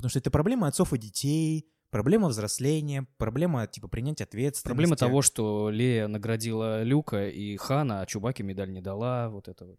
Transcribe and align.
Потому 0.00 0.08
что 0.08 0.18
это 0.18 0.30
проблема 0.30 0.66
отцов 0.66 0.94
и 0.94 0.98
детей, 0.98 1.68
проблема 1.90 2.28
взросления, 2.28 3.06
проблема, 3.18 3.66
типа, 3.66 3.86
принятия 3.86 4.24
ответственности. 4.24 4.66
Проблема 4.66 4.96
того, 4.96 5.20
что 5.20 5.68
Лея 5.68 6.08
наградила 6.08 6.82
Люка 6.82 7.28
и 7.28 7.58
Хана, 7.58 8.00
а 8.00 8.06
Чубаке 8.06 8.42
медаль 8.42 8.72
не 8.72 8.80
дала, 8.80 9.28
вот 9.28 9.48
это 9.48 9.66
вот. 9.66 9.78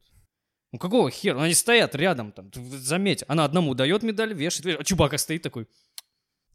Ну 0.71 0.77
какого 0.77 1.09
хера? 1.09 1.41
Они 1.41 1.55
стоят 1.55 1.95
рядом 1.95 2.33
там, 2.33 2.51
заметь. 2.53 3.23
Она 3.27 3.45
одному 3.45 3.73
дает 3.73 4.03
медаль, 4.03 4.35
вешает, 4.35 4.65
вешает, 4.65 4.81
а 4.81 4.83
Чубака 4.83 5.17
стоит 5.17 5.41
такой. 5.41 5.67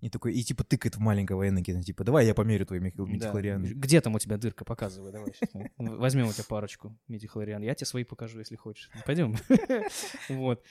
И 0.00 0.10
такой, 0.10 0.32
и 0.34 0.44
типа 0.44 0.62
тыкает 0.62 0.94
в 0.94 1.00
маленького 1.00 1.48
Энакина, 1.48 1.82
типа, 1.82 2.04
давай 2.04 2.24
я 2.24 2.34
померю 2.34 2.66
твои 2.66 2.78
Да. 2.78 2.86
мидихлорианы. 2.86 3.66
Где 3.66 4.00
там 4.00 4.14
у 4.14 4.20
тебя 4.20 4.36
дырка? 4.36 4.64
Показывай, 4.64 5.10
давай. 5.10 5.32
Возьмем 5.76 6.28
у 6.28 6.32
тебя 6.32 6.44
парочку 6.48 6.96
мидихлориан. 7.08 7.62
Я 7.62 7.74
тебе 7.74 7.86
свои 7.86 8.04
покажу, 8.04 8.38
если 8.38 8.54
хочешь. 8.54 8.90
Пойдем. 9.04 9.34
Вот. 10.28 10.62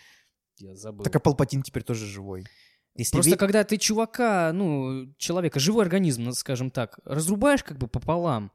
Я 0.59 0.75
забыл. 0.75 1.03
Так 1.03 1.13
а 1.13 1.19
Палпатин 1.19 1.63
теперь 1.63 1.83
тоже 1.83 2.05
живой. 2.05 2.45
Если 2.97 3.11
Просто 3.11 3.31
ви- 3.31 3.37
когда 3.37 3.63
ты 3.63 3.77
чувака, 3.77 4.51
ну, 4.53 5.07
человека, 5.17 5.59
живой 5.59 5.83
организм, 5.83 6.31
скажем 6.31 6.69
так, 6.71 6.99
разрубаешь 7.05 7.63
как 7.63 7.77
бы 7.77 7.87
пополам 7.87 8.51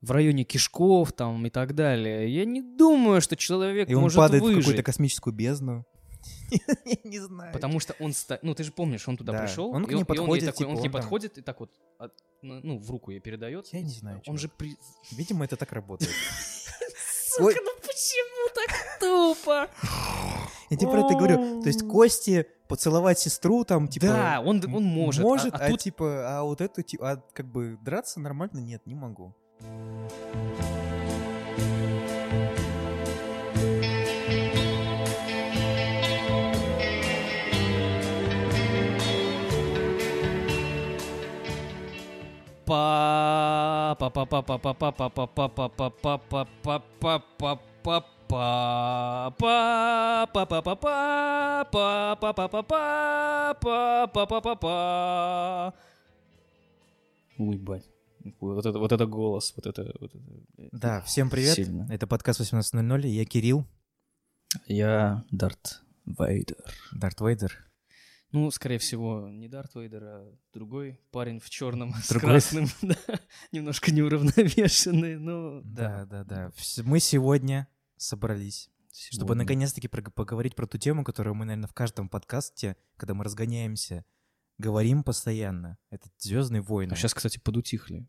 в 0.00 0.10
районе 0.12 0.44
кишков 0.44 1.12
там 1.12 1.44
и 1.46 1.50
так 1.50 1.74
далее, 1.74 2.28
я 2.34 2.44
не 2.46 2.62
думаю, 2.62 3.20
что 3.20 3.36
человек 3.36 3.88
И 3.90 3.94
он 3.94 4.02
может 4.02 4.16
падает 4.16 4.42
в 4.42 4.46
выжить. 4.46 4.60
какую-то 4.64 4.82
космическую 4.82 5.34
бездну. 5.34 5.84
Я 6.84 6.96
не 7.04 7.18
знаю. 7.18 7.52
Потому 7.52 7.80
что 7.80 7.94
он, 8.00 8.12
ста- 8.12 8.38
ну 8.42 8.54
ты 8.54 8.62
же 8.64 8.72
помнишь, 8.72 9.06
он 9.08 9.16
туда 9.16 9.32
Да. 9.32 9.38
пришел, 9.42 9.70
Он 9.70 9.84
к 9.84 9.88
и 9.90 9.94
ней 9.94 9.96
и 9.96 9.98
ей 10.00 10.04
подходит, 10.04 10.46
такой, 10.46 10.66
он 10.66 10.76
типа, 10.76 10.80
к 10.80 10.82
ней 10.82 10.88
он 10.88 10.92
там- 10.92 11.00
подходит 11.02 11.38
и 11.38 11.42
так 11.42 11.60
вот, 11.60 11.70
от- 11.98 12.12
ну, 12.42 12.78
в 12.78 12.90
руку 12.90 13.10
ей 13.10 13.20
передает. 13.20 13.66
Я 13.72 13.80
не 13.82 13.90
знаю, 13.90 14.22
Он 14.26 14.38
же 14.38 14.48
при... 14.48 14.76
Видимо, 15.10 15.44
это 15.44 15.56
так 15.56 15.72
работает. 15.72 16.12
Сука, 17.28 17.56
ну 17.64 17.70
почему 17.80 18.48
так 18.54 19.00
тупо? 19.00 19.68
Я 20.70 20.76
тебе 20.76 20.90
про 20.90 21.00
это 21.06 21.14
говорю. 21.14 21.60
То 21.62 21.68
есть 21.68 21.86
Кости 21.86 22.46
поцеловать 22.72 23.18
сестру 23.18 23.64
там, 23.64 23.86
типа... 23.86 24.06
Да, 24.06 24.40
он, 24.40 24.62
он 24.74 24.82
может. 24.82 25.20
а- 25.20 25.26
Может, 25.26 25.54
а, 25.54 25.58
а, 25.66 25.68
тут 25.68 25.80
типа, 25.80 26.38
а 26.38 26.42
вот 26.42 26.62
эту, 26.62 26.80
типа, 26.82 27.10
а 27.12 27.22
как 27.34 27.46
бы 27.46 27.78
драться 27.82 28.18
нормально? 28.18 28.60
Нет, 28.60 28.86
не 28.86 28.94
могу. 28.94 29.34
па 42.64 43.94
па 43.98 44.08
па 44.08 44.24
па 44.24 44.42
па 44.42 44.58
па 44.58 44.72
па 44.72 44.90
па 44.90 45.26
па 45.26 45.48
па 45.48 45.68
па 45.68 45.88
па 45.92 46.46
па 46.56 46.80
па 46.98 47.20
па 47.38 47.56
па 47.84 48.11
па 48.32 49.34
па 49.38 50.26
па 50.32 50.46
па 50.46 50.62
па 50.62 50.74
па 50.76 51.66
па 51.70 52.16
па 52.16 52.32
па 52.32 52.32
па 52.32 52.48
па 52.48 52.64
па 52.64 53.54
па 53.60 53.60
па 53.60 54.06
па 54.08 54.26
па 54.26 54.40
па 54.40 54.54
па 54.56 55.74
Ой, 57.36 57.58
бать. 57.58 57.84
Вот 58.40 58.64
это, 58.64 58.78
вот 58.78 58.92
это 58.92 59.04
голос, 59.04 59.52
вот 59.56 59.66
это... 59.66 59.94
Вот 60.00 60.14
это 60.14 60.24
Да, 60.72 61.00
всем 61.02 61.28
привет. 61.28 61.56
Сильно. 61.56 61.86
Это 61.90 62.06
подкаст 62.06 62.40
18.00, 62.40 63.06
я 63.08 63.24
Кирилл, 63.26 63.66
Я 64.66 65.24
Дарт 65.30 65.82
Вейдер. 66.06 66.56
Дарт 66.92 67.20
Вейдер. 67.20 67.52
Ну, 68.30 68.50
скорее 68.50 68.78
всего, 68.78 69.28
не 69.28 69.48
Дарт 69.48 69.74
Вейдер, 69.74 70.04
а 70.04 70.34
другой 70.54 70.98
парень 71.10 71.38
в 71.38 71.50
черном 71.50 71.92
с 71.94 72.08
красным, 72.08 72.68
да, 72.82 72.96
немножко 73.50 73.92
неуравновешенный, 73.92 75.18
ну, 75.18 75.60
Да, 75.64 76.06
да, 76.06 76.24
да. 76.24 76.50
Вс- 76.56 76.82
Мы 76.82 76.98
сегодня 77.00 77.68
собрались, 78.02 78.70
чтобы 78.92 79.26
Сегодня. 79.26 79.34
наконец-таки 79.44 79.88
прог- 79.88 80.12
поговорить 80.12 80.54
про 80.54 80.66
ту 80.66 80.78
тему, 80.78 81.04
которую 81.04 81.34
мы, 81.34 81.44
наверное, 81.44 81.68
в 81.68 81.74
каждом 81.74 82.08
подкасте, 82.08 82.76
когда 82.96 83.14
мы 83.14 83.24
разгоняемся, 83.24 84.04
говорим 84.58 85.02
постоянно. 85.02 85.78
Это 85.90 86.08
Звездные 86.18 86.62
войны. 86.62 86.92
А 86.92 86.96
сейчас, 86.96 87.14
кстати, 87.14 87.38
подутихли 87.38 88.06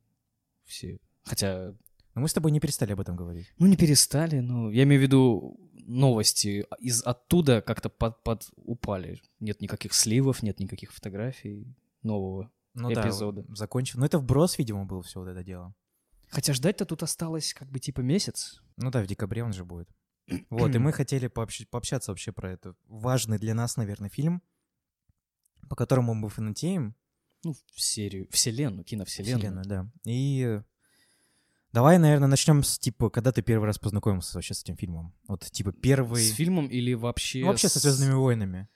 все. 0.65 0.99
Хотя, 1.23 1.73
Но 2.15 2.21
мы 2.21 2.27
с 2.27 2.33
тобой 2.33 2.51
не 2.51 2.59
перестали 2.59 2.91
об 2.93 2.99
этом 2.99 3.15
говорить. 3.15 3.47
ну, 3.57 3.67
не 3.67 3.77
перестали, 3.77 4.39
но 4.39 4.69
я 4.71 4.83
имею 4.83 4.99
в 4.99 5.03
виду 5.03 5.59
новости 5.85 6.65
из 6.79 7.01
оттуда 7.03 7.61
как-то 7.61 7.89
под, 7.89 8.23
под 8.23 8.49
упали. 8.55 9.21
Нет 9.39 9.61
никаких 9.61 9.93
сливов, 9.93 10.41
нет 10.43 10.59
никаких 10.59 10.91
фотографий 10.93 11.75
нового. 12.03 12.51
Ну 12.73 12.91
Эпизоды. 12.91 13.43
да, 13.47 13.55
закончим. 13.55 13.99
Ну 13.99 14.05
это 14.05 14.17
вброс, 14.19 14.57
видимо, 14.57 14.85
было 14.85 15.01
все 15.03 15.19
вот 15.19 15.27
это 15.29 15.43
дело. 15.43 15.75
Хотя 16.29 16.53
ждать-то 16.53 16.85
тут 16.85 17.03
осталось 17.03 17.53
как 17.53 17.69
бы 17.69 17.79
типа 17.79 18.01
месяц. 18.01 18.62
Ну 18.77 18.91
да, 18.91 19.01
в 19.01 19.07
декабре 19.07 19.43
он 19.43 19.53
же 19.53 19.63
будет. 19.65 19.89
Вот, 20.49 20.73
и 20.75 20.77
мы 20.79 20.91
хотели 20.93 21.27
пообщ- 21.27 21.65
пообщаться 21.69 22.11
вообще 22.11 22.31
про 22.31 22.51
это. 22.51 22.75
Важный 22.87 23.37
для 23.39 23.53
нас, 23.53 23.77
наверное, 23.77 24.09
фильм, 24.09 24.41
по 25.69 25.75
которому 25.75 26.13
мы 26.13 26.29
фанатеем. 26.29 26.95
Ну, 27.43 27.53
в 27.73 27.81
серию, 27.81 28.27
вселенную, 28.31 28.85
киновселенную. 28.85 29.37
Вселенную, 29.39 29.65
да. 29.65 29.91
И 30.05 30.61
давай, 31.73 31.97
наверное, 31.97 32.29
начнем 32.29 32.63
с, 32.63 32.79
типа, 32.79 33.09
когда 33.09 33.31
ты 33.33 33.41
первый 33.41 33.65
раз 33.65 33.77
познакомился 33.79 34.35
вообще 34.37 34.53
с 34.53 34.61
этим 34.63 34.77
фильмом? 34.77 35.13
Вот, 35.27 35.43
типа, 35.51 35.73
первый... 35.73 36.21
С 36.23 36.31
фильмом 36.33 36.67
или 36.67 36.93
вообще... 36.93 37.41
Ну, 37.41 37.47
вообще 37.47 37.67
со 37.67 37.79
с- 37.79 37.83
«Звездными 37.83 38.13
войнами». 38.13 38.69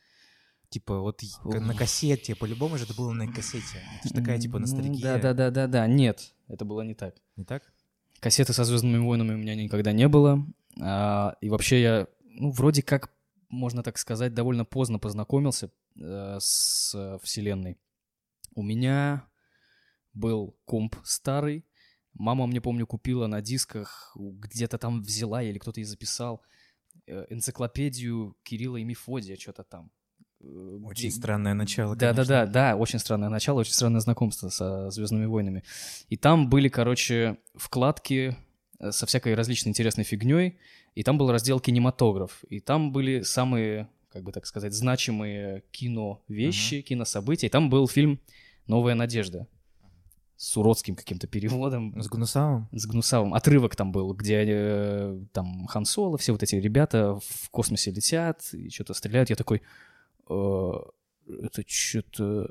Типа, 0.70 1.00
вот 1.00 1.22
на 1.46 1.74
кассете, 1.74 2.36
по-любому 2.36 2.78
же 2.78 2.84
это 2.84 2.94
было 2.94 3.14
на 3.14 3.32
кассете. 3.32 3.82
Это 4.00 4.10
же 4.10 4.14
такая, 4.14 4.38
типа, 4.38 4.56
Ну, 4.60 4.64
ностальгия. 4.66 5.02
Да-да-да-да-да. 5.14 5.88
Нет, 5.88 6.36
это 6.50 6.66
было 6.66 6.82
не 6.82 6.94
так. 6.94 7.16
Не 7.38 7.46
так? 7.46 7.64
Кассеты 8.20 8.54
со 8.54 8.64
Звездными 8.64 8.98
войнами 8.98 9.34
у 9.34 9.38
меня 9.38 9.56
никогда 9.56 9.92
не 9.92 10.08
было. 10.08 10.46
А, 10.82 11.36
и 11.42 11.50
вообще 11.50 11.82
я, 11.82 12.08
ну, 12.24 12.52
вроде 12.52 12.82
как, 12.82 13.12
можно 13.50 13.84
так 13.84 13.98
сказать, 13.98 14.34
довольно 14.34 14.66
поздно 14.66 15.00
познакомился 15.00 15.72
э, 15.96 16.38
с 16.40 16.94
э, 16.96 17.18
вселенной. 17.24 17.78
У 18.56 18.64
меня 18.64 19.28
был 20.14 20.58
комп 20.66 20.96
старый. 21.04 21.66
Мама 22.14 22.48
мне, 22.48 22.60
помню, 22.60 22.88
купила 22.88 23.28
на 23.28 23.42
дисках, 23.42 24.16
где-то 24.16 24.80
там 24.80 25.04
взяла 25.04 25.44
или 25.44 25.60
кто-то 25.60 25.80
и 25.80 25.84
записал 25.84 26.42
э, 27.06 27.28
энциклопедию 27.30 28.36
Кирилла 28.44 28.78
и 28.78 28.84
Мефодия, 28.84 29.38
что-то 29.38 29.64
там. 29.64 29.92
Очень 30.40 31.12
странное 31.12 31.56
начало, 31.56 31.96
да, 31.96 32.14
да, 32.14 32.16
конечно. 32.16 32.36
да, 32.36 32.46
да, 32.46 32.76
очень 32.76 33.00
странное 33.00 33.30
начало, 33.30 33.62
очень 33.62 33.74
странное 33.74 34.02
знакомство 34.02 34.50
со 34.50 34.90
Звездными 34.92 35.26
войнами. 35.26 35.64
И 36.10 36.16
там 36.16 36.48
были, 36.50 36.70
короче, 36.70 37.38
вкладки 37.56 38.38
э, 38.80 38.92
со 38.92 39.08
всякой 39.08 39.34
различной 39.34 39.72
интересной 39.72 40.04
фигней, 40.04 40.60
и 40.94 41.04
там 41.04 41.18
был 41.18 41.32
раздел 41.32 41.60
кинематограф, 41.60 42.44
и 42.50 42.60
там 42.60 42.92
были 42.92 43.22
самые, 43.22 43.90
как 44.12 44.24
бы 44.24 44.32
так 44.32 44.46
сказать, 44.46 44.74
значимые 44.74 45.64
кино-вещи, 45.72 46.82
кинособытия. 46.82 47.50
И 47.50 47.52
там 47.52 47.70
был 47.70 47.88
фильм 47.88 48.20
«Новая 48.68 48.94
надежда» 48.94 49.48
с 50.36 50.56
уродским 50.56 50.96
каким-то 50.96 51.26
переводом. 51.26 52.00
С 52.00 52.08
Гнусавым? 52.08 52.70
С 52.72 52.86
Гнусавым. 52.86 53.34
Отрывок 53.34 53.76
там 53.76 53.92
был, 53.92 54.14
где 54.14 54.44
э, 54.48 55.20
там 55.34 55.66
Хан 55.66 55.84
Соло, 55.84 56.20
все 56.20 56.32
вот 56.32 56.44
эти 56.44 56.56
ребята 56.56 57.20
в 57.20 57.50
космосе 57.50 57.90
летят 57.90 58.54
и 58.54 58.70
что-то 58.70 58.94
стреляют. 58.94 59.32
Я 59.32 59.36
такой, 59.36 59.58
«Э, 59.58 59.62
это 60.28 61.64
что-то... 61.68 62.50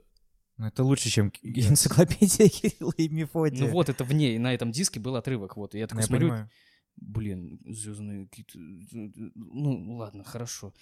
Ну, 0.58 0.66
это 0.66 0.84
лучше, 0.84 1.10
чем 1.10 1.30
энциклопедия 1.42 2.48
Кирилла 2.48 2.92
и 2.96 3.08
Мефодия. 3.08 3.66
Ну 3.66 3.72
вот, 3.72 3.88
это 3.90 4.04
в 4.04 4.12
ней, 4.12 4.38
на 4.38 4.54
этом 4.54 4.72
диске 4.72 5.00
был 5.00 5.16
отрывок. 5.16 5.56
Вот, 5.56 5.74
и 5.74 5.78
я 5.78 5.84
Ну, 5.84 5.88
такой 5.88 6.00
я 6.02 6.06
смотрю, 6.06 6.28
понимаю. 6.28 6.50
блин, 6.96 7.60
звездные 7.66 8.26
какие-то... 8.26 8.58
Ну, 8.58 9.96
ладно, 9.96 10.24
хорошо. 10.24 10.72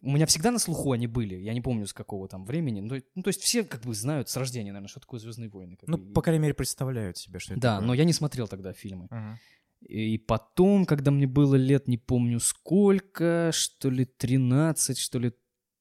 У 0.00 0.12
меня 0.12 0.26
всегда 0.26 0.52
на 0.52 0.58
слуху 0.60 0.92
они 0.92 1.06
были, 1.08 1.34
я 1.34 1.54
не 1.54 1.60
помню 1.60 1.86
с 1.86 1.92
какого 1.92 2.28
там 2.28 2.44
времени. 2.44 2.80
Ну, 2.80 3.00
ну, 3.16 3.22
то 3.22 3.28
есть 3.28 3.40
все 3.42 3.64
как 3.64 3.82
бы 3.82 3.94
знают 3.94 4.28
с 4.28 4.36
рождения, 4.36 4.70
наверное, 4.70 4.88
что 4.88 5.00
такое 5.00 5.18
«Звездные 5.18 5.48
войны». 5.48 5.76
Ну, 5.86 5.96
бы, 5.98 6.12
по 6.12 6.22
крайней 6.22 6.42
мере, 6.42 6.54
представляют 6.54 7.16
себе, 7.18 7.38
что 7.40 7.54
это 7.54 7.60
Да, 7.62 7.72
такое. 7.76 7.86
но 7.88 7.94
я 7.94 8.04
не 8.04 8.12
смотрел 8.12 8.46
тогда 8.46 8.72
фильмы. 8.74 9.08
Ага. 9.10 9.38
И 9.80 10.18
потом, 10.18 10.84
когда 10.86 11.10
мне 11.10 11.26
было 11.26 11.54
лет, 11.56 11.88
не 11.88 11.98
помню 11.98 12.38
сколько, 12.40 13.50
что 13.52 13.90
ли 13.90 14.04
13, 14.04 14.98
что 14.98 15.18
ли, 15.18 15.32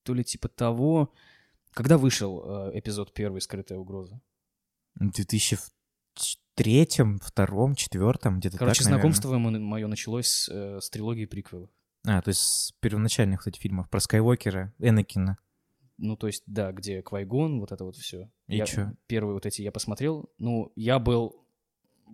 то 0.06 0.14
ли 0.14 0.24
типа 0.24 0.48
того, 0.48 1.12
когда 1.74 1.98
вышел 1.98 2.44
э, 2.46 2.80
эпизод 2.80 3.14
первый 3.14 3.41
«Скрытая 3.41 3.78
угроза». 3.79 4.22
В 4.96 5.12
2003, 5.12 6.90
втором, 7.22 7.76
четвертом, 7.76 8.40
где-то 8.40 8.58
Короче, 8.58 8.84
так, 8.84 8.91
наверное. 8.91 9.12
знакомство 9.12 9.38
мое 9.38 9.88
началось 9.88 10.47
э, 10.50 10.79
с 10.79 10.90
трилогии 10.90 11.26
приквелов. 11.26 11.70
А, 12.08 12.22
то 12.22 12.29
есть 12.29 12.40
с 12.40 12.72
первоначальных, 12.79 13.40
кстати, 13.40 13.59
фильмов 13.59 13.90
про 13.90 14.00
Скайуокера, 14.00 14.74
Энакина. 14.79 15.38
Ну, 15.97 16.16
то 16.16 16.28
есть, 16.28 16.44
да, 16.46 16.72
где 16.72 17.02
Квайгон, 17.02 17.59
вот 17.59 17.72
это 17.72 17.84
вот 17.84 17.96
все. 17.96 18.29
И 18.47 18.64
чё? 18.66 18.91
Первые 19.08 19.34
вот 19.34 19.46
эти 19.46 19.64
я 19.64 19.72
посмотрел. 19.72 20.29
Ну, 20.38 20.72
я 20.76 21.00
был 21.00 21.46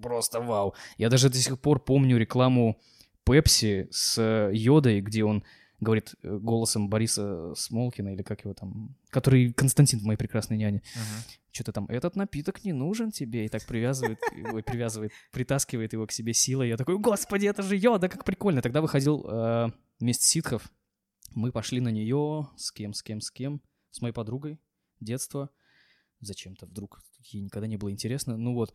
просто 0.01 0.39
вау. 0.39 0.75
Я 0.97 1.09
даже 1.09 1.29
до 1.29 1.37
сих 1.37 1.59
пор 1.59 1.83
помню 1.83 2.17
рекламу 2.17 2.79
Пепси 3.25 3.89
с 3.91 4.17
э, 4.17 4.51
Йодой, 4.53 5.01
где 5.01 5.23
он 5.23 5.43
говорит 5.81 6.15
э, 6.21 6.37
голосом 6.37 6.89
Бориса 6.89 7.53
Смолкина, 7.55 8.13
или 8.13 8.21
как 8.21 8.45
его 8.45 8.53
там, 8.53 8.95
который 9.09 9.51
Константин 9.51 9.99
в 9.99 10.03
«Моей 10.03 10.17
прекрасной 10.17 10.57
няне». 10.57 10.81
Что-то 11.51 11.73
там, 11.73 11.85
этот 11.87 12.15
напиток 12.15 12.63
не 12.63 12.71
нужен 12.71 13.11
тебе, 13.11 13.45
и 13.45 13.49
так 13.49 13.65
привязывает, 13.65 14.19
ой, 14.53 14.63
привязывает, 14.63 15.11
притаскивает 15.31 15.91
его 15.91 16.07
к 16.07 16.11
себе 16.13 16.33
силой. 16.33 16.69
Я 16.69 16.77
такой, 16.77 16.97
господи, 16.97 17.47
это 17.47 17.61
же 17.63 17.75
Йода, 17.75 18.07
как 18.07 18.23
прикольно. 18.23 18.61
Тогда 18.61 18.79
выходил 18.79 19.25
э, 19.29 19.71
«Месть 19.99 20.21
ситхов». 20.21 20.71
Мы 21.33 21.51
пошли 21.51 21.81
на 21.81 21.89
нее 21.89 22.47
с 22.55 22.71
кем, 22.71 22.93
с 22.93 23.01
кем, 23.01 23.19
с 23.19 23.31
кем? 23.31 23.61
С 23.89 24.01
моей 24.01 24.13
подругой. 24.13 24.59
детства. 24.99 25.49
Зачем-то 26.19 26.67
вдруг 26.67 27.01
ей 27.31 27.41
никогда 27.41 27.67
не 27.67 27.77
было 27.77 27.91
интересно. 27.91 28.37
Ну 28.37 28.53
вот, 28.53 28.73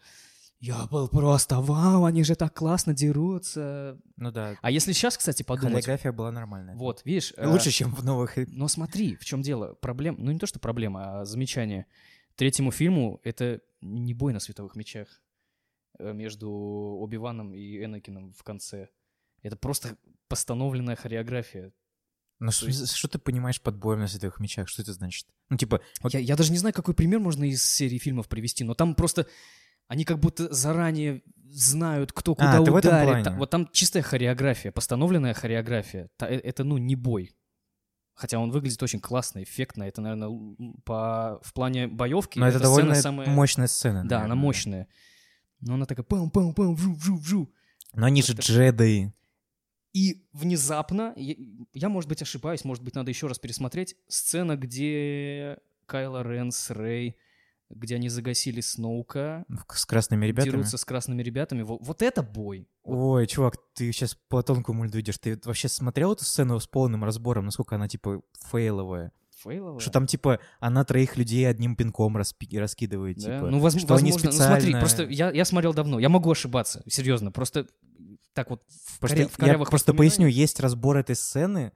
я 0.58 0.86
был 0.86 1.08
просто, 1.08 1.60
вау, 1.60 2.04
они 2.04 2.24
же 2.24 2.34
так 2.34 2.54
классно 2.54 2.94
дерутся. 2.94 3.98
Ну 4.16 4.30
да. 4.30 4.56
А 4.62 4.70
если 4.70 4.92
сейчас, 4.92 5.18
кстати, 5.18 5.42
подумать... 5.42 5.84
Хореография 5.84 6.12
была 6.12 6.32
нормальная. 6.32 6.74
Вот, 6.76 7.02
видишь... 7.04 7.34
э, 7.36 7.46
Лучше, 7.46 7.70
чем 7.70 7.94
в 7.94 8.04
новых. 8.04 8.36
Но 8.48 8.66
смотри, 8.68 9.16
в 9.16 9.24
чем 9.24 9.42
дело. 9.42 9.74
Проблем... 9.74 10.16
Ну, 10.18 10.30
не 10.30 10.38
то, 10.38 10.46
что 10.46 10.58
проблема, 10.58 11.20
а 11.20 11.24
замечание. 11.24 11.86
Третьему 12.36 12.70
фильму 12.70 13.20
это 13.22 13.60
не 13.80 14.14
бой 14.14 14.32
на 14.32 14.40
световых 14.40 14.76
мечах 14.76 15.08
э, 15.98 16.12
между 16.12 16.50
Оби-Ваном 16.50 17.54
и 17.54 17.84
Энакином 17.84 18.32
в 18.32 18.42
конце. 18.42 18.88
Это 19.42 19.56
просто 19.56 19.96
постановленная 20.28 20.96
хореография. 20.96 21.72
Ну 22.38 22.50
что, 22.50 22.70
что 22.70 23.08
ты 23.08 23.18
понимаешь 23.18 23.60
под 23.60 23.76
боем 23.76 24.00
на 24.00 24.08
световых 24.08 24.40
мечах? 24.40 24.68
Что 24.68 24.82
это 24.82 24.92
значит? 24.92 25.26
Ну 25.48 25.56
типа, 25.56 25.80
вот 26.02 26.12
Я, 26.12 26.20
я 26.20 26.36
даже 26.36 26.52
не 26.52 26.58
знаю, 26.58 26.74
какой 26.74 26.94
пример 26.94 27.20
можно 27.20 27.44
из 27.44 27.62
серии 27.62 27.98
фильмов 27.98 28.28
привести, 28.28 28.64
но 28.64 28.74
там 28.74 28.94
просто 28.94 29.26
они 29.88 30.04
как 30.04 30.18
будто 30.18 30.52
заранее 30.52 31.22
знают, 31.48 32.12
кто 32.12 32.34
куда 32.34 32.56
А, 32.56 32.60
в 32.60 32.64
этом 32.64 32.74
ударит. 32.76 33.08
плане. 33.08 33.24
Та- 33.24 33.36
вот 33.36 33.50
там 33.50 33.68
чистая 33.72 34.02
хореография, 34.02 34.72
постановленная 34.72 35.32
хореография. 35.34 36.10
Э- 36.20 36.26
это, 36.26 36.64
ну, 36.64 36.76
не 36.78 36.96
бой. 36.96 37.34
Хотя 38.14 38.38
он 38.38 38.50
выглядит 38.50 38.82
очень 38.82 39.00
классно, 39.00 39.42
эффектно. 39.42 39.84
Это, 39.84 40.00
наверное, 40.00 40.56
по, 40.84 41.38
в 41.42 41.52
плане 41.52 41.86
боевки. 41.86 42.38
но 42.38 42.48
это, 42.48 42.58
сцена 42.58 42.68
довольно 42.70 42.94
самая- 42.94 43.28
мощная 43.28 43.66
сцена. 43.66 44.06
Да, 44.08 44.22
она 44.22 44.34
мощная. 44.34 44.88
Но 45.60 45.74
она 45.74 45.86
такая 45.86 46.04
пам-пам-пам, 46.04 46.74
вжу-вжу-вжу. 46.74 47.52
Но 47.94 48.06
они 48.06 48.22
же 48.22 48.32
Это- 48.32 48.42
джедаи. 48.42 49.12
И 49.92 50.26
внезапно, 50.32 51.14
я, 51.16 51.34
я, 51.72 51.88
может 51.88 52.08
быть, 52.10 52.20
ошибаюсь, 52.20 52.64
может 52.64 52.82
быть, 52.84 52.94
надо 52.94 53.10
еще 53.10 53.28
раз 53.28 53.38
пересмотреть, 53.38 53.96
сцена, 54.08 54.56
где 54.56 55.58
Кайло 55.86 56.22
Рен 56.22 56.52
с 56.52 56.70
Рэй, 56.70 57.16
где 57.70 57.96
они 57.96 58.08
загасили 58.08 58.60
Сноука, 58.60 59.44
С 59.72 59.84
красными 59.84 60.26
ребятами. 60.26 60.52
дерутся 60.52 60.78
с 60.78 60.84
красными 60.84 61.22
ребятами. 61.22 61.62
Во- 61.62 61.78
Вот, 61.78 62.02
это 62.02 62.22
бой. 62.22 62.68
Ой, 62.84 63.26
чувак, 63.26 63.56
ты 63.74 63.90
сейчас 63.92 64.14
по 64.28 64.42
тонкому 64.42 64.84
льду 64.84 65.00
идешь. 65.00 65.18
Ты 65.18 65.38
вообще 65.44 65.68
смотрел 65.68 66.12
эту 66.12 66.24
сцену 66.24 66.60
с 66.60 66.66
полным 66.66 67.04
разбором, 67.04 67.46
насколько 67.46 67.74
она, 67.74 67.88
типа, 67.88 68.22
фейловая? 68.50 69.12
Фейлово. 69.42 69.80
Что 69.80 69.90
там, 69.90 70.06
типа, 70.06 70.40
она 70.60 70.84
троих 70.84 71.16
людей 71.18 71.46
одним 71.48 71.76
пинком 71.76 72.16
распи- 72.16 72.58
раскидывает, 72.58 73.18
Да? 73.18 73.36
типа. 73.36 73.50
ну, 73.50 73.58
воз- 73.58 73.74
что 73.78 73.94
они 73.94 74.10
возможно, 74.12 74.30
ну, 74.30 74.32
смотри, 74.36 74.60
специально- 74.60 74.78
просто 74.80 75.04
я, 75.04 75.30
я 75.30 75.44
смотрел 75.44 75.74
давно, 75.74 75.98
я 75.98 76.08
могу 76.08 76.30
ошибаться, 76.30 76.82
серьезно, 76.88 77.30
просто 77.30 77.66
так 78.32 78.48
вот 78.50 78.62
в, 78.68 78.98
Просто 79.00 79.16
коря- 79.16 79.28
в 79.28 79.38
я 79.38 79.46
корявых 79.46 79.68
просто 79.70 79.92
воспоминаниях. 79.92 80.14
поясню, 80.16 80.26
есть 80.28 80.58
разбор 80.60 80.96
этой 80.96 81.16
сцены, 81.16 81.72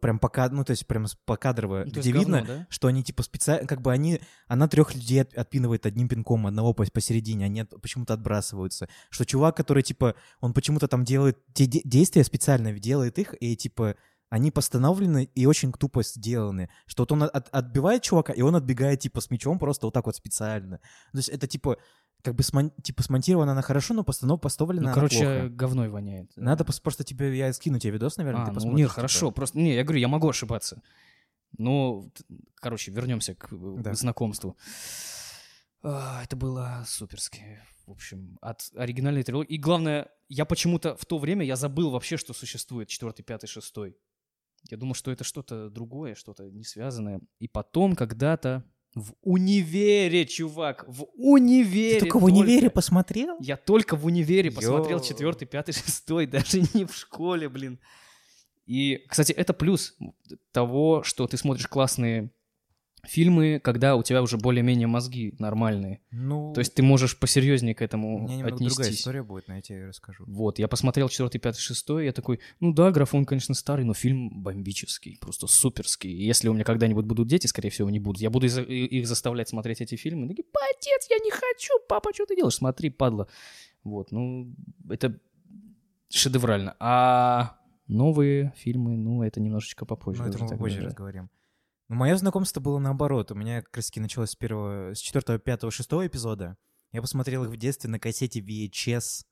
прям 0.00 0.18
пока, 0.18 0.48
ну, 0.50 0.64
то 0.64 0.70
есть 0.70 0.86
прям 0.86 1.06
покадрово, 1.26 1.84
Ну, 1.86 1.90
где 1.90 2.12
говно, 2.12 2.38
видно, 2.38 2.44
да? 2.46 2.66
что 2.70 2.88
они, 2.88 3.02
типа, 3.02 3.22
специально, 3.22 3.66
как 3.66 3.80
бы 3.82 3.92
они, 3.92 4.20
она 4.46 4.68
трех 4.68 4.94
людей 4.94 5.22
от- 5.22 5.34
отпинывает 5.34 5.84
одним 5.86 6.08
пинком, 6.08 6.46
одного 6.46 6.72
пос- 6.72 6.92
посередине, 6.92 7.46
они 7.46 7.60
от- 7.60 7.80
почему-то 7.80 8.14
отбрасываются. 8.14 8.88
Что 9.10 9.24
чувак, 9.24 9.56
который, 9.56 9.82
типа, 9.82 10.14
он 10.40 10.52
почему-то 10.52 10.86
там 10.88 11.04
делает 11.04 11.38
те 11.54 11.66
де- 11.66 11.82
действия 11.84 12.24
специально, 12.24 12.72
делает 12.78 13.18
их, 13.18 13.34
и, 13.40 13.56
типа, 13.56 13.96
они 14.30 14.50
постановлены 14.50 15.28
и 15.34 15.46
очень 15.46 15.72
тупо 15.72 16.02
сделаны. 16.02 16.68
Что 16.86 17.02
вот 17.02 17.12
он 17.12 17.22
от- 17.24 17.48
отбивает 17.50 18.02
чувака, 18.02 18.32
и 18.32 18.42
он 18.42 18.56
отбегает, 18.56 19.00
типа, 19.00 19.20
с 19.20 19.30
мечом 19.30 19.58
просто 19.58 19.86
вот 19.86 19.94
так 19.94 20.06
вот 20.06 20.16
специально. 20.16 20.78
То 21.12 21.18
есть 21.18 21.28
это, 21.28 21.46
типа, 21.46 21.76
как 22.24 22.34
бы, 22.34 22.42
смон- 22.42 22.72
типа, 22.82 23.02
смонтировано 23.02 23.52
она 23.52 23.60
хорошо, 23.62 23.92
но 23.94 24.02
постанов 24.02 24.40
поставлена 24.40 24.88
Ну, 24.88 24.94
короче, 24.94 25.18
плохо. 25.18 25.48
говной 25.50 25.88
воняет. 25.90 26.32
Надо 26.36 26.64
пос- 26.64 26.80
просто 26.82 27.04
тебе, 27.04 27.36
я 27.36 27.52
скину 27.52 27.78
тебе 27.78 27.92
видос, 27.92 28.16
наверное, 28.16 28.42
А, 28.42 28.44
ты 28.46 28.50
ну, 28.50 28.54
посмотришь. 28.54 28.78
не, 28.78 28.84
типа. 28.84 28.94
хорошо, 28.94 29.30
просто, 29.30 29.58
не, 29.58 29.74
я 29.74 29.84
говорю, 29.84 30.00
я 30.00 30.08
могу 30.08 30.28
ошибаться. 30.28 30.82
Ну, 31.58 32.10
короче, 32.56 32.90
вернемся 32.90 33.34
к 33.34 33.48
Да. 33.82 33.92
знакомству. 33.94 34.56
А, 35.82 36.22
это 36.24 36.34
было 36.34 36.82
суперски. 36.86 37.60
В 37.86 37.90
общем, 37.90 38.38
от 38.40 38.70
оригинальной 38.74 39.22
трилогии. 39.22 39.54
И 39.54 39.58
главное, 39.58 40.08
я 40.30 40.46
почему-то 40.46 40.96
в 40.96 41.04
то 41.04 41.18
время 41.18 41.44
я 41.44 41.56
забыл 41.56 41.90
вообще, 41.90 42.16
что 42.16 42.32
существует 42.32 42.88
четвертый, 42.88 43.22
пятый, 43.22 43.46
шестой. 43.46 43.98
Я 44.70 44.78
думал, 44.78 44.94
что 44.94 45.10
это 45.12 45.24
что-то 45.24 45.68
другое, 45.68 46.14
что-то 46.14 46.44
не 46.50 46.64
связанное. 46.64 47.20
И 47.38 47.48
потом 47.48 47.94
когда-то 47.94 48.64
в 48.94 49.14
универе, 49.22 50.24
чувак, 50.26 50.84
в 50.86 51.06
универе. 51.14 51.94
Ты 51.94 52.00
только 52.00 52.18
в 52.18 52.24
универе 52.24 52.60
только. 52.60 52.74
посмотрел? 52.74 53.36
Я 53.40 53.56
только 53.56 53.96
в 53.96 54.06
универе 54.06 54.50
посмотрел 54.50 54.98
Йоу. 54.98 55.06
четвертый, 55.06 55.46
пятый, 55.46 55.72
шестой, 55.72 56.26
даже 56.26 56.60
не 56.74 56.84
в 56.84 56.94
школе, 56.94 57.48
блин. 57.48 57.80
И, 58.66 59.04
кстати, 59.08 59.32
это 59.32 59.52
плюс 59.52 59.96
того, 60.52 61.02
что 61.02 61.26
ты 61.26 61.36
смотришь 61.36 61.66
классные 61.66 62.30
фильмы, 63.06 63.60
когда 63.62 63.96
у 63.96 64.02
тебя 64.02 64.22
уже 64.22 64.36
более-менее 64.36 64.86
мозги 64.86 65.34
нормальные. 65.38 66.00
Ну, 66.10 66.52
То 66.54 66.60
есть 66.60 66.74
ты 66.74 66.82
можешь 66.82 67.18
посерьезнее 67.18 67.74
к 67.74 67.80
у 67.80 67.84
этому 67.84 68.08
меня 68.20 68.36
немного 68.36 68.56
другая 68.56 68.70
отнестись. 68.70 69.00
история 69.00 69.22
будет, 69.22 69.48
но 69.48 69.56
я 69.56 69.60
тебе 69.62 69.86
расскажу. 69.86 70.24
Вот, 70.26 70.58
я 70.58 70.68
посмотрел 70.68 71.08
четвертый, 71.08 71.38
пятый, 71.38 71.58
шестой, 71.58 72.06
я 72.06 72.12
такой, 72.12 72.40
ну 72.60 72.72
да, 72.72 72.90
графон, 72.90 73.24
конечно, 73.24 73.54
старый, 73.54 73.84
но 73.84 73.94
фильм 73.94 74.42
бомбический, 74.42 75.18
просто 75.20 75.46
суперский. 75.46 76.10
И 76.10 76.24
если 76.24 76.48
у 76.48 76.52
меня 76.54 76.64
когда-нибудь 76.64 77.04
будут 77.04 77.28
дети, 77.28 77.46
скорее 77.46 77.70
всего, 77.70 77.90
не 77.90 78.00
будут, 78.00 78.20
я 78.20 78.30
буду 78.30 78.46
их 78.46 79.06
заставлять 79.06 79.48
смотреть 79.48 79.80
эти 79.80 79.96
фильмы. 79.96 80.28
Такие, 80.28 80.44
отец, 80.76 81.06
я 81.10 81.18
не 81.18 81.30
хочу, 81.30 81.72
папа, 81.88 82.10
что 82.14 82.26
ты 82.26 82.36
делаешь? 82.36 82.54
Смотри, 82.54 82.90
падла. 82.90 83.28
Вот, 83.82 84.12
ну, 84.12 84.54
это 84.88 85.18
шедеврально. 86.08 86.76
А 86.78 87.58
новые 87.86 88.52
фильмы, 88.56 88.96
ну, 88.96 89.22
это 89.22 89.40
немножечко 89.40 89.84
попозже. 89.84 90.22
Ну, 90.22 90.28
это 90.28 90.38
мы 90.38 90.48
тогда, 90.48 90.62
позже 90.62 90.80
да. 90.80 90.86
разговорим. 90.86 91.30
Но 91.88 91.96
мое 91.96 92.16
знакомство 92.16 92.60
было 92.60 92.78
наоборот. 92.78 93.30
У 93.30 93.34
меня 93.34 93.62
как 93.62 93.76
раз 93.76 93.86
таки 93.86 94.00
началось 94.00 94.30
с 94.30 94.36
первого, 94.36 94.94
с 94.94 94.98
четвертого, 94.98 95.38
пятого, 95.38 95.70
шестого 95.70 96.06
эпизода. 96.06 96.56
Я 96.92 97.02
посмотрел 97.02 97.44
их 97.44 97.50
в 97.50 97.56
детстве 97.56 97.90
на 97.90 97.98
кассете 97.98 98.40
VHS. 98.40 99.24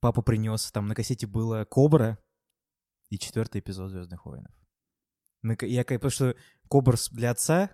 Папа 0.00 0.22
принес, 0.22 0.72
там 0.72 0.88
на 0.88 0.94
кассете 0.94 1.26
было 1.26 1.64
Кобра 1.64 2.18
и 3.10 3.18
четвертый 3.18 3.60
эпизод 3.60 3.90
Звездных 3.90 4.24
войнов. 4.24 4.52
Я, 5.60 5.84
потому 5.84 6.10
что 6.10 6.34
Кобр 6.68 6.96
для 7.10 7.30
отца, 7.30 7.70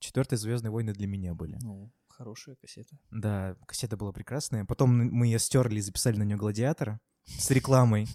четвертые 0.00 0.38
Звездные 0.38 0.70
войны 0.70 0.92
для 0.92 1.06
меня 1.06 1.34
были. 1.34 1.58
Ну, 1.60 1.92
хорошая 2.08 2.56
кассета. 2.56 2.98
Да, 3.10 3.56
кассета 3.66 3.96
была 3.96 4.12
прекрасная. 4.12 4.64
Потом 4.64 4.96
мы 4.96 5.26
ее 5.26 5.38
стерли 5.38 5.78
и 5.78 5.82
записали 5.82 6.16
на 6.16 6.22
нее 6.22 6.38
гладиатора 6.38 7.00
с 7.24 7.50
рекламой. 7.50 8.08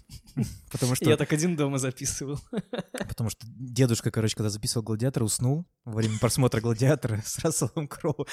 Потому 0.70 0.94
что 0.94 1.08
Я 1.08 1.16
так 1.16 1.32
один 1.32 1.56
дома 1.56 1.78
записывал. 1.78 2.38
Потому 2.92 3.30
что 3.30 3.46
дедушка, 3.46 4.10
короче, 4.10 4.36
когда 4.36 4.50
записывал 4.50 4.84
«Гладиатора», 4.84 5.24
уснул 5.24 5.66
во 5.84 5.96
время 5.96 6.18
просмотра 6.18 6.60
«Гладиатора» 6.60 7.20
с 7.24 7.38
Расселом 7.40 7.88
Кроу. 7.88 8.26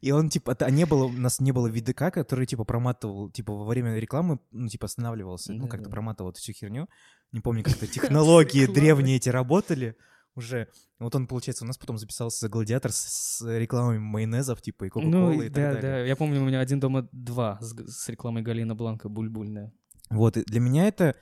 И 0.00 0.10
он, 0.10 0.30
типа, 0.30 0.56
а 0.58 0.70
не 0.70 0.84
было, 0.86 1.04
у 1.04 1.12
нас 1.12 1.40
не 1.40 1.52
было 1.52 1.68
видека, 1.68 2.10
который, 2.10 2.46
типа, 2.46 2.64
проматывал, 2.64 3.30
типа, 3.30 3.52
во 3.52 3.64
время 3.66 3.96
рекламы, 3.98 4.40
ну, 4.50 4.68
типа, 4.68 4.86
останавливался, 4.86 5.52
ну, 5.52 5.68
как-то 5.68 5.88
проматывал 5.90 6.30
эту 6.30 6.40
всю 6.40 6.52
херню. 6.52 6.88
Не 7.32 7.40
помню, 7.40 7.62
как-то 7.62 7.86
технологии 7.86 8.66
древние 8.66 9.16
эти 9.16 9.28
работали 9.28 9.96
уже. 10.34 10.68
Вот 10.98 11.14
он, 11.14 11.26
получается, 11.28 11.64
у 11.64 11.66
нас 11.68 11.78
потом 11.78 11.98
записался 11.98 12.40
за 12.40 12.48
«Гладиатор» 12.48 12.90
с, 12.90 13.38
с 13.38 13.58
рекламами 13.58 13.98
майонезов, 13.98 14.60
типа, 14.62 14.84
и 14.84 14.88
Кока-Колы 14.88 15.36
Ну, 15.36 15.42
и 15.42 15.48
так 15.48 15.54
да, 15.54 15.72
далее. 15.74 15.82
да. 15.82 15.98
Я 16.00 16.16
помню, 16.16 16.40
у 16.40 16.44
меня 16.44 16.58
один 16.60 16.80
дома 16.80 17.08
два 17.12 17.58
с, 17.60 17.72
с 17.74 18.08
рекламой 18.08 18.42
Галина 18.42 18.74
Бланка 18.74 19.08
бульбульная. 19.08 19.72
Вот, 20.10 20.36
и 20.36 20.44
для 20.44 20.60
меня 20.60 20.86
это 20.86 21.16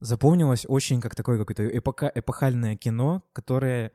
запомнилось 0.00 0.66
очень 0.68 1.00
как 1.00 1.14
такое 1.14 1.38
какое-то 1.38 1.66
эпока, 1.66 2.10
эпохальное 2.14 2.76
кино, 2.76 3.24
которое... 3.32 3.92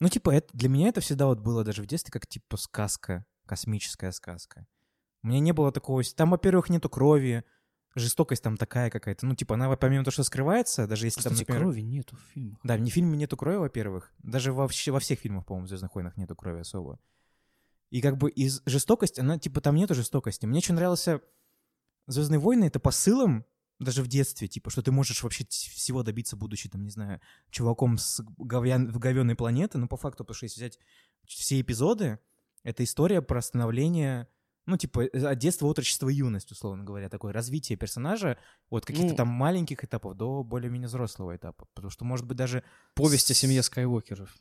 Ну, 0.00 0.08
типа, 0.08 0.30
это, 0.30 0.48
для 0.56 0.68
меня 0.68 0.88
это 0.88 1.00
всегда 1.00 1.26
вот 1.26 1.40
было 1.40 1.64
даже 1.64 1.82
в 1.82 1.86
детстве 1.86 2.12
как, 2.12 2.26
типа, 2.26 2.56
сказка, 2.56 3.26
космическая 3.46 4.12
сказка. 4.12 4.66
У 5.22 5.28
меня 5.28 5.40
не 5.40 5.52
было 5.52 5.72
такого... 5.72 6.02
Там, 6.04 6.30
во-первых, 6.30 6.70
нету 6.70 6.88
крови, 6.88 7.44
жестокость 7.94 8.42
там 8.42 8.56
такая 8.56 8.90
какая-то. 8.90 9.26
Ну, 9.26 9.34
типа, 9.34 9.54
она, 9.54 9.74
помимо 9.76 10.04
того, 10.04 10.12
что 10.12 10.22
скрывается, 10.22 10.86
даже 10.86 11.06
если 11.06 11.20
там, 11.20 11.32
Кстати, 11.32 11.48
например... 11.48 11.62
крови 11.62 11.80
нету 11.80 12.16
в 12.16 12.20
фильмах. 12.32 12.60
Да, 12.62 12.76
в 12.76 12.86
фильме 12.86 13.16
нету 13.16 13.36
крови, 13.36 13.56
во-первых. 13.56 14.12
Даже 14.18 14.52
вообще 14.52 14.92
во 14.92 15.00
всех 15.00 15.18
фильмах, 15.18 15.44
по-моему, 15.44 15.66
в 15.66 15.68
«Звездных 15.68 15.94
войнах» 15.94 16.16
нету 16.16 16.36
крови 16.36 16.60
особо. 16.60 17.00
И 17.90 18.00
как 18.00 18.16
бы 18.18 18.30
из 18.30 18.62
жестокости, 18.66 19.20
она, 19.20 19.38
типа, 19.38 19.60
там 19.60 19.74
нету 19.74 19.94
жестокости. 19.94 20.46
Мне 20.46 20.58
очень 20.58 20.74
нравился 20.74 21.20
«Звездные 22.06 22.38
войны»— 22.38 22.64
это 22.66 22.78
посылом, 22.78 23.44
даже 23.78 24.02
в 24.02 24.08
детстве, 24.08 24.48
типа, 24.48 24.70
что 24.70 24.82
ты 24.82 24.90
можешь 24.90 25.22
вообще 25.22 25.46
всего 25.48 26.02
добиться, 26.02 26.36
будучи, 26.36 26.68
там, 26.68 26.84
не 26.84 26.90
знаю, 26.90 27.20
чуваком 27.50 27.96
с 27.98 28.20
говян, 28.38 28.90
говенной 28.90 29.36
планеты, 29.36 29.78
ну, 29.78 29.86
по 29.88 29.96
факту, 29.96 30.24
потому 30.24 30.34
что 30.34 30.46
если 30.46 30.60
взять 30.60 30.78
все 31.26 31.60
эпизоды, 31.60 32.18
это 32.64 32.82
история 32.82 33.22
про 33.22 33.40
становление, 33.40 34.26
ну, 34.66 34.76
типа, 34.76 35.04
э, 35.04 35.26
от 35.26 35.38
детства, 35.38 35.66
отрочества 35.66 36.08
юность, 36.08 36.50
условно 36.50 36.82
говоря, 36.84 37.08
такое 37.08 37.32
развитие 37.32 37.78
персонажа 37.78 38.36
от 38.68 38.84
каких-то 38.84 39.10
Ну. 39.10 39.16
там 39.16 39.28
маленьких 39.28 39.84
этапов 39.84 40.16
до 40.16 40.42
более-менее 40.42 40.88
взрослого 40.88 41.36
этапа. 41.36 41.66
Потому 41.74 41.90
что, 41.90 42.04
может 42.04 42.26
быть, 42.26 42.36
даже 42.36 42.64
Повесть 42.94 43.30
о 43.30 43.34
семье 43.34 43.62
Скайуокеров. 43.62 44.34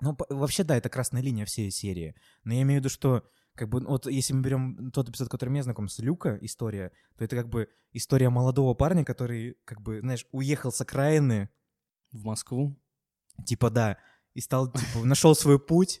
ну, 0.00 0.16
вообще, 0.30 0.64
да, 0.64 0.76
это 0.76 0.88
красная 0.88 1.20
линия 1.22 1.44
всей 1.44 1.70
серии. 1.70 2.14
Но 2.44 2.54
я 2.54 2.62
имею 2.62 2.80
в 2.80 2.84
виду, 2.84 2.88
что, 2.88 3.22
как 3.58 3.68
бы, 3.68 3.80
вот 3.80 4.06
если 4.06 4.32
мы 4.32 4.42
берем 4.42 4.90
тот 4.92 5.08
эпизод, 5.08 5.28
который 5.28 5.50
мне 5.50 5.62
знаком, 5.62 5.88
с 5.88 5.98
Люка 5.98 6.38
история, 6.40 6.92
то 7.16 7.24
это 7.24 7.36
как 7.36 7.48
бы 7.48 7.68
история 7.92 8.30
молодого 8.30 8.74
парня, 8.74 9.04
который, 9.04 9.56
как 9.64 9.82
бы, 9.82 10.00
знаешь, 10.00 10.26
уехал 10.32 10.72
с 10.72 10.80
окраины, 10.80 11.50
В 12.12 12.24
Москву. 12.24 12.80
типа, 13.44 13.70
да, 13.70 13.98
и 14.34 14.40
стал, 14.40 14.72
типа, 14.72 15.04
нашел 15.04 15.34
свой 15.34 15.58
путь, 15.58 16.00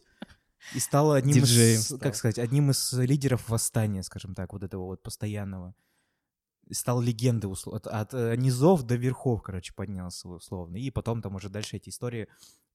И 0.74 0.80
стал 0.80 1.12
одним 1.12 1.34
Диджеем 1.34 1.80
из, 1.80 1.84
стал. 1.86 1.98
как 1.98 2.14
сказать, 2.16 2.38
одним 2.38 2.70
из 2.70 2.92
лидеров 2.92 3.48
восстания, 3.48 4.02
скажем 4.02 4.34
так, 4.34 4.52
вот 4.52 4.62
этого 4.62 4.84
вот 4.86 5.02
постоянного. 5.02 5.74
Стал 6.70 7.00
легендой 7.00 7.50
от, 7.50 7.86
от, 7.86 8.12
э, 8.12 8.36
низов 8.36 8.82
до 8.82 8.96
верхов, 8.96 9.42
короче, 9.42 9.72
поднялся 9.72 10.28
условно. 10.28 10.76
И 10.76 10.90
потом 10.90 11.22
там 11.22 11.34
уже 11.36 11.48
дальше 11.48 11.76
эти 11.76 11.88
истории, 11.88 12.28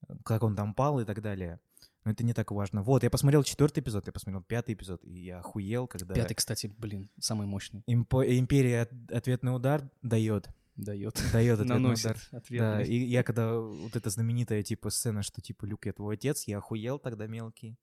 э, 0.08 0.14
как 0.26 0.44
он 0.44 0.56
там 0.56 0.74
пал 0.74 1.00
и 1.00 1.06
так 1.06 1.22
далее. 1.22 1.60
Но 2.06 2.12
это 2.12 2.24
не 2.24 2.34
так 2.34 2.52
важно. 2.52 2.84
Вот, 2.84 3.04
я 3.04 3.10
посмотрел 3.10 3.44
четвертый 3.44 3.80
эпизод, 3.80 4.06
я 4.08 4.12
посмотрел 4.14 4.42
пятый 4.44 4.74
эпизод, 4.76 5.02
и 5.06 5.20
я 5.26 5.40
охуел, 5.40 5.88
когда 5.88 6.14
Пятый, 6.14 6.34
кстати, 6.36 6.68
блин, 6.78 7.10
самый 7.20 7.48
мощный. 7.48 7.82
импо- 7.90 8.26
империя 8.38 8.82
от- 8.82 9.12
ответный 9.12 9.56
удар 9.56 9.90
дает. 10.02 10.50
Дает. 10.76 11.22
Дает 11.32 11.60
ответный 11.60 11.76
Наносит 11.76 12.06
удар. 12.06 12.18
ответный. 12.32 12.58
Да, 12.60 12.82
и 12.82 12.96
я 12.98 13.24
когда 13.24 13.54
вот 13.60 13.96
эта 13.96 14.10
знаменитая 14.10 14.64
типа 14.64 14.90
сцена, 14.90 15.22
что 15.22 15.40
типа 15.42 15.66
Люк, 15.66 15.86
я 15.86 15.94
твой 15.94 16.16
отец, 16.16 16.44
я 16.48 16.58
охуел 16.58 16.98
тогда 17.00 17.28
мелкий. 17.28 17.78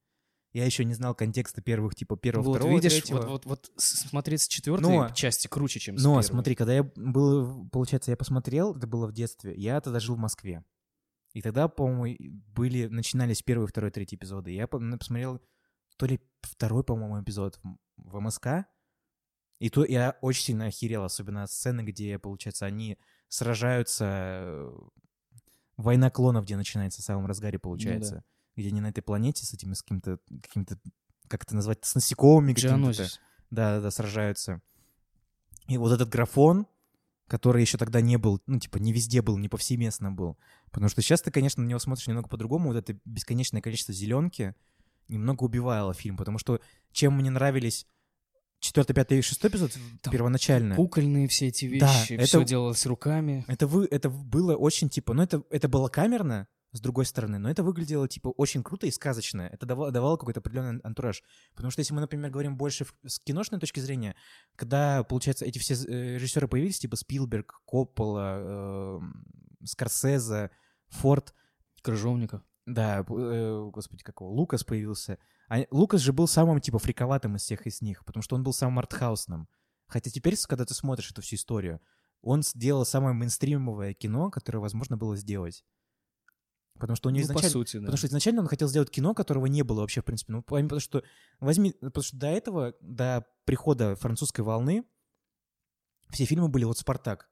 Я 0.53 0.65
еще 0.67 0.85
не 0.85 0.95
знал 0.95 1.15
контекста 1.15 1.63
первых, 1.63 1.95
типа 1.95 2.17
первого, 2.17 2.45
вот 2.47 2.57
второго, 2.57 2.75
видишь, 2.75 2.93
третьего. 2.95 3.19
вот, 3.19 3.47
вот, 3.47 3.47
вот 3.47 3.71
смотреть 3.77 4.43
с 4.43 4.49
четвертой 4.49 4.91
Но- 4.91 5.11
части 5.11 5.47
круче, 5.47 5.79
чем 5.79 5.97
с 5.97 6.03
Но 6.03 6.15
первой. 6.15 6.25
смотри, 6.25 6.55
когда 6.57 6.75
я 6.75 6.83
был, 6.97 7.69
получается, 7.71 8.11
я 8.11 8.17
посмотрел, 8.17 8.75
это 8.77 8.89
было 8.89 9.07
в 9.07 9.13
детстве, 9.13 9.55
я 9.57 9.81
тогда 9.81 10.01
жил 10.01 10.17
в 10.17 10.19
Москве. 10.19 10.65
И 11.33 11.43
тогда, 11.43 11.69
по-моему, 11.69 12.17
были, 12.55 12.87
начинались 12.87 13.43
первый, 13.43 13.67
второй, 13.69 13.91
третий 13.91 14.17
эпизоды. 14.17 14.51
Я 14.53 14.67
по- 14.67 14.79
посмотрел 14.99 15.41
то 15.97 16.07
ли 16.07 16.21
второй, 16.43 16.83
по-моему, 16.83 17.23
эпизод 17.23 17.61
в- 17.97 18.21
МСК. 18.21 18.67
И 19.59 19.69
то 19.71 19.85
я 19.85 20.17
очень 20.23 20.43
сильно 20.45 20.67
охерел, 20.67 21.05
особенно 21.05 21.47
сцены, 21.47 21.83
где, 21.83 22.19
получается, 22.19 22.67
они 22.67 22.99
сражаются... 23.29 24.05
э, 24.09 24.73
Война 25.77 26.11
клонов, 26.11 26.45
где 26.45 26.57
начинается 26.57 27.01
в 27.01 27.05
самом 27.05 27.27
разгаре, 27.27 27.59
получается. 27.59 28.25
Где 28.57 28.69
они 28.69 28.81
на 28.83 28.89
этой 28.89 29.01
планете 29.03 29.47
с 29.47 29.55
этими, 29.55 29.73
с 29.75 29.83
каким-то, 29.83 30.19
каким-то, 30.43 30.79
как 31.29 31.45
это 31.45 31.55
назвать, 31.55 31.85
с 31.85 31.95
насекомыми 31.95 32.53
какими-то. 32.53 32.77
Джианозис. 32.77 33.21
Да, 33.51 33.81
да, 33.81 33.91
сражаются. 33.91 34.61
И 35.69 35.79
вот 35.79 35.93
этот 35.93 36.09
графон, 36.11 36.67
который 37.31 37.63
еще 37.63 37.79
тогда 37.79 38.01
не 38.01 38.19
был, 38.19 38.43
ну, 38.49 38.59
типа, 38.59 38.79
не 38.79 38.93
везде 38.93 39.23
был, 39.23 39.39
не 39.39 39.49
повсеместно 39.49 40.11
был. 40.11 40.37
Потому 40.73 40.89
что 40.89 41.01
сейчас 41.01 41.23
ты, 41.23 41.31
конечно, 41.31 41.63
на 41.63 41.69
него 41.69 41.79
смотришь 41.79 42.09
немного 42.09 42.29
по-другому. 42.29 42.71
Вот 42.73 42.77
это 42.77 42.99
бесконечное 43.05 43.61
количество 43.63 43.95
зеленки 43.95 44.57
немного 45.07 45.45
убивало 45.45 45.95
фильм. 45.95 46.17
Потому 46.17 46.39
что 46.39 46.61
чем 46.91 47.17
мне 47.17 47.31
нравились 47.31 47.87
четвертый, 48.59 48.95
пятый 48.95 49.21
и 49.21 49.23
шестой 49.23 49.49
эпизод 49.49 49.71
Там 50.03 50.13
первоначально, 50.13 50.75
Кукольные 50.75 51.29
все 51.29 51.47
эти 51.47 51.79
Да, 51.79 51.87
вещи, 52.01 52.15
это- 52.15 52.25
все 52.27 52.45
делалось 52.45 52.85
руками. 52.85 53.45
это, 53.47 53.69
вы, 53.69 53.87
это 53.89 54.11
было 54.11 54.57
очень, 54.57 54.89
типа, 54.89 55.15
ну, 55.15 55.23
это, 55.23 55.45
это 55.51 55.69
было 55.69 55.87
камерно, 55.89 56.49
с 56.73 56.81
другой 56.81 57.05
стороны, 57.05 57.39
но 57.39 57.51
это 57.51 57.63
выглядело, 57.63 58.07
типа, 58.09 58.29
очень 58.29 58.63
круто 58.63 58.87
и 58.87 58.91
сказочно. 58.91 59.43
Это 59.43 59.67
давало, 59.67 59.91
давало 59.91 60.17
какой-то 60.17 60.41
определенный 60.41 60.81
антураж. 60.83 61.23
Потому 61.55 61.71
что 61.71 61.81
если 61.81 61.95
мы, 61.95 62.01
например, 62.01 62.31
говорим 62.31 62.57
больше 62.57 62.87
с 63.05 63.19
киношной 63.19 63.59
точки 63.59 63.81
зрения, 63.81 64.15
когда, 64.57 65.03
получается, 65.03 65.45
эти 65.45 65.59
все 65.59 65.75
э, 65.75 66.15
режиссеры 66.15 66.47
появились, 66.47 66.79
типа 66.79 66.97
Спилберг, 66.97 67.61
Коппола, 67.67 68.39
э, 68.41 69.01
Скорсезе, 69.65 70.51
Форд, 70.89 71.35
Крыжовников. 71.83 72.43
да, 72.67 73.01
э, 73.01 73.71
господи, 73.73 74.05
какого, 74.05 74.31
Лукас 74.31 74.63
появился. 74.63 75.19
А 75.49 75.65
Лукас 75.73 76.01
же 76.01 76.13
был 76.13 76.29
самым, 76.29 76.61
типа, 76.61 76.79
фриковатым 76.79 77.35
из 77.37 77.43
всех 77.43 77.67
из 77.67 77.83
них, 77.83 78.05
потому 78.05 78.23
что 78.23 78.37
он 78.37 78.45
был 78.45 78.53
самым 78.53 78.79
артхаусным. 78.79 79.49
Хотя 79.89 80.09
теперь, 80.11 80.37
когда 80.47 80.65
ты 80.65 80.75
смотришь 80.75 81.11
эту 81.11 81.21
всю 81.23 81.35
историю, 81.35 81.81
он 82.23 82.43
сделал 82.43 82.85
самое 82.85 83.15
мейнстримовое 83.15 83.95
кино, 83.95 84.31
которое 84.31 84.61
возможно 84.61 84.97
было 84.97 85.17
сделать. 85.17 85.65
Потому 86.81 86.97
что 86.97 87.09
у 87.09 87.13
него 87.13 87.23
Ну, 87.23 87.35
по 87.35 87.39
изначально... 87.39 87.53
сути, 87.53 87.77
да. 87.77 87.81
Потому 87.83 87.97
что 87.99 88.07
изначально 88.07 88.41
он 88.41 88.49
хотел 88.49 88.69
сделать 88.69 88.91
кино, 88.91 89.15
которого 89.15 89.47
не 89.47 89.63
было 89.63 89.81
вообще, 89.81 90.01
в 90.01 90.05
принципе. 90.05 90.33
Ну, 90.33 90.43
потому 90.43 90.81
что 90.81 91.05
возьми, 91.39 91.73
потому 91.73 92.03
что 92.03 92.17
до 92.17 92.29
этого, 92.29 92.75
до 92.81 93.27
прихода 93.45 93.95
французской 93.97 94.41
волны, 94.41 94.85
все 96.09 96.25
фильмы 96.25 96.49
были 96.49 96.65
вот 96.65 96.79
«Спартак» 96.79 97.31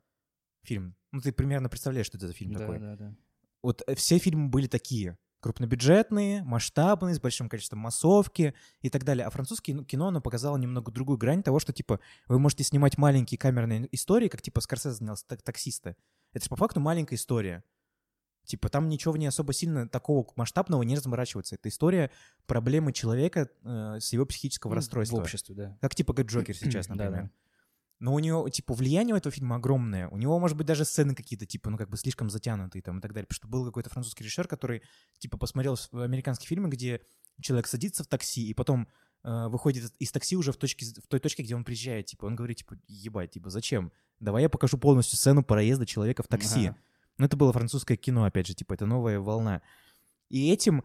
фильм. 0.63 0.95
Ну, 1.13 1.21
ты 1.21 1.33
примерно 1.33 1.69
представляешь, 1.69 2.07
что 2.07 2.19
это 2.19 2.29
за 2.29 2.33
фильм 2.33 2.53
да, 2.53 2.59
такой. 2.59 2.79
да, 2.79 2.97
да. 2.97 3.17
Вот 3.63 3.83
э, 3.87 3.95
все 3.95 4.19
фильмы 4.19 4.49
были 4.49 4.67
такие. 4.67 5.19
Крупнобюджетные, 5.41 6.43
масштабные, 6.43 7.15
с 7.15 7.21
большим 7.21 7.49
количеством 7.49 7.79
массовки 7.79 8.55
и 8.81 8.91
так 8.91 9.05
далее. 9.05 9.25
А 9.25 9.31
французское 9.31 9.75
ну, 9.75 9.85
кино, 9.85 10.09
оно 10.09 10.21
показало 10.21 10.57
немного 10.57 10.91
другую 10.91 11.17
грань 11.17 11.45
того, 11.45 11.61
что, 11.61 11.73
типа, 11.73 12.01
вы 12.27 12.41
можете 12.41 12.65
снимать 12.65 12.99
маленькие 12.99 13.39
камерные 13.39 13.89
истории, 13.93 14.29
как, 14.29 14.43
типа, 14.43 14.61
Скорсезе 14.61 14.97
снял 14.97 15.17
с 15.17 15.23
так- 15.23 15.43
таксиста. 15.43 15.97
Это 16.33 16.45
же 16.45 16.51
по 16.51 16.57
факту 16.57 16.81
маленькая 16.81 17.15
история. 17.15 17.63
Типа, 18.49 18.71
там 18.71 18.89
ничего 18.89 19.13
в 19.13 19.19
ней 19.19 19.27
особо 19.27 19.53
сильно 19.53 19.87
такого 19.87 20.27
масштабного 20.35 20.83
не 20.83 20.97
разворачивается. 20.97 21.55
Это 21.57 21.69
история 21.69 22.11
проблемы 22.47 22.95
человека 22.95 23.51
э, 23.63 23.99
с 24.01 24.11
его 24.15 24.25
психического 24.25 24.71
Ну, 24.71 24.77
расстройства. 24.77 25.17
В 25.17 25.21
обществе, 25.21 25.55
да. 25.55 25.79
Как 25.83 25.95
типа 25.95 26.15
как 26.15 26.27
Джокер 26.27 26.57
сейчас, 26.57 26.87
Да, 26.87 26.95
например. 26.95 27.23
да. 27.25 27.31
Но 28.01 28.15
у 28.15 28.19
него, 28.21 28.49
типа, 28.49 28.73
влияние 28.75 29.15
у 29.15 29.19
этого 29.19 29.31
фильма 29.33 29.57
огромное. 29.57 30.09
У 30.09 30.17
него, 30.17 30.39
может 30.39 30.57
быть, 30.57 30.67
даже 30.67 30.85
сцены 30.87 31.15
какие-то, 31.15 31.45
типа, 31.45 31.69
ну, 31.69 31.77
как 31.77 31.91
бы 31.91 31.97
слишком 31.99 32.31
затянутые 32.31 32.81
там 32.81 32.99
и 32.99 33.01
так 33.03 33.13
далее. 33.13 33.27
Потому 33.27 33.37
что 33.37 33.49
был 33.49 33.67
какой-то 33.67 33.91
французский 33.91 34.25
режиссер, 34.25 34.49
который, 34.49 34.83
типа, 35.19 35.37
посмотрел 35.37 35.77
американские 35.93 36.49
фильмы, 36.49 36.69
где 36.71 37.03
человек 37.43 37.67
садится 37.67 38.03
в 38.03 38.07
такси 38.07 38.49
и 38.49 38.55
потом 38.55 38.89
э, 39.25 39.49
выходит 39.49 39.83
из- 39.85 39.93
из 39.99 40.13
такси 40.13 40.37
уже 40.37 40.53
в, 40.53 40.57
точке, 40.57 40.87
в 40.87 41.09
той 41.09 41.19
точке, 41.21 41.43
где 41.43 41.55
он 41.57 41.65
приезжает. 41.65 42.07
Типа, 42.07 42.25
он 42.27 42.37
говорит, 42.37 42.59
типа, 42.59 42.79
ебать, 42.87 43.33
типа, 43.33 43.51
зачем? 43.51 43.91
Давай 44.21 44.43
я 44.45 44.49
покажу 44.49 44.79
полностью 44.79 45.19
сцену 45.19 45.43
проезда 45.43 45.85
человека 45.85 46.23
в 46.23 46.29
такси. 46.29 46.69
Ага. 46.69 46.77
Ну, 47.19 47.27
это 47.27 47.37
было 47.37 47.53
французское 47.53 47.97
кино, 47.97 48.25
опять 48.25 48.47
же, 48.47 48.55
типа, 48.55 48.75
это 48.75 48.87
новая 48.87 49.19
волна. 49.21 49.61
И 50.31 50.51
этим 50.53 50.85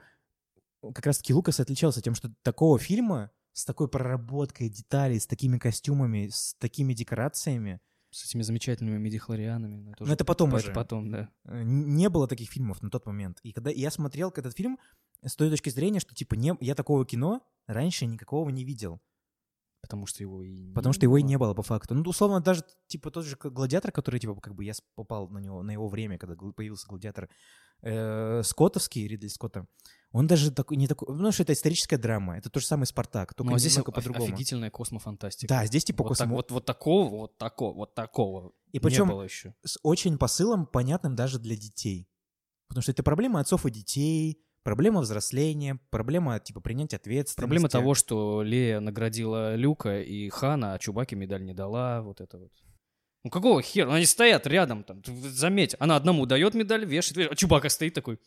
как 0.81 1.05
раз-таки 1.05 1.33
Лукас 1.33 1.59
отличался 1.59 2.01
тем, 2.01 2.15
что 2.15 2.33
такого 2.41 2.77
фильма 2.79 3.31
с 3.53 3.65
такой 3.65 3.87
проработкой 3.87 4.69
деталей, 4.69 5.19
с 5.19 5.27
такими 5.27 5.57
костюмами, 5.59 6.27
с 6.29 6.55
такими 6.55 6.93
декорациями, 6.93 7.79
С 8.09 8.25
этими 8.25 8.41
замечательными 8.43 8.97
медихлорианами. 8.97 9.95
ну, 9.99 10.05
но 10.05 10.13
это 10.13 10.25
потом 10.25 10.49
это 10.55 10.65
уже. 10.65 10.73
потом, 10.73 11.09
да. 11.11 11.29
Э, 11.45 11.63
Не 11.63 12.09
было 12.09 12.27
таких 12.27 12.49
фильмов 12.49 12.81
на 12.81 12.89
тот 12.89 13.05
момент. 13.05 13.39
И 13.43 13.53
когда 13.53 13.69
я 13.71 13.89
смотрел 13.91 14.29
этот 14.29 14.55
фильм 14.55 14.77
с 15.23 15.35
той 15.35 15.49
точки 15.49 15.69
зрения, 15.69 15.99
что, 15.99 16.13
типа, 16.13 16.35
не, 16.35 16.55
я 16.59 16.75
такого 16.75 17.05
кино 17.05 17.41
раньше 17.67 18.05
никакого 18.05 18.49
не 18.49 18.63
видел. 18.65 19.01
Потому 19.83 20.05
что 20.05 20.23
его 20.23 20.41
и 20.43 20.49
не 20.59 20.73
Потому 20.73 20.93
что 20.93 21.05
его 21.05 21.17
и 21.17 21.23
не 21.23 21.37
было 21.37 21.53
по 21.53 21.61
факту. 21.61 21.93
Ну, 21.93 22.03
условно, 22.09 22.39
даже, 22.39 22.63
типа, 22.87 23.11
тот 23.11 23.25
же 23.25 23.35
гладиатор, 23.35 23.91
который, 23.91 24.17
типа, 24.17 24.33
как 24.39 24.55
бы 24.55 24.63
я 24.63 24.71
попал 24.95 25.27
на 25.27 25.39
него, 25.39 25.61
на 25.61 25.71
его 25.71 25.89
время, 25.89 26.17
когда 26.17 26.35
появился 26.35 26.87
гладиатор, 26.87 27.29
э, 27.81 28.41
скоттовский, 28.43 29.05
Ридли 29.07 29.27
Скотта, 29.27 29.67
он 30.13 30.25
даже 30.25 30.51
такой, 30.51 30.77
не 30.77 30.87
такой, 30.87 31.13
ну, 31.13 31.31
что 31.33 31.43
это 31.43 31.51
историческая 31.51 31.97
драма, 31.97 32.37
это 32.37 32.49
то 32.49 32.61
же 32.61 32.65
самое 32.65 32.85
«Спартак», 32.85 33.33
только 33.33 33.49
Ну, 33.49 33.55
а 33.55 33.59
здесь 33.59 33.75
по-другому. 33.75 34.23
офигительная 34.23 34.69
космофантастика. 34.69 35.53
Да, 35.53 35.65
здесь 35.65 35.83
типа 35.83 36.03
вот, 36.03 36.17
так- 36.17 36.27
космо- 36.29 36.31
вот, 36.31 36.51
вот 36.51 36.65
такого, 36.65 37.09
вот 37.09 37.37
такого, 37.37 37.73
вот 37.75 37.93
такого 37.93 38.53
И 38.71 38.79
причем 38.79 39.07
не 39.07 39.11
было 39.11 39.23
еще. 39.23 39.53
с 39.65 39.77
очень 39.83 40.17
посылом, 40.17 40.65
понятным 40.65 41.15
даже 41.15 41.39
для 41.39 41.57
детей. 41.57 42.07
Потому 42.69 42.83
что 42.83 42.91
это 42.93 43.03
проблема 43.03 43.41
отцов 43.41 43.65
и 43.65 43.71
детей, 43.71 44.39
проблема 44.63 45.01
взросления, 45.01 45.79
проблема, 45.89 46.39
типа, 46.39 46.61
принятия 46.61 46.95
ответственности. 46.97 47.39
Проблема 47.39 47.69
того, 47.69 47.93
что 47.93 48.41
Лея 48.41 48.79
наградила 48.79 49.55
Люка 49.55 50.01
и 50.01 50.29
Хана, 50.29 50.73
а 50.73 50.79
Чубаке 50.79 51.15
медаль 51.15 51.43
не 51.43 51.53
дала, 51.53 52.01
вот 52.01 52.21
это 52.21 52.37
вот. 52.37 52.51
Ну 53.23 53.29
какого 53.29 53.61
хера? 53.61 53.93
Они 53.93 54.05
стоят 54.05 54.47
рядом 54.47 54.83
там, 54.83 55.01
заметь. 55.05 55.75
Она 55.79 55.95
одному 55.95 56.25
дает 56.25 56.55
медаль, 56.55 56.83
вешает, 56.85 57.15
вешает, 57.15 57.31
а 57.31 57.35
Чубака 57.35 57.69
стоит 57.69 57.93
такой. 57.93 58.19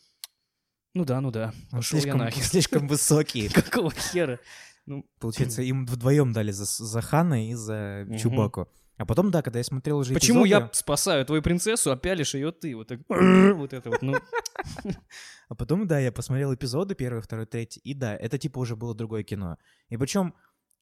Ну 0.95 1.05
да, 1.05 1.21
ну 1.21 1.29
да, 1.29 1.53
пошел 1.69 1.97
я 1.97 2.01
слишком, 2.01 2.19
нахер. 2.19 2.43
слишком 2.43 2.87
высокий. 2.87 3.49
Какого 3.53 3.91
хера? 3.91 4.39
Ну, 4.87 5.05
Получается, 5.19 5.61
им 5.61 5.85
вдвоем 5.85 6.33
дали 6.33 6.51
за, 6.51 6.65
за 6.65 7.01
Хана 7.01 7.49
и 7.49 7.53
за. 7.53 8.07
Чубаку. 8.19 8.69
А 8.97 9.05
потом, 9.05 9.29
да, 9.31 9.41
когда 9.43 9.59
я 9.59 9.63
смотрел 9.63 9.99
уже 9.99 10.13
почему 10.13 10.43
я 10.45 10.57
эпизоды, 10.57 10.73
спасаю 10.73 11.25
твою 11.25 11.41
принцессу, 11.43 11.91
а 11.91 11.95
пялишь 11.97 12.33
ее 12.33 12.51
ты? 12.51 12.75
Вот 12.75 12.87
так, 12.87 12.99
вот 13.09 13.73
это 13.73 13.89
вот, 13.91 14.01
ну. 14.01 14.15
А 15.49 15.55
потом, 15.55 15.87
да, 15.87 15.99
я 15.99 16.11
посмотрел 16.11 16.53
эпизоды, 16.53 16.95
первый, 16.95 17.21
второй, 17.21 17.45
третий, 17.45 17.79
и 17.81 17.93
да, 17.93 18.15
это 18.15 18.37
типа 18.37 18.59
уже 18.59 18.75
было 18.75 18.95
другое 18.95 19.23
кино. 19.23 19.57
И 19.89 19.97
причем 19.97 20.33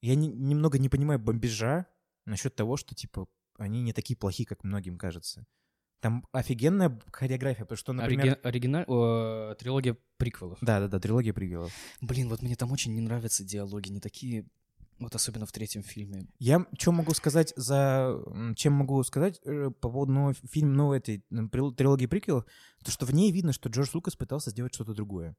я 0.02 0.16
не- 0.16 0.32
немного 0.32 0.80
не 0.80 0.90
понимаю 0.90 1.20
бомбежа 1.20 1.86
насчет 2.26 2.56
того, 2.56 2.78
что, 2.78 2.96
типа, 2.96 3.28
они 3.58 3.82
не 3.82 3.94
такие 3.94 4.18
плохие, 4.18 4.48
как 4.48 4.64
многим 4.64 4.98
кажется. 4.98 5.46
Там 6.02 6.26
офигенная 6.32 7.00
хореография, 7.12 7.66
потому 7.66 7.78
что, 7.78 7.94
например... 7.94 8.38
Ориги- 8.42 8.42
оригиналь- 8.44 8.86
о, 8.88 9.56
трилогия 9.56 9.98
приквелов. 10.18 10.58
Да-да-да, 10.62 11.00
трилогия 11.00 11.34
пригелов. 11.34 11.74
Блин, 12.02 12.30
вот 12.30 12.42
мне 12.42 12.56
там 12.56 12.72
очень 12.72 12.94
не 12.94 13.02
нравятся 13.02 13.44
диалоги, 13.44 13.90
не 13.90 14.00
такие, 14.00 14.46
вот 15.00 15.14
особенно 15.16 15.46
в 15.46 15.52
третьем 15.52 15.84
фильме. 15.84 16.28
Я 16.40 16.66
что 16.80 16.92
могу 16.92 17.14
сказать 17.14 17.54
за... 17.56 18.18
Чем 18.56 18.74
могу 18.74 19.04
сказать 19.04 19.40
э, 19.44 19.70
по 19.70 19.90
поводу 19.90 20.14
нового 20.14 20.34
фи- 20.34 20.48
фильма, 20.48 20.74
ну, 20.74 20.94
этой 20.94 21.24
трилогии 21.30 22.06
приквелов, 22.06 22.46
то 22.84 22.92
что 22.92 23.06
в 23.06 23.14
ней 23.14 23.32
видно, 23.32 23.54
что 23.54 23.70
Джордж 23.70 23.90
Лукас 23.94 24.16
пытался 24.16 24.52
сделать 24.52 24.74
что-то 24.74 24.94
другое. 24.94 25.36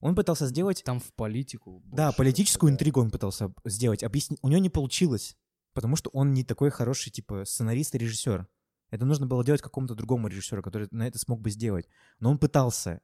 Он 0.00 0.14
пытался 0.14 0.46
сделать 0.46 0.82
Там 0.84 1.00
в 1.00 1.12
политику. 1.14 1.82
Да, 1.86 2.12
политическую 2.12 2.70
да. 2.70 2.74
интригу 2.74 3.00
он 3.00 3.10
пытался 3.10 3.52
сделать. 3.64 4.02
Объясни... 4.02 4.38
У 4.42 4.48
него 4.48 4.60
не 4.60 4.70
получилось, 4.70 5.36
потому 5.72 5.96
что 5.96 6.10
он 6.10 6.32
не 6.32 6.44
такой 6.44 6.70
хороший, 6.70 7.10
типа, 7.10 7.44
сценарист 7.44 7.94
и 7.94 7.98
режиссер. 7.98 8.46
Это 8.90 9.04
нужно 9.04 9.26
было 9.26 9.44
делать 9.44 9.62
какому-то 9.62 9.94
другому 9.94 10.28
режиссеру, 10.28 10.62
который 10.62 10.88
на 10.90 11.06
это 11.06 11.18
смог 11.18 11.40
бы 11.40 11.50
сделать. 11.50 11.88
Но 12.20 12.30
он 12.30 12.38
пытался. 12.38 13.00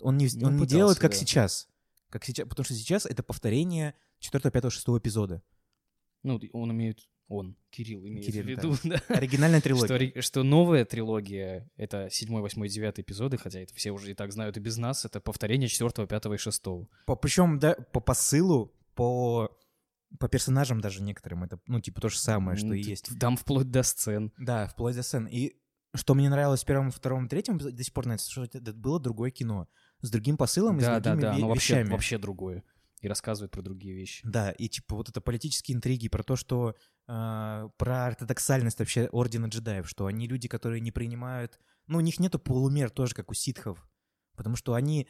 Он 0.00 0.16
не, 0.16 0.28
Ну, 0.34 0.48
он 0.48 0.54
не 0.54 0.60
пытался, 0.60 0.76
делает, 0.76 0.98
как 0.98 1.12
да. 1.12 1.16
сейчас. 1.16 1.68
Как 2.14 2.24
сейчас, 2.24 2.46
потому 2.48 2.64
что 2.64 2.74
сейчас 2.74 3.06
это 3.06 3.24
повторение 3.24 3.96
4, 4.20 4.48
5, 4.48 4.72
6 4.72 4.86
эпизода. 5.00 5.42
Ну, 6.22 6.40
он 6.52 6.70
имеет... 6.70 7.00
Он, 7.26 7.56
Кирилл, 7.70 8.06
имеет 8.06 8.24
Кирилл, 8.26 8.44
в 8.44 8.46
виду, 8.46 8.76
да. 8.84 9.02
Оригинальная 9.08 9.58
Что, 9.58 9.68
трилогия. 9.68 9.94
ори- 9.96 10.20
что 10.20 10.44
новая 10.44 10.84
трилогия— 10.84 11.68
это 11.76 12.08
7, 12.08 12.38
8, 12.38 12.68
9 12.68 13.00
эпизоды, 13.00 13.36
хотя 13.36 13.58
это 13.58 13.74
все 13.74 13.90
уже 13.90 14.12
и 14.12 14.14
так 14.14 14.30
знают 14.30 14.56
и 14.56 14.60
без 14.60 14.76
нас, 14.76 15.04
это 15.04 15.18
повторение 15.18 15.68
4, 15.68 16.06
5 16.06 16.26
и 16.26 16.36
6. 16.36 16.62
По, 17.04 17.16
причем, 17.16 17.58
да, 17.58 17.74
по 17.74 17.98
посылу, 17.98 18.72
по, 18.94 19.50
по 20.20 20.28
персонажам 20.28 20.80
даже 20.80 21.02
некоторым, 21.02 21.42
это, 21.42 21.58
ну, 21.66 21.80
типа, 21.80 22.00
то 22.00 22.08
же 22.10 22.20
самое, 22.20 22.56
что 22.56 22.74
и 22.74 22.80
есть. 22.80 23.10
Там 23.18 23.36
вплоть 23.36 23.72
до 23.72 23.82
сцен. 23.82 24.32
Да, 24.38 24.68
вплоть 24.68 24.94
до 24.94 25.02
сцен. 25.02 25.26
И 25.26 25.56
что 25.94 26.14
мне 26.14 26.28
нравилось 26.28 26.62
в 26.62 26.66
первом, 26.66 26.90
втором, 26.92 27.28
третьем, 27.28 27.58
до 27.58 27.82
сих 27.82 27.92
пор 27.92 28.06
нравится, 28.06 28.30
что 28.30 28.44
это 28.44 28.72
было 28.72 29.00
другое 29.00 29.32
кино. 29.32 29.68
С 30.04 30.10
другим 30.10 30.36
посылом 30.36 30.76
и 30.78 30.80
Да, 30.80 30.98
с 30.98 31.02
да, 31.02 31.10
другими 31.14 31.22
да, 31.22 31.36
ве- 31.36 31.40
но 31.40 31.48
вообще, 31.48 31.74
вещами. 31.76 31.90
вообще 31.92 32.18
другое. 32.18 32.62
И 33.00 33.08
рассказывает 33.08 33.50
про 33.50 33.62
другие 33.62 33.94
вещи. 33.94 34.20
Да, 34.26 34.50
и 34.50 34.68
типа 34.68 34.96
вот 34.96 35.08
это 35.08 35.20
политические 35.20 35.76
интриги 35.76 36.08
про 36.08 36.22
то, 36.22 36.36
что 36.36 36.74
э, 37.06 37.68
про 37.76 38.06
ортодоксальность 38.06 38.78
вообще 38.78 39.06
Ордена 39.12 39.46
джедаев, 39.46 39.88
что 39.88 40.06
они 40.06 40.26
люди, 40.26 40.48
которые 40.48 40.80
не 40.80 40.90
принимают... 40.90 41.58
Ну, 41.86 41.98
у 41.98 42.00
них 42.00 42.18
нету 42.18 42.38
полумер 42.38 42.90
тоже, 42.90 43.14
как 43.14 43.30
у 43.30 43.34
ситхов. 43.34 43.86
Потому 44.36 44.56
что 44.56 44.72
они, 44.74 45.06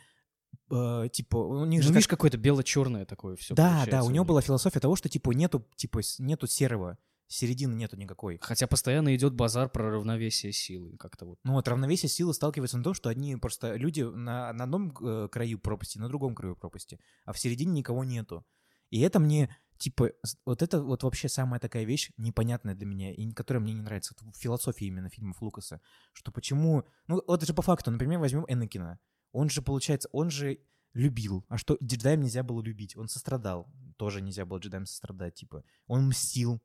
э, 0.71 1.09
типа, 1.13 1.37
у 1.37 1.65
них 1.65 1.79
Ну, 1.81 1.83
же... 1.83 1.89
как- 1.89 1.95
видишь, 1.97 2.09
какое-то 2.09 2.37
бело-черное 2.37 3.05
такое 3.05 3.37
все 3.37 3.55
Да, 3.55 3.85
да, 3.91 4.03
у 4.03 4.11
него 4.11 4.25
была 4.25 4.41
философия 4.43 4.81
того, 4.81 4.97
что, 4.97 5.09
типа, 5.09 5.31
нету, 5.31 5.67
типа, 5.77 6.03
с- 6.03 6.19
нету 6.19 6.47
серого, 6.47 6.99
середины 7.27 7.75
нету 7.75 7.97
никакой. 7.97 8.39
Хотя 8.41 8.67
постоянно 8.67 9.15
идет 9.15 9.35
базар 9.35 9.69
про 9.69 9.91
равновесие 9.91 10.53
силы. 10.53 10.97
Как-то 10.97 11.27
вот. 11.27 11.39
Ну 11.45 11.55
вот 11.55 11.67
равновесие 11.69 12.09
силы 12.09 12.35
сталкивается 12.35 12.79
на 12.79 12.85
том, 12.85 12.95
что 12.95 13.09
одни 13.09 13.37
просто 13.37 13.75
люди 13.75 14.03
на, 14.03 14.53
на 14.53 14.65
одном 14.65 14.95
э, 15.01 15.29
краю 15.31 15.59
пропасти, 15.59 15.99
на 15.99 16.09
другом 16.09 16.35
краю 16.35 16.57
пропасти, 16.57 17.01
а 17.25 17.33
в 17.33 17.39
середине 17.39 17.73
никого 17.73 18.05
нету. 18.05 18.45
И 18.91 19.01
это 19.01 19.19
мне, 19.19 19.55
типа, 19.79 20.13
вот 20.45 20.63
это 20.63 20.83
вот 20.83 21.03
вообще 21.03 21.29
самая 21.29 21.61
такая 21.61 21.85
вещь 21.85 22.11
непонятная 22.17 22.75
для 22.75 22.87
меня, 22.87 23.13
и 23.13 23.31
которая 23.33 23.63
мне 23.63 23.73
не 23.73 23.83
нравится 23.83 24.15
в 24.21 24.37
философии 24.37 24.87
именно 24.87 25.09
фильмов 25.09 25.41
Лукаса, 25.43 25.81
что 26.13 26.31
почему... 26.31 26.85
Ну 27.09 27.23
вот 27.27 27.39
это 27.39 27.47
же 27.47 27.55
по 27.55 27.63
факту, 27.63 27.91
например, 27.91 28.21
возьмем 28.21 28.45
Энакина. 28.49 28.99
Он 29.33 29.51
же, 29.51 29.63
получается, 29.63 30.09
он 30.13 30.31
же 30.31 30.61
любил. 30.93 31.45
А 31.49 31.59
что 31.59 31.77
джедаем 31.83 32.21
нельзя 32.21 32.43
было 32.43 32.63
любить? 32.63 32.97
Он 32.97 33.09
сострадал. 33.09 33.69
Тоже 33.97 34.21
нельзя 34.21 34.47
было 34.47 34.59
джедаем 34.59 34.87
сострадать, 34.87 35.35
типа. 35.35 35.65
Он 35.87 36.07
мстил. 36.07 36.63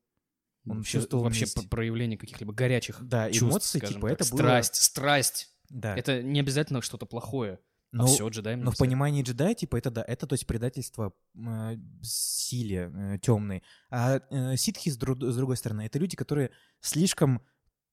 Он 0.69 0.83
чувствовал 0.83 1.23
вообще 1.23 1.45
про- 1.47 1.63
проявление 1.63 2.17
каких-либо 2.17 2.53
горячих 2.53 2.97
Да, 3.01 3.31
чувств, 3.31 3.69
скажем 3.77 3.95
типа, 3.95 4.09
так. 4.09 4.21
это 4.21 4.29
было... 4.31 4.37
Страсть, 4.37 4.75
страсть. 4.75 5.49
Да. 5.69 5.95
Это 5.95 6.21
не 6.23 6.39
обязательно 6.39 6.81
что-то 6.81 7.05
плохое. 7.05 7.59
Но- 7.91 8.03
а 8.03 8.07
все, 8.07 8.27
джедаем 8.29 8.61
Но 8.61 8.71
в 8.71 8.77
понимании 8.77 9.23
джедая, 9.23 9.55
типа, 9.55 9.75
это 9.77 9.89
да, 9.89 10.03
это 10.07 10.27
то 10.27 10.33
есть 10.33 10.45
предательство 10.45 11.13
э, 11.35 11.75
силе 12.03 13.19
темной. 13.23 13.63
А 13.89 14.21
э, 14.29 14.55
ситхи, 14.57 14.89
с, 14.89 14.97
дру- 14.99 15.29
с 15.31 15.35
другой 15.35 15.57
стороны, 15.57 15.81
это 15.81 15.97
люди, 15.97 16.15
которые 16.15 16.51
слишком 16.81 17.41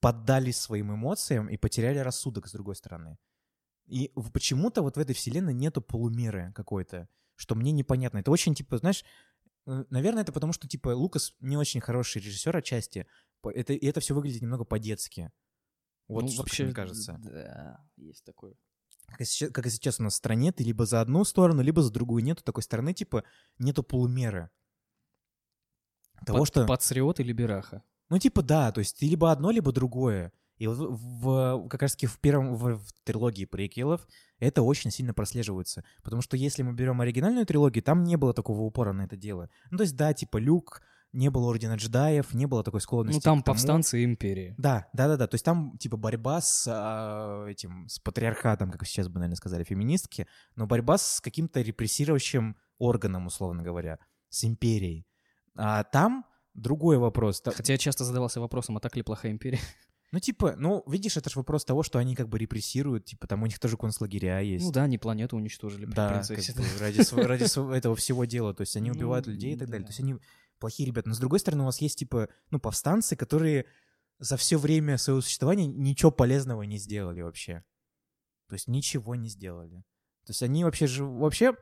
поддались 0.00 0.58
своим 0.60 0.92
эмоциям 0.94 1.48
и 1.48 1.56
потеряли 1.56 1.98
рассудок, 1.98 2.46
с 2.46 2.52
другой 2.52 2.76
стороны. 2.76 3.16
И 3.86 4.12
почему-то 4.32 4.82
вот 4.82 4.96
в 4.96 5.00
этой 5.00 5.14
вселенной 5.14 5.54
нету 5.54 5.80
полумеры 5.80 6.52
какой-то, 6.54 7.08
что 7.36 7.54
мне 7.54 7.72
непонятно. 7.72 8.18
Это 8.18 8.30
очень, 8.30 8.54
типа, 8.54 8.76
знаешь, 8.78 9.02
э, 9.02 9.06
наверное, 9.66 10.22
это 10.22 10.32
потому, 10.32 10.52
что, 10.52 10.68
типа, 10.68 10.90
Лукас 10.90 11.34
не 11.40 11.56
очень 11.56 11.80
хороший 11.80 12.22
режиссер 12.22 12.56
отчасти, 12.56 13.06
это, 13.42 13.72
и 13.72 13.86
это 13.86 14.00
все 14.00 14.14
выглядит 14.14 14.42
немного 14.42 14.64
по-детски. 14.64 15.32
Вот 16.08 16.22
Ну, 16.22 16.28
что, 16.28 16.42
вообще, 16.42 16.64
мне 16.64 16.74
кажется. 16.74 17.20
Да, 17.22 17.84
есть 17.96 18.24
такое. 18.24 18.54
Как 19.06 19.20
и, 19.20 19.24
сейчас, 19.24 19.52
как 19.52 19.66
и 19.66 19.70
сейчас 19.70 20.00
у 20.00 20.02
нас 20.02 20.14
в 20.14 20.16
стране, 20.16 20.52
ты 20.52 20.64
либо 20.64 20.84
за 20.84 21.00
одну 21.00 21.24
сторону, 21.24 21.62
либо 21.62 21.82
за 21.82 21.92
другую. 21.92 22.24
Нету 22.24 22.42
такой 22.42 22.62
стороны, 22.62 22.92
типа, 22.92 23.24
нету 23.58 23.82
полумеры. 23.82 24.50
Того, 26.24 26.40
Пат- 26.40 26.48
что... 26.48 26.66
Патриот 26.66 27.20
или 27.20 27.32
Бераха? 27.32 27.82
Ну, 28.08 28.18
типа, 28.18 28.42
да, 28.42 28.72
то 28.72 28.80
есть 28.80 28.98
ты 28.98 29.06
либо 29.08 29.30
одно, 29.30 29.50
либо 29.50 29.72
другое. 29.72 30.32
И 30.58 30.66
вот 30.66 30.78
в, 30.78 31.68
как 31.68 31.82
раз 31.82 31.92
таки 31.92 32.06
в 32.06 32.18
первом, 32.18 32.54
в, 32.54 32.76
в 32.76 32.92
трилогии 33.04 33.44
приквелов 33.44 34.06
это 34.38 34.62
очень 34.62 34.90
сильно 34.90 35.12
прослеживается. 35.14 35.84
Потому 36.02 36.22
что 36.22 36.36
если 36.36 36.62
мы 36.62 36.72
берем 36.72 37.00
оригинальную 37.00 37.46
трилогию, 37.46 37.82
там 37.82 38.04
не 38.04 38.16
было 38.16 38.32
такого 38.32 38.62
упора 38.62 38.92
на 38.92 39.02
это 39.02 39.16
дело. 39.16 39.50
Ну, 39.70 39.78
то 39.78 39.82
есть, 39.82 39.96
да, 39.96 40.12
типа, 40.12 40.38
Люк, 40.38 40.82
не 41.12 41.30
было 41.30 41.50
Ордена 41.50 41.76
джедаев, 41.76 42.34
не 42.34 42.46
было 42.46 42.62
такой 42.62 42.80
склонности 42.80 43.16
Ну, 43.16 43.20
там 43.22 43.42
повстанцы 43.42 44.02
и 44.02 44.04
империи. 44.04 44.54
Да, 44.58 44.86
да, 44.92 45.08
да, 45.08 45.16
да. 45.16 45.26
То 45.26 45.34
есть 45.34 45.44
там 45.44 45.76
типа 45.78 45.96
борьба 45.96 46.40
с 46.40 46.66
а, 46.68 47.46
этим, 47.46 47.88
с 47.88 47.98
патриархатом, 47.98 48.70
как 48.70 48.86
сейчас 48.86 49.08
бы, 49.08 49.14
наверное, 49.14 49.36
сказали 49.36 49.64
феминистки, 49.64 50.26
но 50.56 50.66
борьба 50.66 50.98
с 50.98 51.20
каким-то 51.20 51.62
репрессирующим 51.62 52.56
органом, 52.78 53.26
условно 53.26 53.62
говоря, 53.62 53.98
с 54.28 54.44
империей. 54.44 55.06
А 55.56 55.84
там 55.84 56.26
другой 56.52 56.98
вопрос. 56.98 57.42
Хотя 57.44 57.74
я 57.74 57.78
часто 57.78 58.04
задавался 58.04 58.40
вопросом, 58.40 58.76
а 58.76 58.80
так 58.80 58.96
ли 58.96 59.02
плохая 59.02 59.32
империя? 59.32 59.60
Ну, 60.12 60.20
типа, 60.20 60.54
ну, 60.56 60.84
видишь, 60.86 61.16
это 61.16 61.28
же 61.30 61.38
вопрос 61.38 61.64
того, 61.64 61.82
что 61.82 61.98
они 61.98 62.14
как 62.14 62.28
бы 62.28 62.38
репрессируют, 62.38 63.04
типа, 63.06 63.26
там 63.26 63.42
у 63.42 63.46
них 63.46 63.58
тоже 63.58 63.76
концлагеря 63.76 64.40
есть. 64.40 64.64
Ну 64.64 64.72
да, 64.72 64.84
они 64.84 64.98
планету 64.98 65.36
уничтожили 65.36 65.84
при 65.84 65.94
Да, 65.94 66.10
принцессе. 66.10 66.52
как 66.52 66.62
бы 66.64 66.78
ради, 66.78 67.74
этого 67.76 67.96
всего 67.96 68.24
дела. 68.24 68.54
То 68.54 68.60
есть 68.62 68.76
они 68.76 68.90
Ну, 68.90 68.96
убивают 68.96 69.26
людей 69.26 69.54
и 69.54 69.56
так 69.58 69.68
далее. 69.68 69.80
да. 69.80 69.86
То 69.86 69.90
есть 69.90 70.00
они 70.00 70.16
плохие 70.58 70.86
ребята. 70.86 71.08
Но 71.08 71.14
с 71.14 71.18
другой 71.18 71.40
стороны, 71.40 71.62
у 71.64 71.66
вас 71.66 71.80
есть, 71.80 71.98
типа, 71.98 72.28
ну, 72.50 72.60
повстанцы, 72.60 73.16
которые 73.16 73.66
за 74.18 74.36
все 74.36 74.58
время 74.58 74.96
своего 74.96 75.20
существования 75.20 75.66
ничего 75.66 76.10
полезного 76.10 76.62
не 76.62 76.78
сделали 76.78 77.20
вообще. 77.22 77.64
То 78.48 78.54
есть 78.54 78.68
ничего 78.68 79.16
не 79.16 79.28
сделали. 79.28 79.78
То 80.24 80.30
есть 80.30 80.42
они 80.42 80.64
вообще 80.64 80.86
же... 80.86 81.04
Вообще, 81.04 81.54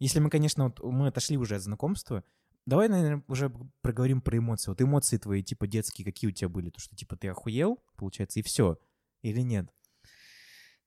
если 0.00 0.18
мы, 0.18 0.30
конечно, 0.30 0.64
вот 0.64 0.80
мы 0.82 1.06
отошли 1.08 1.36
уже 1.38 1.54
от 1.56 1.62
знакомства, 1.62 2.24
давай, 2.68 2.88
наверное, 2.88 3.24
уже 3.28 3.50
проговорим 3.80 4.20
про 4.20 4.38
эмоции. 4.38 4.70
Вот 4.70 4.80
эмоции 4.80 5.16
твои, 5.16 5.42
типа, 5.42 5.66
детские, 5.66 6.04
какие 6.04 6.28
у 6.28 6.32
тебя 6.32 6.48
были? 6.48 6.70
То, 6.70 6.80
что, 6.80 6.94
типа, 6.94 7.16
ты 7.16 7.28
охуел, 7.28 7.82
получается, 7.96 8.40
и 8.40 8.42
все. 8.42 8.78
Или 9.22 9.40
нет? 9.40 9.68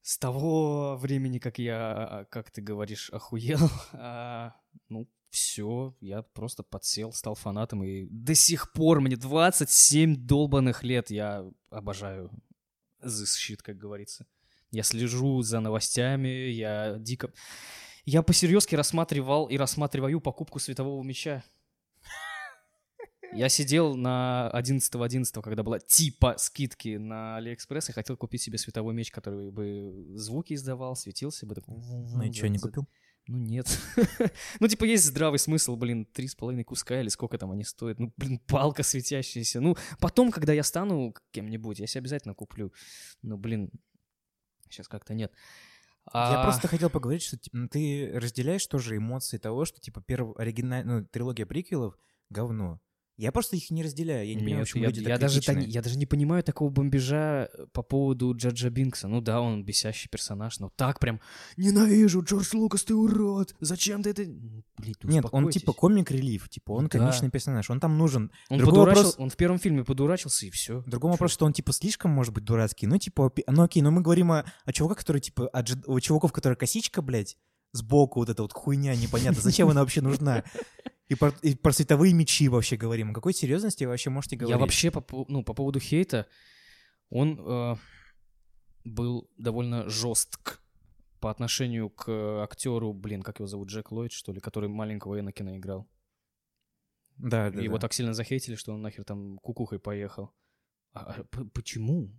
С 0.00 0.18
того 0.18 0.96
времени, 0.96 1.38
как 1.38 1.58
я, 1.58 2.26
как 2.30 2.50
ты 2.50 2.62
говоришь, 2.62 3.10
охуел, 3.10 3.58
а, 3.92 4.54
ну, 4.88 5.08
все, 5.30 5.96
я 6.00 6.22
просто 6.22 6.62
подсел, 6.62 7.12
стал 7.12 7.34
фанатом, 7.34 7.82
и 7.84 8.06
до 8.10 8.34
сих 8.34 8.72
пор 8.72 9.00
мне 9.00 9.16
27 9.16 10.16
долбанных 10.26 10.82
лет 10.82 11.10
я 11.10 11.44
обожаю 11.70 12.30
this 13.02 13.36
shit, 13.38 13.58
как 13.62 13.76
говорится. 13.78 14.26
Я 14.70 14.82
слежу 14.82 15.42
за 15.42 15.60
новостями, 15.60 16.28
я 16.28 16.96
дико... 16.98 17.32
Я 18.04 18.22
по-серьезки 18.22 18.74
рассматривал 18.74 19.46
и 19.46 19.56
рассматриваю 19.56 20.20
покупку 20.20 20.58
светового 20.58 21.02
меча. 21.02 21.44
Я 23.34 23.48
сидел 23.48 23.96
на 23.96 24.50
11.11, 24.54 25.42
когда 25.42 25.62
была 25.62 25.78
типа 25.78 26.34
скидки 26.36 26.96
на 26.96 27.36
Алиэкспресс 27.36 27.88
и 27.88 27.92
хотел 27.92 28.16
купить 28.18 28.42
себе 28.42 28.58
световой 28.58 28.92
меч, 28.92 29.10
который 29.10 29.50
бы 29.50 30.06
звуки 30.14 30.52
издавал, 30.52 30.96
светился 30.96 31.46
бы. 31.46 31.54
такой, 31.54 31.76
Ну 31.76 32.22
и 32.22 32.32
что, 32.32 32.48
не 32.50 32.58
купил? 32.58 32.86
Ну 33.26 33.38
нет. 33.38 33.66
ну 34.60 34.68
типа 34.68 34.84
есть 34.84 35.06
здравый 35.06 35.38
смысл, 35.38 35.76
блин, 35.76 36.04
три 36.04 36.28
с 36.28 36.34
половиной 36.34 36.64
куска 36.64 37.00
или 37.00 37.08
сколько 37.08 37.38
там 37.38 37.50
они 37.52 37.64
стоят. 37.64 37.98
Ну, 37.98 38.12
блин, 38.18 38.38
палка 38.46 38.82
светящаяся. 38.82 39.60
Ну, 39.60 39.76
потом, 39.98 40.30
когда 40.30 40.52
я 40.52 40.62
стану 40.62 41.14
кем-нибудь, 41.30 41.78
я 41.78 41.86
себе 41.86 42.00
обязательно 42.00 42.34
куплю. 42.34 42.72
Ну, 43.22 43.38
блин, 43.38 43.70
сейчас 44.68 44.88
как-то 44.88 45.14
нет. 45.14 45.32
Я 46.12 46.40
А, 46.40 46.42
просто 46.42 46.68
хотел 46.68 46.90
поговорить, 46.90 47.22
что 47.22 47.38
типа, 47.38 47.68
ты 47.70 48.10
разделяешь 48.12 48.66
тоже 48.66 48.96
эмоции 48.96 49.38
того, 49.38 49.64
что 49.64 49.80
типа 49.80 50.02
первый 50.02 50.34
оригинальная 50.34 51.00
ну, 51.00 51.06
трилогия 51.06 51.46
приквелов 51.46 51.96
говно. 52.28 52.80
Я 53.18 53.30
просто 53.30 53.56
их 53.56 53.70
не 53.70 53.82
разделяю. 53.84 54.26
Я 54.26 54.34
не 54.34 54.40
понимаю, 54.40 54.58
Нет, 54.60 54.66
почему 54.68 54.82
я, 54.84 54.88
люди 54.88 55.00
я 55.00 55.08
так 55.10 55.20
даже, 55.20 55.42
та- 55.42 55.52
я 55.52 55.82
даже 55.82 55.98
не 55.98 56.06
понимаю 56.06 56.42
такого 56.42 56.70
бомбежа 56.70 57.48
э, 57.52 57.66
по 57.72 57.82
поводу 57.82 58.34
Джаджа 58.34 58.70
Бинкса. 58.70 59.06
Ну 59.06 59.20
да, 59.20 59.40
он 59.40 59.64
бесящий 59.64 60.08
персонаж, 60.08 60.58
но 60.60 60.70
так 60.74 60.98
прям 60.98 61.20
«Ненавижу, 61.58 62.22
Джордж 62.22 62.54
Лукас, 62.54 62.84
ты 62.84 62.94
урод! 62.94 63.54
Зачем 63.60 64.02
ты 64.02 64.10
это...» 64.10 64.22
Блин, 64.24 64.94
Нет, 65.02 65.26
он 65.30 65.50
типа 65.50 65.72
комик-релив, 65.72 66.48
типа 66.48 66.72
он 66.72 66.84
Да. 66.88 66.98
комичный 66.98 67.30
персонаж, 67.30 67.68
он 67.70 67.80
там 67.80 67.98
нужен. 67.98 68.32
Он, 68.48 68.58
другой 68.58 68.86
подурачил- 68.86 69.02
вопрос- 69.04 69.14
он 69.18 69.30
в 69.30 69.36
первом 69.36 69.58
фильме 69.58 69.84
подурачился, 69.84 70.46
и 70.46 70.50
все. 70.50 70.82
Другой 70.86 71.10
вопрос, 71.10 71.32
что 71.32 71.44
он 71.44 71.52
типа 71.52 71.72
слишком 71.72 72.10
может 72.10 72.32
быть 72.32 72.44
дурацкий. 72.44 72.86
Ну 72.86 72.96
типа, 72.98 73.30
ну 73.46 73.62
окей, 73.62 73.82
но 73.82 73.90
мы 73.90 74.00
говорим 74.00 74.32
о, 74.32 74.44
о 74.64 74.72
чуваках, 74.72 74.98
которые 74.98 75.20
типа, 75.20 75.48
о 75.48 75.62
джед- 75.62 75.84
у 75.86 76.00
чуваков, 76.00 76.32
которые 76.32 76.56
косичка, 76.56 77.02
блядь, 77.02 77.36
сбоку 77.72 78.20
вот 78.20 78.30
эта 78.30 78.42
вот 78.42 78.52
хуйня 78.52 78.94
непонятно, 78.96 79.40
зачем 79.42 79.68
она 79.68 79.80
вообще 79.82 80.00
нужна? 80.00 80.44
И 81.12 81.14
про, 81.14 81.30
и 81.42 81.54
про 81.54 81.72
световые 81.72 82.14
мечи 82.14 82.48
вообще 82.48 82.76
говорим. 82.76 83.10
О 83.10 83.12
какой 83.12 83.34
серьезности 83.34 83.84
вы 83.84 83.90
вообще 83.90 84.08
можете 84.08 84.36
говорить? 84.36 84.56
Я 84.56 84.58
вообще 84.58 84.90
по, 84.90 85.26
ну, 85.28 85.44
по 85.44 85.52
поводу 85.52 85.78
хейта, 85.78 86.26
он 87.10 87.38
э, 87.38 87.76
был 88.84 89.30
довольно 89.36 89.86
жестк 89.90 90.62
по 91.20 91.30
отношению 91.30 91.90
к 91.90 92.42
актеру, 92.42 92.94
блин, 92.94 93.20
как 93.20 93.40
его 93.40 93.46
зовут, 93.46 93.68
Джек 93.68 93.92
Ллойд, 93.92 94.12
что 94.12 94.32
ли, 94.32 94.40
который 94.40 94.70
маленького 94.70 95.20
Энакина 95.20 95.58
играл. 95.58 95.86
Да, 97.18 97.50
да, 97.50 97.60
Его 97.60 97.74
да. 97.74 97.82
так 97.82 97.92
сильно 97.92 98.14
захейтили, 98.14 98.54
что 98.54 98.72
он 98.72 98.80
нахер 98.80 99.04
там 99.04 99.36
кукухой 99.38 99.78
поехал. 99.78 100.32
А, 100.94 101.20
а 101.20 101.44
почему? 101.52 102.10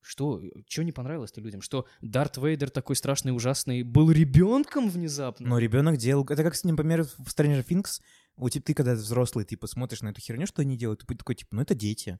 Что, 0.00 0.40
что 0.66 0.82
не 0.82 0.92
понравилось-то 0.92 1.42
людям? 1.42 1.60
Что 1.60 1.86
Дарт 2.00 2.38
Вейдер 2.38 2.70
такой 2.70 2.96
страшный, 2.96 3.36
ужасный 3.36 3.82
был 3.82 4.10
ребенком 4.10 4.88
внезапно? 4.88 5.46
Но 5.46 5.58
ребенок 5.58 5.98
делал... 5.98 6.24
Это 6.24 6.42
как, 6.42 6.54
например, 6.64 7.04
в 7.04 7.26
Stranger 7.26 7.66
Things, 7.66 8.00
у 8.40 8.48
тебя, 8.48 8.62
ты 8.62 8.74
когда 8.74 8.94
взрослый, 8.94 9.44
типа, 9.44 9.66
смотришь 9.66 10.02
на 10.02 10.08
эту 10.08 10.20
херню, 10.20 10.46
что 10.46 10.62
они 10.62 10.76
делают, 10.76 11.04
ты 11.06 11.14
такой, 11.14 11.34
типа, 11.34 11.56
ну 11.56 11.62
это 11.62 11.74
дети. 11.74 12.18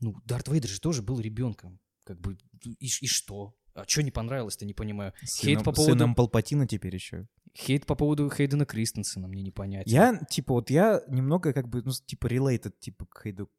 Ну, 0.00 0.16
Дарт 0.24 0.48
Вейдер 0.48 0.70
же 0.70 0.80
тоже 0.80 1.02
был 1.02 1.20
ребенком. 1.20 1.78
Как 2.04 2.20
бы, 2.20 2.36
и, 2.64 2.86
и 2.86 3.06
что? 3.06 3.54
А 3.74 3.84
что 3.86 4.02
не 4.02 4.10
понравилось-то, 4.10 4.66
не 4.66 4.74
понимаю. 4.74 5.14
Сыном, 5.22 5.56
Хейт 5.56 5.64
по 5.64 5.72
поводу... 5.72 5.92
сыном 5.92 6.14
Палпатина 6.14 6.66
теперь 6.66 6.94
еще. 6.94 7.26
Хейт 7.56 7.86
по 7.86 7.94
поводу 7.94 8.30
Хейдена 8.30 8.66
Кристенсена 8.66 9.28
мне 9.28 9.42
непонятен. 9.42 9.90
Я, 9.90 10.18
типа, 10.28 10.54
вот 10.54 10.70
я 10.70 11.02
немного, 11.08 11.52
как 11.52 11.68
бы, 11.68 11.82
ну, 11.82 11.92
типа, 11.92 12.26
related, 12.26 12.74
типа, 12.78 13.06
к 13.06 13.22
Хейду... 13.22 13.50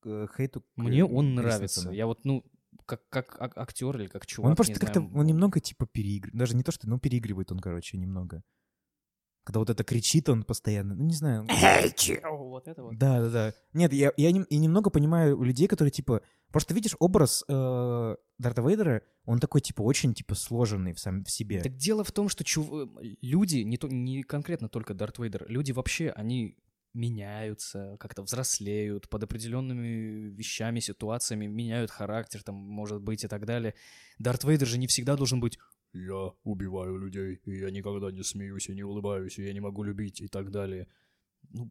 К 0.00 0.28
хейту 0.36 0.60
к 0.60 0.66
Мне 0.76 1.04
он 1.04 1.34
нравится. 1.34 1.90
Я 1.90 2.06
вот, 2.06 2.24
ну, 2.24 2.44
как, 2.84 3.08
как 3.08 3.40
ак- 3.40 3.56
актер 3.56 3.98
или 3.98 4.06
как 4.06 4.26
чувак, 4.26 4.50
Он 4.50 4.56
просто 4.56 4.78
как-то, 4.78 5.00
он 5.00 5.26
немного, 5.26 5.58
типа, 5.60 5.86
переигрывает. 5.86 6.38
Даже 6.38 6.54
не 6.54 6.62
то, 6.62 6.70
что, 6.70 6.88
ну, 6.88 7.00
переигрывает 7.00 7.50
он, 7.50 7.58
короче, 7.58 7.96
немного. 7.96 8.42
Когда 9.46 9.60
вот 9.60 9.70
это 9.70 9.84
кричит 9.84 10.28
он 10.28 10.42
постоянно, 10.42 10.96
ну, 10.96 11.04
не 11.04 11.14
знаю. 11.14 11.46
Вот 11.46 12.66
это 12.66 12.82
вот. 12.82 12.98
Да, 12.98 13.20
да, 13.20 13.30
да. 13.30 13.54
Нет, 13.74 13.92
я, 13.92 14.12
я 14.16 14.32
нем- 14.32 14.42
и 14.42 14.56
немного 14.58 14.90
понимаю 14.90 15.40
людей, 15.40 15.68
которые, 15.68 15.92
типа... 15.92 16.20
Просто 16.50 16.74
видишь, 16.74 16.96
образ 16.98 17.44
э, 17.48 18.16
Дарта 18.38 18.62
Вейдера, 18.62 19.02
он 19.24 19.38
такой, 19.38 19.60
типа, 19.60 19.82
очень, 19.82 20.14
типа, 20.14 20.34
сложенный 20.34 20.94
в, 20.94 20.98
сам, 20.98 21.22
в 21.22 21.30
себе. 21.30 21.60
Так 21.60 21.76
дело 21.76 22.02
в 22.02 22.10
том, 22.10 22.28
что 22.28 22.42
чув- 22.42 22.90
люди, 23.22 23.58
не, 23.58 23.76
то, 23.76 23.86
не 23.86 24.24
конкретно 24.24 24.68
только 24.68 24.94
Дарт 24.94 25.18
Вейдер, 25.18 25.46
люди 25.48 25.70
вообще, 25.70 26.10
они 26.10 26.58
меняются, 26.92 27.96
как-то 28.00 28.22
взрослеют 28.22 29.08
под 29.08 29.22
определенными 29.22 30.30
вещами, 30.30 30.80
ситуациями, 30.80 31.46
меняют 31.46 31.90
характер, 31.92 32.42
там, 32.42 32.56
может 32.56 33.00
быть, 33.00 33.22
и 33.22 33.28
так 33.28 33.44
далее. 33.46 33.74
Дарт 34.18 34.42
Вейдер 34.44 34.66
же 34.66 34.78
не 34.78 34.86
всегда 34.88 35.14
должен 35.16 35.38
быть 35.38 35.58
«я 35.92 36.32
убиваю 36.44 36.98
людей, 36.98 37.40
и 37.44 37.58
я 37.58 37.70
никогда 37.70 38.10
не 38.10 38.22
смеюсь, 38.22 38.68
и 38.68 38.74
не 38.74 38.82
улыбаюсь, 38.84 39.38
и 39.38 39.44
я 39.44 39.52
не 39.52 39.60
могу 39.60 39.82
любить» 39.82 40.20
и 40.20 40.28
так 40.28 40.50
далее. 40.50 40.88
Ну, 41.50 41.70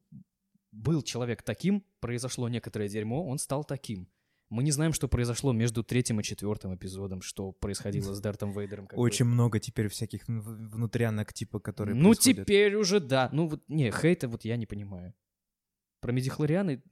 был 0.71 1.01
человек 1.01 1.41
таким, 1.43 1.84
произошло 1.99 2.49
некоторое 2.49 2.89
дерьмо, 2.89 3.25
он 3.25 3.38
стал 3.38 3.63
таким. 3.63 4.08
Мы 4.49 4.63
не 4.63 4.71
знаем, 4.71 4.93
что 4.93 5.08
произошло 5.08 5.54
между 5.54 5.84
третьим 5.84 6.19
и 6.19 6.23
четвертым 6.23 6.75
эпизодом, 6.75 7.21
что 7.21 7.51
происходило 7.51 8.13
с 8.13 8.21
Дартом 8.21 8.51
Вейдером. 8.51 8.86
бы. 8.86 8.95
Очень 8.95 9.25
много 9.25 9.60
теперь 9.60 9.88
всяких 9.88 10.28
внутрянок, 10.28 11.34
типа, 11.34 11.60
которые 11.60 11.95
Ну, 11.95 12.10
происходят. 12.10 12.45
теперь 12.45 12.75
уже 12.75 12.99
да. 12.99 13.30
Ну, 13.34 13.47
вот, 13.47 13.63
не, 13.67 13.91
хейта 13.91 14.28
вот 14.28 14.45
я 14.45 14.56
не 14.58 14.65
понимаю. 14.65 15.13
Про 15.99 16.12
медихлорианы... 16.12 16.84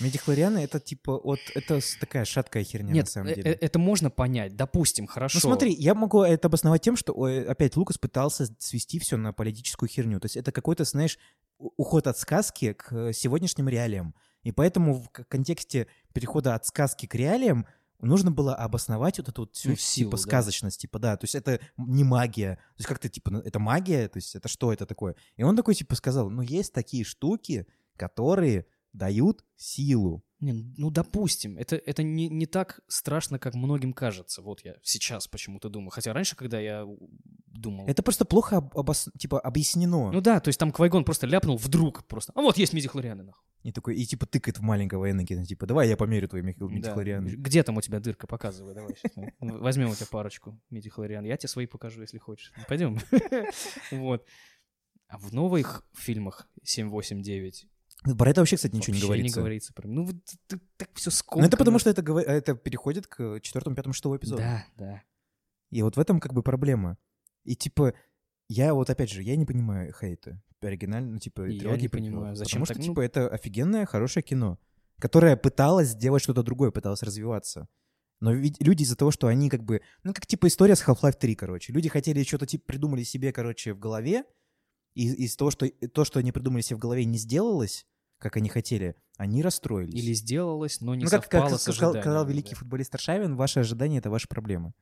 Медихлорианы— 0.00 0.58
это, 0.64 0.78
типа, 0.78 1.10
от... 1.10 1.38
Это 1.54 1.80
такая 2.00 2.24
шаткая 2.24 2.64
херня, 2.64 2.92
Нет, 2.92 3.06
на 3.06 3.10
самом 3.10 3.28
э- 3.28 3.34
деле. 3.34 3.50
э- 3.52 3.58
это 3.60 3.78
можно 3.78 4.10
понять, 4.10 4.54
допустим, 4.56 5.06
хорошо. 5.06 5.38
Ну 5.38 5.40
смотри, 5.40 5.72
я 5.74 5.94
могу 5.94 6.22
это 6.22 6.48
обосновать 6.48 6.82
тем, 6.82 6.96
что 6.96 7.12
опять 7.48 7.76
Лукас 7.76 7.96
пытался 7.98 8.46
свести 8.58 8.98
все 8.98 9.16
на 9.16 9.32
политическую 9.32 9.88
херню. 9.88 10.20
То 10.20 10.26
есть 10.26 10.36
это 10.36 10.52
какой-то, 10.52 10.84
знаешь, 10.84 11.18
уход 11.58 12.06
от 12.06 12.18
сказки 12.18 12.74
к 12.74 12.92
э, 12.92 13.12
сегодняшним 13.12 13.68
реалиям. 13.68 14.14
И 14.42 14.52
поэтому 14.52 14.94
в 14.94 15.08
контексте 15.10 15.86
перехода 16.12 16.54
от 16.54 16.66
сказки 16.66 17.06
к 17.06 17.14
реалиям 17.14 17.66
нужно 18.00 18.30
было 18.30 18.54
обосновать 18.54 19.18
вот 19.18 19.28
эту 19.30 19.42
вот 19.42 19.54
всю 19.56 19.70
Ну, 19.70 19.76
в 19.76 19.80
силу, 19.80 20.10
типа 20.10 20.16
да. 20.18 20.22
сказочность, 20.22 20.80
типа 20.80 20.98
да, 20.98 21.16
то 21.16 21.24
есть 21.24 21.34
это 21.34 21.60
не 21.78 22.04
магия, 22.04 22.56
то 22.56 22.74
есть 22.78 22.86
как-то 22.88 23.08
типа 23.08 23.30
ну, 23.30 23.38
это 23.40 23.58
магия, 23.58 24.08
то 24.08 24.18
есть 24.18 24.36
это 24.36 24.48
что 24.48 24.72
это 24.72 24.84
такое? 24.84 25.16
И 25.36 25.42
он 25.42 25.56
такой 25.56 25.74
типа 25.74 25.94
сказал, 25.94 26.28
ну 26.28 26.42
есть 26.42 26.74
такие 26.74 27.04
штуки, 27.04 27.66
которые 27.96 28.66
дают 28.96 29.44
силу. 29.56 30.22
Не, 30.40 30.52
ну, 30.76 30.90
допустим, 30.90 31.56
это, 31.56 31.76
это 31.76 32.02
не, 32.02 32.28
не 32.28 32.44
так 32.46 32.80
страшно, 32.88 33.38
как 33.38 33.54
многим 33.54 33.92
кажется. 33.94 34.42
Вот 34.42 34.62
я 34.64 34.74
сейчас 34.82 35.28
почему-то 35.28 35.68
думаю. 35.70 35.90
Хотя 35.90 36.12
раньше, 36.12 36.36
когда 36.36 36.60
я 36.60 36.84
думал... 37.46 37.86
Это 37.86 38.02
просто 38.02 38.26
плохо 38.26 38.58
об- 38.58 38.76
обос- 38.76 39.10
типа 39.18 39.40
объяснено. 39.40 40.12
Ну 40.12 40.20
да, 40.20 40.40
то 40.40 40.48
есть 40.48 40.60
там 40.60 40.72
Квайгон 40.72 41.04
просто 41.04 41.26
ляпнул 41.26 41.56
вдруг 41.56 42.06
просто. 42.06 42.32
А 42.34 42.42
вот 42.42 42.58
есть 42.58 42.74
медихлорианы, 42.74 43.22
нахуй. 43.24 43.42
И 43.62 43.72
такой, 43.72 43.96
и 43.96 44.04
типа 44.04 44.26
тыкает 44.26 44.58
в 44.58 44.62
маленького 44.62 45.10
Энакина, 45.10 45.44
типа, 45.44 45.66
давай 45.66 45.88
я 45.88 45.96
померю 45.96 46.28
твои 46.28 46.42
Да. 46.42 46.48
медихлорианы. 46.66 47.28
Где 47.30 47.62
там 47.62 47.78
у 47.78 47.80
тебя 47.80 47.98
дырка? 47.98 48.26
Показывай, 48.26 48.74
давай. 48.74 48.94
мы 49.16 49.32
Возьмем 49.58 49.88
у 49.90 49.94
тебя 49.94 50.06
парочку 50.10 50.60
медихлориан. 50.70 51.24
Я 51.24 51.36
тебе 51.38 51.48
свои 51.48 51.66
покажу, 51.66 52.02
если 52.02 52.18
хочешь. 52.18 52.52
Пойдем. 52.68 52.98
Вот. 53.90 54.24
А 55.08 55.18
в 55.18 55.32
новых 55.32 55.86
фильмах 55.94 56.48
7, 56.62 56.88
8, 56.88 57.22
9 57.22 57.66
Про 58.18 58.30
это 58.30 58.40
вообще, 58.40 58.56
кстати, 58.56 58.74
ничего 58.74 58.94
не 58.94 59.00
вообще 59.00 59.06
говорится. 59.08 59.38
не 59.38 59.42
говорится. 59.42 59.72
Прям, 59.74 59.94
Ну, 59.94 60.04
вот 60.04 60.16
т- 60.46 60.58
так 60.76 60.90
все 60.94 61.10
Ну, 61.10 61.16
скомкано. 61.16 61.46
это 61.48 61.56
потому, 61.56 61.78
что 61.78 61.90
это, 61.90 62.02
это 62.20 62.54
переходит 62.54 63.06
к 63.08 63.40
четвертому, 63.40 63.74
пятому, 63.74 63.92
шестому 63.94 64.16
эпизоду. 64.16 64.42
Да, 64.42 64.64
да. 64.76 65.02
И 65.70 65.82
вот 65.82 65.96
в 65.96 66.00
этом 66.00 66.20
как 66.20 66.32
бы 66.32 66.42
проблема. 66.42 66.98
И 67.44 67.56
типа, 67.56 67.94
я 68.48 68.74
вот 68.74 68.90
опять 68.90 69.10
же, 69.10 69.22
я 69.22 69.34
не 69.36 69.44
понимаю 69.46 69.92
хейта 69.92 70.40
оригинально, 70.62 71.12
ну 71.12 71.18
типа, 71.18 71.42
И 71.48 71.54
я 71.54 71.60
трилогии 71.60 71.82
не 71.82 71.88
понимаю, 71.88 72.34
зачем 72.34 72.62
Потому 72.62 72.66
так, 72.66 72.74
что, 72.76 72.82
ну- 72.82 72.88
типа, 72.94 73.00
это 73.00 73.28
офигенное, 73.28 73.86
хорошее 73.86 74.22
кино, 74.24 74.58
которое 74.98 75.36
пыталось 75.36 75.88
сделать 75.90 76.22
что-то 76.22 76.42
другое, 76.42 76.70
пыталось 76.72 77.02
развиваться. 77.04 77.68
Но 78.20 78.32
ведь 78.32 78.60
люди 78.62 78.82
из-за 78.82 78.96
того, 78.96 79.10
что 79.10 79.26
они 79.28 79.48
как 79.50 79.62
бы... 79.62 79.80
Ну, 80.02 80.12
как 80.14 80.26
типа 80.26 80.46
история 80.48 80.74
с 80.74 80.82
Half-Life 80.86 81.18
3, 81.20 81.34
короче. 81.36 81.72
Люди 81.72 81.88
хотели 81.88 82.22
что-то 82.24 82.46
типа 82.46 82.64
придумали 82.66 83.02
себе, 83.04 83.32
короче, 83.32 83.74
в 83.74 83.78
голове, 83.78 84.24
и 84.96 85.24
из 85.24 85.36
того, 85.36 85.50
что 85.50 85.68
то, 85.68 86.04
что 86.04 86.18
они 86.18 86.32
придумали 86.32 86.62
себе 86.62 86.76
в 86.76 86.80
голове, 86.80 87.04
не 87.04 87.18
сделалось, 87.18 87.86
как 88.18 88.36
они 88.36 88.48
хотели, 88.48 88.96
они 89.18 89.42
расстроились. 89.42 89.94
Или 89.94 90.14
сделалось, 90.14 90.80
но 90.80 90.94
не 90.94 91.04
ну, 91.04 91.10
как, 91.10 91.24
совпало 91.24 91.50
как 91.50 91.58
с 91.58 91.62
сказал, 91.62 91.90
ожиданиями, 91.90 92.02
сказал 92.02 92.24
да. 92.24 92.30
великий 92.32 92.54
футболист 92.54 92.94
Аршавин, 92.94 93.36
ваши 93.36 93.60
ожидания— 93.60 93.98
это 93.98 94.10
ваши 94.10 94.26
проблемы. 94.26 94.72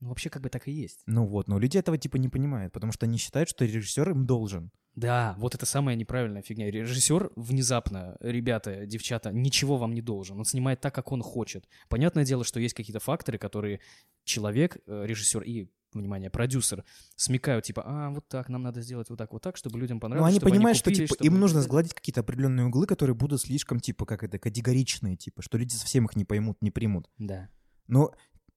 Ну, 0.00 0.08
вообще, 0.08 0.30
как 0.30 0.42
бы 0.42 0.48
так 0.48 0.66
и 0.66 0.72
есть. 0.72 1.02
Ну 1.06 1.26
вот, 1.26 1.46
но 1.46 1.58
люди 1.58 1.78
этого 1.78 1.96
типа 1.96 2.16
не 2.16 2.28
понимают, 2.28 2.72
потому 2.72 2.92
что 2.92 3.06
они 3.06 3.18
считают, 3.18 3.48
что 3.48 3.64
режиссер 3.64 4.10
им 4.10 4.26
должен. 4.26 4.72
Да, 4.96 5.36
вот 5.38 5.54
это 5.54 5.66
самая 5.66 5.94
неправильная 5.94 6.42
фигня. 6.42 6.70
Режиссер 6.70 7.30
внезапно, 7.36 8.16
ребята, 8.20 8.86
девчата, 8.86 9.30
ничего 9.30 9.76
вам 9.76 9.94
не 9.94 10.02
должен. 10.02 10.38
Он 10.38 10.44
снимает 10.44 10.80
так, 10.80 10.94
как 10.94 11.12
он 11.12 11.22
хочет. 11.22 11.68
Понятное 11.88 12.24
дело, 12.24 12.44
что 12.44 12.58
есть 12.58 12.74
какие-то 12.74 12.98
факторы, 12.98 13.38
которые 13.38 13.80
человек, 14.24 14.78
э, 14.86 15.04
режиссер 15.06 15.42
и, 15.42 15.70
внимание, 15.92 16.30
продюсер 16.30 16.84
смекают, 17.16 17.64
типа, 17.64 17.82
а, 17.84 18.10
вот 18.10 18.28
так, 18.28 18.48
нам 18.48 18.62
надо 18.62 18.82
сделать 18.82 19.08
вот 19.10 19.18
так, 19.18 19.32
вот 19.32 19.42
так, 19.42 19.56
чтобы 19.56 19.78
людям 19.78 20.00
понравилось, 20.00 20.30
они 20.30 20.38
чтобы 20.40 20.50
понимают, 20.52 20.78
что 20.78 20.90
купили, 20.90 21.06
типа 21.06 21.14
чтобы- 21.14 21.26
им 21.26 21.40
нужно 21.40 21.60
сгладить 21.62 21.94
какие-то 21.94 22.20
определенные 22.20 22.66
углы, 22.66 22.86
которые 22.86 23.14
будут 23.16 23.40
слишком 23.40 23.80
типа 23.80 24.06
как 24.06 24.22
это 24.22 24.38
категоричные, 24.38 25.16
типа, 25.16 25.42
что 25.42 25.58
люди 25.58 25.74
совсем 25.74 26.06
их 26.06 26.16
не 26.16 26.24
поймут, 26.24 26.60
не 26.62 26.70
примут. 26.70 27.08
Да. 27.18 27.48
Но 27.86 28.12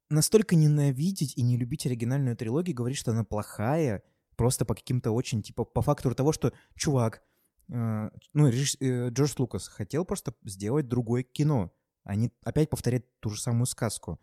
настолько 0.09 0.55
ненавидеть 0.55 1.37
и 1.37 1.41
не 1.41 1.57
любить 1.57 1.85
оригинальную 1.85 2.37
трилогию, 2.37 2.75
говорить, 2.75 2.97
что 2.97 3.11
она 3.11 3.23
плохая, 3.23 4.03
просто 4.35 4.65
по 4.65 4.75
каким-то 4.75 5.11
очень, 5.11 5.41
типа, 5.41 5.63
по 5.63 5.81
фактору 5.81 6.13
того, 6.15 6.31
что 6.31 6.53
чувак, 6.75 7.23
э, 7.69 8.09
ну, 8.33 8.47
режисс- 8.49 8.77
э, 8.79 9.09
Джордж 9.09 9.33
Лукас 9.37 9.67
хотел 9.67 10.05
просто 10.05 10.33
сделать 10.43 10.87
другое 10.87 11.23
кино, 11.23 11.71
а 12.03 12.15
не 12.15 12.31
опять 12.43 12.69
повторять 12.69 13.05
ту 13.19 13.29
же 13.29 13.41
самую 13.41 13.65
сказку. 13.65 14.19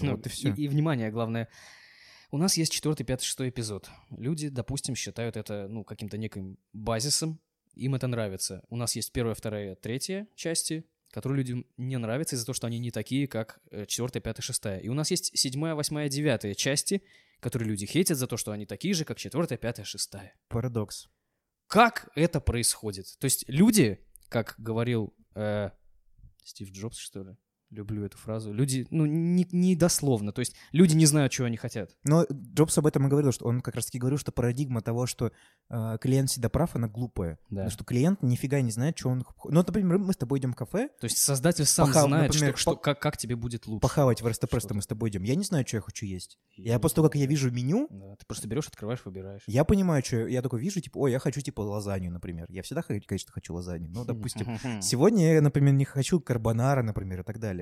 Ну, 0.00 0.12
Вот 0.16 0.26
и 0.26 0.28
все. 0.30 0.52
И, 0.52 0.68
внимание, 0.68 1.10
главное, 1.10 1.48
у 2.30 2.38
нас 2.38 2.56
есть 2.56 2.72
четвертый, 2.72 3.04
пятый, 3.04 3.24
шестой 3.24 3.48
эпизод. 3.48 3.88
Люди, 4.10 4.48
допустим, 4.48 4.94
считают 4.94 5.36
это, 5.36 5.66
ну, 5.68 5.84
каким-то 5.84 6.18
неким 6.18 6.58
базисом, 6.72 7.40
им 7.74 7.94
это 7.94 8.06
нравится. 8.06 8.64
У 8.68 8.76
нас 8.76 8.96
есть 8.96 9.12
первая, 9.12 9.34
вторая, 9.34 9.74
третья 9.76 10.28
части, 10.34 10.84
которые 11.10 11.38
людям 11.38 11.66
не 11.76 11.96
нравятся 11.96 12.36
из-за 12.36 12.44
того, 12.46 12.54
что 12.54 12.66
они 12.66 12.78
не 12.78 12.90
такие, 12.90 13.26
как 13.26 13.60
э, 13.70 13.86
четвертая, 13.86 14.20
пятая, 14.20 14.42
шестая. 14.42 14.78
И 14.80 14.88
у 14.88 14.94
нас 14.94 15.10
есть 15.10 15.36
седьмая, 15.38 15.74
восьмая, 15.74 16.08
девятая 16.08 16.54
части, 16.54 17.02
которые 17.40 17.68
люди 17.68 17.86
хейтят 17.86 18.18
за 18.18 18.26
то, 18.26 18.36
что 18.36 18.52
они 18.52 18.66
такие 18.66 18.94
же, 18.94 19.04
как 19.04 19.18
четвертая, 19.18 19.58
пятая, 19.58 19.84
шестая. 19.84 20.34
Парадокс. 20.48 21.08
Как 21.66 22.10
это 22.14 22.40
происходит? 22.40 23.16
То 23.18 23.24
есть 23.24 23.44
люди, 23.48 24.04
как 24.28 24.54
говорил 24.58 25.14
э, 25.34 25.70
Стив 26.44 26.70
Джобс, 26.72 26.98
что 26.98 27.22
ли? 27.22 27.36
Люблю 27.70 28.04
эту 28.04 28.16
фразу. 28.16 28.52
Люди, 28.52 28.86
ну, 28.90 29.04
не, 29.04 29.46
не 29.52 29.76
дословно. 29.76 30.32
То 30.32 30.40
есть 30.40 30.54
люди 30.72 30.94
не 30.96 31.04
знают, 31.04 31.32
чего 31.32 31.46
они 31.48 31.58
хотят. 31.58 31.90
Но 32.02 32.24
Джобс 32.30 32.78
об 32.78 32.86
этом 32.86 33.06
и 33.06 33.10
говорил, 33.10 33.30
что 33.30 33.44
он 33.46 33.60
как 33.60 33.74
раз-таки 33.74 33.98
говорил, 33.98 34.18
что 34.18 34.32
парадигма 34.32 34.80
того, 34.80 35.04
что 35.06 35.32
э, 35.68 35.98
клиент 36.00 36.30
всегда 36.30 36.48
прав, 36.48 36.74
она 36.76 36.88
глупая. 36.88 37.38
Да. 37.50 37.56
Потому 37.56 37.70
что 37.70 37.84
клиент 37.84 38.22
нифига 38.22 38.60
не 38.62 38.70
знает, 38.70 38.98
что 38.98 39.10
он... 39.10 39.18
Ну, 39.44 39.56
вот, 39.56 39.66
например, 39.66 39.98
мы 39.98 40.12
с 40.14 40.16
тобой 40.16 40.38
идем 40.38 40.52
в 40.52 40.56
кафе, 40.56 40.88
То 41.00 41.04
есть 41.04 41.18
создатель 41.18 41.66
сам 41.66 41.90
Похав- 41.90 42.06
знает, 42.08 42.32
например, 42.32 42.52
что, 42.56 42.60
что- 42.60 42.70
по- 42.76 42.80
как, 42.80 43.00
как 43.02 43.16
тебе 43.18 43.36
будет 43.36 43.66
лучше. 43.66 43.80
похавать 43.82 44.22
в 44.22 44.26
рестопресто 44.26 44.68
Что-то. 44.68 44.74
мы 44.74 44.82
с 44.82 44.86
тобой 44.86 45.10
идем. 45.10 45.22
Я 45.24 45.34
не 45.34 45.44
знаю, 45.44 45.66
что 45.66 45.76
я 45.76 45.80
хочу 45.82 46.06
есть. 46.06 46.38
Я 46.56 46.72
Я 46.74 46.78
после 46.78 46.96
того, 46.96 47.08
как 47.08 47.16
я 47.16 47.26
вижу 47.26 47.50
меню, 47.50 47.86
Да, 47.90 48.16
ты 48.16 48.24
просто 48.26 48.48
берешь, 48.48 48.66
открываешь, 48.68 49.00
выбираешь. 49.04 49.42
я 49.46 49.64
понимаю, 49.64 50.02
что 50.02 50.26
я 50.26 50.40
такой 50.40 50.60
вижу, 50.60 50.80
типа, 50.80 50.98
ой, 50.98 51.12
я 51.12 51.18
хочу, 51.18 51.40
типа, 51.42 51.60
лазанью, 51.60 52.12
например. 52.12 52.46
Я 52.48 52.62
всегда, 52.62 52.82
конечно, 52.82 53.30
хочу 53.30 53.52
лазанью. 53.52 53.90
Ну, 53.92 54.04
допустим, 54.06 54.46
сегодня 54.82 55.34
я, 55.34 55.42
например, 55.42 55.74
не 55.74 55.84
хочу 55.84 56.18
карбонара, 56.18 56.82
например, 56.82 57.20
и 57.20 57.24
так 57.24 57.38
далее. 57.38 57.57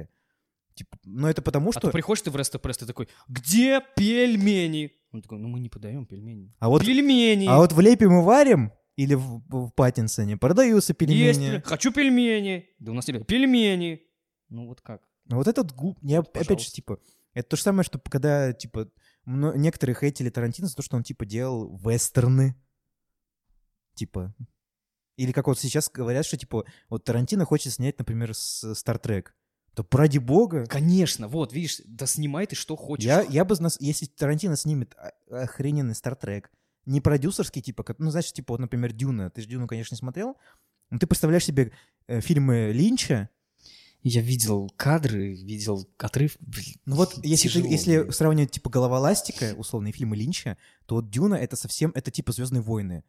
Типа, 0.77 0.99
но 1.05 1.29
это 1.31 1.41
потому, 1.41 1.71
А 1.71 1.73
что... 1.73 1.81
ты 1.81 1.91
приходишь 1.91 2.21
ты 2.21 2.31
в 2.31 2.37
Ресто-Пресс, 2.37 2.77
ты 2.77 2.85
такой, 2.87 3.09
где 3.29 3.81
пельмени? 3.97 4.93
Он 5.11 5.23
такой, 5.23 5.39
ну 5.39 5.49
мы 5.49 5.59
не 5.59 5.71
подаем 5.71 6.05
пельмени. 6.05 6.55
А 6.59 6.69
вот, 6.69 6.85
Пельмени! 6.85 7.47
а 7.49 7.57
вот 7.57 7.73
в 7.73 7.81
Лепе 7.81 8.09
мы 8.09 8.23
варим 8.23 8.73
или 8.95 9.15
в, 9.15 9.41
в 9.49 9.71
Паттинсоне 9.71 10.37
продаются 10.37 10.91
Есть 10.93 10.99
пельмени. 10.99 11.33
пельмени. 11.33 11.63
Хочу 11.65 11.93
пельмени. 11.93 12.67
Да 12.79 12.93
у 12.93 12.95
нас 12.95 13.09
нет. 13.09 13.27
Пельмени. 13.27 14.03
Ну 14.51 14.67
вот 14.69 14.83
как? 14.83 15.03
Ну 15.25 15.37
вот 15.37 15.49
этот 15.49 15.73
глуп... 15.73 15.99
Я, 16.03 16.19
опять 16.19 16.43
же, 16.43 16.49
Пожалуйста. 16.49 16.73
типа, 16.73 16.99
это 17.33 17.49
то 17.49 17.57
же 17.57 17.63
самое, 17.63 17.83
что 17.83 17.99
когда, 17.99 18.53
типа, 18.53 18.91
некоторые 19.25 19.97
хейтили 19.97 20.29
Тарантино 20.29 20.69
за 20.69 20.77
то, 20.77 20.83
что 20.83 20.97
он, 20.97 21.05
типа, 21.05 21.25
делал 21.25 21.75
вестерны. 21.79 22.55
Типа. 23.95 24.35
Или 25.17 25.33
как 25.33 25.47
вот 25.47 25.59
сейчас 25.59 25.89
говорят, 25.91 26.27
что, 26.27 26.37
типа, 26.37 26.65
вот 26.91 27.05
Тарантино 27.05 27.47
хочет 27.47 27.73
снять, 27.73 27.99
например, 27.99 28.35
с 28.35 28.75
Стартрек. 28.75 29.35
То 29.77 29.87
ради 29.93 30.17
бога. 30.19 30.65
Конечно, 30.67 31.29
вот, 31.29 31.53
видишь, 31.53 31.83
да 31.85 32.07
снимай 32.07 32.47
ты 32.47 32.57
что 32.57 32.77
хочешь. 32.77 33.05
Я, 33.05 33.21
я 33.29 33.45
бы, 33.45 33.55
если 33.79 34.07
Тарантино 34.07 34.57
снимет 34.57 34.95
о- 34.95 35.43
охрененный 35.43 35.95
Стартрек, 35.95 36.51
не 36.87 37.03
продюсерский, 37.03 37.61
типа, 37.61 37.85
ну, 37.99 38.11
знаешь, 38.11 38.33
типа, 38.33 38.55
вот, 38.55 38.61
например, 38.61 38.93
Дюна. 38.93 39.29
Ты 39.31 39.43
же 39.43 39.49
Дюну, 39.49 39.67
конечно, 39.67 39.95
не 39.95 39.99
смотрел. 39.99 40.37
Но 40.91 40.99
ты 40.99 41.07
представляешь 41.07 41.45
себе 41.45 41.73
э, 42.09 42.21
фильмы 42.23 42.71
Линча, 42.73 43.29
Я 44.03 44.23
видел 44.23 44.71
кадры, 44.77 45.35
видел 45.35 45.87
отрыв. 45.99 46.37
блин, 46.41 46.77
Ну 46.87 46.97
вот, 46.97 47.23
если, 47.25 47.49
ты- 47.49 47.55
тяжело, 47.55 47.71
если 47.71 47.99
блин. 48.01 48.13
сравнивать, 48.13 48.53
типа, 48.53 48.71
«Голова 48.71 48.99
ластика», 49.01 49.55
условные 49.59 49.93
фильмы 49.93 50.17
Линча, 50.17 50.57
то 50.87 50.95
вот 50.95 51.11
«Дюна»— 51.11 51.35
это 51.37 51.57
совсем, 51.57 51.91
это 51.95 52.11
типа 52.11 52.33
«Звездные 52.33 52.63
войны». 52.63 53.03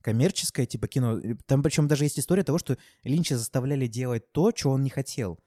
Коммерческое, 0.00 0.64
типа, 0.64 0.88
кино. 0.88 1.20
Там 1.46 1.62
причем 1.62 1.86
даже 1.86 2.04
есть 2.04 2.18
история 2.18 2.44
того, 2.44 2.58
что 2.58 2.78
Линча 3.04 3.36
заставляли 3.36 3.86
делать 3.88 4.32
то, 4.32 4.52
что 4.56 4.70
он 4.70 4.82
не 4.82 4.90
хотел. 4.90 5.38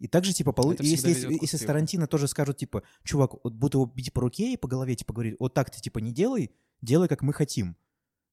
И 0.00 0.08
также, 0.08 0.32
типа, 0.32 0.52
полу- 0.52 0.74
если, 0.80 1.10
если, 1.10 1.38
если 1.40 1.58
с. 1.58 1.60
Тарантино 1.60 2.06
тоже 2.06 2.26
скажут, 2.26 2.56
типа, 2.56 2.82
чувак, 3.04 3.34
вот 3.44 3.52
будут 3.52 3.74
его 3.74 3.86
бить 3.86 4.12
по 4.12 4.22
руке 4.22 4.54
и 4.54 4.56
по 4.56 4.66
голове, 4.66 4.96
типа, 4.96 5.12
говорить, 5.12 5.36
вот 5.38 5.52
так 5.52 5.70
ты, 5.70 5.80
типа, 5.80 5.98
не 5.98 6.10
делай, 6.10 6.50
делай, 6.80 7.06
как 7.06 7.20
мы 7.20 7.34
хотим, 7.34 7.76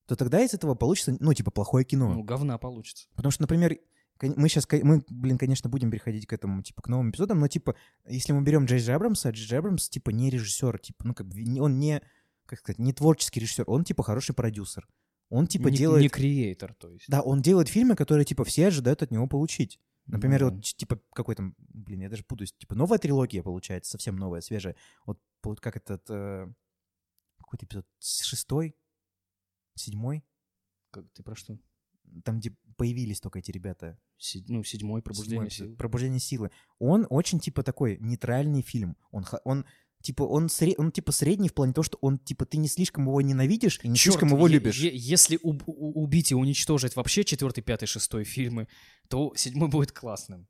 то 0.06 0.16
тогда 0.16 0.42
из 0.42 0.54
этого 0.54 0.76
получится, 0.76 1.18
ну, 1.20 1.34
типа, 1.34 1.52
плохое 1.52 1.84
кино. 1.84 2.14
Ну, 2.14 2.24
говна 2.24 2.58
получится. 2.58 3.08
Потому 3.16 3.32
что, 3.32 3.44
например, 3.44 3.78
мы 4.22 4.48
сейчас, 4.48 4.66
мы, 4.82 5.04
блин, 5.10 5.38
конечно, 5.38 5.70
будем 5.70 5.92
переходить 5.92 6.26
к 6.26 6.32
этому, 6.32 6.64
типа, 6.64 6.82
к 6.82 6.88
новым 6.88 7.12
эпизодам, 7.12 7.40
но, 7.40 7.50
типа, 7.50 7.76
если 8.08 8.32
мы 8.32 8.42
берем 8.44 8.64
Джей 8.64 8.80
Джей 8.80 8.96
Абрамса, 8.96 9.32
Джей 9.32 9.46
Джей 9.46 9.60
Абрамс, 9.60 9.90
типа, 9.90 10.12
не 10.12 10.30
режиссер, 10.30 10.80
типа, 10.80 11.06
ну, 11.06 11.14
как 11.14 11.28
бы, 11.28 11.62
он 11.62 11.80
не, 11.80 12.02
как 12.46 12.60
сказать, 12.60 12.80
не 12.80 12.94
творческий 12.94 13.42
режиссер, 13.42 13.66
он, 13.68 13.84
типа, 13.84 14.04
хороший 14.04 14.34
продюсер. 14.34 14.88
Он, 15.30 15.48
типа, 15.48 15.68
не, 15.68 15.76
делает... 15.76 16.04
не 16.04 16.08
креатор, 16.08 16.74
то 16.74 16.90
есть. 16.90 17.06
Да, 17.10 17.22
он 17.22 17.42
делает 17.42 17.68
фильмы, 17.68 17.96
которые, 17.96 18.24
типа, 18.24 18.46
все 18.46 18.68
ожидают 18.68 19.04
от 19.04 19.12
него 19.12 19.28
получить. 19.28 19.82
Например, 20.08 20.42
Ну, 20.44 20.50
вот, 20.52 20.64
типа, 20.64 21.02
какой 21.14 21.36
там, 21.36 21.56
блин, 21.58 22.02
я 22.02 22.10
даже 22.10 22.24
путаюсь, 22.24 22.54
типа, 22.54 22.76
новая 22.76 22.98
трилогия, 22.98 23.44
получается, 23.44 23.92
совсем 23.92 24.16
новая, 24.16 24.42
свежая. 24.42 24.76
Вот, 25.06 25.20
как 25.60 25.78
этот, 25.78 26.10
э, 26.10 26.48
какой-то 27.38 27.66
эпизод, 27.66 27.88
шестой, 28.00 28.76
седьмой, 29.76 30.26
как 30.92 31.06
ты 31.14 31.24
про 31.24 31.36
что? 31.36 31.60
там, 32.24 32.40
где 32.40 32.56
появились 32.78 33.20
только 33.20 33.40
эти 33.40 33.52
ребята. 33.52 34.00
Си- 34.18 34.46
ну, 34.48 34.64
седьмой 34.64 35.02
пробуждение 35.02 35.50
Седьмой 35.50 35.70
сил. 35.70 35.78
Пробуждение 35.78 36.20
силы. 36.20 36.52
Он 36.80 37.06
очень, 37.10 37.40
типа, 37.40 37.64
такой 37.64 37.98
нейтральный 38.00 38.62
фильм. 38.62 38.98
Он, 39.12 39.26
он 39.44 39.66
типа, 40.02 40.24
он, 40.24 40.46
сре- 40.48 40.76
он, 40.78 40.92
типа, 40.92 41.12
средний 41.12 41.50
в 41.50 41.54
плане 41.54 41.74
того, 41.74 41.84
что 41.84 41.98
он, 42.02 42.18
типа, 42.18 42.46
ты 42.46 42.58
не 42.58 42.68
слишком 42.68 43.06
его 43.06 43.22
ненавидишь 43.22 43.80
и 43.84 43.88
не 43.88 43.96
Чёрт, 43.96 44.16
слишком 44.20 44.30
его 44.36 44.48
любишь. 44.48 44.78
если 44.80 45.38
уб- 45.42 45.64
убить 45.68 46.32
и 46.32 46.36
уничтожить 46.36 46.96
вообще 46.96 47.24
четвертый, 47.24 47.62
пятый, 47.62 47.86
шестой 47.88 48.24
фильмы, 48.24 48.68
то 49.10 49.34
седьмой 49.36 49.70
будет 49.70 49.92
классным. 49.92 50.48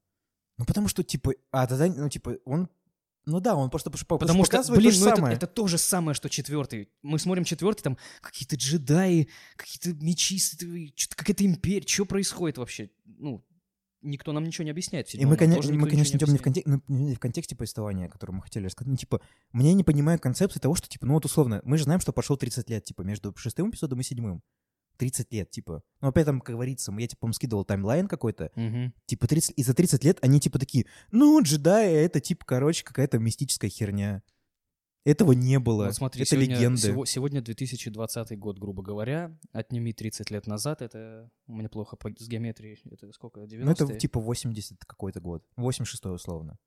Ну, 0.58 0.66
потому 0.66 0.88
что, 0.88 1.04
типа, 1.04 1.34
а 1.52 1.68
тогда, 1.68 1.88
ну, 1.88 2.10
типа, 2.10 2.38
он, 2.46 2.68
ну 3.26 3.40
да, 3.40 3.56
он 3.56 3.70
просто, 3.70 3.92
по- 3.92 4.18
Потому 4.18 4.44
что, 4.46 4.52
показывает 4.52 4.80
блин, 4.82 4.92
то 4.92 4.98
же 4.98 5.02
ну 5.04 5.08
это, 5.10 5.16
самое. 5.18 5.36
это 5.36 5.48
то 5.48 5.68
же 5.68 5.78
самое, 5.78 6.16
что 6.16 6.30
четвертый. 6.30 6.90
Мы 7.04 7.20
смотрим 7.20 7.44
четвертый, 7.44 7.84
там 7.84 7.98
какие-то 8.22 8.56
джедаи, 8.56 9.28
какие-то 9.56 9.94
мечи, 10.04 10.40
какая-то 11.16 11.46
империя. 11.46 11.86
Что 11.86 12.06
происходит 12.06 12.58
вообще? 12.58 12.90
Ну, 13.06 13.46
никто 14.08 14.32
нам 14.32 14.44
ничего 14.44 14.66
не 14.66 14.72
объясняет. 14.72 15.14
И 15.14 15.26
мы, 15.26 15.38
тоже 15.38 15.74
мы, 15.74 15.90
конечно, 15.90 16.18
идем 16.18 16.32
не 16.32 16.38
в, 16.38 16.42
контек- 16.42 16.64
ну, 16.66 16.82
не 16.88 17.16
в 17.16 17.20
контексте 17.20 17.56
повествования, 17.56 18.08
о 18.08 18.10
котором 18.10 18.36
мы 18.36 18.42
хотели 18.42 18.66
рассказать. 18.66 18.90
Ну, 18.90 18.98
типа, 18.98 19.22
мне 19.52 19.74
не 19.74 19.84
понимаю 19.84 20.20
концепции 20.20 20.60
того, 20.60 20.76
что, 20.76 20.88
типа, 20.88 21.06
ну 21.06 21.14
вот 21.14 21.26
условно, 21.26 21.62
мы 21.64 21.78
же 21.78 21.84
знаем, 21.84 22.00
что 22.00 22.14
прошло 22.14 22.36
30 22.36 22.70
лет, 22.70 22.84
типа, 22.84 23.02
между 23.02 23.34
шестым 23.36 23.70
эпизодом 23.70 24.00
и 24.00 24.04
седьмым. 24.04 24.42
30 24.98 25.32
лет, 25.32 25.52
типа. 25.52 25.84
Ну, 26.02 26.08
опять 26.08 26.26
там, 26.26 26.42
как 26.42 26.56
говорится, 26.56 26.92
я, 26.98 27.08
типа, 27.08 27.32
скидывал 27.32 27.66
таймлайн 27.66 28.08
какой-то, 28.08 28.52
Мгм. 28.56 28.94
Типа 29.06 29.28
30, 29.28 29.54
и 29.56 29.64
за 29.64 29.74
30 29.74 30.04
лет 30.04 30.18
они 30.22 30.40
типа 30.40 30.60
такие, 30.60 30.86
ну, 31.12 31.42
джедаи 31.42 31.94
это 31.94 32.20
типа, 32.20 32.46
короче, 32.46 32.84
какая-то 32.84 33.20
мистическая 33.20 33.70
херня. 33.70 34.24
Этого 35.08 35.32
не 35.32 35.58
было. 35.60 35.86
Вот 35.86 35.96
смотри, 35.96 36.22
это 36.24 36.32
сегодня, 36.32 36.58
легенды. 36.58 36.82
сего- 36.82 37.06
сегодня 37.06 37.42
2020 37.42 38.38
год, 38.38 38.60
грубо 38.60 38.84
говоря. 38.84 39.38
Отними 39.54 39.94
30 39.94 40.30
лет 40.32 40.48
назад, 40.48 40.82
это 40.82 41.30
у 41.48 41.54
меня 41.56 41.70
плохо 41.70 41.96
по- 41.96 42.10
с 42.10 42.28
геометрией. 42.28 42.80
Это 42.92 43.12
сколько, 43.14 43.46
90 43.48 43.84
Ну, 43.86 43.90
это 43.92 44.00
типа 44.00 44.20
80 44.20 44.84
какой-то 44.86 45.22
год. 45.22 45.46
86 45.56 46.06
условно. 46.16 46.58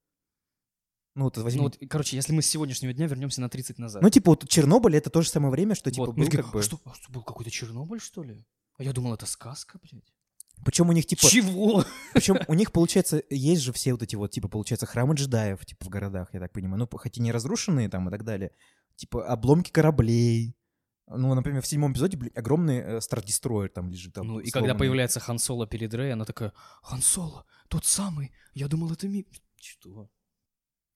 Ну, 1.16 1.24
вот 1.24 1.37
возьми. 1.38 1.59
Ну, 1.59 1.64
Ну, 1.64 1.74
вот, 1.81 1.90
короче, 1.90 2.16
если 2.16 2.33
мы 2.33 2.40
с 2.40 2.46
сегодняшнего 2.46 2.92
дня 2.92 3.07
вернемся 3.09 3.40
на 3.40 3.48
30 3.50 3.79
назад. 3.79 4.03
типа, 4.11 4.31
вот 4.31 4.48
Чернобыль 4.48 4.96
это 4.96 5.11
то 5.11 5.22
же 5.22 5.29
самое 5.29 5.50
время, 5.50 5.74
что 5.74 5.90
типа 5.90 6.07
Вот, 6.07 6.14
был 6.14 6.18
мы 6.20 6.24
такие, 6.26 6.42
как 6.42 6.53
бы. 6.53 6.61
«А 6.61 6.62
что, 6.62 6.81
а 6.85 6.94
что, 6.94 7.12
был 7.12 7.22
какой-то 7.22 7.50
Чернобыль, 7.50 8.00
что 8.00 8.22
ли? 8.22 8.44
А 8.79 8.85
я 8.85 8.92
думал, 8.92 9.12
это 9.14 9.26
сказка, 9.26 9.79
блядь. 9.83 10.14
Причем 10.64 10.88
у 10.88 10.92
них 10.92 11.06
типа. 11.06 11.28
Чего? 11.28 11.84
Причем 12.12 12.38
у 12.48 12.54
них, 12.54 12.72
получается, 12.72 13.22
есть 13.30 13.62
же 13.62 13.72
все 13.72 13.92
вот 13.92 14.02
эти 14.02 14.16
вот, 14.16 14.30
типа, 14.30 14.48
получается, 14.48 14.86
храмы 14.86 15.14
джедаев, 15.14 15.64
типа, 15.64 15.84
в 15.84 15.88
городах, 15.88 16.28
я 16.32 16.40
так 16.40 16.52
понимаю. 16.52 16.78
Ну, 16.78 16.98
хоть 16.98 17.18
и 17.18 17.22
не 17.22 17.32
разрушенные 17.32 17.88
там 17.88 18.08
и 18.08 18.10
так 18.10 18.24
далее. 18.24 18.52
Типа, 18.96 19.26
обломки 19.26 19.70
кораблей. 19.70 20.54
Ну, 21.06 21.34
например, 21.34 21.62
в 21.62 21.66
седьмом 21.66 21.92
эпизоде, 21.92 22.16
блин, 22.16 22.32
огромный 22.36 22.78
э, 22.78 23.00
Стар-Дестройер 23.00 23.70
там 23.70 23.90
лежит. 23.90 24.14
Там, 24.14 24.26
Ну, 24.26 24.38
и 24.38 24.50
когда 24.50 24.74
появляется 24.74 25.18
Хан 25.18 25.38
Соло 25.38 25.66
перед 25.66 25.92
Рэй, 25.92 26.12
она 26.12 26.24
такая, 26.24 26.52
Хан 26.82 27.02
Соло, 27.02 27.46
тот 27.68 27.84
самый, 27.84 28.32
я 28.54 28.68
думал, 28.68 28.92
это 28.92 29.08
ми... 29.08 29.26
Что? 29.60 30.08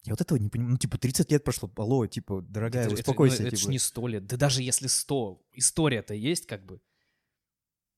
Я 0.05 0.13
вот 0.13 0.21
этого 0.21 0.39
не 0.39 0.51
понимаю. 0.51 0.73
Ну, 0.73 0.79
типа, 0.79 0.99
30 0.99 1.33
лет 1.33 1.43
прошло, 1.43 1.71
алло, 1.77 2.07
типа, 2.07 2.43
дорогая, 2.43 2.85
это, 2.85 2.93
это- 2.93 3.01
успокойся. 3.03 3.43
ну, 3.43 3.49
это 3.49 3.57
типа. 3.57 3.71
не 3.71 3.79
сто 3.79 4.07
лет. 4.07 4.27
Да 4.27 4.37
даже 4.37 4.63
если 4.63 4.87
сто, 4.87 5.43
история-то 5.53 6.15
есть, 6.15 6.47
как 6.47 6.65
бы. 6.65 6.81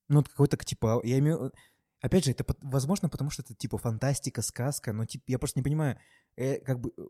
Ну, 0.09 0.17
вот 0.17 0.29
какой-то, 0.29 0.57
типа, 0.57 1.01
я 1.05 1.19
имею... 1.19 1.53
Опять 2.01 2.25
же, 2.25 2.31
это, 2.31 2.45
возможно, 2.61 3.09
потому 3.09 3.31
что 3.31 3.43
это, 3.43 3.55
типа, 3.55 3.79
фантастика, 3.79 4.43
сказка, 4.43 4.93
но, 4.93 5.07
типа, 5.07 5.25
я 5.29 5.39
просто 5.39 5.59
не 5.59 5.65
понимаю, 5.65 5.99
э, 6.37 6.61
как 6.61 6.81
бы, 6.81 6.93
э, 6.97 7.03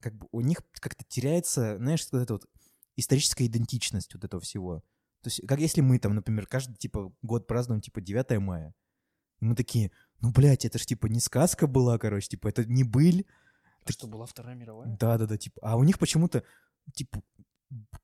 как 0.00 0.14
бы 0.14 0.28
у 0.32 0.40
них 0.40 0.58
как-то 0.72 1.04
теряется, 1.08 1.76
знаешь, 1.78 2.06
вот 2.10 2.22
эта 2.22 2.32
вот 2.34 2.46
историческая 2.96 3.46
идентичность 3.46 4.12
вот 4.14 4.24
этого 4.24 4.42
всего. 4.42 4.82
То 5.22 5.28
есть, 5.28 5.46
как 5.46 5.60
если 5.60 5.80
мы 5.80 5.98
там, 5.98 6.14
например, 6.14 6.46
каждый, 6.46 6.76
типа, 6.76 7.12
год 7.22 7.46
празднуем, 7.46 7.80
типа, 7.80 8.00
9 8.00 8.38
мая, 8.38 8.74
и 9.40 9.44
мы 9.44 9.54
такие, 9.54 9.90
ну, 10.20 10.32
блядь, 10.32 10.64
это 10.64 10.78
ж, 10.78 10.86
типа, 10.86 11.06
не 11.06 11.20
сказка 11.20 11.66
была, 11.66 11.98
короче, 11.98 12.28
типа, 12.28 12.48
это 12.48 12.64
не 12.64 12.84
быль, 12.84 13.26
А 13.84 13.92
что, 13.92 14.06
была 14.06 14.26
Вторая 14.26 14.54
мировая? 14.54 14.96
да-да-да, 14.98 15.36
типа, 15.36 15.60
а 15.62 15.76
у 15.76 15.84
них 15.84 15.98
почему-то, 15.98 16.42
типа, 16.94 17.22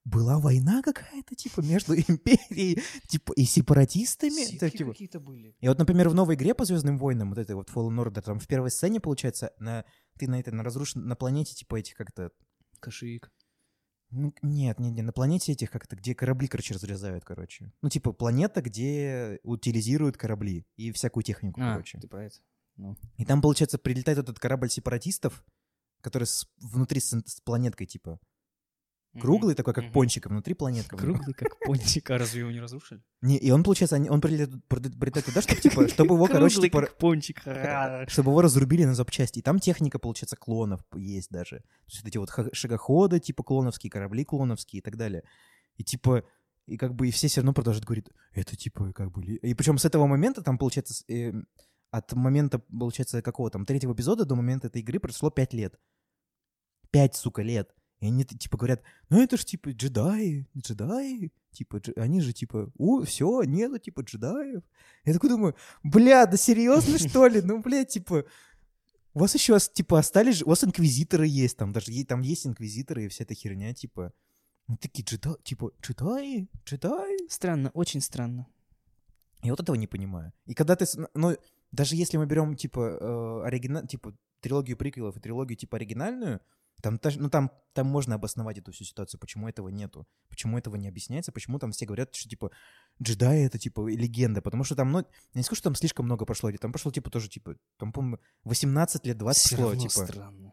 была 0.05 0.38
война 0.38 0.83
какая-то, 0.83 1.35
типа, 1.35 1.61
между 1.61 1.94
империей, 1.96 2.83
типа, 3.09 3.33
и 3.35 3.44
сепаратистами. 3.44 4.31
Ситхи 4.44 4.57
Это, 4.57 4.70
типа, 4.70 4.90
какие-то 4.92 5.20
были. 5.20 5.55
и 5.61 5.68
вот, 5.68 5.79
например, 5.79 6.09
в 6.09 6.14
новой 6.14 6.35
игре 6.35 6.55
по 6.55 6.64
Звездным 6.64 6.98
войнам, 6.98 7.29
вот 7.31 7.38
этой 7.38 7.55
вот 7.55 7.70
Fallen 7.70 7.96
Order, 8.05 8.22
там 8.22 8.38
в 8.38 8.46
первой 8.46 8.70
сцене, 8.70 9.01
получается, 9.01 9.53
на, 9.59 9.85
ты 10.18 10.29
на 10.29 10.40
этой, 10.40 10.53
на 10.53 10.62
разрушенной, 10.64 11.07
на 11.07 11.16
планете, 11.16 11.55
типа, 11.55 11.77
этих 11.77 11.94
как-то, 11.94 12.31
Кашик. 12.81 13.31
ну, 14.11 14.35
нет, 14.42 14.81
нет, 14.81 14.92
нет, 14.94 15.07
на 15.07 15.12
планете 15.12 15.53
этих 15.53 15.70
как-то, 15.70 15.94
где 15.96 16.14
корабли, 16.14 16.48
короче, 16.48 16.75
разрезают, 16.75 17.25
короче. 17.25 17.72
Ну, 17.83 17.88
типа, 17.88 18.12
планета, 18.12 18.61
где 18.62 19.38
утилизируют 19.44 20.16
корабли 20.16 20.66
и 20.77 20.90
всякую 20.90 21.22
технику, 21.22 21.61
А, 21.62 21.72
короче. 21.75 21.98
ты 22.01 22.09
про 22.09 22.25
это. 22.25 22.37
Ну. 22.77 22.96
И 23.18 23.25
там, 23.25 23.40
получается, 23.40 23.79
прилетает 23.79 24.18
этот 24.18 24.38
корабль 24.40 24.70
сепаратистов, 24.70 25.44
который 26.01 26.25
с- 26.25 26.48
внутри 26.57 26.98
с, 27.01 27.11
с 27.12 27.40
планеткой, 27.42 27.87
типа, 27.87 28.18
круглый 29.20 29.55
такой, 29.55 29.75
как 29.75 29.85
Мгм. 29.85 29.92
пончик, 29.92 30.27
а 30.27 30.29
внутри 30.31 30.55
планетка. 30.55 30.96
Круглый, 30.96 31.35
как 31.35 31.59
пончик. 31.66 32.11
А 32.11 32.18
разве 32.18 32.40
его 32.40 32.51
не 32.51 32.61
разрушили? 32.61 33.03
Не, 33.20 33.37
и 33.37 33.51
он, 33.51 33.62
получается, 33.62 33.96
он 33.96 34.20
прилетает, 34.20 35.25
туда, 35.27 35.42
чтобы, 35.42 35.61
типа, 35.61 35.88
чтобы 35.88 36.14
его, 36.14 36.27
короче, 36.27 36.61
типа, 36.61 36.81
как 36.81 36.96
пончик. 36.98 37.40
Чтобы 38.09 38.31
его 38.31 38.42
разрубили 38.42 38.85
на 38.85 38.94
запчасти. 38.94 39.38
И 39.40 39.42
там 39.42 39.59
техника, 39.59 39.98
получается, 39.98 40.37
клонов 40.37 40.81
есть 40.94 41.31
даже. 41.31 41.59
То 41.59 41.64
есть 41.88 42.01
вот 42.03 42.09
эти 42.09 42.18
вот 42.18 42.31
шагоходы, 42.55 43.20
типа 43.20 43.42
клоновские, 43.42 43.90
корабли 43.90 44.25
клоновские 44.25 44.79
и 44.81 44.83
так 44.83 44.96
далее. 44.96 45.22
И 45.77 45.85
типа, 45.85 46.25
и 46.66 46.77
как 46.77 46.94
бы 46.94 47.09
и 47.09 47.11
все 47.11 47.29
все 47.29 47.40
равно 47.40 47.53
продолжают 47.53 47.85
говорить, 47.85 48.07
это 48.33 48.57
типа 48.57 48.92
как 48.92 49.11
бы... 49.12 49.22
ли-». 49.22 49.37
И 49.37 49.55
причем 49.55 49.79
с 49.79 49.85
этого 49.85 50.07
момента 50.07 50.42
там, 50.42 50.59
получается, 50.59 50.94
с- 50.94 51.05
э, 51.09 51.33
от 51.90 52.12
момента, 52.14 52.59
получается, 52.59 53.20
какого 53.20 53.51
там, 53.51 53.66
третьего 53.66 53.92
эпизода 53.92 54.25
до 54.25 54.35
момента 54.37 54.68
этой 54.68 54.81
игры 54.81 54.98
прошло 55.01 55.31
пять 55.31 55.53
лет. 55.53 55.79
Пять, 56.90 57.14
сука, 57.16 57.42
лет. 57.42 57.75
И 58.03 58.07
они 58.07 58.25
типа 58.25 58.57
говорят, 58.59 58.83
ну 59.11 59.23
это 59.23 59.37
ж 59.37 59.45
типа 59.45 59.71
джедаи, 59.71 60.49
джедаи, 60.57 61.31
типа, 61.53 61.77
дж- 61.77 61.97
они 62.01 62.21
же 62.21 62.33
типа, 62.33 62.69
о, 62.77 63.05
все, 63.05 63.45
нету 63.45 63.79
типа 63.79 64.01
джедаев. 64.01 64.65
Я 65.05 65.12
такой 65.12 65.31
думаю, 65.31 65.55
бля, 65.85 66.27
да 66.27 66.37
серьезно 66.37 66.99
что 66.99 67.29
ли? 67.29 67.41
Ну, 67.41 67.62
бля, 67.62 67.85
типа, 67.85 68.25
у 69.15 69.19
вас 69.21 69.35
еще, 69.35 69.57
типа, 69.61 70.01
остались, 70.01 70.38
же- 70.38 70.45
у 70.45 70.49
вас 70.49 70.65
инквизиторы 70.65 71.29
есть, 71.29 71.57
там 71.57 71.73
даже 71.73 71.93
там 72.05 72.23
есть 72.23 72.45
инквизиторы 72.45 73.05
и 73.05 73.09
вся 73.09 73.23
эта 73.23 73.35
херня, 73.35 73.73
типа, 73.73 74.12
ну, 74.67 74.77
такие 74.77 75.05
джедаи, 75.05 75.37
типа, 75.45 75.71
джедаи, 75.81 76.49
джедаи. 76.67 77.29
Странно, 77.29 77.71
очень 77.73 78.01
странно. 78.01 78.49
Я 79.45 79.53
вот 79.53 79.61
этого 79.61 79.77
не 79.77 79.87
понимаю. 79.87 80.33
И 80.47 80.55
когда 80.55 80.75
ты, 80.75 80.87
ну, 81.15 81.37
даже 81.71 81.95
если 81.95 82.17
мы 82.17 82.27
берем, 82.27 82.57
типа, 82.57 83.45
оригинал, 83.47 83.87
типа, 83.87 84.12
трилогию 84.41 84.77
приквелов 84.77 85.17
и 85.17 85.21
трилогию 85.21 85.57
типа 85.57 85.77
оригинальную, 85.77 86.41
там, 86.83 86.99
та- 86.99 87.12
ну, 87.16 87.31
там, 87.31 87.51
там 87.73 87.87
можно 87.87 88.16
обосновать 88.16 88.59
эту 88.59 88.73
всю 88.73 88.85
ситуацию, 88.85 89.18
почему 89.21 89.49
этого 89.49 89.68
нету, 89.68 90.07
почему 90.29 90.59
этого 90.59 90.77
не 90.77 90.88
объясняется, 90.88 91.33
почему 91.33 91.59
там 91.59 91.71
все 91.73 91.87
говорят, 91.87 92.14
что, 92.14 92.29
типа, 92.29 92.51
джедаи— 93.03 93.45
это, 93.47 93.59
типа, 93.59 93.88
легенда, 93.88 94.42
потому 94.42 94.64
что 94.64 94.75
там, 94.77 94.90
ну, 94.92 94.99
я 94.99 95.05
не 95.35 95.42
скажу, 95.42 95.59
что 95.61 95.64
там 95.71 95.75
слишком 95.77 96.05
много 96.07 96.27
прошло, 96.27 96.51
там 96.53 96.73
прошло, 96.73 96.90
типа, 96.90 97.09
тоже, 97.11 97.29
типа, 97.29 97.57
там, 97.79 97.92
по-моему, 97.92 98.18
18 98.45 99.07
лет, 99.07 99.16
20 99.16 99.47
Всё 99.47 99.57
прошло, 99.57 99.75
типа. 99.88 100.07
странно. 100.07 100.53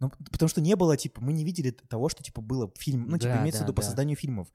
Ну, 0.00 0.10
потому 0.30 0.48
что 0.48 0.60
не 0.60 0.76
было, 0.76 0.96
типа, 0.96 1.20
мы 1.20 1.32
не 1.32 1.44
видели 1.44 1.70
того, 1.70 2.08
что, 2.08 2.22
типа, 2.22 2.40
было 2.40 2.68
в 2.72 2.78
фильме, 2.80 3.04
ну, 3.06 3.18
типа, 3.18 3.34
Да, 3.34 3.40
имеется 3.42 3.60
в 3.60 3.62
да, 3.62 3.66
виду 3.66 3.74
по 3.74 3.82
да. 3.82 3.86
созданию 3.88 4.16
фильмов. 4.16 4.48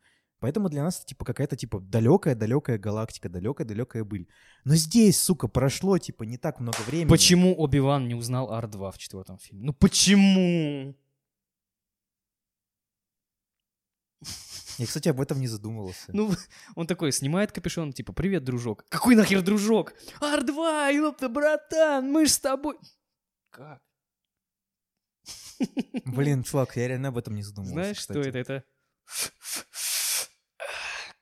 Поэтому 0.43 0.67
для 0.67 0.84
нас, 0.84 0.97
это, 0.97 1.06
типа, 1.06 1.23
какая-то, 1.23 1.56
типа, 1.56 1.79
далекая-далекая 1.79 2.77
галактика, 2.77 3.29
далекая-далекая 3.29 4.03
быль. 4.03 4.27
Но 4.65 4.75
здесь, 4.75 5.17
сука, 5.17 5.47
прошло, 5.47 5.97
типа, 5.97 6.23
не 6.23 6.38
так 6.38 6.60
много 6.60 6.79
времени. 6.86 7.08
Почему 7.08 7.56
Оби-Ван 7.58 8.10
не 8.10 8.13
узнал 8.13 8.51
Ар-2 8.51 8.91
в 8.91 8.97
четвертом 8.97 9.38
фильме? 9.38 9.67
Ну 9.67 9.73
почему? 9.73 10.97
Я, 14.77 14.86
кстати, 14.86 15.08
об 15.08 15.21
этом 15.21 15.39
не 15.39 15.47
задумывался. 15.47 16.12
Ну, 16.12 16.34
он 16.75 16.88
такой 16.88 17.13
снимает 17.13 17.53
капюшон, 17.53 17.93
типа, 17.93 18.12
привет, 18.12 18.43
дружок. 18.43 18.84
Какой 18.89 19.15
нахер 19.15 19.41
дружок? 19.41 19.93
Ар-2, 20.19 20.93
ёпта, 20.93 21.29
братан, 21.29 22.12
мы 22.12 22.25
ж 22.25 22.32
с 22.32 22.39
тобой... 22.39 22.77
Как? 23.49 23.82
Блин, 26.03 26.43
чувак, 26.43 26.75
я 26.75 26.89
реально 26.89 27.08
об 27.08 27.17
этом 27.17 27.34
не 27.34 27.43
задумывался. 27.43 27.73
Знаешь, 27.73 27.97
что 27.97 28.15
кстати. 28.15 28.27
это? 28.27 28.39
Это... 28.39 28.65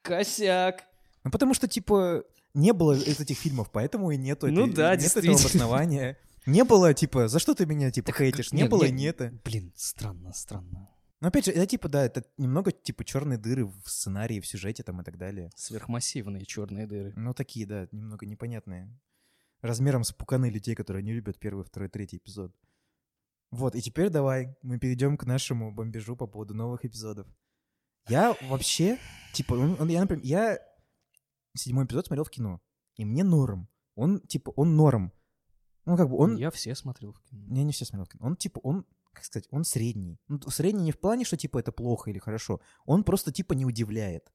Косяк. 0.02 0.84
Ну, 1.24 1.30
потому 1.30 1.54
что, 1.54 1.68
типа, 1.68 2.24
не 2.54 2.72
было 2.72 2.92
из 2.92 3.20
этих 3.20 3.38
фильмов, 3.38 3.70
поэтому 3.72 4.10
и 4.10 4.16
нету, 4.16 4.48
Ну 4.48 4.66
этой- 4.66 4.74
да, 4.74 4.96
нет 4.96 5.16
этого 5.16 5.38
обоснования. 5.38 6.18
Не 6.44 6.64
было, 6.64 6.92
типа, 6.92 7.28
за 7.28 7.38
что 7.38 7.54
ты 7.54 7.66
меня, 7.66 7.90
типа, 7.90 8.08
Так, 8.08 8.16
хейтишь? 8.16 8.52
Не 8.52 8.62
нет, 8.62 8.70
было, 8.70 8.84
и 8.84 8.90
нет. 8.90 9.20
Блин, 9.44 9.72
странно, 9.76 10.32
странно. 10.32 10.88
Но 11.20 11.28
опять 11.28 11.44
же, 11.44 11.52
это, 11.52 11.66
типа, 11.66 11.88
да, 11.88 12.04
это 12.04 12.24
немного, 12.36 12.72
типа, 12.72 13.04
черные 13.04 13.38
дыры 13.38 13.66
в 13.66 13.82
сценарии, 13.86 14.40
в 14.40 14.46
сюжете 14.46 14.82
там 14.82 15.00
и 15.00 15.04
так 15.04 15.18
далее. 15.18 15.50
Сверхмассивные 15.54 16.44
черные 16.44 16.88
дыры. 16.88 17.12
Ну, 17.14 17.32
такие, 17.32 17.64
да, 17.64 17.86
немного 17.92 18.26
непонятные. 18.26 18.98
Размером 19.60 20.02
с 20.02 20.10
пуканы 20.10 20.50
людей, 20.50 20.74
которые 20.74 21.04
не 21.04 21.12
любят 21.12 21.38
первый, 21.38 21.64
второй, 21.64 21.88
третий 21.88 22.16
эпизод. 22.16 22.52
Вот, 23.52 23.76
и 23.76 23.80
теперь 23.82 24.08
давай 24.08 24.56
мы 24.62 24.80
перейдем 24.80 25.16
к 25.16 25.24
нашему 25.24 25.70
бомбежу 25.72 26.16
по 26.16 26.26
поводу 26.26 26.54
новых 26.54 26.84
эпизодов. 26.84 27.28
Я 28.08 28.36
вообще, 28.42 28.98
типа, 29.32 29.54
он- 29.54 29.88
я, 29.88 30.00
например, 30.00 30.24
я 30.24 30.58
седьмой 31.54 31.84
эпизод 31.84 32.06
смотрел 32.06 32.24
в 32.24 32.30
кино, 32.30 32.60
и 32.96 33.04
мне 33.04 33.24
норм. 33.24 33.68
Он, 33.94 34.20
типа, 34.20 34.50
он 34.56 34.76
норм. 34.76 35.12
Ну, 35.84 35.96
как 35.96 36.08
бы 36.08 36.16
он... 36.16 36.36
Я 36.36 36.50
все 36.50 36.74
смотрел 36.74 37.12
в 37.12 37.22
кино. 37.22 37.44
Я 37.54 37.62
не 37.64 37.72
все 37.72 37.84
смотрел 37.84 38.06
в 38.06 38.08
кино. 38.08 38.26
Он, 38.26 38.36
типа, 38.36 38.60
он, 38.62 38.86
как 39.12 39.24
сказать, 39.24 39.48
он 39.50 39.64
средний. 39.64 40.18
Ну, 40.28 40.40
средний 40.48 40.84
не 40.84 40.92
в 40.92 41.00
плане, 41.00 41.24
что, 41.24 41.36
типа, 41.36 41.58
это 41.58 41.72
плохо 41.72 42.10
или 42.10 42.18
хорошо. 42.18 42.60
Он 42.84 43.04
просто, 43.04 43.32
типа, 43.32 43.54
не 43.54 43.66
удивляет. 43.66 44.32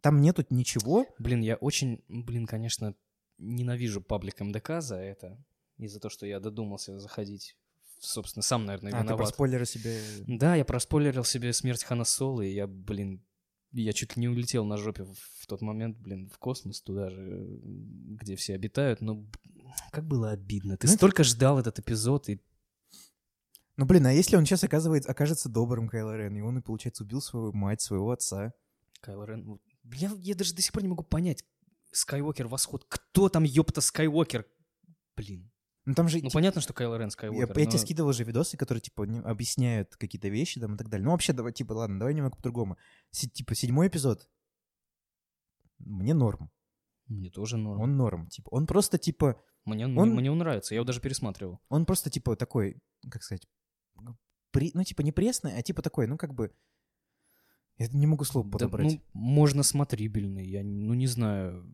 Там 0.00 0.20
нету 0.20 0.44
ничего. 0.50 1.06
Блин, 1.18 1.40
я 1.40 1.56
очень, 1.56 2.04
блин, 2.08 2.46
конечно, 2.46 2.94
ненавижу 3.38 4.00
паблик 4.00 4.40
МДК 4.40 4.80
за 4.80 4.96
это. 4.96 5.44
И 5.76 5.88
за 5.88 5.98
то, 5.98 6.08
что 6.08 6.26
я 6.26 6.38
додумался 6.40 6.98
заходить. 7.00 7.56
Собственно, 8.04 8.42
сам, 8.42 8.66
наверное, 8.66 8.92
А, 8.92 9.00
ты 9.00 9.06
про 9.06 9.14
виноват. 9.14 9.34
спойлеры 9.34 9.64
себе... 9.66 10.00
Да, 10.26 10.54
я 10.56 10.64
проспойлерил 10.64 11.24
себе 11.24 11.52
смерть 11.52 11.84
Хана 11.84 12.04
Соло, 12.04 12.42
и 12.42 12.52
я, 12.52 12.66
блин, 12.66 13.24
я 13.72 13.92
чуть 13.92 14.16
ли 14.16 14.20
не 14.20 14.28
улетел 14.28 14.64
на 14.66 14.76
жопе 14.76 15.04
в, 15.04 15.46
тот 15.46 15.62
момент, 15.62 15.96
блин, 15.98 16.28
в 16.28 16.38
космос 16.38 16.82
туда 16.82 17.08
же, 17.10 17.46
где 17.62 18.36
все 18.36 18.54
обитают. 18.54 19.00
Но 19.00 19.24
как 19.90 20.06
было 20.06 20.30
обидно. 20.32 20.76
Ты 20.76 20.86
Ну, 20.86 20.92
это- 20.92 20.98
столько 20.98 21.24
ждал 21.24 21.58
этот 21.58 21.78
эпизод, 21.78 22.28
и 22.28 22.40
Ну, 23.76 23.86
блин, 23.86 24.06
а 24.06 24.12
если 24.12 24.36
он 24.36 24.44
сейчас 24.44 24.62
оказывается, 24.64 25.10
окажется 25.10 25.48
добрым 25.48 25.88
Кайло 25.88 26.16
Рен, 26.16 26.36
и 26.36 26.40
он, 26.42 26.58
и, 26.58 26.62
получается, 26.62 27.02
убил 27.04 27.20
свою 27.20 27.52
мать, 27.52 27.80
своего 27.80 28.10
отца? 28.12 28.52
Кайло 29.00 29.24
Рен... 29.24 29.58
Я, 29.94 30.12
я 30.20 30.34
даже 30.34 30.54
до 30.54 30.62
сих 30.62 30.72
пор 30.72 30.82
не 30.82 30.88
могу 30.88 31.02
понять, 31.04 31.42
Скайуокер 31.90 32.46
Восход, 32.48 32.84
кто 32.88 33.28
там, 33.28 33.44
ёпта, 33.44 33.80
Скайуокер? 33.80 34.46
Блин. 35.16 35.50
Ну, 35.86 35.94
там 35.94 36.08
же... 36.08 36.16
Ну, 36.16 36.22
типа, 36.22 36.32
понятно, 36.34 36.60
что 36.60 36.72
Кайло 36.72 36.96
Рен 36.96 37.06
я, 37.06 37.10
Скайуокер, 37.10 37.48
я 37.48 37.54
тебе 37.66 37.72
но- 37.72 37.78
скидывал 37.78 38.12
же 38.12 38.24
видосы, 38.24 38.56
которые, 38.56 38.80
типа, 38.80 39.04
объясняют 39.24 39.96
какие-то 39.96 40.28
вещи 40.28 40.60
там 40.60 40.74
и 40.74 40.78
так 40.78 40.88
далее. 40.88 41.04
Ну, 41.04 41.10
вообще, 41.10 41.32
давай, 41.32 41.52
типа, 41.52 41.72
ладно, 41.72 41.98
давай 41.98 42.14
немного 42.14 42.36
по-другому. 42.36 42.78
Си- 43.10 43.28
типа, 43.28 43.54
седьмой 43.54 43.88
эпизод. 43.88 44.28
Мне 45.78 46.14
норм. 46.14 46.50
Мне 47.06 47.30
тоже 47.30 47.56
норм. 47.58 47.80
Он 47.80 47.96
норм. 47.96 48.28
Типа, 48.28 48.48
он 48.50 48.66
просто, 48.66 48.96
типа, 48.96 49.42
Мне, 49.66 49.86
он- 49.86 50.14
мне 50.14 50.30
он 50.30 50.38
нравится, 50.38 50.74
я 50.74 50.76
его 50.76 50.86
даже 50.86 51.00
пересматривал. 51.00 51.60
он 51.68 51.84
просто, 51.84 52.08
типа, 52.10 52.36
такой, 52.36 52.80
как 53.10 53.22
сказать, 53.22 53.46
при, 54.50 54.70
ну, 54.72 54.84
типа, 54.84 55.02
не 55.02 55.12
пресный, 55.12 55.56
а 55.58 55.62
типа 55.62 55.82
такой, 55.82 56.06
ну, 56.06 56.16
как 56.16 56.32
бы... 56.32 56.54
Я 57.76 57.88
не 57.88 58.06
могу 58.06 58.22
слово 58.24 58.46
Да, 58.46 58.52
подобрать. 58.52 58.86
ну, 58.92 59.02
можно 59.12 59.64
смотрибельный, 59.64 60.46
я, 60.46 60.62
ну, 60.62 60.94
не 60.94 61.08
знаю. 61.08 61.68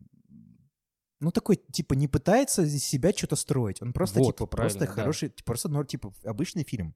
Ну, 1.21 1.31
такой, 1.31 1.55
типа, 1.55 1.93
не 1.93 2.07
пытается 2.07 2.63
из 2.63 2.83
себя 2.83 3.13
что-то 3.13 3.35
строить. 3.35 3.81
Он 3.81 3.93
просто, 3.93 4.19
Вот, 4.19 4.37
типа, 4.37 4.47
просто 4.47 4.79
да. 4.79 4.87
хороший, 4.87 5.29
типа, 5.29 5.43
просто, 5.45 5.69
ну, 5.69 5.83
типа, 5.83 6.13
обычный 6.25 6.63
фильм. 6.63 6.95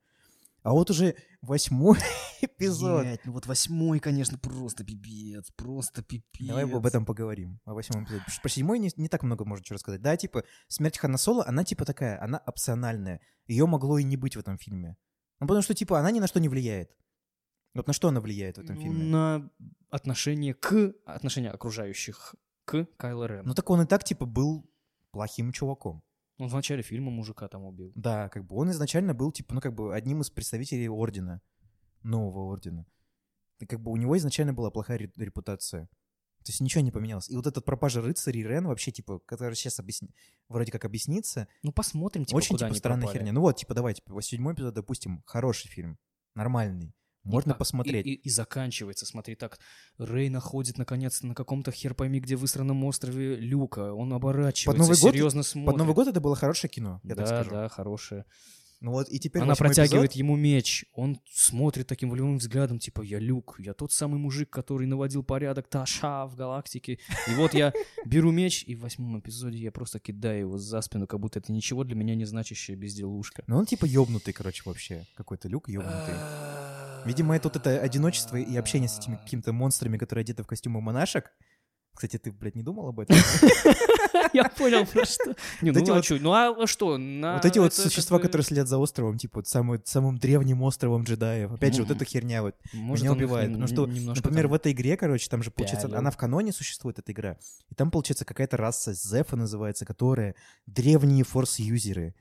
А 0.64 0.72
вот 0.72 0.90
уже 0.90 1.16
восьмой 1.44 2.00
эпизод. 2.42 3.04
Блядь, 3.04 3.24
ну 3.24 3.34
вот 3.34 3.46
восьмой, 3.46 4.00
конечно, 4.00 4.40
просто 4.40 4.84
пипец, 4.84 5.52
просто 5.56 6.02
пипец. 6.02 6.48
Давай 6.48 6.64
об 6.64 6.86
этом 6.88 7.06
поговорим, 7.06 7.60
о 7.66 7.76
восьмом 7.76 8.04
эпизоде. 8.04 8.22
Потому 8.22 8.34
что 8.34 8.42
Про 8.42 8.50
седьмой 8.50 8.80
не, 8.80 8.90
не 8.98 9.08
так 9.08 9.22
много 9.22 9.46
можно 9.46 9.64
чего 9.64 9.76
рассказать. 9.76 10.02
Да, 10.02 10.18
типа, 10.18 10.44
смерть 10.68 10.98
Хана 10.98 11.20
Соло, 11.20 11.46
она, 11.46 11.64
типа, 11.64 11.86
такая, 11.86 12.20
она 12.20 12.42
опциональная. 12.48 13.22
Ее 13.46 13.68
могло 13.68 14.00
и 14.00 14.04
не 14.04 14.18
быть 14.18 14.36
в 14.36 14.40
этом 14.40 14.58
фильме. 14.58 14.98
Ну, 15.40 15.46
потому 15.46 15.62
что, 15.62 15.76
типа, 15.76 16.00
она 16.00 16.10
ни 16.10 16.20
на 16.20 16.26
что 16.26 16.40
не 16.40 16.50
влияет. 16.50 16.90
Вот 17.76 17.86
на 17.86 17.94
что 17.94 18.08
она 18.08 18.20
влияет 18.20 18.58
в 18.58 18.62
этом 18.62 18.76
Ну, 18.78 18.82
фильме? 18.82 19.04
На 19.04 19.52
отношение 19.92 20.56
к, 20.56 20.94
отношение 21.06 21.52
окружающих 21.52 22.34
к 22.66 22.86
Кайло 22.98 23.26
Рен. 23.26 23.44
Ну, 23.46 23.54
так 23.54 23.70
он 23.70 23.82
и 23.82 23.86
так, 23.86 24.04
типа, 24.04 24.26
был 24.26 24.70
плохим 25.12 25.52
чуваком. 25.52 26.04
Он 26.38 26.50
в 26.50 26.54
начале 26.54 26.82
фильма 26.84 27.12
мужика 27.12 27.48
там 27.48 27.64
убил. 27.64 27.92
Да, 27.96 28.28
как 28.30 28.46
бы 28.46 28.56
он 28.58 28.70
изначально 28.72 29.14
был, 29.14 29.32
типа, 29.32 29.54
ну, 29.54 29.62
как 29.62 29.74
бы 29.74 29.96
одним 29.96 30.22
из 30.22 30.30
представителей 30.30 30.90
ордена, 30.90 31.42
нового 32.04 32.52
ордена. 32.52 32.86
И 33.60 33.66
как 33.66 33.80
бы 33.80 33.92
у 33.92 33.96
него 33.96 34.18
изначально 34.18 34.54
была 34.54 34.70
плохая 34.70 34.98
ре- 34.98 35.12
репутация. 35.16 35.88
То 36.44 36.52
есть 36.52 36.60
ничего 36.62 36.84
не 36.84 36.92
поменялось. 36.92 37.30
И 37.30 37.36
вот 37.36 37.48
этот 37.48 37.66
пропажа 37.66 38.02
рыцарей 38.02 38.44
Рен 38.44 38.68
вообще, 38.68 38.92
типа, 38.92 39.20
который 39.20 39.56
сейчас 39.56 39.80
объясни... 39.80 40.10
вроде 40.50 40.72
как 40.72 40.86
объяснится, 40.86 41.48
Ну, 41.64 41.72
посмотрим, 41.72 42.26
типа, 42.26 42.38
очень, 42.38 42.56
куда 42.56 42.68
типа, 42.68 42.78
странная 42.78 43.02
пропали. 43.04 43.18
херня. 43.20 43.34
Ну 43.34 43.42
вот, 43.42 43.56
типа, 43.56 43.74
давай, 43.74 43.94
типа, 43.96 44.22
седьмой 44.22 44.54
эпизод, 44.54 44.74
допустим, 44.76 45.24
хороший 45.26 45.70
фильм, 45.70 45.98
нормальный. 46.36 46.94
Можно 47.26 47.52
И- 47.52 47.58
посмотреть. 47.58 48.06
И, 48.06 48.12
и- 48.14 48.14
и 48.14 48.30
заканчивается, 48.30 49.06
смотри, 49.06 49.36
так. 49.36 49.60
Рэй 49.98 50.30
находит, 50.30 50.78
наконец-то, 50.78 51.28
на 51.28 51.36
каком-то 51.36 51.72
хер 51.72 51.94
пойми 51.94 52.20
где 52.20 52.36
высранном 52.38 52.84
острове 52.86 53.36
Люка. 53.36 53.92
Он 53.94 54.14
оборачивается, 54.14 54.82
Новый 54.82 54.98
год- 54.98 55.12
серьезно 55.12 55.44
смотрит. 55.44 55.72
Под 55.74 55.78
Новый 55.78 55.94
год 55.96 56.08
это 56.08 56.22
было 56.22 56.36
хорошее 56.36 56.72
кино, 56.72 57.02
я 57.04 57.16
так 57.16 57.26
да, 57.26 57.26
скажу. 57.28 57.50
да, 57.52 57.68
хорошее. 57.70 58.26
Ну 58.82 58.92
вот, 58.92 59.08
и 59.10 59.20
теперь 59.20 59.42
Она 59.42 59.56
протягивает 59.56 60.12
эпизод. 60.12 60.20
ему 60.20 60.36
меч. 60.36 60.86
Он 60.94 61.18
смотрит 61.32 61.88
таким 61.88 62.10
волевым 62.10 62.38
взглядом, 62.38 62.78
типа, 62.78 63.02
я 63.02 63.20
Люк, 63.20 63.56
я 63.58 63.74
тот 63.74 63.92
самый 63.94 64.20
мужик, 64.20 64.50
который 64.50 64.86
наводил 64.86 65.24
порядок 65.24 65.68
Таша 65.70 66.28
в 66.28 66.36
галактике. 66.36 67.00
И 67.28 67.34
вот 67.36 67.54
я 67.54 67.72
беру 68.06 68.32
меч, 68.32 68.64
и 68.68 68.76
в 68.76 68.82
восьмом 68.82 69.20
эпизоде 69.20 69.58
я 69.58 69.72
просто 69.72 70.00
кидаю 70.00 70.40
его 70.42 70.58
за 70.58 70.82
спину, 70.82 71.08
как 71.08 71.20
будто 71.22 71.40
это 71.40 71.52
ничего 71.54 71.84
для 71.86 71.96
меня 71.96 72.16
не 72.16 72.26
значащая 72.26 72.76
безделушка. 72.76 73.44
Ну 73.48 73.58
он 73.58 73.66
типа 73.66 73.86
ёбнутый, 73.86 74.34
короче, 74.34 74.62
вообще. 74.66 75.06
Какой-то 75.16 75.48
люк 75.48 75.70
ёбнутый. 75.70 76.14
Видимо, 77.06 77.36
это 77.36 77.48
вот 77.50 77.56
это 77.56 77.80
одиночество 77.80 78.36
и 78.38 78.56
общение 78.58 78.90
с 78.90 79.00
этими 79.00 79.16
какими-то 79.16 79.54
монстрами, 79.54 79.98
которые 79.98 80.22
одеты 80.24 80.44
в 80.44 80.48
костюмы 80.48 80.82
монашек. 80.82 81.32
Кстати, 81.94 82.18
ты, 82.18 82.30
блядь, 82.34 82.56
не 82.56 82.64
думал 82.64 82.90
об 82.90 83.00
этом? 83.00 83.16
Я 84.34 84.44
понял, 84.50 84.86
про 84.86 85.06
что. 85.06 85.34
Не, 85.62 85.72
ну 85.72 85.94
а 85.94 86.02
чё? 86.02 86.18
Ну 86.20 86.34
а 86.34 86.68
что? 86.68 86.98
на- 86.98 87.36
Вот 87.36 87.46
эти 87.46 87.58
вот 87.60 87.74
существа, 87.74 88.20
которые 88.20 88.44
следят 88.44 88.68
за 88.68 88.78
островом, 88.78 89.18
типа 89.18 89.44
самым 89.46 90.18
древним 90.18 90.62
островом 90.64 91.04
джедаев. 91.04 91.54
Опять 91.54 91.76
же, 91.76 91.84
вот 91.84 91.96
эта 91.96 92.04
херня 92.04 92.42
вот 92.42 92.56
меня 92.74 93.12
убивает. 93.14 93.50
Ну 93.52 93.68
что, 93.68 93.86
например, 94.16 94.48
в 94.50 94.54
этой 94.54 94.74
игре, 94.74 94.98
короче, 94.98 95.30
там 95.30 95.42
же, 95.42 95.52
получается, 95.52 95.88
она 95.98 96.12
в 96.12 96.18
каноне 96.18 96.52
существует, 96.52 97.00
эта 97.00 97.12
игра. 97.14 97.38
И 97.70 97.76
там, 97.76 97.92
получается, 97.92 98.26
какая-то 98.26 98.58
раса 98.58 98.92
Зефа 98.94 99.38
называется, 99.38 99.86
которая 99.86 100.36
древние 100.66 101.24
форс-юзеры. 101.24 102.14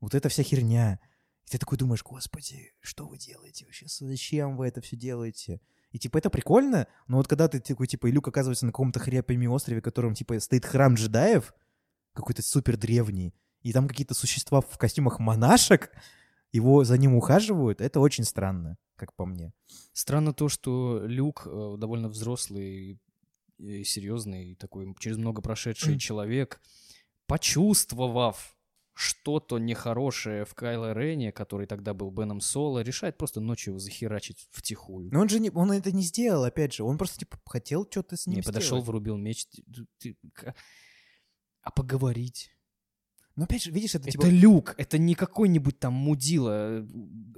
Вот 0.00 0.14
эта 0.14 0.28
вся 0.28 0.42
херня. 0.42 0.98
И 1.46 1.50
ты 1.50 1.58
такой 1.58 1.78
думаешь, 1.78 2.02
господи, 2.02 2.72
что 2.80 3.06
вы 3.06 3.18
делаете 3.18 3.64
вообще? 3.64 3.86
Зачем 3.88 4.56
вы 4.56 4.68
это 4.68 4.80
все 4.80 4.96
делаете? 4.96 5.60
И 5.90 5.98
типа 5.98 6.18
это 6.18 6.30
прикольно, 6.30 6.86
но 7.06 7.18
вот 7.18 7.28
когда 7.28 7.48
ты 7.48 7.60
такой, 7.60 7.86
типа, 7.86 8.06
и 8.06 8.12
Люк 8.12 8.26
оказывается 8.28 8.64
на 8.64 8.72
каком-то 8.72 8.98
хряпами 8.98 9.46
острове, 9.46 9.80
в 9.80 9.84
котором, 9.84 10.14
типа, 10.14 10.40
стоит 10.40 10.64
храм 10.64 10.94
джедаев, 10.94 11.54
какой-то 12.14 12.42
супер 12.42 12.76
древний, 12.78 13.34
и 13.60 13.72
там 13.72 13.88
какие-то 13.88 14.14
существа 14.14 14.60
в 14.60 14.78
костюмах 14.78 15.18
монашек, 15.18 15.90
его 16.50 16.84
за 16.84 16.96
ним 16.98 17.14
ухаживают, 17.14 17.80
это 17.80 18.00
очень 18.00 18.24
странно, 18.24 18.76
как 18.96 19.14
по 19.14 19.26
мне. 19.26 19.52
Странно 19.92 20.32
то, 20.32 20.48
что 20.48 21.02
Люк 21.04 21.46
э, 21.46 21.74
довольно 21.78 22.08
взрослый 22.08 23.00
и 23.58 23.84
серьезный, 23.84 24.52
и 24.52 24.54
такой 24.54 24.94
через 24.98 25.18
много 25.18 25.40
прошедший 25.40 25.98
человек, 25.98 26.60
почувствовав 27.26 28.56
что-то 28.94 29.58
нехорошее 29.58 30.44
в 30.44 30.54
Кайло 30.54 30.92
Рене, 30.92 31.32
который 31.32 31.66
тогда 31.66 31.94
был 31.94 32.10
Беном 32.10 32.40
Соло, 32.40 32.80
решает 32.80 33.16
просто 33.16 33.40
ночью 33.40 33.72
его 33.72 33.78
захерачить 33.78 34.48
втихую. 34.50 35.10
Но 35.12 35.20
он 35.20 35.28
же 35.28 35.40
не, 35.40 35.50
он 35.50 35.72
это 35.72 35.92
не 35.92 36.02
сделал, 36.02 36.44
опять 36.44 36.74
же. 36.74 36.84
Он 36.84 36.98
просто, 36.98 37.18
типа, 37.18 37.38
хотел 37.46 37.86
что-то 37.90 38.16
с 38.16 38.26
ним 38.26 38.36
Не, 38.36 38.42
подошел, 38.42 38.78
сделать. 38.78 38.86
врубил 38.86 39.16
меч. 39.16 39.46
А 41.62 41.70
поговорить? 41.70 42.50
Но 43.34 43.44
опять 43.44 43.62
же, 43.62 43.70
видишь, 43.70 43.94
это, 43.94 44.08
Это 44.08 44.12
типа... 44.12 44.26
люк, 44.26 44.74
это 44.76 44.98
не 44.98 45.14
какой-нибудь 45.14 45.78
там 45.78 45.94
мудила, 45.94 46.82
э, 46.82 46.86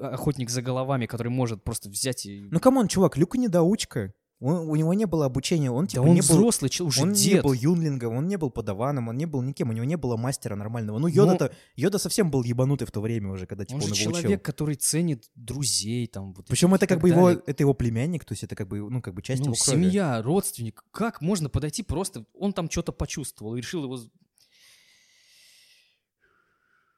охотник 0.00 0.50
за 0.50 0.60
головами, 0.60 1.06
который 1.06 1.28
может 1.28 1.62
просто 1.62 1.88
взять 1.88 2.26
и... 2.26 2.48
Ну, 2.50 2.58
come 2.58 2.76
on, 2.76 2.88
чувак, 2.88 3.16
Люк 3.16 3.36
недоучка. 3.36 4.12
Он, 4.40 4.68
у 4.68 4.74
него 4.76 4.92
не 4.94 5.06
было 5.06 5.26
обучения, 5.26 5.70
он, 5.70 5.84
да 5.84 5.90
типа, 5.92 6.02
он 6.02 6.14
не 6.14 6.20
был... 6.20 6.26
взрослый, 6.36 6.68
чел- 6.68 6.86
уже 6.86 7.02
он 7.02 7.12
не 7.12 7.18
дед. 7.18 7.44
был 7.44 7.52
юнлингом, 7.52 8.14
он 8.16 8.26
не 8.26 8.36
был 8.36 8.50
падаваном, 8.50 9.08
он 9.08 9.16
не 9.16 9.26
был 9.26 9.40
никем, 9.42 9.70
у 9.70 9.72
него 9.72 9.84
не 9.84 9.96
было 9.96 10.16
мастера 10.16 10.54
нормального. 10.56 10.98
Ну, 10.98 11.06
Йода-то, 11.06 11.52
Йода 11.76 11.98
совсем 11.98 12.30
был 12.30 12.42
ебанутый 12.42 12.86
в 12.86 12.90
то 12.90 13.00
время 13.00 13.30
уже, 13.32 13.46
когда, 13.46 13.64
типа, 13.64 13.76
он 13.78 13.82
он, 13.84 13.94
же 13.94 14.02
его 14.02 14.10
человек, 14.12 14.40
учил. 14.40 14.40
который 14.40 14.74
ценит 14.74 15.30
друзей, 15.34 16.06
там, 16.08 16.34
вот 16.34 16.46
Причем 16.48 16.74
это 16.74 16.86
как 16.86 17.00
бы 17.00 17.08
его, 17.08 17.26
далее. 17.28 17.42
это 17.46 17.62
его 17.62 17.74
племянник, 17.74 18.24
то 18.24 18.32
есть 18.32 18.42
это 18.44 18.54
как 18.56 18.68
бы, 18.68 18.78
ну, 18.90 19.00
как 19.00 19.14
бы 19.14 19.22
часть 19.22 19.40
Ну, 19.40 19.46
его 19.52 19.54
крови. 19.54 19.84
семья, 19.84 20.20
родственник. 20.20 20.84
Как 20.90 21.20
можно 21.22 21.48
подойти 21.48 21.82
просто... 21.82 22.24
Он 22.34 22.52
там 22.52 22.68
что-то 22.70 22.92
почувствовал 22.92 23.54
и 23.54 23.58
решил 23.58 23.84
его... 23.84 23.98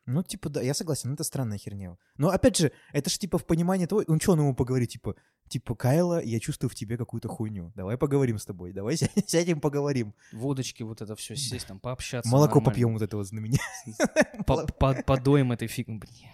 Ну, 0.06 0.22
типа, 0.22 0.48
да, 0.48 0.62
я 0.62 0.72
согласен, 0.72 1.12
это 1.12 1.24
странная 1.24 1.58
херня. 1.58 1.96
Но, 2.16 2.28
опять 2.30 2.56
же, 2.56 2.70
это 2.92 3.10
же, 3.10 3.18
типа, 3.18 3.38
в 3.38 3.44
понимании 3.44 3.86
того, 3.86 4.04
ну, 4.06 4.18
что 4.20 4.32
он 4.32 4.38
ему 4.38 4.54
поговорит, 4.54 4.90
типа, 4.90 5.16
типа, 5.48 5.74
Кайла, 5.74 6.22
я 6.22 6.38
чувствую 6.38 6.70
в 6.70 6.74
тебе 6.76 6.96
какую-то 6.96 7.28
хуйню, 7.28 7.72
давай 7.74 7.98
поговорим 7.98 8.38
с 8.38 8.44
тобой, 8.44 8.72
давай 8.72 8.96
сядь- 8.96 9.10
сядем 9.28 9.60
поговорим. 9.60 10.14
Водочки, 10.32 10.84
вот 10.84 11.02
это 11.02 11.16
все 11.16 11.34
сесть, 11.34 11.66
там, 11.66 11.80
пообщаться. 11.80 12.30
Молоко 12.30 12.54
нормально. 12.60 12.70
попьем 12.70 12.92
вот 12.92 13.02
это 13.02 13.16
вот 13.16 13.26
знаменитое. 13.26 13.66
По- 14.46 14.66
по- 14.66 15.02
Подоем 15.02 15.50
этой 15.52 15.66
фиг... 15.68 15.88
Блин. 15.88 16.30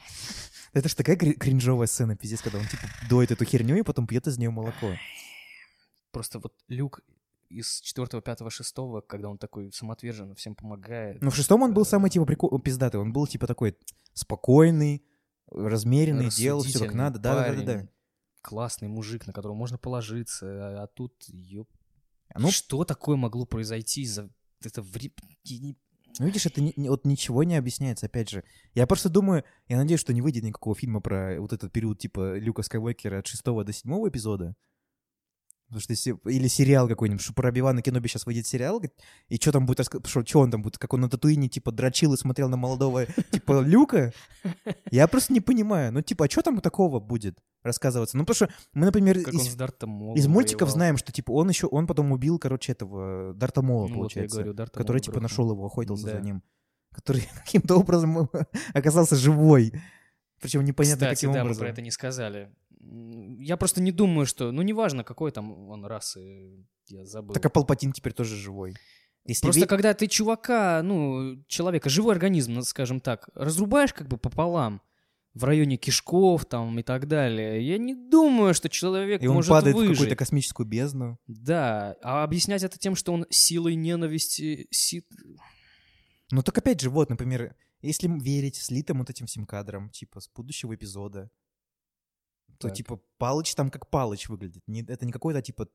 Это 0.75 0.89
ж 0.89 0.95
такая 0.95 1.17
кри- 1.17 1.35
кринжовая 1.35 1.87
сцена, 1.87 2.15
пиздец, 2.15 2.43
когда 2.43 2.59
он, 2.59 2.67
типа, 2.67 2.83
доит 3.09 3.31
эту 3.31 3.45
херню 3.47 3.77
и 3.77 3.83
потом 3.83 4.07
пьет 4.07 4.27
из 4.27 4.37
нее 4.39 4.51
молоко. 4.51 4.95
Просто 6.11 6.39
вот 6.39 6.53
Люк 6.69 7.01
из 7.53 7.81
4 7.81 8.21
5 8.21 8.41
6 8.51 8.77
когда 9.07 9.29
он 9.29 9.39
такой 9.39 9.73
самоотверженно 9.73 10.35
всем 10.35 10.55
помогает. 10.55 11.23
Но 11.23 11.31
в 11.31 11.37
шестом 11.37 11.63
он 11.63 11.75
был 11.75 11.83
э, 11.83 11.87
самый, 11.87 12.11
типа, 12.11 12.25
прикол... 12.27 12.59
пиздатый, 12.61 13.01
он 13.01 13.13
был, 13.13 13.27
типа, 13.27 13.47
такой 13.47 13.77
спокойный, 14.15 15.05
размеренный, 15.51 16.31
делал 16.31 16.63
все 16.63 16.81
как 16.81 16.95
надо, 16.95 17.19
да-да-да. 17.19 17.89
Классный 18.41 18.89
мужик, 18.89 19.27
на 19.27 19.33
которого 19.33 19.55
можно 19.57 19.79
положиться, 19.79 20.47
а, 20.47 20.83
а 20.83 20.87
тут, 20.89 21.15
ёп. 21.29 21.69
Ну, 22.35 22.51
Что 22.51 22.85
такое 22.85 23.17
могло 23.17 23.45
произойти 23.45 24.05
за 24.07 24.31
это 24.65 24.83
вре- 24.83 25.13
я 25.45 25.59
не- 25.59 25.77
Ну, 26.19 26.27
видишь, 26.27 26.47
это 26.47 26.61
ни- 26.61 26.89
вот 26.89 27.05
ничего 27.05 27.45
не 27.45 27.57
объясняется, 27.57 28.07
опять 28.07 28.31
же. 28.31 28.45
Я 28.75 28.87
просто 28.87 29.09
думаю, 29.09 29.45
я 29.69 29.77
надеюсь, 29.77 30.01
что 30.01 30.13
не 30.13 30.23
выйдет 30.23 30.43
никакого 30.45 30.75
фильма 30.75 31.01
про 31.01 31.41
вот 31.41 31.53
этот 31.53 31.73
период 31.73 31.99
типа 31.99 32.39
Люка 32.39 32.63
Скайуокера 32.63 33.19
от 33.19 33.27
6 33.27 33.65
до 33.65 33.73
7 33.73 34.09
эпизода. 34.09 34.55
Потому 35.73 35.81
что 35.81 35.93
если... 35.95 36.17
Или 36.31 36.49
сериал 36.49 36.87
какой-нибудь, 36.87 37.23
что 37.23 37.33
про 37.33 37.49
Оби-Вана 37.49 37.81
Кеноби 37.81 38.09
сейчас 38.09 38.27
выйдет 38.27 38.47
сериал, 38.47 38.83
и 39.29 39.37
что 39.37 39.53
там 39.53 39.65
будет 39.65 39.79
рассказывать, 39.81 40.07
что, 40.09 40.25
что 40.27 40.41
он 40.41 40.51
там 40.51 40.63
будет, 40.63 40.77
как 40.77 40.93
он 40.93 41.01
на 41.01 41.09
Татуине, 41.09 41.49
типа, 41.49 41.73
дрочил 41.73 42.13
и 42.13 42.19
смотрел 42.19 42.49
на 42.51 42.59
молодого, 42.59 43.07
типа, 43.31 43.61
Люка? 43.63 44.13
Я 44.91 45.09
просто 45.09 45.33
не 45.33 45.41
понимаю. 45.41 45.93
Ну, 45.93 46.03
типа, 46.03 46.27
а 46.27 46.31
что 46.31 46.43
там 46.43 46.61
такого 46.61 47.01
будет 47.01 47.39
рассказываться? 47.63 48.19
Ну, 48.19 48.25
потому 48.27 48.35
что 48.35 48.49
мы, 48.75 48.85
например, 48.85 49.23
Как 49.23 49.33
из, 49.33 49.47
из 49.49 50.27
мультиков 50.27 50.61
воевал. 50.69 50.75
знаем, 50.75 50.97
что, 50.99 51.11
типа, 51.13 51.31
он 51.33 51.49
еще, 51.49 51.67
он 51.69 51.87
потом 51.87 52.13
убил, 52.13 52.39
короче, 52.39 52.73
этого 52.73 53.33
Дарта 53.35 53.63
Мола, 53.63 53.89
Ну, 53.89 53.95
вот 53.95 53.99
получается 53.99 54.37
говорю, 54.37 54.53
Дарта 54.53 54.79
который 54.79 54.97
Мола 54.97 55.01
типа 55.01 55.13
грохнул. 55.21 55.23
нашел 55.31 55.51
его, 55.53 55.67
охотился 55.67 56.07
Да. 56.07 56.13
за 56.13 56.21
ним, 56.21 56.43
который 56.93 57.27
каким-то 57.45 57.77
образом 57.79 58.29
оказался 58.75 59.17
живой. 59.17 59.73
Причем 60.41 60.65
непонятно 60.65 61.07
Кстати, 61.07 61.15
каким 61.21 61.33
да, 61.33 61.39
мы 61.39 61.45
образом. 61.45 61.61
про 61.63 61.69
это 61.71 61.81
не 61.83 61.91
сказали. 61.93 62.51
Я 62.83 63.57
просто 63.57 63.81
не 63.81 63.93
думаю, 63.93 64.27
что... 64.27 64.51
Ну, 64.53 64.63
неважно, 64.63 65.05
какой 65.05 65.31
там 65.31 65.69
он 65.69 65.85
расы, 65.85 66.67
я 66.89 67.05
забыл. 67.07 67.35
Так 67.35 67.47
а 67.47 67.49
Палпатин 67.51 67.93
теперь 67.93 68.13
тоже 68.13 68.37
живой. 68.37 68.75
Если 69.25 69.43
Просто 69.43 69.63
ве- 69.63 69.67
когда 69.67 69.95
ты 69.95 70.09
чувака, 70.09 70.83
ну, 70.83 71.43
человека, 71.47 71.89
живой 71.89 72.13
организм, 72.15 72.55
ну, 72.55 72.63
скажем 72.63 73.01
так, 73.01 73.29
разрубаешь 73.35 73.93
как 73.95 74.09
бы 74.09 74.19
пополам 74.19 74.83
в 75.33 75.45
районе 75.45 75.77
кишков 75.77 76.45
там 76.45 76.79
и 76.79 76.83
так 76.83 77.07
далее, 77.07 77.67
я 77.67 77.79
не 77.79 77.95
думаю, 77.95 78.53
что 78.53 78.69
человек 78.69 79.23
и 79.23 79.29
он 79.29 79.37
может 79.37 79.51
падает 79.51 79.77
в 79.77 79.79
выжить. 79.79 79.95
какую-то 79.95 80.17
космическую 80.17 80.67
бездну. 80.67 81.19
Да, 81.29 81.97
а 82.03 82.25
объяснять 82.25 82.65
это 82.65 82.79
тем, 82.79 82.97
что 82.97 83.13
он 83.13 83.27
силой 83.31 83.77
ненависти... 83.77 84.67
си- 84.73 85.07
Ну 86.33 86.43
так 86.43 86.59
опять 86.59 86.81
же, 86.81 86.91
вот, 86.91 87.09
например, 87.09 87.55
если 87.81 88.09
верить 88.09 88.57
слитым 88.57 88.99
вот 88.99 89.09
этим 89.09 89.27
всем 89.27 89.47
кадрам, 89.47 89.89
типа, 89.91 90.21
с 90.21 90.29
будущего 90.29 90.75
эпизода, 90.75 91.31
то, 92.63 92.69
Так. 92.69 92.77
типа, 92.77 93.01
Палыч 93.19 93.55
там 93.55 93.71
как 93.71 93.91
Палыч 93.91 94.29
выглядит. 94.29 94.63
Не, 94.67 94.83
это 94.83 95.05
не 95.05 95.13
какой-то, 95.13 95.43
типа, 95.43 95.69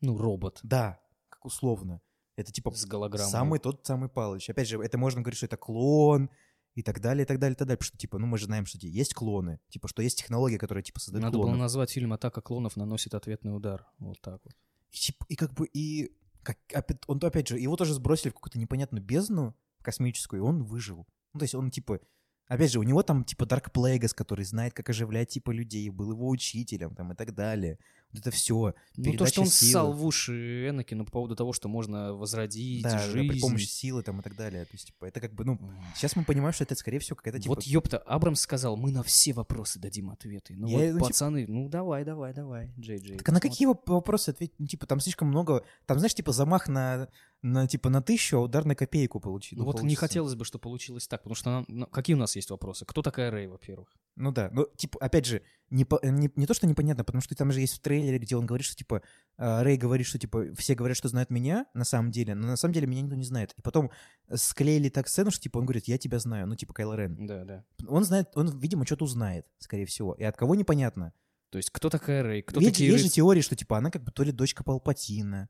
Ну, 0.00 0.16
робот 0.16 0.60
да, 0.62 1.00
как 1.28 1.44
условно. 1.44 2.00
Это, 2.36 2.52
типа, 2.52 2.72
с 2.72 2.84
голограммой. 2.84 3.30
самый 3.30 3.58
тот 3.60 3.86
самый 3.86 4.08
Палыч. 4.08 4.50
Опять 4.50 4.68
же, 4.68 4.80
это 4.82 4.98
можно 4.98 5.20
говорить, 5.22 5.36
что 5.36 5.46
это 5.46 5.56
клон, 5.56 6.30
и 6.74 6.82
так 6.82 7.00
далее, 7.00 7.22
и 7.22 7.26
так 7.26 7.38
далее, 7.38 7.54
и 7.54 7.56
так 7.56 7.68
далее. 7.68 7.78
Потому 7.78 7.86
что, 7.86 7.98
типа, 7.98 8.18
ну 8.18 8.26
мы 8.26 8.38
же 8.38 8.46
знаем, 8.46 8.66
что 8.66 8.78
типа, 8.78 8.90
есть 8.90 9.14
клоны. 9.14 9.60
Типа, 9.68 9.88
что 9.88 10.02
есть 10.02 10.18
технология, 10.18 10.58
которая, 10.58 10.82
типа, 10.82 11.00
создает 11.00 11.22
Надо 11.22 11.38
было 11.38 11.44
клонов. 11.44 11.60
назвать 11.60 11.90
фильм 11.90 12.12
«Атака 12.12 12.40
клонов 12.40 12.76
наносит 12.76 13.14
ответный 13.14 13.56
удар». 13.56 13.86
Вот 13.98 14.20
так 14.20 14.40
вот. 14.44 14.54
И, 14.90 14.96
типа, 14.96 15.24
и 15.28 15.36
как 15.36 15.54
бы, 15.54 15.66
и... 15.72 16.16
Как, 16.42 16.58
опять, 16.74 16.98
он, 17.06 17.18
опять 17.22 17.48
же, 17.48 17.58
его 17.58 17.76
тоже 17.76 17.94
сбросили 17.94 18.30
в 18.30 18.34
какую-то 18.34 18.58
непонятную 18.58 19.02
бездну 19.02 19.56
космическую, 19.82 20.42
и 20.42 20.44
он 20.44 20.64
выжил. 20.64 21.06
Ну, 21.32 21.38
то 21.38 21.44
есть 21.44 21.54
он, 21.54 21.70
типа... 21.70 22.00
Опять 22.46 22.72
же, 22.72 22.78
у 22.78 22.82
него 22.82 23.02
там, 23.02 23.24
типа, 23.24 23.46
Дарк 23.46 23.72
Плейгас, 23.72 24.12
который 24.12 24.44
знает, 24.44 24.74
как 24.74 24.90
оживлять, 24.90 25.30
типа, 25.30 25.50
людей, 25.50 25.88
был 25.88 26.12
его 26.12 26.28
учителем, 26.28 26.94
там, 26.94 27.12
и 27.12 27.14
так 27.14 27.34
далее. 27.34 27.78
Вот 28.12 28.20
это 28.20 28.30
все. 28.30 28.74
Ну, 28.96 29.12
то, 29.14 29.26
что 29.26 29.40
он 29.40 29.46
силы. 29.48 29.72
ссал 29.72 29.92
в 29.92 30.04
уши 30.04 30.68
Энакину 30.68 31.04
по 31.04 31.10
поводу 31.10 31.34
того, 31.34 31.52
что 31.52 31.68
можно 31.68 32.12
возродить 32.12 32.82
Да, 32.82 32.90
да, 32.90 32.98
жизнь. 33.10 33.28
при 33.28 33.40
помощи 33.40 33.64
силы, 33.66 34.02
там, 34.02 34.20
и 34.20 34.22
так 34.22 34.36
далее. 34.36 34.64
То 34.66 34.70
есть, 34.72 34.86
типа, 34.86 35.06
это 35.06 35.20
как 35.20 35.32
бы, 35.34 35.44
ну... 35.44 35.58
Сейчас 35.96 36.14
мы 36.16 36.24
понимаем, 36.24 36.52
что 36.52 36.64
это, 36.64 36.74
скорее 36.76 36.98
всего, 36.98 37.16
какая-то, 37.16 37.40
типа... 37.40 37.54
Вот 37.54 37.64
ёпта, 37.64 37.98
Абрамс 37.98 38.40
сказал, 38.40 38.76
мы 38.76 38.92
на 38.92 39.02
все 39.02 39.32
вопросы 39.32 39.80
дадим 39.80 40.10
ответы. 40.10 40.54
Ну 40.56 40.68
Я, 40.68 40.76
вот, 40.76 40.84
ну, 40.84 40.92
типа- 40.98 41.06
пацаны, 41.06 41.46
ну 41.48 41.68
давай, 41.68 42.04
давай, 42.04 42.34
давай, 42.34 42.72
Джей 42.78 42.98
Джей. 42.98 43.16
Так 43.16 43.28
а 43.30 43.32
на 43.32 43.40
какие 43.40 43.68
воп- 43.68 43.82
вопросы 43.86 44.28
ответить? 44.28 44.54
Ну, 44.58 44.66
типа, 44.66 44.86
там 44.86 45.00
слишком 45.00 45.28
много... 45.28 45.64
Там, 45.86 45.98
знаешь, 45.98 46.14
типа, 46.14 46.30
замах 46.32 46.68
на, 46.68 47.08
на 47.44 47.66
типа, 47.66 47.90
на 47.90 48.00
тысячу, 48.00 48.38
а 48.38 48.40
удар 48.40 48.64
на 48.64 48.74
копейку 48.74 49.20
получил. 49.20 49.58
Ну 49.58 49.64
вот 49.66 49.82
не 49.82 49.94
хотелось 49.96 50.34
бы, 50.34 50.46
чтобы 50.46 50.62
получилось 50.62 51.06
так, 51.06 51.20
потому 51.22 51.34
что 51.34 51.50
нам- 51.50 51.64
ну, 51.68 51.86
какие 51.86 52.14
у 52.14 52.18
нас 52.18 52.34
есть 52.36 52.48
вопросы? 52.50 52.86
Кто 52.86 53.02
такая 53.02 53.30
Рэй, 53.30 53.48
во-первых? 53.48 53.92
Ну 54.16 54.32
да, 54.32 54.48
ну, 54.50 54.66
типа, 54.76 54.98
опять 54.98 55.26
же, 55.26 55.42
не, 55.68 55.84
по- 55.84 56.00
не, 56.02 56.30
не 56.36 56.46
то, 56.46 56.54
что 56.54 56.66
непонятно, 56.66 57.04
потому 57.04 57.20
что 57.20 57.34
там 57.34 57.52
же 57.52 57.60
есть 57.60 57.74
в 57.74 57.80
трейлере, 57.80 58.18
где 58.18 58.36
он 58.36 58.46
говорит, 58.46 58.64
что, 58.64 58.74
типа, 58.76 59.02
э, 59.36 59.62
Рэй 59.62 59.76
говорит, 59.76 60.06
что, 60.06 60.18
типа, 60.18 60.54
все 60.56 60.74
говорят, 60.74 60.96
что 60.96 61.08
знают 61.08 61.28
меня, 61.28 61.66
на 61.74 61.84
самом 61.84 62.10
деле, 62.12 62.34
но 62.34 62.46
на 62.46 62.56
самом 62.56 62.72
деле 62.72 62.86
меня 62.86 63.02
никто 63.02 63.16
не 63.16 63.24
знает. 63.24 63.52
И 63.58 63.60
потом 63.60 63.90
склеили 64.32 64.88
так 64.88 65.08
сцену, 65.08 65.30
что, 65.30 65.42
типа, 65.42 65.58
он 65.58 65.64
говорит, 65.66 65.86
я 65.86 65.98
тебя 65.98 66.18
знаю, 66.20 66.46
ну, 66.46 66.56
типа, 66.56 66.72
Кайло 66.72 66.94
Рен. 66.94 67.26
Да, 67.26 67.44
да. 67.44 67.64
Он 67.86 68.04
знает, 68.04 68.28
он, 68.36 68.58
видимо, 68.58 68.86
что-то 68.86 69.04
узнает, 69.04 69.46
скорее 69.58 69.84
всего. 69.84 70.14
И 70.14 70.22
от 70.22 70.36
кого 70.36 70.54
непонятно. 70.54 71.12
То 71.50 71.58
есть 71.58 71.70
кто 71.70 71.90
такая 71.90 72.22
Рэй? 72.22 72.42
Кто 72.42 72.58
есть, 72.60 72.72
такие 72.72 72.90
есть 72.90 73.04
же 73.04 73.10
теории, 73.10 73.42
что, 73.42 73.54
типа, 73.54 73.76
она 73.78 73.90
как 73.90 74.02
бы 74.02 74.10
то 74.12 74.22
ли 74.22 74.32
дочка 74.32 74.64
Палпатина, 74.64 75.48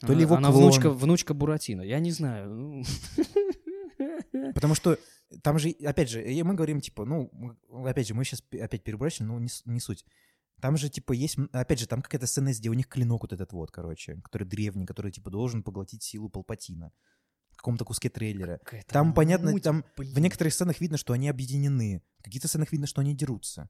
то 0.00 0.08
ли 0.08 0.12
Она- 0.14 0.22
его 0.22 0.34
Она 0.36 0.50
клон. 0.50 0.62
внучка, 0.64 0.90
внучка 0.90 1.34
Буратино. 1.34 1.82
Я 1.82 2.00
не 2.00 2.10
знаю. 2.10 2.50
ну. 2.50 2.82
Потому 4.54 4.74
что 4.74 4.98
там 5.42 5.58
же, 5.58 5.70
опять 5.84 6.10
же, 6.10 6.24
мы 6.44 6.54
говорим, 6.54 6.80
типа, 6.80 7.04
ну, 7.04 7.30
опять 7.84 8.08
же, 8.08 8.14
мы 8.14 8.24
сейчас 8.24 8.42
опять 8.52 8.82
перебросим, 8.82 9.26
но 9.28 9.38
не, 9.38 9.48
не 9.66 9.80
суть. 9.80 10.04
Там 10.60 10.76
же, 10.76 10.88
типа, 10.90 11.12
есть, 11.12 11.36
опять 11.52 11.78
же, 11.78 11.86
там 11.86 12.02
какая-то 12.02 12.26
сцена, 12.26 12.50
где 12.52 12.68
у 12.68 12.74
них 12.74 12.86
клинок 12.88 13.22
вот 13.22 13.32
этот 13.32 13.52
вот, 13.52 13.70
короче, 13.70 14.16
который 14.22 14.46
древний, 14.46 14.86
который, 14.86 15.10
типа, 15.12 15.30
должен 15.30 15.62
поглотить 15.62 16.02
силу 16.02 16.28
Палпатина 16.28 16.92
в 17.50 17.56
каком-то 17.56 17.84
куске 17.84 18.08
трейлера. 18.10 18.58
Какая-то 18.64 18.92
Там, 18.92 19.14
понятно, 19.14 19.52
муть, 19.52 19.62
там 19.62 19.84
блин. 19.96 20.14
в 20.14 20.18
некоторых 20.18 20.52
сценах 20.52 20.80
видно, 20.80 20.96
что 20.96 21.12
они 21.12 21.28
объединены. 21.28 22.02
В 22.18 22.24
каких-то 22.24 22.48
сценах 22.48 22.72
видно, 22.72 22.86
что 22.86 23.00
они 23.00 23.14
дерутся 23.14 23.68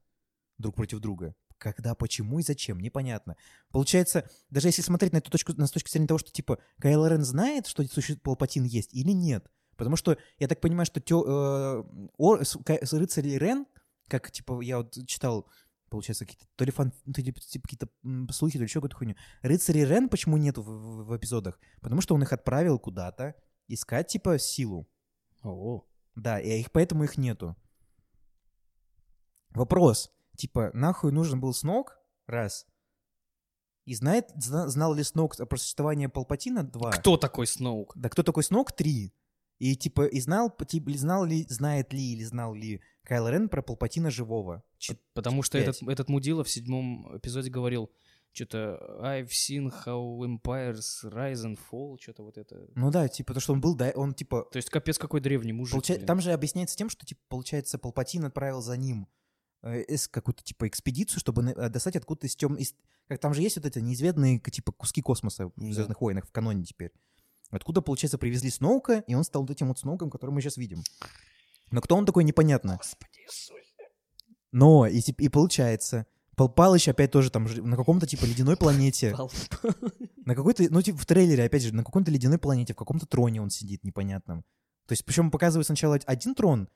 друг 0.59 0.77
против 0.77 1.01
друга. 1.01 1.35
Когда, 1.61 1.95
почему 1.95 2.39
и 2.39 2.43
зачем, 2.43 2.81
непонятно. 2.81 3.37
Получается, 3.71 4.27
даже 4.49 4.69
если 4.69 4.81
смотреть 4.81 5.13
на 5.13 5.19
эту 5.19 5.31
точку, 5.31 5.53
на 5.53 5.67
с 5.67 5.71
точки 5.71 5.91
зрения 5.91 6.07
того, 6.09 6.17
что, 6.17 6.33
типа, 6.33 6.59
Кайло 6.81 7.07
Рен 7.07 7.23
знает, 7.23 7.67
что 7.67 7.85
существует 7.85 8.23
Палпатин 8.23 8.65
есть 8.65 8.95
или 8.95 9.11
нет. 9.13 9.47
Потому 9.77 9.97
что, 9.97 10.17
я 10.39 10.49
так 10.49 10.61
понимаю, 10.63 10.87
что 10.87 11.01
тё, 11.01 11.23
э, 11.23 11.85
о- 12.17 12.43
с- 12.43 12.57
с- 12.67 12.93
рыцари 12.95 13.33
Рен, 13.37 13.67
как, 14.09 14.31
типа, 14.31 14.63
я 14.63 14.79
вот 14.79 14.97
читал, 15.07 15.47
получается, 15.91 16.25
какие-то, 16.25 16.47
то 16.57 16.65
ли 16.65 16.71
фан, 16.73 16.93
то 17.13 17.21
ли, 17.21 17.31
типа, 17.35 17.69
какие-то 17.69 18.33
слухи, 18.33 18.55
то 18.55 18.61
ли 18.61 18.65
еще 18.65 18.79
какую-то 18.81 18.97
хуйню. 18.97 19.17
Рыцари 19.43 19.81
Рен 19.81 20.09
почему 20.09 20.39
нету 20.39 20.63
в, 20.63 20.67
в- 20.67 21.05
в 21.09 21.17
эпизодах? 21.19 21.61
Потому 21.83 22.01
что 22.01 22.15
он 22.15 22.23
их 22.23 22.33
отправил 22.33 22.79
куда-то 22.79 23.35
искать, 23.69 24.09
типа, 24.09 24.39
силу. 24.39 24.89
О, 25.43 25.85
Да, 26.15 26.41
и 26.41 26.59
их 26.61 26.73
поэтому 26.73 27.05
их 27.05 27.19
нету. 27.19 27.55
Вопрос. 29.51 30.11
Типа, 30.41 30.71
нахуй 30.73 31.13
нужен 31.13 31.39
был 31.39 31.53
Сноук? 31.53 31.99
Раз. 32.27 32.67
И 33.85 33.95
знает, 33.95 34.31
зна- 34.37 34.69
знал 34.69 34.95
ли 34.95 35.03
Сноук 35.03 35.39
о 35.39 35.57
существовании 35.59 36.07
Палпатина? 36.07 36.65
Два. 36.65 36.93
Кто 36.93 37.19
такой 37.19 37.47
Сноук? 37.47 37.93
Да 37.95 38.09
кто 38.09 38.23
такой 38.23 38.43
Сноук? 38.43 38.73
Три. 38.73 39.13
И 39.59 39.77
типа, 39.77 40.07
и 40.07 40.19
знал, 40.19 40.51
типа, 40.51 40.93
знал 40.93 41.27
ли, 41.27 41.45
знает 41.51 41.93
ли 41.93 42.15
или 42.15 42.25
знал 42.25 42.55
ли 42.55 42.81
Кайл 43.03 43.29
Рен 43.29 43.51
про 43.51 43.61
Палпатина 43.61 44.11
живого? 44.11 44.63
Чет- 44.79 45.03
Потому 45.13 45.43
что 45.43 45.59
этот, 45.59 45.83
этот 45.83 46.09
мудила 46.09 46.43
в 46.43 46.49
седьмом 46.49 47.19
эпизоде 47.19 47.51
говорил, 47.51 47.91
что-то 48.33 48.79
I've 49.03 49.29
seen 49.29 49.71
how 49.85 50.21
empires 50.25 51.05
rise 51.05 51.45
and 51.45 51.59
fall, 51.71 51.99
что-то 52.01 52.23
вот 52.23 52.39
это. 52.39 52.67
Ну 52.75 52.91
да, 52.91 53.09
типа, 53.09 53.35
то, 53.35 53.41
что 53.41 53.53
он 53.53 53.61
был, 53.61 53.75
да, 53.77 53.93
он 53.95 54.15
типа... 54.15 54.49
То 54.51 54.57
есть 54.57 54.71
капец 54.71 54.97
какой 54.97 55.21
древний 55.21 55.53
мужик. 55.53 55.75
получа-. 55.75 55.99
Там 56.07 56.23
же 56.23 56.33
объясняется 56.33 56.79
тем, 56.79 56.89
что, 56.89 57.05
типа, 57.05 57.21
получается, 57.29 57.79
Палпатин 57.79 58.25
отправил 58.25 58.63
за 58.63 58.79
ним 58.79 59.07
какую-то, 60.11 60.43
типа, 60.43 60.69
экспедицию, 60.69 61.21
чтобы 61.21 61.43
э, 61.43 61.69
достать 61.69 61.97
откуда-то 61.97 62.27
из 62.27 62.37
тем... 62.37 62.55
из- 62.57 62.75
Как 63.09 63.19
там 63.21 63.35
же 63.35 63.43
есть 63.43 63.57
вот 63.57 63.67
эти 63.67 63.79
неизведанные, 63.79 64.39
типа, 64.41 64.73
куски 64.73 65.03
космоса 65.03 65.49
в. 65.49 65.53
«Звездных 65.73 66.01
войнах» 66.01 66.27
в 66.27 66.33
каноне 66.33 66.65
теперь. 66.65 66.93
Откуда, 67.51 67.81
получается, 67.83 68.17
привезли 68.19 68.49
Сноука, 68.51 69.05
и 69.07 69.15
он 69.15 69.25
стал 69.25 69.43
вот 69.43 69.51
этим 69.51 69.69
вот 69.69 69.79
Сноуком, 69.79 70.11
который 70.11 70.31
мы 70.31 70.41
сейчас 70.41 70.57
видим. 70.57 70.83
Но 71.71 71.81
кто 71.81 71.97
он 71.97 72.07
такой, 72.07 72.25
непонятно. 72.25 72.77
Господи 72.77 73.21
Иисусе. 73.27 73.89
Но, 74.53 74.87
и, 74.87 74.99
и 75.01 75.29
получается, 75.29 76.07
Пал 76.37 76.49
Палыч 76.49 76.89
опять 76.89 77.11
тоже 77.11 77.31
там 77.31 77.45
на 77.45 77.77
каком-то, 77.77 78.07
типа, 78.07 78.25
ледяной 78.25 78.57
планете. 78.57 79.15
На 80.25 80.35
какой-то, 80.35 80.65
ну, 80.71 80.81
типа, 80.83 80.99
в 80.99 81.07
трейлере, 81.07 81.45
опять 81.45 81.63
же, 81.63 81.75
на 81.75 81.83
какой-то 81.83 82.11
ледяной 82.11 82.39
планете, 82.39 82.73
в 82.73 82.77
каком-то 82.77 83.07
троне 83.07 83.41
он 83.43 83.51
сидит 83.51 83.85
непонятном. 83.85 84.43
То 84.87 84.93
есть, 84.93 85.05
причем 85.05 85.31
показывают 85.31 85.67
сначала 85.67 85.99
один 86.07 86.35
трон, 86.35 86.69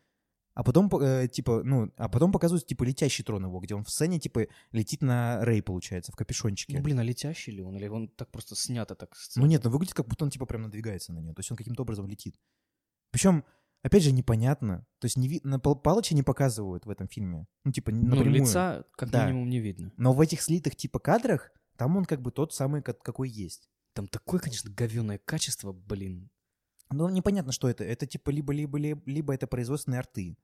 а 0.54 0.62
потом, 0.62 0.88
э, 1.00 1.28
типа, 1.28 1.62
ну, 1.64 1.92
а 1.96 2.08
потом 2.08 2.32
показывают, 2.32 2.66
типа, 2.66 2.84
летящий 2.84 3.24
трон 3.24 3.44
его, 3.44 3.58
где 3.60 3.74
он 3.74 3.84
в 3.84 3.90
сцене, 3.90 4.18
типа, 4.20 4.46
летит 4.72 5.02
на 5.02 5.44
Рей, 5.44 5.62
получается, 5.62 6.12
в 6.12 6.16
капюшончике. 6.16 6.76
Ну, 6.76 6.82
блин, 6.82 6.98
а 7.00 7.02
летящий 7.02 7.52
ли 7.52 7.62
он? 7.62 7.76
Или 7.76 7.88
он 7.88 8.08
так 8.08 8.30
просто 8.30 8.54
снято 8.56 8.94
так? 8.94 9.14
Ну 9.36 9.46
нет, 9.46 9.64
ну 9.64 9.70
выглядит, 9.70 9.94
как 9.94 10.06
будто 10.08 10.24
он, 10.24 10.30
типа, 10.30 10.46
прям 10.46 10.62
надвигается 10.62 11.12
на 11.12 11.18
нее. 11.18 11.34
То 11.34 11.40
есть 11.40 11.50
он 11.50 11.56
каким-то 11.56 11.82
образом 11.82 12.06
летит. 12.06 12.36
Причем, 13.10 13.44
опять 13.82 14.02
же, 14.02 14.12
непонятно. 14.12 14.86
То 15.00 15.06
есть 15.06 15.16
не 15.16 15.28
ви- 15.28 15.40
на 15.44 15.58
Пал- 15.58 15.76
Палыча 15.76 16.14
не 16.14 16.22
показывают 16.22 16.86
в 16.86 16.90
этом 16.90 17.08
фильме. 17.08 17.46
Ну, 17.64 17.72
типа, 17.72 17.90
Ну, 17.90 18.02
напрямую. 18.16 18.42
лица 18.42 18.84
как 18.96 19.10
Да. 19.10 19.26
минимум 19.26 19.48
не 19.50 19.60
видно. 19.60 19.92
Но 19.96 20.12
в 20.12 20.20
этих 20.20 20.40
слитых, 20.40 20.76
типа, 20.76 20.98
кадрах, 20.98 21.50
там 21.76 21.96
он 21.96 22.04
как 22.04 22.22
бы 22.22 22.30
тот 22.30 22.52
самый, 22.54 22.82
ка- 22.82 22.92
какой 22.94 23.28
есть. 23.28 23.68
Там 23.92 24.08
такое, 24.08 24.40
конечно, 24.40 24.70
говёное 24.72 25.18
качество, 25.24 25.72
блин. 25.72 26.30
Но 26.90 27.10
непонятно, 27.10 27.52
что 27.52 27.68
это. 27.68 27.84
Это 27.84 28.06
типа 28.06 28.30
либо, 28.30 28.52
либо, 28.52 29.34
это 29.34 29.46
производственные 29.46 29.98
арты, 30.00 30.36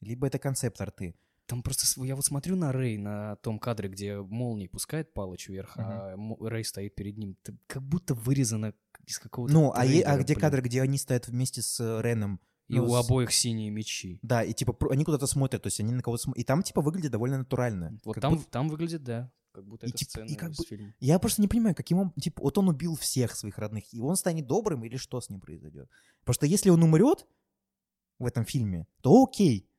либо 0.00 0.26
это 0.26 0.38
концепт 0.38 0.80
арты. 0.80 1.14
Там 1.46 1.62
просто, 1.62 2.02
я 2.04 2.16
вот 2.16 2.24
смотрю 2.24 2.56
на 2.56 2.72
Рэй, 2.72 2.96
на 2.96 3.36
том 3.36 3.58
кадре, 3.58 3.90
где 3.90 4.16
молнии 4.18 4.66
пускает 4.66 5.12
Палыч 5.12 5.48
вверх, 5.48 5.74
а 5.76 6.16
Мо- 6.16 6.38
Рэй 6.48 6.64
стоит 6.64 6.94
перед 6.94 7.18
ним. 7.18 7.36
Это 7.42 7.54
как 7.66 7.82
будто 7.82 8.14
вырезано 8.14 8.72
из 9.06 9.18
какого-то 9.18 9.52
Ну, 9.52 9.72
а, 9.74 9.84
е- 9.84 10.02
а 10.04 10.16
где 10.16 10.32
блин. 10.34 10.40
кадры, 10.40 10.62
где 10.62 10.80
они 10.80 10.96
стоят 10.96 11.28
вместе 11.28 11.60
с 11.60 11.78
э, 11.80 12.00
Реном? 12.02 12.40
И 12.68 12.76
ну, 12.78 12.86
у 12.86 12.88
с- 12.94 13.04
обоих 13.06 13.30
синие 13.30 13.68
мечи. 13.68 14.18
Да, 14.22 14.42
и 14.42 14.54
типа 14.54 14.74
они 14.90 15.04
куда-то 15.04 15.26
смотрят, 15.26 15.62
то 15.62 15.66
есть 15.66 15.80
они 15.80 15.92
на 15.92 16.00
кого-то 16.02 16.22
смотрят. 16.22 16.40
И 16.42 16.46
там 16.46 16.62
типа 16.62 16.80
выглядит 16.80 17.12
довольно 17.12 17.36
натурально. 17.36 17.98
Вот 18.04 18.18
там, 18.20 18.36
будто- 18.36 18.50
там 18.50 18.68
выглядит, 18.70 19.04
да, 19.04 19.30
как 19.54 19.64
будто 19.66 19.86
И 19.86 19.90
это 19.90 19.98
типа- 19.98 20.10
сцена 20.10 20.26
и 20.26 20.34
как 20.34 20.50
из 20.50 20.56
бы- 20.58 20.64
фильма. 20.64 20.94
Я 21.00 21.18
просто 21.18 21.40
не 21.40 21.48
понимаю, 21.48 21.74
каким 21.74 21.98
он, 21.98 22.10
типа, 22.12 22.42
вот 22.42 22.58
он 22.58 22.68
убил 22.68 22.96
всех 22.96 23.36
своих 23.36 23.56
родных, 23.58 23.84
и 23.94 24.00
он 24.00 24.16
станет 24.16 24.46
добрым, 24.46 24.84
или 24.84 24.96
что 24.96 25.20
с 25.20 25.30
ним 25.30 25.40
произойдет? 25.40 25.88
Потому 26.20 26.34
что 26.34 26.46
если 26.46 26.70
он 26.70 26.82
умрет 26.82 27.26
в 28.18 28.26
этом 28.26 28.44
фильме, 28.44 28.86
то 29.00 29.22
окей. 29.22 29.70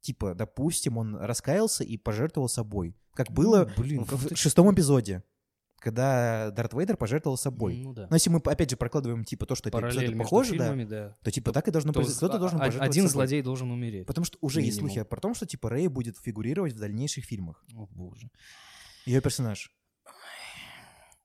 Типа, 0.00 0.34
допустим, 0.34 0.98
он 0.98 1.14
раскаялся 1.16 1.84
и 1.84 1.96
пожертвовал 1.96 2.48
собой. 2.48 2.96
Как 3.14 3.30
было 3.30 3.70
Ну, 3.76 3.82
блин, 3.82 4.04
в, 4.04 4.10
как 4.10 4.28
ты- 4.30 4.34
шестом 4.36 4.72
эпизоде, 4.74 5.22
когда 5.78 6.50
Дарт 6.50 6.72
Вейдер 6.74 6.96
пожертвовал 6.96 7.36
собой. 7.36 7.76
Ну 7.82 7.92
да. 7.92 8.06
Но 8.10 8.16
если 8.16 8.30
мы, 8.30 8.38
опять 8.38 8.70
же, 8.70 8.76
прокладываем, 8.76 9.24
типа, 9.24 9.46
то, 9.46 9.54
что 9.54 9.68
это 9.68 9.78
эпизоды 9.78 10.16
похожи, 10.16 10.56
да, 10.56 10.64
фильмами, 10.68 10.84
да. 10.84 11.16
то, 11.22 11.30
типа, 11.30 11.52
так 11.52 11.68
и 11.68 11.70
должно 11.70 11.92
То 11.92 12.00
произойти. 12.00 12.18
Кто-то 12.18 12.36
а- 12.36 12.38
должен 12.38 12.58
пожертвовать 12.58 12.90
Один 12.90 13.04
собой. 13.08 13.12
злодей 13.26 13.42
должен 13.42 13.70
умереть. 13.70 14.06
Потому 14.06 14.24
что 14.24 14.38
уже 14.40 14.60
есть 14.62 14.76
Минимум. 14.78 14.90
слухи 14.94 15.08
про 15.08 15.20
то, 15.20 15.34
что, 15.34 15.46
типа, 15.46 15.70
Рэй 15.70 15.88
будет 15.88 16.16
фигурировать 16.18 16.72
в 16.74 16.78
дальнейших 16.78 17.24
фильмах. 17.24 17.64
О, 17.74 17.86
боже. 17.86 18.30
Ее 19.10 19.20
персонаж. 19.20 19.70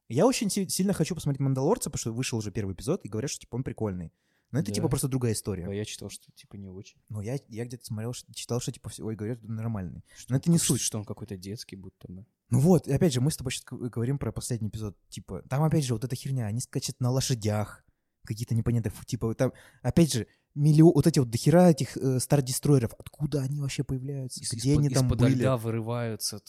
Я 0.07 0.27
очень 0.27 0.49
си- 0.49 0.67
сильно 0.69 0.93
хочу 0.93 1.15
посмотреть 1.15 1.39
«Мандалорца», 1.39 1.89
потому 1.89 1.99
что 1.99 2.13
вышел 2.13 2.37
уже 2.37 2.51
первый 2.51 2.73
эпизод, 2.73 3.01
и 3.03 3.09
говорят, 3.09 3.31
что, 3.31 3.41
типа, 3.41 3.55
он 3.55 3.63
прикольный. 3.63 4.13
Но 4.51 4.59
это, 4.59 4.69
Да. 4.69 4.75
типа, 4.75 4.87
просто 4.87 5.07
другая 5.07 5.33
история. 5.33 5.67
А 5.67 5.73
я 5.73 5.83
читал, 5.85 6.09
что 6.09 6.31
типа 6.33 6.55
не 6.55 6.69
очень. 6.69 6.97
Но 7.09 7.21
я, 7.21 7.37
я 7.47 7.65
где-то 7.65 7.83
смотрел, 7.85 8.13
что- 8.13 8.31
читал, 8.33 8.59
что, 8.61 8.71
типа, 8.71 8.89
все, 8.89 9.03
ой, 9.03 9.15
говорят, 9.15 9.41
нормальный. 9.41 10.03
Но 10.29 10.37
это 10.37 10.49
не 10.51 10.57
Что- 10.57 10.67
суть. 10.67 10.81
Что 10.81 10.99
он 10.99 11.05
какой-то 11.05 11.35
детский 11.35 11.75
будто 11.75 12.07
бы. 12.07 12.25
Ну 12.51 12.59
вот, 12.59 12.87
и 12.87 12.93
опять 12.93 13.11
же, 13.11 13.21
мы 13.21 13.31
с 13.31 13.37
тобой 13.37 13.51
сейчас 13.51 13.65
говорим 13.67 14.19
про 14.19 14.31
последний 14.31 14.69
эпизод. 14.69 14.95
Типа, 15.09 15.41
там 15.49 15.63
опять 15.63 15.83
же 15.83 15.93
вот 15.93 16.03
эта 16.03 16.15
херня, 16.15 16.45
они 16.45 16.61
скачут 16.61 16.99
на 16.99 17.09
лошадях, 17.09 17.83
какие-то 18.23 18.53
непонятные, 18.53 18.93
типа, 19.07 19.33
там, 19.33 19.51
опять 19.81 20.13
же, 20.13 20.27
миллион, 20.53 20.93
вот 20.93 21.07
эти 21.07 21.17
вот 21.19 21.29
дохера 21.31 21.69
этих 21.71 21.97
э, 21.97 22.19
стар-дестройеров, 22.19 22.93
откуда 22.99 23.41
они 23.41 23.59
вообще 23.59 23.83
появляются, 23.83 24.39
Из- 24.41 24.51
где 24.53 24.69
из-под- 24.69 24.79
они 24.79 24.89
там 24.89 25.05
из-под 25.07 25.19
были. 25.19 25.35
льда 25.35 25.57
вырываются. 25.57 26.39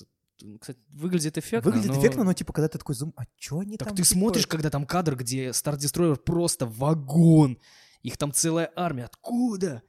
Кстати, 0.61 0.79
выглядит 0.93 1.39
эффектно, 1.39 1.71
Выглядит 1.71 1.93
но- 1.93 2.01
эффектно, 2.01 2.25
но 2.25 2.33
типа, 2.35 2.53
когда 2.53 2.69
ты 2.69 2.79
такой 2.79 2.95
зум, 2.95 3.13
а 3.17 3.25
чё 3.37 3.61
они 3.61 3.77
Так 3.77 3.89
там? 3.89 3.97
ты 3.97 4.03
типа, 4.03 4.15
смотришь, 4.15 4.47
когда 4.47 4.71
там 4.71 4.87
кадр, 4.87 5.17
где 5.17 5.49
Star 5.49 5.77
Destroyer 5.77 6.17
просто 6.17 6.67
вагон. 6.67 7.59
Их 8.03 8.17
там 8.19 8.33
целая 8.33 8.71
армия. 8.77 9.05
Откуда? 9.05 9.83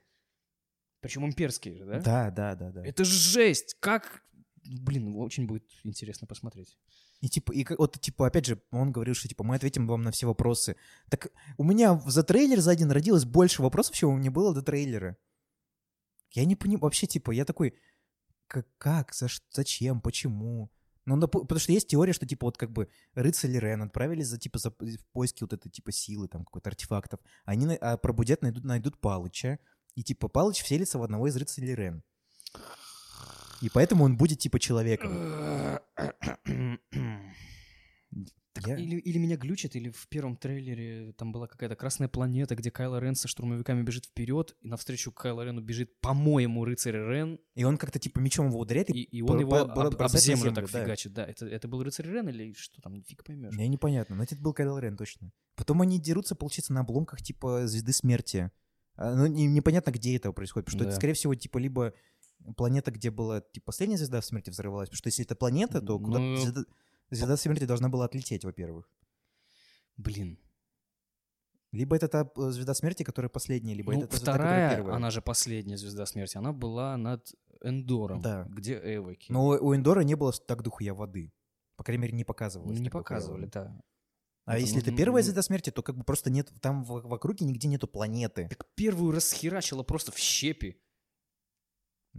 Причем 1.01 1.25
имперские 1.25 1.75
же, 1.75 1.85
да? 1.85 1.99
Да, 1.99 2.31
да, 2.31 2.55
да, 2.55 2.71
да. 2.71 2.85
Это 2.85 3.03
же 3.05 3.13
жесть! 3.13 3.75
Как... 3.79 4.23
Блин, 4.63 5.15
очень 5.15 5.47
будет 5.47 5.63
интересно 5.83 6.27
посмотреть. 6.27 6.77
И 7.21 7.29
типа, 7.29 7.51
и 7.53 7.65
вот, 7.77 7.99
типа, 7.99 8.27
опять 8.27 8.45
же, 8.45 8.61
он 8.71 8.91
говорил, 8.91 9.15
что 9.15 9.27
типа 9.27 9.43
мы 9.43 9.55
ответим 9.55 9.87
вам 9.87 10.01
на 10.03 10.11
все 10.11 10.27
вопросы. 10.27 10.75
Так 11.09 11.29
у 11.57 11.63
меня 11.63 11.99
за 12.05 12.23
трейлер 12.23 12.59
за 12.59 12.71
один 12.71 12.91
родилось 12.91 13.25
больше 13.25 13.61
вопросов, 13.61 13.95
чем 13.95 14.09
у 14.09 14.17
меня 14.17 14.29
было 14.29 14.53
до 14.53 14.61
трейлера. 14.61 15.17
Я 16.31 16.45
не 16.45 16.55
понимаю, 16.55 16.81
вообще, 16.81 17.07
типа, 17.07 17.31
я 17.31 17.45
такой, 17.45 17.73
как, 18.47 18.67
как 18.77 19.13
за, 19.13 19.27
зачем, 19.51 20.01
почему? 20.01 20.71
Ну, 21.05 21.17
допу- 21.17 21.41
потому 21.41 21.59
что 21.59 21.71
есть 21.71 21.87
теория, 21.87 22.11
что, 22.13 22.25
типа, 22.25 22.47
вот 22.47 22.57
как 22.57 22.71
бы 22.71 22.89
рыцари 23.13 23.57
Рен 23.57 23.81
отправились 23.81 24.27
за, 24.27 24.37
типа, 24.37 24.59
за, 24.59 24.71
в 24.71 25.05
поиски 25.13 25.43
вот 25.43 25.53
этой, 25.53 25.69
типа, 25.69 25.91
силы, 25.91 26.27
там, 26.27 26.43
какой-то 26.43 26.69
артефактов. 26.69 27.19
Они 27.45 27.65
на- 27.65 27.75
а 27.77 27.97
пробудят, 27.97 28.41
найдут, 28.41 28.65
найдут 28.65 28.99
Палыча, 28.99 29.59
и, 29.95 30.03
типа, 30.03 30.27
Палыч 30.27 30.61
вселится 30.63 30.99
в 30.99 31.03
одного 31.03 31.27
из 31.27 31.37
рыцарей 31.37 31.75
Рен. 31.75 32.03
И 33.61 33.69
поэтому 33.69 34.03
он 34.03 34.17
будет, 34.17 34.39
типа, 34.39 34.59
человеком. 34.59 35.11
Так 38.57 38.67
Я- 38.67 38.77
или, 38.77 38.95
или 38.97 39.17
меня 39.17 39.37
глючит, 39.37 39.75
или 39.75 39.89
в 39.89 40.07
первом 40.07 40.35
трейлере 40.37 41.13
там 41.13 41.31
была 41.31 41.47
какая-то 41.47 41.75
красная 41.75 42.07
планета, 42.07 42.55
где 42.55 42.71
Кайло 42.71 42.99
Рен 42.99 43.15
со 43.15 43.27
штурмовиками 43.27 43.83
бежит 43.83 44.05
вперед, 44.05 44.55
и 44.61 44.67
навстречу 44.67 45.11
Кайло 45.11 45.43
Рену 45.43 45.61
бежит, 45.61 45.99
по-моему, 46.01 46.65
рыцарь 46.65 46.95
Рен, 46.95 47.39
И 47.55 47.63
он 47.63 47.77
как-то, 47.77 47.99
типа, 47.99 48.19
мечом 48.19 48.47
его 48.49 48.59
ударяет, 48.59 48.89
и, 48.89 49.01
и 49.01 49.21
он 49.21 49.39
его 49.39 49.55
об, 49.57 49.77
об 49.79 50.09
землю, 50.09 50.37
землю, 50.41 50.53
так 50.55 50.69
да. 50.71 50.83
фигачит. 50.83 51.13
Да, 51.13 51.25
это, 51.25 51.45
это 51.45 51.67
был 51.67 51.83
рыцарь 51.83 52.07
Рен 52.07 52.29
или 52.29 52.53
что 52.53 52.81
там, 52.81 53.03
фиг 53.03 53.23
поймешь. 53.23 53.53
Мне 53.53 53.67
непонятно, 53.67 54.15
но 54.15 54.23
это 54.23 54.35
был 54.35 54.53
Кайл 54.53 54.77
Рен 54.79 54.97
точно. 54.97 55.31
Потом 55.55 55.81
они 55.81 55.99
дерутся, 55.99 56.35
получается, 56.35 56.73
на 56.73 56.81
обломках 56.81 57.21
типа 57.21 57.67
звезды 57.67 57.93
смерти. 57.93 58.51
А, 58.95 59.15
Ну, 59.15 59.27
не- 59.27 59.45
непонятно, 59.47 59.91
где 59.91 60.15
это 60.15 60.31
происходит, 60.31 60.65
потому 60.65 60.79
что 60.79 60.85
это, 60.85 60.91
Да. 60.93 60.97
скорее 60.97 61.13
всего, 61.13 61.35
типа, 61.35 61.59
либо 61.59 61.93
планета, 62.55 62.91
где 62.91 63.11
была, 63.11 63.41
типа, 63.41 63.65
последняя 63.67 63.97
звезда 63.97 64.21
смерти 64.21 64.49
взорвалась, 64.49 64.89
потому 64.89 64.97
что 64.97 65.07
если 65.09 65.25
это 65.25 65.35
планета, 65.35 65.81
то 65.81 65.99
куда 65.99 66.19
Ну, 66.19 66.35
звезда, 67.09 67.37
смерти 67.37 67.65
должна 67.65 67.89
была 67.89 68.05
отлететь, 68.05 68.43
во-первых. 68.45 68.89
Блин. 69.97 70.39
Либо 71.71 71.95
это 71.95 72.07
та 72.07 72.29
э, 72.35 72.51
звезда 72.51 72.73
смерти, 72.73 73.03
которая 73.03 73.29
последняя, 73.29 73.73
либо 73.73 73.93
Ну, 73.93 73.99
это 73.99 74.07
та 74.07 74.15
звезда, 74.17 74.31
которая 74.31 74.55
вторая, 74.57 74.75
первая. 74.77 74.95
она 74.95 75.11
же 75.11 75.21
последняя 75.21 75.77
звезда 75.77 76.05
смерти, 76.05 76.37
она 76.37 76.53
была 76.53 76.97
над 76.97 77.33
Эндором, 77.61 78.21
Да. 78.21 78.45
где 78.49 78.79
Эвоки. 78.95 79.31
Но 79.31 79.47
у 79.47 79.75
Эндора 79.75 80.01
не 80.01 80.15
было 80.15 80.31
так 80.31 80.63
дохуя 80.63 80.93
воды. 80.93 81.33
По 81.75 81.83
крайней 81.83 82.03
мере, 82.03 82.13
не 82.13 82.23
показывалось. 82.23 82.79
не 82.79 82.89
показывали, 82.89 83.45
да. 83.45 83.79
А 84.45 84.53
Это, 84.53 84.61
если 84.61 84.75
ну, 84.75 84.81
это 84.81 84.91
ну, 84.91 84.97
первая 84.97 85.21
ну, 85.21 85.25
звезда 85.25 85.41
смерти, 85.41 85.71
то 85.71 85.83
как 85.83 85.97
бы 85.97 86.05
просто 86.05 86.29
нет, 86.29 86.49
там 86.61 86.83
в, 86.85 87.01
в 87.01 87.13
округе 87.13 87.45
нигде 87.45 87.67
нету 87.67 87.85
планеты. 87.87 88.47
Так 88.47 88.65
первую 88.75 89.11
расхерачила 89.11 89.83
просто 89.83 90.13
в 90.13 90.17
щепи. 90.17 90.81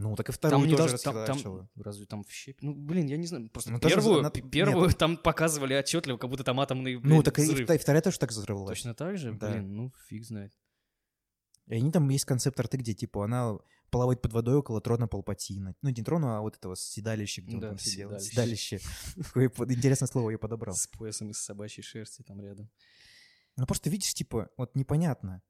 Ну, 0.01 0.15
так 0.15 0.29
и 0.29 0.33
вторую 0.33 0.61
Там 0.61 0.71
не 0.71 0.77
тоже 0.77 0.97
должно... 0.97 1.27
Там, 1.27 1.43
там-. 1.43 1.69
Разве 1.75 2.07
там 2.07 2.23
в 2.23 2.31
щепи? 2.31 2.59
Ну, 2.65 2.73
блин, 2.73 3.07
я 3.09 3.17
не 3.17 3.27
знаю. 3.27 3.51
Просто 3.51 3.73
Ну, 3.73 3.81
первую, 3.81 4.23
за- 4.23 4.31
пе- 4.31 4.43
на- 4.45 4.49
первую 4.51 4.91
там 4.95 5.17
показывали 5.17 5.75
отчетливо, 5.75 6.19
как 6.19 6.31
будто 6.31 6.45
там 6.45 6.61
атомный 6.61 6.95
Ну, 6.95 7.01
блин, 7.01 7.23
так 7.25 7.37
и, 7.41 7.43
взрыв. 7.43 7.69
вта- 7.69 7.75
и 7.75 7.79
вторая 7.79 8.01
тоже 8.01 8.17
так 8.21 8.31
взорвалась. 8.31 8.69
Точно 8.79 8.95
так 8.95 9.19
же? 9.19 9.33
Да. 9.33 9.51
Блин, 9.51 9.75
ну 9.75 9.93
фиг 10.09 10.25
знает. 10.25 10.53
И 11.67 11.75
они 11.75 11.91
там 11.91 12.09
есть 12.11 12.25
концепт 12.27 12.59
арты, 12.61 12.77
где, 12.77 12.95
типа, 12.95 13.25
она 13.25 13.59
плавает 13.91 14.23
под 14.23 14.33
водой 14.33 14.55
около 14.55 14.81
трона 14.81 15.09
Палпатина. 15.09 15.75
Ну, 15.83 15.89
не 15.91 16.03
трона, 16.05 16.39
а 16.39 16.41
вот 16.43 16.57
этого 16.57 16.77
седалища, 16.77 17.43
где 17.43 17.55
он 17.57 17.61
Да, 17.61 17.69
там 17.71 17.79
сидел. 17.79 18.19
седалище. 18.21 18.79
Интересное 19.35 20.07
слово 20.07 20.31
я 20.31 20.39
подобрал. 20.39 20.75
С 20.77 20.87
поясом 20.87 21.31
из 21.31 21.39
собачьей 21.39 21.83
шерсти 21.83 22.23
там 22.23 22.41
рядом. 22.41 22.71
Ну, 23.57 23.67
просто 23.67 23.91
видишь, 23.91 24.15
типа, 24.15 24.49
вот 24.57 24.77
непонятно, 24.77 25.43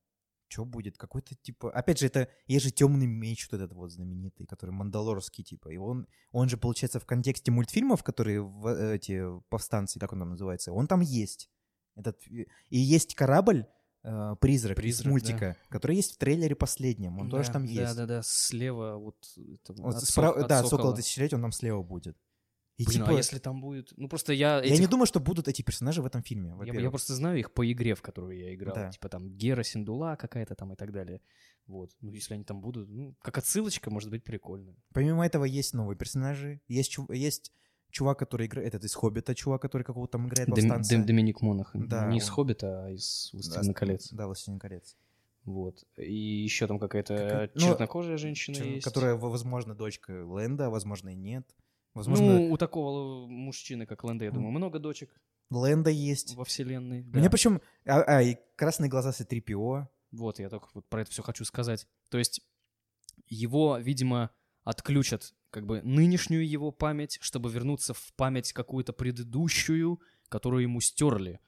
что 0.49 0.65
будет. 0.65 0.97
Какой-то, 0.99 1.35
типа... 1.35 1.71
Опять 1.71 1.99
же, 1.99 2.07
это... 2.07 2.29
Есть 2.47 2.65
же 2.65 2.71
темный 2.71 3.07
меч 3.07 3.49
вот 3.51 3.61
этот 3.61 3.73
вот 3.77 3.91
знаменитый, 3.93 4.47
который 4.47 4.71
мандалорский, 4.71 5.45
типа. 5.45 5.69
И 5.69 5.77
он, 5.77 6.07
он 6.33 6.49
же, 6.49 6.57
получается, 6.57 6.99
в 7.01 7.07
контексте 7.07 7.51
мультфильмов, 7.51 8.03
которые 8.03 8.41
в- 8.43 8.67
э, 8.67 8.97
эти 8.97 9.23
повстанцы, 9.51 9.99
как 10.01 10.13
он 10.13 10.21
там 10.21 10.31
называется, 10.31 10.73
он 10.73 10.87
там 10.87 11.01
есть. 11.01 11.51
Этот... 11.97 12.19
И 12.27 12.79
есть 12.79 13.15
корабль, 13.15 13.67
э, 14.05 14.37
призрак, 14.41 14.77
Призрак, 14.77 15.07
из 15.07 15.11
мультика, 15.11 15.57
который 15.69 15.97
есть 15.97 16.15
в 16.15 16.19
трейлере 16.19 16.55
последнем. 16.57 17.19
Он 17.19 17.29
Да, 17.29 17.39
тоже 17.39 17.51
там 17.53 17.67
Да, 17.67 17.73
есть. 17.73 17.97
да, 17.97 18.07
да, 18.07 18.21
слева 18.25 18.97
вот... 18.97 19.17
это 19.37 19.73
Вот 19.83 19.97
от 19.97 20.05
сок- 20.05 20.37
от 20.39 20.49
да, 20.49 20.63
сокола. 20.63 20.71
сокол 20.83 20.95
тысячелетия, 20.95 21.37
он 21.37 21.43
там 21.43 21.53
слева 21.53 21.83
будет. 21.83 22.17
И 22.79 22.85
Блин, 22.85 23.01
типа, 23.01 23.11
а 23.11 23.13
если 23.13 23.39
там 23.41 23.61
будет... 23.61 23.93
Ну, 23.97 24.09
просто 24.09 24.33
я... 24.33 24.59
я 24.59 24.63
этих- 24.63 24.79
не 24.81 24.87
думаю, 24.87 25.07
что 25.07 25.19
будут 25.19 25.49
эти 25.49 25.63
персонажи 25.63 26.01
в 26.01 26.07
этом 26.07 26.23
фильме. 26.23 26.55
Я, 26.65 26.81
я 26.81 26.91
просто 26.91 27.13
знаю 27.15 27.37
их 27.39 27.53
по 27.53 27.71
игре, 27.71 27.95
в 27.97 28.03
которую 28.03 28.39
я 28.39 28.55
играл. 28.55 28.75
Да. 28.77 28.91
Типа 28.91 29.09
там 29.09 29.29
Гера 29.37 29.65
Синдула 29.65 30.15
какая-то 30.17 30.55
там 30.55 30.73
и 30.73 30.77
так 30.77 30.93
далее. 30.93 31.21
Вот. 31.67 31.91
Ну, 32.01 32.13
если 32.13 32.35
они 32.35 32.45
там 32.45 32.61
будут, 32.61 32.89
ну, 32.89 33.17
как 33.21 33.37
отсылочка, 33.37 33.91
может 33.91 34.11
быть, 34.11 34.23
прикольно. 34.23 34.77
Помимо 34.95 35.27
этого 35.27 35.45
есть 35.45 35.75
новые 35.75 35.97
персонажи. 35.97 36.61
Есть, 36.69 36.93
чу- 36.93 37.11
есть 37.13 37.53
чувак, 37.91 38.21
который 38.21 38.47
играет... 38.47 38.69
Этот 38.69 38.85
из 38.85 38.95
Хоббита, 38.95 39.35
чувак, 39.35 39.61
который 39.61 39.83
какого-то 39.83 40.13
там 40.13 40.29
играет 40.29 40.49
Дом-. 40.49 40.83
Дом- 40.83 41.05
Доминик 41.05 41.43
Монах. 41.43 41.73
Да, 41.75 42.07
Не 42.07 42.19
из 42.19 42.29
Хоббита, 42.29 42.87
а 42.87 42.91
из 42.93 43.31
«Властелина 43.33 43.75
колец». 43.75 44.13
Да, 44.13 44.27
«Властелин 44.27 44.61
колец». 44.61 44.97
Вот. 45.45 45.85
И 45.97 46.15
еще 46.15 46.67
там 46.69 46.79
какая-то 46.79 47.17
Какая- 47.17 47.51
ну, 47.55 47.61
чернокожая 47.61 48.19
женщина 48.19 48.57
Чё- 48.57 48.65
есть. 48.65 48.85
Которая, 48.85 49.17
возможно, 49.17 49.75
дочка 49.75 50.25
Лэнда, 50.25 50.67
а 50.67 50.71
возможно, 50.71 51.09
и 51.09 51.15
нет. 51.17 51.45
Возможно, 51.95 52.27
Ну, 52.27 52.53
у 52.53 52.57
такого 52.57 53.27
мужчины, 53.27 53.87
как 53.87 54.05
Лэнда, 54.05 54.27
я 54.27 54.31
думаю, 54.31 54.53
много 54.53 54.79
дочек 54.79 55.11
Лэнда 55.51 55.91
есть. 55.91 56.35
во 56.35 56.45
вселенной. 56.45 57.03
У 57.03 57.07
меня 57.07 57.25
да. 57.25 57.31
причем... 57.31 57.61
А, 57.87 58.03
а, 58.03 58.23
и 58.23 58.37
красные 58.57 58.89
глаза 58.89 59.13
с 59.13 59.25
3 59.25 59.45
Вот, 60.13 60.39
я 60.39 60.49
только 60.49 60.69
вот 60.75 60.87
про 60.89 61.03
это 61.03 61.11
все 61.11 61.23
хочу 61.23 61.45
сказать. 61.45 61.87
То 62.11 62.19
есть 62.19 62.43
его, 63.27 63.79
видимо, 63.79 64.31
отключат 64.65 65.35
как 65.51 65.67
бы 65.67 65.81
нынешнюю 65.83 66.47
его 66.47 66.71
память, 66.71 67.19
чтобы 67.23 67.51
вернуться 67.51 67.95
в 67.95 68.13
память 68.15 68.53
какую-то 68.53 68.93
предыдущую, 68.93 70.01
которую 70.29 70.63
ему 70.63 70.81
стерли. 70.81 71.41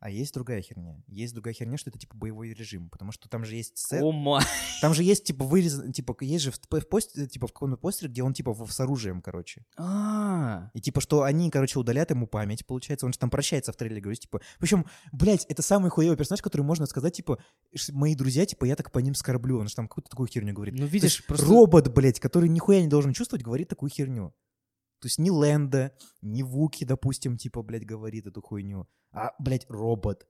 А 0.00 0.10
есть 0.10 0.32
другая 0.32 0.62
херня. 0.62 1.02
Есть 1.08 1.34
другая 1.34 1.52
херня, 1.54 1.76
что 1.76 1.90
это 1.90 1.98
типа 1.98 2.16
боевой 2.16 2.52
режим. 2.54 2.88
Потому 2.88 3.10
что 3.10 3.28
там 3.28 3.44
же 3.44 3.56
есть. 3.56 3.84
О 3.92 4.12
май! 4.12 4.44
Там 4.80 4.94
же 4.94 5.02
есть 5.02 5.24
типа 5.24 5.44
вырезан... 5.44 5.92
Типа 5.92 6.16
есть 6.20 6.44
же 6.44 6.52
в, 6.52 6.58
в 6.70 6.88
постере, 6.88 7.26
типа 7.26 7.48
в 7.48 7.52
каком-то 7.52 7.76
постере, 7.76 8.10
где 8.10 8.22
он 8.22 8.32
типа 8.32 8.52
в- 8.52 8.70
с 8.70 8.78
оружием, 8.78 9.20
короче. 9.20 9.64
А, 9.76 10.70
И 10.72 10.80
типа, 10.80 11.00
что 11.00 11.22
они, 11.24 11.50
короче, 11.50 11.78
удалят 11.80 12.10
ему 12.10 12.28
память, 12.28 12.64
получается. 12.64 13.06
Он 13.06 13.12
же 13.12 13.18
там 13.18 13.28
прощается 13.28 13.72
в 13.72 13.76
трейлере, 13.76 14.00
говорит, 14.00 14.20
типа... 14.20 14.40
Причем, 14.60 14.86
блядь, 15.10 15.44
это 15.46 15.62
самый 15.62 15.90
хуевый 15.90 16.16
персонаж, 16.16 16.42
который 16.42 16.62
можно 16.62 16.86
сказать, 16.86 17.16
типа, 17.16 17.42
мои 17.90 18.14
друзья, 18.14 18.46
типа, 18.46 18.66
я 18.66 18.76
так 18.76 18.92
по 18.92 19.00
ним 19.00 19.14
скорблю. 19.14 19.58
Он 19.58 19.66
же 19.68 19.74
там 19.74 19.88
какую-то 19.88 20.10
такую 20.10 20.28
херню 20.28 20.54
говорит. 20.54 20.74
ну 20.78 20.86
видишь, 20.86 21.26
просто... 21.26 21.44
Робот, 21.46 21.92
блядь, 21.92 22.20
который 22.20 22.48
нихуя 22.48 22.80
не 22.80 22.88
должен 22.88 23.12
чувствовать, 23.12 23.44
говорит 23.44 23.68
такую 23.68 23.90
херню. 23.90 24.32
То 25.00 25.06
есть 25.06 25.18
ни 25.18 25.30
Лэнда, 25.30 25.92
ни 26.22 26.42
Вуки, 26.42 26.84
допустим, 26.84 27.36
типа, 27.36 27.62
блядь, 27.62 27.84
говорит 27.86 28.26
эту 28.26 28.42
хуйню. 28.42 28.88
А, 29.12 29.32
блядь, 29.38 29.66
робот. 29.68 30.26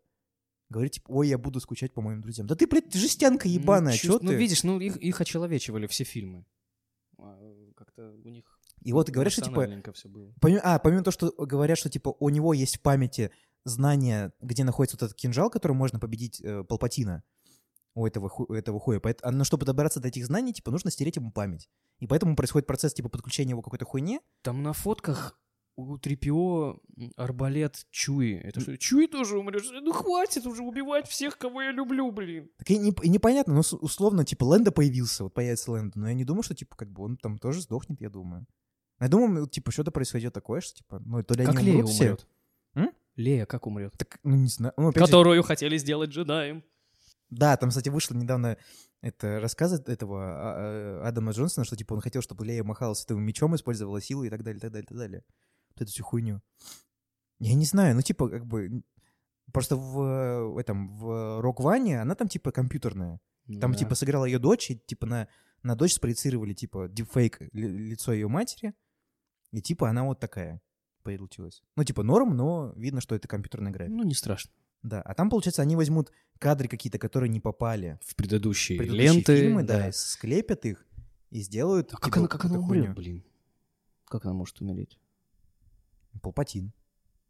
Говорит, 0.69 0.93
типа, 0.93 1.11
ой, 1.11 1.29
я 1.29 1.39
буду 1.39 1.61
скучать 1.61 1.95
по 1.95 2.03
моим 2.03 2.21
друзьям. 2.21 2.47
Да 2.47 2.55
ты, 2.55 2.67
блядь, 2.67 2.93
жестянка 2.93 3.49
ебаная, 3.49 3.93
ну, 3.93 3.99
чё 3.99 4.09
чувств- 4.09 4.21
ты? 4.21 4.27
Ну 4.27 4.33
видишь, 4.39 4.65
ну 4.65 4.79
их, 4.79 4.97
их 4.99 5.21
очеловечивали 5.21 5.87
все 5.87 6.05
фильмы. 6.05 6.45
А, 7.17 7.39
Как-то 7.75 8.13
у 8.25 8.29
них 8.29 8.45
И 8.83 8.93
вот 8.93 9.09
говорят, 9.09 9.33
что, 9.33 9.43
типа. 9.43 9.67
Помимо, 10.41 10.61
а, 10.63 10.79
помимо 10.79 11.03
того, 11.03 11.13
что 11.13 11.33
говорят, 11.47 11.79
что 11.79 11.89
типа 11.89 12.15
у 12.21 12.29
него 12.29 12.53
есть 12.53 12.77
в 12.77 12.83
памяти 12.83 13.31
знание, 13.65 14.33
где 14.41 14.65
находится 14.65 14.97
вот 14.97 15.05
этот 15.05 15.17
кинжал, 15.17 15.51
которым 15.51 15.77
можно 15.79 15.99
победить 15.99 16.41
э, 16.41 16.65
Палпатина 16.65 17.23
у 17.99 18.07
этого, 18.07 18.29
ху- 18.29 18.47
у 18.49 18.55
этого 18.55 18.79
хуя. 18.81 19.01
Поэт- 19.01 19.21
а, 19.23 19.31
Но 19.33 19.45
чтобы 19.45 19.67
добраться 19.67 20.01
до 20.01 20.09
этих 20.09 20.27
знаний, 20.27 20.53
типа, 20.53 20.71
нужно 20.71 20.91
стереть 20.91 21.17
ему 21.17 21.33
память. 21.33 21.69
И 22.01 22.07
поэтому 22.07 22.37
происходит 22.37 22.67
процесс, 22.67 22.95
типа, 22.95 23.09
подключения 23.09 23.51
его 23.51 23.63
к 23.63 23.65
какой-то 23.65 23.85
хуйне. 23.85 24.21
Там 24.43 24.63
на 24.63 24.73
фотках 24.73 25.39
у 25.77 25.97
Трипио 25.99 26.81
арбалет 27.17 27.87
Чуи. 27.91 28.35
Это 28.37 28.61
что, 28.61 28.77
Чуи 28.79 29.07
тоже 29.07 29.39
умрет? 29.39 29.63
Ну 29.83 29.93
хватит 29.93 30.47
уже 30.47 30.63
убивать 30.63 31.07
всех, 31.09 31.39
кого 31.39 31.63
я 31.63 31.71
люблю, 31.73 32.11
блин. 32.11 32.51
Так 32.59 32.71
и, 32.71 32.79
не- 32.79 32.95
и 33.03 33.09
непонятно, 33.09 33.55
но 33.55 33.63
с- 33.63 33.73
условно, 33.77 34.25
типа, 34.25 34.45
Лэнда 34.45 34.73
появился, 34.73 35.25
вот 35.25 35.35
появится 35.35 35.71
Лэнда, 35.73 35.99
но 35.99 36.09
я 36.09 36.15
не 36.15 36.25
думаю, 36.25 36.43
что, 36.43 36.55
типа, 36.55 36.75
как 36.77 36.91
бы 36.91 37.05
он 37.05 37.17
там 37.17 37.39
тоже 37.39 37.61
сдохнет, 37.63 38.01
я 38.01 38.11
думаю. 38.11 38.47
Я 39.01 39.09
думаю, 39.09 39.47
типа, 39.47 39.71
что-то 39.71 39.93
происходит 39.93 40.33
такое, 40.35 40.61
что, 40.61 40.79
типа, 40.79 40.99
ну, 41.05 41.23
то 41.23 41.35
ли 41.35 41.45
Как 41.47 41.55
они 41.57 41.65
Лея 41.67 41.75
умрут 41.77 41.91
все. 41.91 42.05
умрет? 42.05 42.27
М? 42.75 42.91
Лея 43.15 43.47
как 43.47 43.67
умрет? 43.67 43.93
Так, 43.97 44.19
ну, 44.25 44.35
не 44.37 44.49
знаю. 44.49 44.73
Ну, 44.77 44.89
опять 44.89 45.03
же, 45.03 45.07
Которую 45.07 45.43
хотели 45.45 45.77
сделать 45.77 46.11
джедаем. 46.11 46.65
Да, 47.31 47.57
там, 47.57 47.69
кстати, 47.71 47.89
вышло 47.91 48.15
недавно 48.15 48.57
это 49.01 49.39
рассказ 49.41 49.73
этого 49.87 50.25
а, 50.25 50.55
а, 51.05 51.09
Адама 51.09 51.33
Джонсона, 51.33 51.65
что 51.65 51.77
типа 51.77 51.95
он 51.95 52.01
хотел, 52.01 52.23
чтобы 52.23 52.45
Лея 52.45 52.65
махала 52.65 52.95
световым 52.95 53.25
мечом, 53.25 53.55
использовала 53.55 54.01
силу 54.01 54.25
и 54.25 54.31
так 54.31 54.43
далее, 54.43 54.61
так 54.61 54.73
далее, 54.73 54.87
так 54.87 54.97
далее. 54.97 55.25
Вот 55.71 55.83
эту 55.83 55.91
всю 55.91 56.05
хуйню. 56.05 56.41
Я 57.39 57.55
не 57.55 57.65
знаю, 57.65 57.95
ну 57.95 58.03
типа 58.03 58.29
как 58.29 58.47
бы 58.47 58.83
просто 59.53 59.77
в, 59.77 60.53
в 60.55 60.59
этом 60.59 60.89
в 60.97 61.41
Рок 61.41 61.61
Ване 61.61 62.01
она 62.01 62.15
там 62.15 62.29
типа 62.29 62.51
компьютерная. 62.51 63.21
Там 63.61 63.73
Да. 63.73 63.79
типа 63.79 63.95
сыграла 63.95 64.25
ее 64.25 64.39
дочь, 64.39 64.71
и 64.71 64.77
типа 64.77 65.07
на 65.07 65.29
на 65.63 65.75
дочь 65.77 65.95
спроецировали 65.95 66.55
типа 66.55 66.89
дипфейк 66.89 67.41
ли- 67.53 67.91
лицо 67.91 68.13
ее 68.13 68.29
матери, 68.29 68.75
и 69.53 69.61
типа 69.61 69.89
она 69.89 70.05
вот 70.05 70.19
такая 70.21 70.61
получилась. 71.03 71.63
Ну 71.77 71.85
типа 71.85 72.03
норм, 72.03 72.37
но 72.37 72.73
видно, 72.77 73.01
что 73.01 73.15
это 73.15 73.29
компьютерная 73.29 73.73
графика. 73.73 73.97
Ну, 73.97 74.03
не 74.05 74.15
страшно. 74.15 74.53
Да, 74.83 75.03
а 75.03 75.15
там 75.15 75.29
получается 75.31 75.63
они 75.63 75.77
возьмут 75.77 76.13
кадры 76.39 76.69
какие-то, 76.69 76.99
которые 76.99 77.29
не 77.31 77.41
попали 77.41 77.99
В 78.03 78.15
предыдущие, 78.15 78.79
предыдущие 78.79 79.13
ленты. 79.13 79.37
фильмы, 79.37 79.63
да, 79.65 79.89
и 79.89 79.93
склепят 79.93 80.65
их 80.65 80.87
и 81.31 81.41
сделают. 81.41 81.93
А 81.95 81.99
как 81.99 82.17
она, 82.17 82.29
как 82.29 82.45
она 82.45 82.59
умрет, 82.61 82.95
блин? 82.95 83.25
Как 84.07 84.25
она 84.25 84.35
может 84.35 84.61
умереть? 84.61 84.99
Палпатин, 86.23 86.73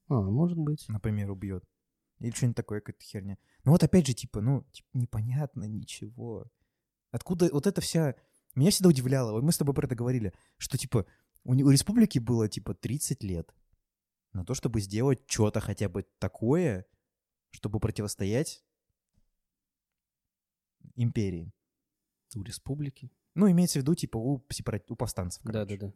А, 0.08 0.20
может 0.22 0.56
быть. 0.58 0.84
например, 0.88 1.30
убьет. 1.30 1.64
Или 2.20 2.30
что-нибудь 2.32 2.56
такое, 2.56 2.80
какая-то 2.80 3.04
херня. 3.04 3.38
Ну 3.64 3.72
вот 3.72 3.82
опять 3.82 4.06
же, 4.06 4.14
типа, 4.14 4.40
ну, 4.40 4.62
типа, 4.72 4.88
непонятно 4.94 5.64
ничего. 5.64 6.46
Откуда 7.10 7.48
вот 7.52 7.66
это 7.66 7.80
вся... 7.80 8.14
Меня 8.54 8.70
всегда 8.70 8.88
удивляло, 8.88 9.32
вот 9.32 9.42
мы 9.44 9.52
с 9.52 9.58
тобой 9.58 9.74
про 9.74 9.86
это 9.86 9.94
говорили, 9.94 10.32
что, 10.56 10.78
типа, 10.78 11.06
у, 11.44 11.52
у 11.52 11.70
республики 11.70 12.18
было, 12.18 12.48
типа, 12.48 12.74
30 12.74 13.22
лет 13.22 13.54
на 14.32 14.44
то, 14.44 14.54
чтобы 14.54 14.80
сделать 14.80 15.20
что-то 15.26 15.60
хотя 15.60 15.88
бы 15.88 16.04
такое, 16.18 16.86
чтобы 17.50 17.80
противостоять 17.80 18.62
империи. 20.96 21.52
У 22.34 22.42
республики. 22.42 23.10
Ну, 23.34 23.50
имеется 23.50 23.78
в 23.78 23.82
виду, 23.82 23.94
типа, 23.94 24.18
у, 24.18 24.44
у 24.88 24.96
повстанцев. 24.96 25.42
короче. 25.42 25.76
Да-да-да. 25.76 25.92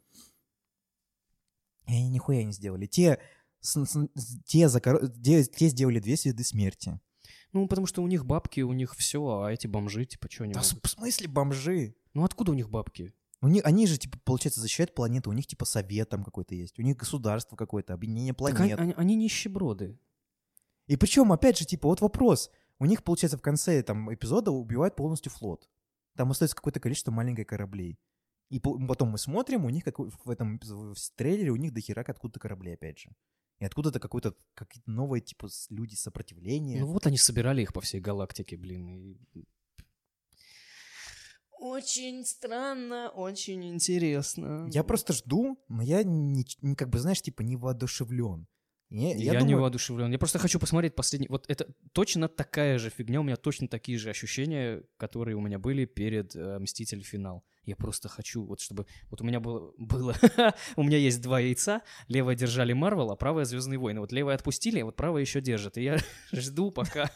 И 1.88 1.94
они 1.96 2.08
нихуя 2.10 2.44
не 2.44 2.52
сделали. 2.52 2.86
Те, 2.86 3.18
с- 3.60 3.84
с- 3.84 4.42
те, 4.44 4.68
закор- 4.68 5.08
те, 5.22 5.44
те 5.44 5.68
сделали 5.68 5.98
две 5.98 6.16
звезды 6.16 6.44
смерти. 6.44 7.00
Ну, 7.52 7.66
потому 7.68 7.86
что 7.86 8.02
у 8.02 8.06
них 8.06 8.24
бабки, 8.24 8.60
у 8.60 8.72
них 8.72 8.94
все, 8.96 9.42
а 9.42 9.52
эти 9.52 9.66
бомжи, 9.66 10.04
типа, 10.06 10.30
что 10.30 10.44
они 10.44 10.54
Да 10.54 10.62
в 10.62 10.72
могут? 10.72 10.90
смысле 10.90 11.28
бомжи? 11.28 11.96
Ну, 12.14 12.24
откуда 12.24 12.52
у 12.52 12.54
них 12.54 12.70
бабки? 12.70 13.12
У 13.42 13.48
них, 13.48 13.64
они 13.64 13.86
же, 13.88 13.98
типа, 13.98 14.18
получается, 14.24 14.60
защищают 14.60 14.94
планету. 14.94 15.28
У 15.28 15.32
них, 15.32 15.46
типа, 15.46 15.64
совет 15.64 16.08
там 16.08 16.22
какой-то 16.24 16.54
есть. 16.54 16.78
У 16.78 16.82
них 16.82 16.96
государство 16.96 17.56
какое-то, 17.56 17.92
объединение 17.92 18.32
Так 18.32 18.46
они, 18.48 18.56
планет. 18.56 18.78
они- 18.78 18.94
они 18.96 19.16
нищеброды. 19.16 19.98
И 20.92 20.96
причем, 20.96 21.32
опять 21.32 21.58
же, 21.58 21.64
типа, 21.64 21.88
вот 21.88 22.00
вопрос. 22.02 22.50
У 22.78 22.84
них, 22.86 23.02
получается, 23.02 23.38
в 23.38 23.42
конце 23.42 23.82
там 23.82 24.12
эпизода 24.12 24.50
убивают 24.50 24.94
полностью 24.96 25.32
флот. 25.32 25.68
Там 26.16 26.30
остается 26.30 26.54
какое-то 26.56 26.80
количество 26.80 27.10
маленьких 27.12 27.46
кораблей. 27.46 27.98
И 28.50 28.60
по- 28.60 28.78
потом 28.86 29.08
мы 29.08 29.16
смотрим, 29.18 29.64
у 29.64 29.70
них 29.70 29.84
как, 29.84 29.98
в 29.98 30.28
этом 30.30 30.58
в 30.62 30.94
трейлере 31.16 31.50
у 31.50 31.56
них 31.56 31.72
дохера 31.72 32.04
откуда-то 32.06 32.40
кораблей, 32.40 32.74
опять 32.74 32.98
же. 32.98 33.10
И 33.60 33.64
откуда-то 33.64 34.00
какой-то 34.00 34.34
какие-то 34.54 34.90
новые, 34.90 35.22
типа, 35.22 35.48
с- 35.48 35.70
люди 35.70 35.94
сопротивления. 35.94 36.80
Ну, 36.80 36.86
вот 36.92 37.06
они 37.06 37.16
собирали 37.16 37.62
их 37.62 37.72
по 37.72 37.80
всей 37.80 38.00
галактике, 38.00 38.58
блин. 38.58 38.88
и- 39.34 39.46
Очень 41.58 42.24
странно, 42.26 43.08
очень 43.14 43.64
интересно. 43.64 44.68
Я 44.72 44.82
просто 44.82 45.12
жду, 45.12 45.56
но 45.68 45.82
я 45.82 46.02
не, 46.02 46.44
не 46.60 46.74
как 46.74 46.88
бы, 46.90 46.98
знаешь, 46.98 47.22
типа, 47.22 47.42
не 47.42 47.56
воодушевлен. 47.56 48.46
Я, 48.92 49.14
Я, 49.14 49.32
я 49.32 49.32
не 49.32 49.38
думаю, 49.46 49.62
воодушевлен. 49.62 50.12
Я 50.12 50.18
просто 50.18 50.38
хочу 50.38 50.60
посмотреть 50.60 50.94
последний. 50.94 51.26
Вот 51.28 51.46
это 51.48 51.66
точно 51.92 52.28
такая 52.28 52.78
же 52.78 52.90
фигня. 52.90 53.20
У 53.20 53.22
меня 53.22 53.36
точно 53.36 53.66
такие 53.66 53.96
же 53.96 54.10
ощущения, 54.10 54.82
которые 54.98 55.34
у 55.34 55.40
меня 55.40 55.58
были 55.58 55.86
перед 55.86 56.36
э, 56.36 56.58
Мститель 56.58 57.02
финал. 57.02 57.42
Я 57.64 57.74
просто 57.74 58.10
хочу, 58.10 58.44
вот 58.44 58.60
чтобы. 58.60 58.86
Вот 59.08 59.22
у 59.22 59.24
меня 59.24 59.40
было. 59.40 59.72
было 59.78 60.14
у 60.76 60.82
меня 60.82 60.98
есть 60.98 61.22
два 61.22 61.40
яйца. 61.40 61.80
Левое 62.08 62.34
держали 62.34 62.74
Марвел, 62.74 63.10
а 63.10 63.16
правое 63.16 63.46
Звездные 63.46 63.78
войны. 63.78 64.00
Вот 64.00 64.12
левое 64.12 64.34
отпустили, 64.34 64.80
а 64.80 64.84
вот 64.84 64.94
правое 64.96 65.22
еще 65.22 65.40
держит. 65.40 65.78
И 65.78 65.84
я 65.84 65.96
жду, 66.32 66.70
пока. 66.70 67.10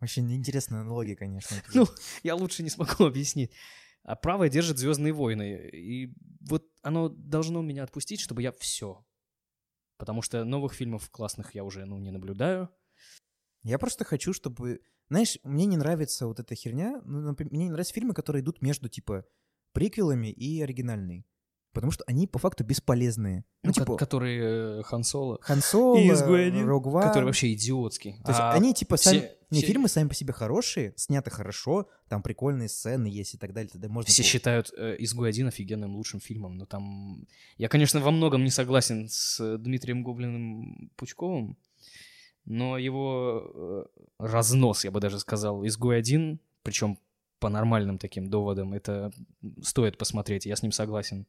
Вообще 0.00 0.22
неинтересная 0.22 0.80
аналогия, 0.80 1.14
конечно. 1.14 1.56
Ну, 1.74 1.86
я 2.24 2.34
лучше 2.34 2.64
не 2.64 2.70
смогу 2.70 3.04
объяснить. 3.06 3.52
А 4.02 4.16
правое 4.16 4.48
держит 4.48 4.78
Звездные 4.78 5.12
войны. 5.12 5.70
И 5.72 6.12
вот 6.40 6.66
оно 6.82 7.08
должно 7.08 7.62
меня 7.62 7.84
отпустить, 7.84 8.20
чтобы 8.20 8.42
я 8.42 8.50
все. 8.50 9.04
Потому 10.00 10.22
что 10.22 10.44
новых 10.44 10.72
фильмов 10.72 11.10
классных 11.10 11.54
я 11.54 11.62
уже 11.62 11.84
ну, 11.84 11.98
не 11.98 12.10
наблюдаю. 12.10 12.70
Я 13.62 13.78
просто 13.78 14.04
хочу, 14.06 14.32
чтобы... 14.32 14.80
Знаешь, 15.10 15.38
мне 15.44 15.66
не 15.66 15.76
нравится 15.76 16.26
вот 16.26 16.40
эта 16.40 16.54
херня. 16.54 17.02
Ну, 17.04 17.20
например, 17.20 17.52
мне 17.52 17.64
не 17.64 17.70
нравятся 17.70 17.92
фильмы, 17.92 18.14
которые 18.14 18.42
идут 18.42 18.62
между, 18.62 18.88
типа, 18.88 19.26
приквелами 19.72 20.28
и 20.28 20.62
оригинальной. 20.62 21.26
Потому 21.72 21.92
что 21.92 22.02
они 22.08 22.26
по 22.26 22.38
факту 22.40 22.64
бесполезные. 22.64 23.44
Ну, 23.62 23.68
Ну, 23.68 23.72
типа, 23.72 23.96
который 23.96 24.38
э, 24.80 24.82
Хан 24.82 25.04
Соло, 25.04 25.38
Хан 25.40 25.60
Соло, 25.62 25.96
Изгой 25.98 26.48
один, 26.48 26.66
Рог 26.66 26.86
Ван. 26.86 27.06
который 27.06 27.24
вообще 27.26 27.52
идиотский. 27.52 28.14
То 28.24 28.30
есть 28.30 28.40
А 28.40 28.52
они 28.52 28.74
типа 28.74 28.96
все- 28.96 29.10
сами... 29.10 29.30
Не, 29.50 29.58
все- 29.58 29.66
фильмы 29.68 29.88
сами 29.88 30.08
по 30.08 30.14
себе 30.14 30.32
хорошие, 30.32 30.92
сняты 30.96 31.30
хорошо, 31.30 31.88
там 32.08 32.22
прикольные 32.22 32.68
сцены 32.68 33.06
есть 33.06 33.34
и 33.34 33.38
так 33.38 33.52
далее. 33.52 33.70
Тогда 33.70 33.88
можно 33.88 34.10
Все 34.10 34.22
было- 34.22 34.28
считают 34.28 34.72
э, 34.76 34.96
«Изгой 34.98 35.28
один» 35.28 35.46
офигенным 35.46 35.94
лучшим 35.96 36.18
фильмом, 36.20 36.56
но 36.56 36.66
там... 36.66 37.24
Я, 37.56 37.68
конечно, 37.68 38.00
во 38.00 38.10
многом 38.10 38.42
не 38.44 38.50
согласен 38.50 39.08
с 39.08 39.38
э, 39.40 39.56
Дмитрием 39.58 40.02
Гоблиным 40.02 40.90
Пучковым, 40.96 41.56
но 42.44 42.78
его 42.78 43.42
э, 43.54 43.84
разнос, 44.18 44.84
я 44.84 44.90
бы 44.90 44.98
даже 45.00 45.20
сказал, 45.20 45.64
«Изгой 45.66 45.98
один», 45.98 46.40
причем 46.62 46.98
по 47.38 47.48
нормальным 47.48 47.98
таким 47.98 48.28
доводам, 48.28 48.74
это 48.74 49.12
стоит 49.62 49.98
посмотреть, 49.98 50.46
я 50.46 50.56
с 50.56 50.62
ним 50.62 50.72
согласен. 50.72 51.26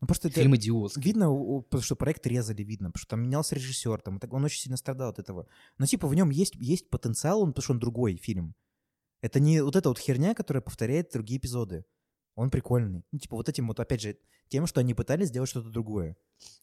Ну, 0.00 0.06
просто 0.06 0.28
это 0.28 0.40
Фильм 0.40 0.54
идиотский. 0.54 1.02
видно, 1.02 1.28
потому 1.62 1.82
что 1.82 1.96
проект 1.96 2.26
резали, 2.26 2.62
видно, 2.62 2.88
потому 2.88 3.00
что 3.00 3.10
там 3.10 3.22
менялся 3.22 3.54
режиссер, 3.56 4.00
там, 4.00 4.20
он 4.30 4.44
очень 4.44 4.60
сильно 4.60 4.76
страдал 4.76 5.10
от 5.10 5.18
этого. 5.18 5.48
Но 5.78 5.86
типа 5.86 6.06
в 6.06 6.14
нем 6.14 6.30
есть, 6.30 6.54
есть 6.54 6.88
потенциал, 6.88 7.42
он, 7.42 7.48
потому 7.52 7.62
что 7.64 7.72
он 7.72 7.78
другой 7.80 8.16
фильм. 8.16 8.54
Это 9.20 9.40
не 9.40 9.60
вот 9.60 9.74
эта 9.74 9.88
вот 9.88 9.98
херня, 9.98 10.34
которая 10.34 10.62
повторяет 10.62 11.10
другие 11.12 11.40
эпизоды. 11.40 11.84
Он 12.38 12.50
прикольный. 12.50 13.02
Ну, 13.10 13.18
типа 13.18 13.34
вот 13.36 13.48
этим 13.48 13.66
вот, 13.66 13.80
опять 13.80 14.00
же, 14.00 14.16
тем, 14.48 14.66
что 14.66 14.80
они 14.80 14.94
пытались 14.94 15.28
сделать 15.28 15.50
что-то 15.50 15.70
другое. 15.70 16.16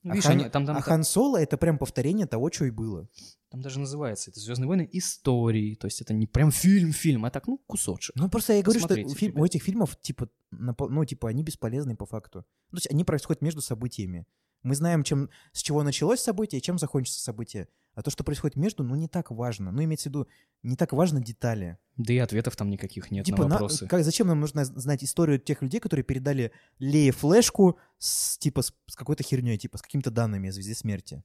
Ну, 0.04 0.12
а 0.12 0.16
видишь, 0.16 0.26
Хан, 0.30 0.40
они- 0.40 0.50
там, 0.50 0.66
там, 0.66 0.78
а 0.78 0.82
Хан 0.82 1.04
Соло— 1.04 1.36
это 1.42 1.58
прям 1.58 1.78
повторение 1.78 2.26
того, 2.28 2.50
что 2.52 2.64
и 2.66 2.72
было. 2.72 3.10
там 3.50 3.62
даже 3.62 3.80
называется 3.80 4.32
это 4.32 4.40
«Звездные 4.40 4.68
войны. 4.68 4.90
Истории», 4.92 5.76
то 5.76 5.88
есть 5.88 6.02
это 6.02 6.14
не 6.14 6.28
прям 6.28 6.52
фильм-фильм, 6.52 7.26
а 7.26 7.30
так, 7.30 7.48
ну, 7.48 7.58
кусочек. 7.68 8.16
Ну, 8.16 8.30
просто 8.30 8.54
я 8.54 8.62
говорю, 8.64 8.80
что 8.80 8.88
Посмотрите, 8.88 9.16
фильм- 9.20 9.40
у 9.40 9.46
этих 9.46 9.64
фильмов, 9.64 9.98
типа, 10.02 10.30
ну, 10.52 11.06
типа, 11.06 11.30
они 11.30 11.44
бесполезны 11.44 11.96
по 11.96 12.06
факту. 12.06 12.42
То 12.72 12.78
есть 12.78 12.90
они 12.90 13.04
происходят 13.04 13.42
между 13.42 13.62
событиями. 13.62 14.26
Мы 14.66 14.74
знаем, 14.74 15.04
чем, 15.04 15.30
с 15.52 15.62
чего 15.62 15.84
началось 15.84 16.20
событие 16.22 16.58
и 16.60 16.62
чем 16.62 16.80
закончится 16.80 17.22
событие. 17.22 17.68
А 17.94 18.02
то, 18.02 18.10
что 18.10 18.24
происходит 18.24 18.56
между, 18.58 18.84
ну, 18.84 18.96
не 18.96 19.08
так 19.08 19.30
важно. 19.30 19.72
Ну, 19.72 19.84
имеется 19.84 20.10
в 20.10 20.12
виду, 20.12 20.28
не 20.64 20.76
так 20.76 20.92
важно 20.92 21.22
детали. 21.22 21.78
Да 21.98 22.12
и 22.14 22.18
ответов 22.18 22.56
там 22.56 22.72
никаких 22.72 23.12
нет 23.12 23.28
типа, 23.28 23.44
на 23.44 23.48
на- 23.48 23.54
вопросы. 23.54 23.88
как, 23.88 24.04
зачем 24.04 24.26
нам 24.28 24.40
нужно 24.40 24.66
знать 24.66 25.04
историю 25.04 25.38
тех 25.40 25.62
людей, 25.62 25.80
которые 25.80 26.04
передали 26.04 26.52
Лее 26.80 27.12
флешку 27.12 27.78
с, 28.00 28.40
типа, 28.40 28.64
с, 28.64 28.74
с 28.88 28.96
какой-то 28.96 29.22
херней, 29.24 29.58
типа, 29.60 29.78
с 29.78 29.84
какими-то 29.84 30.10
данными 30.10 30.50
о 30.50 30.52
Звезде 30.52 30.74
Смерти? 30.74 31.24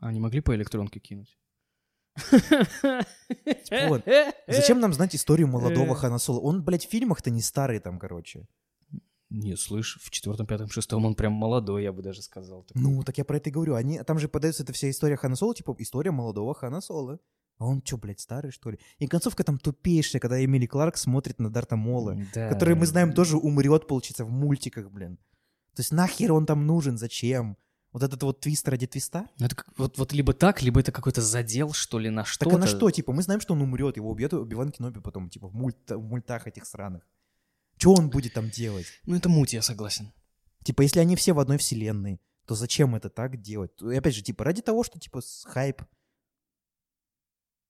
А 0.00 0.10
не 0.10 0.18
могли 0.18 0.40
по 0.40 0.52
электронке 0.54 0.98
кинуть? 0.98 1.38
вот, 3.88 4.02
Зачем 4.48 4.80
нам 4.80 4.92
знать 4.92 5.14
историю 5.14 5.46
молодого 5.48 5.92
Э. 5.92 5.94
Хана 5.94 6.18
Соло? 6.18 6.40
Он, 6.40 6.64
блядь, 6.64 6.86
в 6.86 6.90
фильмах-то 6.90 7.30
не 7.30 7.40
старый 7.40 7.78
там, 7.78 7.98
короче. 7.98 8.48
Не, 9.36 9.56
слышь, 9.56 9.98
в 10.02 10.10
четвертом, 10.10 10.46
пятом, 10.46 10.68
шестом 10.70 11.04
он 11.04 11.14
прям 11.14 11.32
молодой, 11.32 11.82
я 11.82 11.92
бы 11.92 12.02
даже 12.02 12.22
сказал. 12.22 12.62
Такой. 12.64 12.82
Ну, 12.82 13.02
так 13.02 13.18
я 13.18 13.24
про 13.24 13.36
это 13.36 13.50
и 13.50 13.52
говорю. 13.52 13.74
Они, 13.74 13.98
там 14.02 14.18
же 14.18 14.28
подается 14.28 14.62
эта 14.62 14.72
вся 14.72 14.88
история 14.90 15.16
Хана 15.16 15.36
Соло, 15.36 15.54
типа 15.54 15.74
история 15.78 16.10
молодого 16.10 16.54
Хана 16.54 16.80
Соло. 16.80 17.18
А 17.58 17.66
он 17.66 17.82
что, 17.84 17.96
блядь, 17.96 18.20
старый, 18.20 18.50
что 18.52 18.70
ли? 18.70 18.78
И 18.98 19.06
концовка 19.06 19.42
там 19.44 19.58
тупейшая, 19.58 20.20
когда 20.20 20.42
Эмили 20.44 20.66
Кларк 20.66 20.96
смотрит 20.96 21.38
на 21.38 21.50
Дарта 21.50 21.76
Мола, 21.76 22.16
Да. 22.34 22.48
который, 22.50 22.74
мы 22.74 22.86
знаем, 22.86 23.12
тоже 23.14 23.36
умрет, 23.38 23.86
получится, 23.86 24.24
в 24.24 24.30
мультиках, 24.30 24.90
блин. 24.90 25.16
То 25.74 25.80
есть 25.80 25.92
нахер 25.92 26.32
он 26.32 26.46
там 26.46 26.66
нужен, 26.66 26.98
зачем? 26.98 27.56
Вот 27.92 28.02
этот 28.02 28.22
вот 28.22 28.40
твист 28.40 28.68
ради 28.68 28.86
твиста? 28.86 29.26
Ну, 29.38 29.46
это 29.46 29.56
как- 29.56 29.68
вот, 29.78 29.96
вот 29.96 30.12
либо 30.12 30.34
так, 30.34 30.60
либо 30.62 30.80
это 30.80 30.92
какой-то 30.92 31.22
задел, 31.22 31.72
что 31.72 31.98
ли, 31.98 32.10
на 32.10 32.24
что-то. 32.26 32.50
Так 32.50 32.58
а 32.58 32.60
на 32.60 32.66
что, 32.66 32.90
типа, 32.90 33.12
мы 33.12 33.22
знаем, 33.22 33.40
что 33.40 33.54
он 33.54 33.62
умрет, 33.62 33.96
его 33.96 34.10
убьет 34.10 34.34
Убиван 34.34 34.70
Кеноби 34.70 35.00
потом, 35.00 35.30
типа, 35.30 35.48
в, 35.48 35.54
мульт- 35.54 35.90
в 35.96 36.02
мультах 36.02 36.46
этих 36.46 36.66
сраных. 36.66 37.06
Что 37.76 37.92
он 37.94 38.10
будет 38.10 38.32
там 38.34 38.50
делать? 38.50 38.86
Ну, 39.04 39.16
это 39.16 39.28
муть, 39.28 39.52
я 39.52 39.62
согласен. 39.62 40.12
Типа, 40.64 40.82
если 40.82 41.00
они 41.00 41.14
все 41.16 41.32
в 41.32 41.38
одной 41.38 41.58
вселенной, 41.58 42.20
то 42.46 42.54
зачем 42.54 42.94
это 42.94 43.10
так 43.10 43.40
делать? 43.40 43.70
И 43.82 43.94
опять 43.94 44.14
же, 44.14 44.22
типа, 44.22 44.44
ради 44.44 44.62
того, 44.62 44.82
что, 44.84 44.98
типа, 44.98 45.20
с- 45.20 45.44
хайп. 45.44 45.82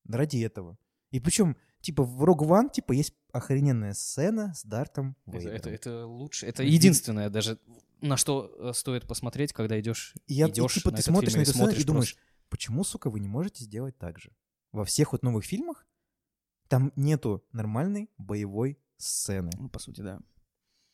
Ради 0.09 0.39
этого. 0.39 0.79
И 1.11 1.21
причем, 1.21 1.57
типа, 1.81 2.05
в 2.05 2.23
Rogue 2.23 2.47
One, 2.47 2.71
типа, 2.73 2.93
есть 2.93 3.15
охрененная 3.33 3.95
сцена 3.95 4.55
с 4.55 4.65
Дартом 4.65 5.17
Это, 5.27 5.37
Вейдером. 5.39 5.57
это, 5.57 5.71
это 5.71 6.07
лучше. 6.07 6.47
Это 6.47 6.63
единственное 6.63 7.29
даже, 7.31 7.59
на 8.01 8.17
что 8.17 8.55
э, 8.59 8.73
стоит 8.75 9.07
посмотреть, 9.09 9.53
когда 9.53 9.79
идешь, 9.81 10.15
и, 10.27 10.35
идешь 10.43 10.75
типа, 10.75 10.91
на 10.91 10.97
ты 10.97 11.01
этот 11.01 11.13
смотришь 11.13 11.31
фильм 11.33 11.39
на 11.39 11.41
и 11.41 11.43
эту 11.43 11.51
сцену 11.53 11.65
и 11.65 11.69
смотришь 11.71 11.85
думаешь, 11.85 12.15
просто. 12.15 12.33
почему, 12.49 12.85
сука, 12.85 13.11
вы 13.11 13.21
не 13.21 13.29
можете 13.29 13.65
сделать 13.65 13.99
так 13.99 14.19
же? 14.19 14.31
Во 14.73 14.85
всех 14.85 15.13
вот 15.13 15.23
новых 15.23 15.45
фильмах 15.45 15.87
там 16.69 16.93
нету 16.97 17.45
нормальной 17.53 18.11
боевой 18.19 18.79
сцены. 18.99 19.51
Ну, 19.59 19.69
по 19.69 19.79
сути, 19.79 20.01
да. 20.01 20.21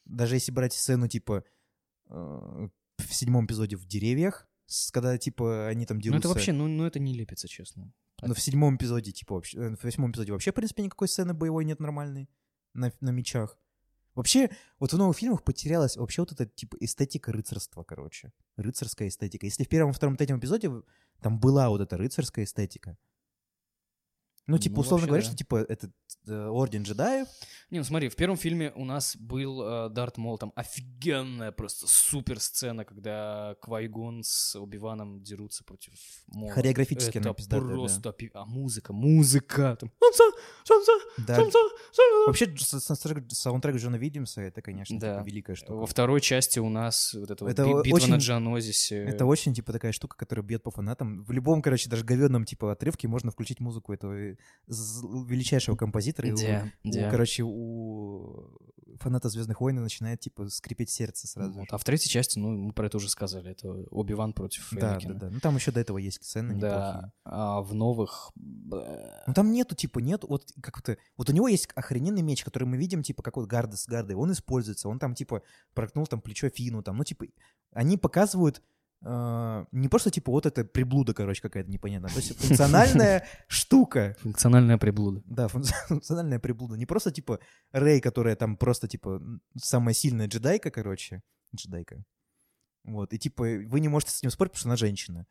Даже 0.04 0.36
если 0.36 0.52
брать 0.52 0.72
сцену, 0.72 1.08
типа, 1.08 1.44
э, 2.08 2.68
в 2.98 3.14
седьмом 3.14 3.46
эпизоде 3.46 3.76
в 3.76 3.86
деревьях, 3.86 4.48
с- 4.66 4.90
когда, 4.90 5.16
типа, 5.18 5.68
они 5.68 5.86
там 5.86 5.98
Ну, 5.98 6.02
дерутся... 6.02 6.18
это 6.20 6.28
вообще, 6.34 6.52
ну, 6.52 6.66
ну, 6.68 6.84
это 6.84 6.98
не 6.98 7.14
лепится, 7.14 7.48
честно. 7.48 7.92
Но 8.20 8.34
в 8.34 8.40
седьмом 8.40 8.76
эпизоде, 8.76 9.12
типа, 9.12 9.34
вообще, 9.34 9.58
э, 9.58 9.76
в 9.76 9.84
восьмом 9.84 10.10
эпизоде 10.12 10.32
вообще, 10.32 10.50
в 10.52 10.54
принципе, 10.54 10.82
никакой 10.82 11.08
сцены 11.08 11.34
боевой 11.34 11.64
нет 11.64 11.80
нормальной 11.80 12.28
на, 12.74 12.92
на 13.00 13.10
мечах. 13.10 13.58
Вообще, 14.14 14.50
вот 14.78 14.92
в 14.92 14.98
новых 14.98 15.16
фильмах 15.16 15.42
потерялась 15.42 15.96
вообще 15.96 16.22
вот 16.22 16.32
эта, 16.32 16.44
типа, 16.46 16.76
эстетика 16.80 17.32
рыцарства, 17.32 17.82
короче. 17.82 18.32
Рыцарская 18.56 19.08
эстетика. 19.08 19.46
Если 19.46 19.64
в 19.64 19.68
первом, 19.68 19.92
втором, 19.92 20.16
третьем 20.16 20.38
эпизоде 20.38 20.70
там 21.20 21.40
была 21.40 21.70
вот 21.70 21.80
эта 21.80 21.96
рыцарская 21.96 22.44
эстетика. 22.44 22.98
Ну, 24.48 24.58
типа, 24.58 24.74
Ну, 24.76 24.80
условно 24.80 25.06
вообще, 25.06 25.08
говоря, 25.08 25.22
да. 25.22 25.28
что, 25.28 25.36
типа, 25.36 25.56
это 25.68 25.90
э, 26.26 26.46
Орден 26.48 26.82
джедаев. 26.82 27.28
Не, 27.70 27.78
ну 27.78 27.84
смотри, 27.84 28.08
в 28.08 28.16
первом 28.16 28.36
фильме 28.36 28.72
у 28.74 28.84
нас 28.84 29.16
был 29.16 29.62
э, 29.62 29.88
Дарт 29.90 30.18
Мол, 30.18 30.36
там 30.36 30.52
офигенная 30.56 31.52
просто 31.52 31.86
супер 31.86 32.40
сцена, 32.40 32.84
когда 32.84 33.54
Квайгон 33.62 34.22
с 34.24 34.58
Убиваном 34.58 35.22
дерутся 35.22 35.62
против 35.64 35.92
Мола. 36.26 36.52
Хореографически 36.52 37.18
Это 37.18 37.28
да. 37.28 37.34
просто... 37.34 38.12
пи- 38.12 38.30
А 38.34 38.44
музыка, 38.44 38.92
музыка, 38.92 39.76
там... 39.78 39.90
«Солнце, 40.00 40.22
солнце, 40.64 40.92
Да. 41.26 41.36
солнце, 41.36 41.58
солнце». 41.92 42.26
Вообще, 42.26 42.54
саундтрек, 43.30 43.76
Джона 43.76 43.96
Вильямса, 43.96 44.40
это, 44.42 44.60
конечно, 44.60 44.98
Да. 44.98 45.18
типа, 45.18 45.26
великая 45.26 45.54
штука. 45.54 45.74
Во 45.74 45.86
второй 45.86 46.20
части 46.20 46.58
у 46.58 46.68
нас 46.68 47.14
вот 47.14 47.30
эта 47.30 47.44
Это 47.46 47.64
би- 47.64 47.82
битва 47.84 47.96
очень- 47.96 48.10
на 48.10 48.16
Джанозисе. 48.16 48.96
Это 49.04 49.24
очень, 49.24 49.54
типа, 49.54 49.72
такая 49.72 49.92
штука, 49.92 50.16
которая 50.16 50.44
бьет 50.44 50.62
по 50.62 50.70
фанатам. 50.70 51.24
В 51.24 51.30
любом, 51.32 51.62
короче, 51.62 51.88
даже 51.88 52.04
говенном, 52.04 52.44
типа, 52.44 52.72
отрывке 52.72 53.08
можно 53.08 53.30
включить 53.30 53.60
музыку 53.60 53.92
этого 53.92 54.12
з- 54.14 54.31
величайшего 54.66 55.76
композитора. 55.76 56.28
и 56.28 56.32
у- 56.32 56.36
Да, 56.36 56.70
у, 56.84 56.90
да. 56.92 57.10
короче, 57.10 57.42
у 57.44 58.58
фаната 59.00 59.28
Звездных 59.28 59.60
войн 59.60 59.76
начинает, 59.82 60.20
типа, 60.20 60.48
скрипеть 60.48 60.90
сердце 60.90 61.26
сразу. 61.26 61.52
Вот. 61.58 61.66
А 61.70 61.78
в 61.78 61.84
третьей 61.84 62.10
части, 62.10 62.38
ну, 62.38 62.50
мы 62.50 62.72
про 62.72 62.86
это 62.86 62.98
уже 62.98 63.08
сказали, 63.08 63.50
это 63.50 63.68
Оби-Ван 63.90 64.32
против 64.32 64.68
Да, 64.72 64.80
да, 64.80 64.92
Энакина. 64.92 65.14
да. 65.14 65.30
Ну, 65.30 65.40
там 65.40 65.56
еще 65.56 65.70
до 65.72 65.80
этого 65.80 65.98
есть 65.98 66.22
сцены 66.22 66.52
неплохие. 66.52 66.70
Да, 66.70 67.12
а 67.24 67.60
в 67.62 67.74
новых... 67.74 68.30
Ну, 68.36 69.34
там 69.34 69.50
нету, 69.52 69.74
типа, 69.74 69.98
нет, 69.98 70.24
вот 70.28 70.52
как-то... 70.62 70.96
Вот 71.16 71.28
у 71.30 71.32
него 71.32 71.48
есть 71.48 71.68
охрененный 71.74 72.22
меч, 72.22 72.44
который 72.44 72.64
мы 72.64 72.76
видим, 72.76 73.02
типа, 73.02 73.22
как 73.22 73.36
вот 73.36 73.46
Гарда 73.46 73.76
с 73.76 73.86
Гардой. 73.86 74.16
Он 74.16 74.32
используется, 74.32 74.88
он 74.88 74.98
там, 74.98 75.14
типа, 75.14 75.42
проткнул 75.74 76.06
там 76.06 76.20
плечо 76.20 76.48
Фину, 76.50 76.82
там, 76.82 76.96
ну, 76.96 77.04
типа, 77.04 77.26
они 77.72 77.96
показывают 77.96 78.58
э, 78.58 78.62
не 79.04 79.88
просто, 79.88 80.10
типа, 80.10 80.30
вот 80.30 80.46
это 80.46 80.64
приблуда, 80.64 81.12
короче, 81.12 81.42
какая-то 81.42 81.68
непонятная. 81.70 82.10
То 82.10 82.18
есть 82.18 82.38
функциональная 82.38 83.26
штука. 83.48 84.16
Функциональная 84.20 84.78
приблуда. 84.78 85.22
Да, 85.26 85.46
функци- 85.46 85.74
функциональная 85.88 86.38
приблуда. 86.38 86.76
Не 86.76 86.86
просто, 86.86 87.10
типа, 87.10 87.40
Рэй, 87.72 88.00
которая 88.00 88.36
там 88.36 88.56
просто, 88.56 88.86
типа, 88.86 89.20
самая 89.56 89.94
сильная 89.94 90.28
джедайка, 90.28 90.70
короче. 90.70 91.22
Джедайка. 91.54 92.04
Вот, 92.84 93.12
и, 93.12 93.18
типа, 93.18 93.42
вы 93.42 93.80
не 93.80 93.88
можете 93.88 94.12
с 94.12 94.22
ним 94.22 94.30
спорить, 94.30 94.52
потому 94.52 94.60
что 94.60 94.68
она 94.68 94.76
женщина. 94.76 95.26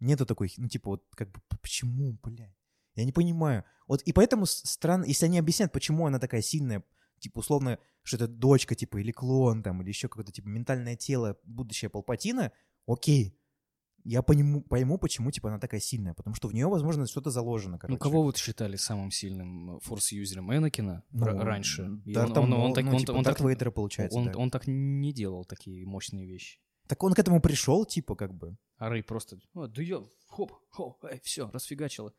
Нету 0.00 0.24
такой, 0.26 0.52
ну, 0.56 0.68
типа, 0.68 0.90
вот, 0.90 1.04
как 1.14 1.30
бы, 1.30 1.40
почему, 1.60 2.18
блядь? 2.22 2.54
Я 2.94 3.04
не 3.04 3.12
понимаю. 3.12 3.64
Вот, 3.86 4.02
и 4.02 4.12
поэтому 4.12 4.46
странно, 4.46 5.04
если 5.04 5.26
они 5.26 5.38
объяснят, 5.38 5.70
почему 5.70 6.06
она 6.06 6.18
такая 6.18 6.40
сильная, 6.42 6.82
типа, 7.18 7.40
условно, 7.40 7.78
что 8.02 8.16
это 8.16 8.28
дочка, 8.28 8.74
типа, 8.74 8.98
или 8.98 9.12
клон, 9.12 9.62
там, 9.62 9.82
или 9.82 9.88
еще 9.88 10.08
какое-то, 10.08 10.32
типа, 10.32 10.48
ментальное 10.48 10.96
тело, 10.96 11.38
будущее 11.44 11.90
Палпатина, 11.90 12.52
окей. 12.86 13.32
Я 14.08 14.22
пойму, 14.22 14.62
пойму, 14.62 14.98
почему, 14.98 15.32
типа, 15.32 15.48
она 15.48 15.58
такая 15.58 15.80
сильная. 15.80 16.14
Потому 16.14 16.36
что 16.36 16.46
в 16.46 16.54
нее, 16.54 16.68
возможно, 16.68 17.06
что-то 17.08 17.30
заложено, 17.30 17.76
короче. 17.76 17.92
Ну, 17.94 17.98
кого 17.98 18.22
вот 18.22 18.36
считали 18.36 18.76
самым 18.76 19.10
сильным 19.10 19.80
форс-юзером 19.80 20.54
Энакина 20.56 21.02
Ну, 21.10 21.26
раньше? 21.26 22.00
И 22.04 22.12
Дарта 22.14 22.40
он, 22.40 22.52
он- 22.52 22.60
он 22.60 22.60
Мол- 22.68 22.74
так, 22.74 22.84
ну, 22.84 22.90
он, 22.92 22.98
типа, 22.98 23.10
он 23.10 23.22
Дарт 23.24 23.38
так, 23.38 23.46
Вейдера, 23.48 23.70
получается, 23.72 24.16
он, 24.16 24.26
да. 24.26 24.38
он 24.38 24.50
так 24.50 24.68
не 24.68 25.12
делал 25.12 25.44
такие 25.44 25.84
мощные 25.84 26.24
вещи. 26.24 26.60
Так 26.86 27.02
он 27.02 27.14
к 27.14 27.18
этому 27.18 27.40
пришел, 27.40 27.84
типа, 27.84 28.14
как 28.14 28.32
бы. 28.32 28.56
А 28.76 28.88
Рэй 28.90 29.02
просто, 29.02 29.40
«А, 29.54 29.66
да 29.66 29.82
я, 29.82 30.00
хоп, 30.28 30.52
хоп, 30.70 31.04
эй, 31.04 31.20
все, 31.24 31.50
расфигачила. 31.50 32.14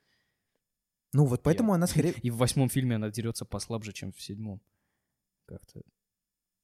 Ну, 1.14 1.26
вот 1.26 1.42
поэтому 1.42 1.72
она 1.72 1.88
скорее... 1.88 2.12
И 2.22 2.30
в 2.30 2.36
восьмом 2.36 2.68
фильме 2.68 2.98
она 2.98 3.10
дерется 3.10 3.46
послабже, 3.46 3.94
чем 3.94 4.12
в 4.12 4.22
седьмом. 4.22 4.62
Как-то, 5.46 5.82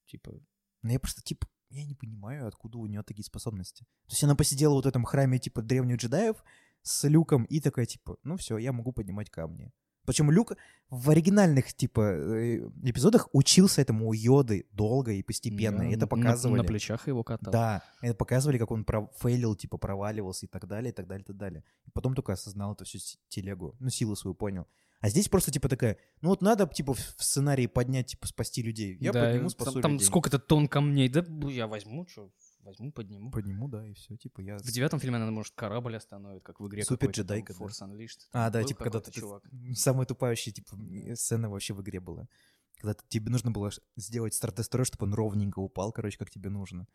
типа, 0.07 0.33
Ну, 0.81 0.89
я 0.91 0.99
просто, 0.99 1.21
типа, 1.21 1.47
я 1.74 1.86
не 1.86 1.95
понимаю, 1.95 2.47
откуда 2.47 2.78
у 2.78 2.86
нее 2.86 3.03
такие 3.03 3.26
способности. 3.26 3.84
То 4.07 4.13
есть 4.13 4.24
она 4.24 4.36
посидела 4.36 4.74
вот 4.74 4.86
в 4.86 4.88
этом 4.88 5.03
храме, 5.05 5.39
типа, 5.39 5.61
древних 5.61 5.97
джедаев 5.97 6.43
с 6.82 7.07
люком 7.07 7.45
и 7.45 7.59
такая, 7.59 7.86
типа, 7.86 8.17
ну 8.24 8.38
все, 8.38 8.57
я 8.57 8.71
могу 8.71 8.91
поднимать 8.91 9.30
камни. 9.30 9.71
Причем 10.05 10.32
Люк 10.32 10.53
в 10.89 11.09
оригинальных, 11.09 11.74
типа, 11.74 12.01
э, 12.01 12.69
эпизодах 12.84 13.30
учился 13.32 13.82
этому 13.82 14.09
у 14.09 14.13
Йоды 14.13 14.65
долго 14.71 15.13
и 15.13 15.24
постепенно. 15.24 15.80
Да, 15.80 15.86
и 15.86 15.91
это 15.91 16.01
на- 16.01 16.07
показывали. 16.07 16.57
На, 16.57 16.63
плечах 16.65 17.07
его 17.07 17.24
катал. 17.24 17.53
Да, 17.53 17.84
это 18.01 18.13
показывали, 18.13 18.57
как 18.57 18.71
он 18.71 18.86
фейлил, 19.15 19.55
типа, 19.55 19.78
проваливался 19.78 20.45
и 20.45 20.49
так 20.49 20.67
далее, 20.67 20.91
и 20.91 20.93
так 20.93 21.07
далее, 21.07 21.24
и 21.24 21.28
так 21.28 21.38
далее. 21.38 21.63
И 21.86 21.91
потом 21.91 22.15
только 22.15 22.34
осознал 22.34 22.74
эту 22.74 22.84
всю 22.84 22.99
телегу, 23.30 23.76
ну, 23.80 23.89
силу 23.89 24.15
свою 24.15 24.36
понял. 24.36 24.67
А 25.03 25.09
здесь 25.09 25.27
просто, 25.27 25.51
типа, 25.51 25.67
такая, 25.67 25.97
ну, 26.21 26.29
вот 26.29 26.41
надо, 26.41 26.65
типа, 26.65 26.93
в 26.93 26.99
сценарии 27.17 27.67
поднять, 27.67 28.07
типа, 28.07 28.25
спасти 28.25 28.61
людей. 28.61 28.95
Я 29.01 29.11
Да, 29.11 29.25
подниму, 29.25 29.41
там- 29.41 29.49
спасу 29.49 29.81
Там 29.81 29.91
людей. 29.93 30.05
сколько-то 30.07 30.39
тонн 30.39 30.69
камней. 30.69 31.09
Да 31.09 31.23
б- 31.23 31.51
я 31.51 31.67
возьму, 31.67 32.07
что, 32.07 32.31
возьму, 32.61 32.89
подниму. 32.93 33.29
Подниму, 33.29 33.67
да, 33.67 33.85
и 33.85 33.93
все, 33.95 34.15
типа, 34.15 34.39
я... 34.39 34.57
В 34.57 34.71
девятом 34.71 35.01
фильме 35.01 35.17
она, 35.17 35.29
может, 35.29 35.55
корабль 35.55 35.97
остановит, 35.97 36.41
как 36.43 36.61
в 36.61 36.67
игре 36.69 36.85
Супер 36.85 37.07
там 37.07 37.11
джедайка, 37.11 37.53
да. 37.53 37.59
Force 37.65 37.81
Unleashed. 37.81 38.19
А, 38.31 38.43
Там 38.45 38.51
да, 38.53 38.59
был 38.61 38.67
типа, 38.69 38.83
когда 38.85 39.01
ты... 39.01 39.11
чувак. 39.11 39.43
Самая 39.75 40.05
тупающая, 40.05 40.53
типа, 40.53 40.77
сцена 41.15 41.49
вообще 41.49 41.73
в 41.73 41.81
игре 41.81 41.99
была. 41.99 42.29
Когда 42.77 42.95
тебе 43.09 43.29
нужно 43.29 43.51
было 43.51 43.71
сделать 43.97 44.33
стратострой, 44.33 44.85
чтобы 44.85 45.05
он 45.05 45.13
ровненько 45.15 45.59
упал, 45.59 45.91
короче, 45.91 46.17
как 46.17 46.29
тебе 46.29 46.49
нужно. 46.49 46.87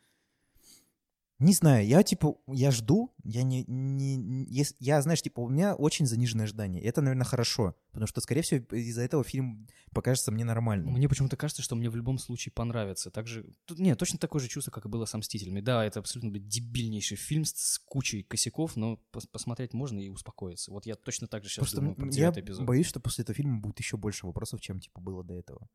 Не 1.39 1.53
знаю, 1.53 1.87
я, 1.87 2.03
типа, 2.03 2.37
я 2.49 2.73
жду, 2.73 3.15
я 3.23 3.45
не... 3.45 3.65
не, 3.69 4.47
я, 4.81 5.01
знаешь, 5.03 5.23
типа, 5.23 5.39
у 5.41 5.49
меня 5.49 5.77
очень 5.77 6.05
заниженное 6.05 6.47
ожидание. 6.47 6.83
Это, 6.83 7.01
наверное, 7.01 7.25
хорошо, 7.25 7.77
потому 7.93 8.09
что, 8.09 8.21
скорее 8.21 8.43
всего, 8.43 8.65
из-за 8.77 9.03
этого 9.03 9.23
фильм 9.23 9.69
покажется 9.93 10.33
мне 10.33 10.45
нормальным. 10.45 10.93
Мне 10.93 11.09
почему-то 11.09 11.37
кажется, 11.37 11.63
что 11.63 11.77
мне 11.77 11.91
в 11.91 11.97
любом 11.97 12.19
случае 12.19 12.53
понравится. 12.53 13.13
Также, 13.13 13.47
тут, 13.67 13.79
не, 13.79 13.95
точно 13.95 14.19
такое 14.19 14.43
же 14.43 14.49
чувство, 14.49 14.73
как 14.73 14.87
и 14.87 14.89
было 14.89 15.05
со 15.05 15.17
«Мстителями». 15.19 15.61
Да, 15.61 15.85
это 15.85 16.01
абсолютно 16.01 16.31
блядь, 16.31 16.49
дебильнейший 16.49 17.17
фильм 17.17 17.45
с, 17.45 17.53
с 17.53 17.79
кучей 17.79 18.25
косяков, 18.25 18.75
но 18.75 19.01
пос- 19.13 19.29
посмотреть 19.31 19.75
можно 19.75 20.01
и 20.01 20.09
успокоиться. 20.09 20.73
Вот 20.73 20.87
я 20.87 20.97
точно 20.97 21.29
так 21.29 21.45
же 21.45 21.51
сейчас 21.51 21.63
Просто 21.63 21.77
думаю 21.77 21.95
про 21.95 22.09
я 22.11 22.31
эпизод. 22.31 22.67
боюсь, 22.67 22.87
что 22.87 22.99
после 22.99 23.23
этого 23.23 23.37
фильма 23.37 23.61
будет 23.61 23.79
еще 23.79 23.97
больше 23.97 24.27
вопросов, 24.27 24.61
чем, 24.61 24.81
типа, 24.81 25.01
было 25.01 25.23
до 25.23 25.35
этого. 25.35 25.69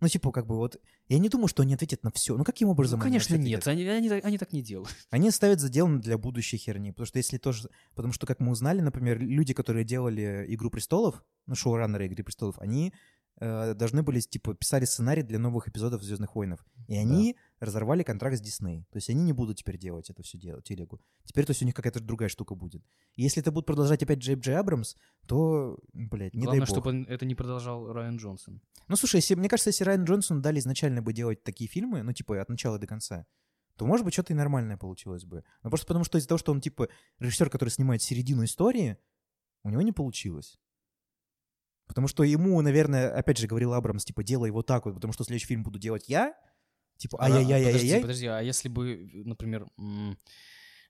Ну, 0.00 0.08
типа, 0.08 0.30
как 0.30 0.46
бы 0.46 0.56
вот... 0.56 0.80
Я 1.08 1.18
не 1.18 1.28
думаю, 1.28 1.48
что 1.48 1.62
они 1.62 1.74
ответят 1.74 2.04
на 2.04 2.10
все. 2.10 2.36
Ну, 2.36 2.44
каким 2.44 2.68
Ну, 2.68 2.72
образом 2.72 3.00
они 3.00 3.10
конечно, 3.10 3.34
ответят? 3.36 3.66
нет, 3.66 3.66
они, 3.68 3.84
они, 3.88 4.08
так- 4.08 4.24
они 4.24 4.38
так 4.38 4.52
не 4.52 4.62
делают. 4.62 4.88
Они 5.10 5.30
ставят 5.30 5.58
задел 5.60 5.88
для 5.98 6.18
будущей 6.18 6.56
херни, 6.56 6.90
потому 6.92 7.06
что 7.06 7.18
если 7.18 7.38
тоже... 7.38 7.68
Потому 7.94 8.12
что, 8.12 8.26
как 8.26 8.38
мы 8.40 8.52
узнали, 8.52 8.80
например, 8.80 9.20
люди, 9.20 9.54
которые 9.54 9.84
делали 9.84 10.44
«Игру 10.48 10.70
престолов», 10.70 11.24
ну, 11.46 11.54
шоураннеры 11.54 12.06
«Игры 12.06 12.22
престолов», 12.22 12.58
они 12.60 12.92
э, 13.40 13.74
должны 13.74 14.02
были, 14.02 14.20
типа, 14.20 14.54
писали 14.54 14.84
сценарий 14.84 15.22
для 15.22 15.38
новых 15.38 15.66
эпизодов 15.68 16.02
«Звездных 16.02 16.34
войнов». 16.36 16.64
И 16.86 16.96
они 16.96 17.36
разорвали 17.60 18.02
контракт 18.02 18.36
с 18.36 18.40
Дисней. 18.40 18.86
То 18.90 18.96
есть 18.96 19.10
они 19.10 19.22
не 19.22 19.32
будут 19.32 19.58
теперь 19.58 19.78
делать 19.78 20.10
это 20.10 20.22
все 20.22 20.38
дело, 20.38 20.62
телегу. 20.62 21.00
Теперь, 21.24 21.44
то 21.44 21.50
есть 21.50 21.62
у 21.62 21.64
них 21.64 21.74
какая-то 21.74 22.00
другая 22.00 22.28
штука 22.28 22.54
будет. 22.54 22.82
И 23.16 23.22
если 23.22 23.42
это 23.42 23.50
будут 23.50 23.66
продолжать 23.66 24.02
опять 24.02 24.18
Джей 24.18 24.36
Джей 24.36 24.56
Абрамс, 24.56 24.94
то, 25.26 25.78
блядь, 25.92 26.34
не 26.34 26.42
Главное, 26.42 26.60
дай 26.60 26.60
бог. 26.60 26.68
чтобы 26.68 27.04
это 27.08 27.26
не 27.26 27.34
продолжал 27.34 27.92
Райан 27.92 28.16
Джонсон. 28.16 28.60
Ну, 28.86 28.96
слушай, 28.96 29.16
если, 29.16 29.34
мне 29.34 29.48
кажется, 29.48 29.70
если 29.70 29.84
Райан 29.84 30.04
Джонсон 30.04 30.40
дали 30.40 30.58
изначально 30.60 31.02
бы 31.02 31.12
делать 31.12 31.42
такие 31.42 31.68
фильмы, 31.68 32.02
ну, 32.02 32.12
типа, 32.12 32.40
от 32.40 32.48
начала 32.48 32.78
до 32.78 32.86
конца, 32.86 33.26
то, 33.76 33.86
может 33.86 34.04
быть, 34.04 34.12
что-то 34.14 34.32
и 34.32 34.36
нормальное 34.36 34.76
получилось 34.76 35.24
бы. 35.24 35.44
Но 35.62 35.70
просто 35.70 35.86
потому, 35.86 36.04
что 36.04 36.18
из-за 36.18 36.28
того, 36.28 36.38
что 36.38 36.52
он, 36.52 36.60
типа, 36.60 36.88
режиссер, 37.18 37.48
который 37.50 37.68
снимает 37.68 38.02
середину 38.02 38.44
истории, 38.44 38.96
у 39.62 39.70
него 39.70 39.82
не 39.82 39.92
получилось. 39.92 40.58
Потому 41.86 42.06
что 42.06 42.22
ему, 42.22 42.60
наверное, 42.60 43.10
опять 43.10 43.38
же, 43.38 43.46
говорил 43.46 43.72
Абрамс, 43.72 44.04
типа, 44.04 44.22
делай 44.22 44.50
вот 44.50 44.66
так 44.66 44.84
вот, 44.84 44.94
потому 44.94 45.12
что 45.12 45.24
следующий 45.24 45.46
фильм 45.46 45.62
буду 45.62 45.78
делать 45.78 46.08
я. 46.08 46.34
Типа, 46.98 47.16
А, 47.18 47.28
Подожди, 47.28 47.52
ай-яй-яй-яй-яй. 47.52 48.00
подожди, 48.02 48.26
а 48.26 48.40
если 48.40 48.68
бы, 48.68 49.08
например, 49.24 49.66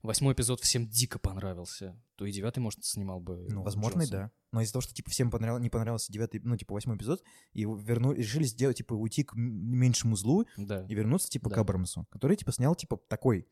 восьмой 0.02 0.32
эпизод 0.34 0.60
всем 0.60 0.88
дико 0.88 1.18
понравился, 1.18 2.00
то 2.16 2.24
и 2.24 2.32
девятый, 2.32 2.62
может, 2.62 2.84
снимал 2.84 3.20
бы 3.20 3.46
Ну, 3.50 3.62
возможно, 3.62 4.00
и 4.02 4.04
Джонсон. 4.04 4.18
да. 4.20 4.30
Но 4.52 4.60
из-за 4.62 4.72
того, 4.72 4.80
что, 4.82 4.94
типа, 4.94 5.10
всем 5.10 5.30
понравился, 5.30 5.62
не 5.62 5.70
понравился 5.70 6.12
девятый, 6.12 6.40
ну, 6.42 6.56
типа, 6.56 6.72
восьмой 6.74 6.96
эпизод, 6.96 7.22
и 7.52 7.62
верну, 7.64 8.12
решили 8.12 8.44
сделать, 8.44 8.78
типа, 8.78 8.94
уйти 8.94 9.22
к 9.24 9.34
меньшему 9.34 10.16
злу 10.16 10.46
Да. 10.56 10.86
и 10.88 10.94
вернуться, 10.94 11.28
типа, 11.28 11.50
к 11.50 11.54
Да. 11.54 11.60
Абрамсу, 11.60 12.06
который, 12.10 12.36
типа, 12.36 12.52
снял, 12.52 12.74
типа, 12.74 12.96
такой 13.08 13.46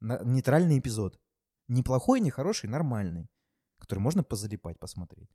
нейтральный 0.00 0.78
эпизод. 0.78 1.18
Не 1.68 1.82
плохой, 1.82 2.20
не 2.20 2.30
хороший, 2.30 2.68
нормальный, 2.68 3.28
который 3.78 3.98
можно 3.98 4.22
позалипать, 4.22 4.78
посмотреть. 4.78 5.30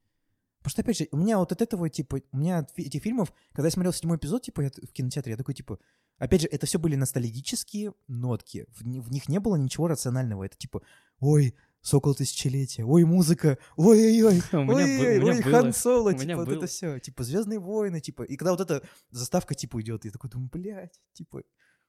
Потому 0.59 0.72
что, 0.72 0.82
опять 0.84 0.97
же, 0.99 1.07
у 1.11 1.17
меня 1.17 1.39
вот 1.39 1.51
от 1.51 1.61
этого, 1.61 1.89
типа, 1.89 2.22
у 2.32 2.38
меня 2.38 2.59
от 2.59 2.72
этих 2.78 3.01
фильмов, 3.01 3.34
когда 3.51 3.67
я 3.67 3.72
смотрел 3.72 3.91
седьмой 3.91 4.17
эпизод, 4.17 4.43
типа, 4.43 4.61
я 4.61 4.69
в 4.69 4.93
кинотеатре, 4.93 5.32
я 5.32 5.38
такой, 5.38 5.55
типа, 5.55 5.80
опять 6.22 6.41
же, 6.41 6.47
это 6.47 6.67
все 6.67 6.78
были 6.78 6.95
ностальгические 6.95 7.93
нотки, 8.07 8.65
в, 8.69 8.84
в 8.84 9.11
них 9.11 9.28
не 9.28 9.39
было 9.39 9.55
ничего 9.55 9.88
рационального, 9.88 10.43
это 10.43 10.55
типа, 10.55 10.84
ой, 11.19 11.55
Сокол 11.84 12.13
тысячелетия, 12.13 12.84
ой, 12.86 13.05
музыка, 13.05 13.57
ой-ой-ой, 13.76 14.36
меня 14.53 15.26
ой, 15.26 15.41
Хан 15.41 15.74
Соло, 15.74 16.13
типа, 16.13 16.36
вот 16.36 16.49
это 16.49 16.67
все, 16.67 16.99
типа, 16.99 17.24
Звездные 17.24 17.57
войны, 17.57 18.01
типа, 18.01 18.22
и 18.22 18.36
когда 18.38 18.51
вот 18.51 18.61
эта 18.61 18.88
заставка, 19.09 19.55
типа, 19.55 19.82
идет, 19.82 20.05
я 20.05 20.11
такой 20.11 20.30
думаю, 20.30 20.49
блядь, 20.53 21.01
типа, 21.13 21.41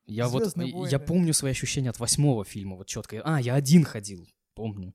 Я 0.06 0.28
вот, 0.28 0.44
«Звездные 0.44 0.70
я 0.70 0.76
войны». 0.76 0.98
помню 0.98 1.34
свои 1.34 1.50
ощущения 1.50 1.90
от 1.90 2.00
восьмого 2.00 2.46
фильма, 2.46 2.76
вот 2.76 2.86
четко. 2.86 3.20
А, 3.22 3.38
я 3.38 3.54
один 3.54 3.84
ходил, 3.84 4.26
помню. 4.54 4.94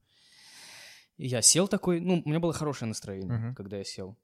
И 1.17 1.27
я 1.27 1.43
сел 1.43 1.67
такой, 1.67 1.99
ну, 1.99 2.23
у 2.25 2.29
меня 2.29 2.39
было 2.39 2.53
хорошее 2.53 2.89
настроение, 2.89 3.53
когда 3.55 3.77
я 3.77 3.83
сел. 3.83 4.17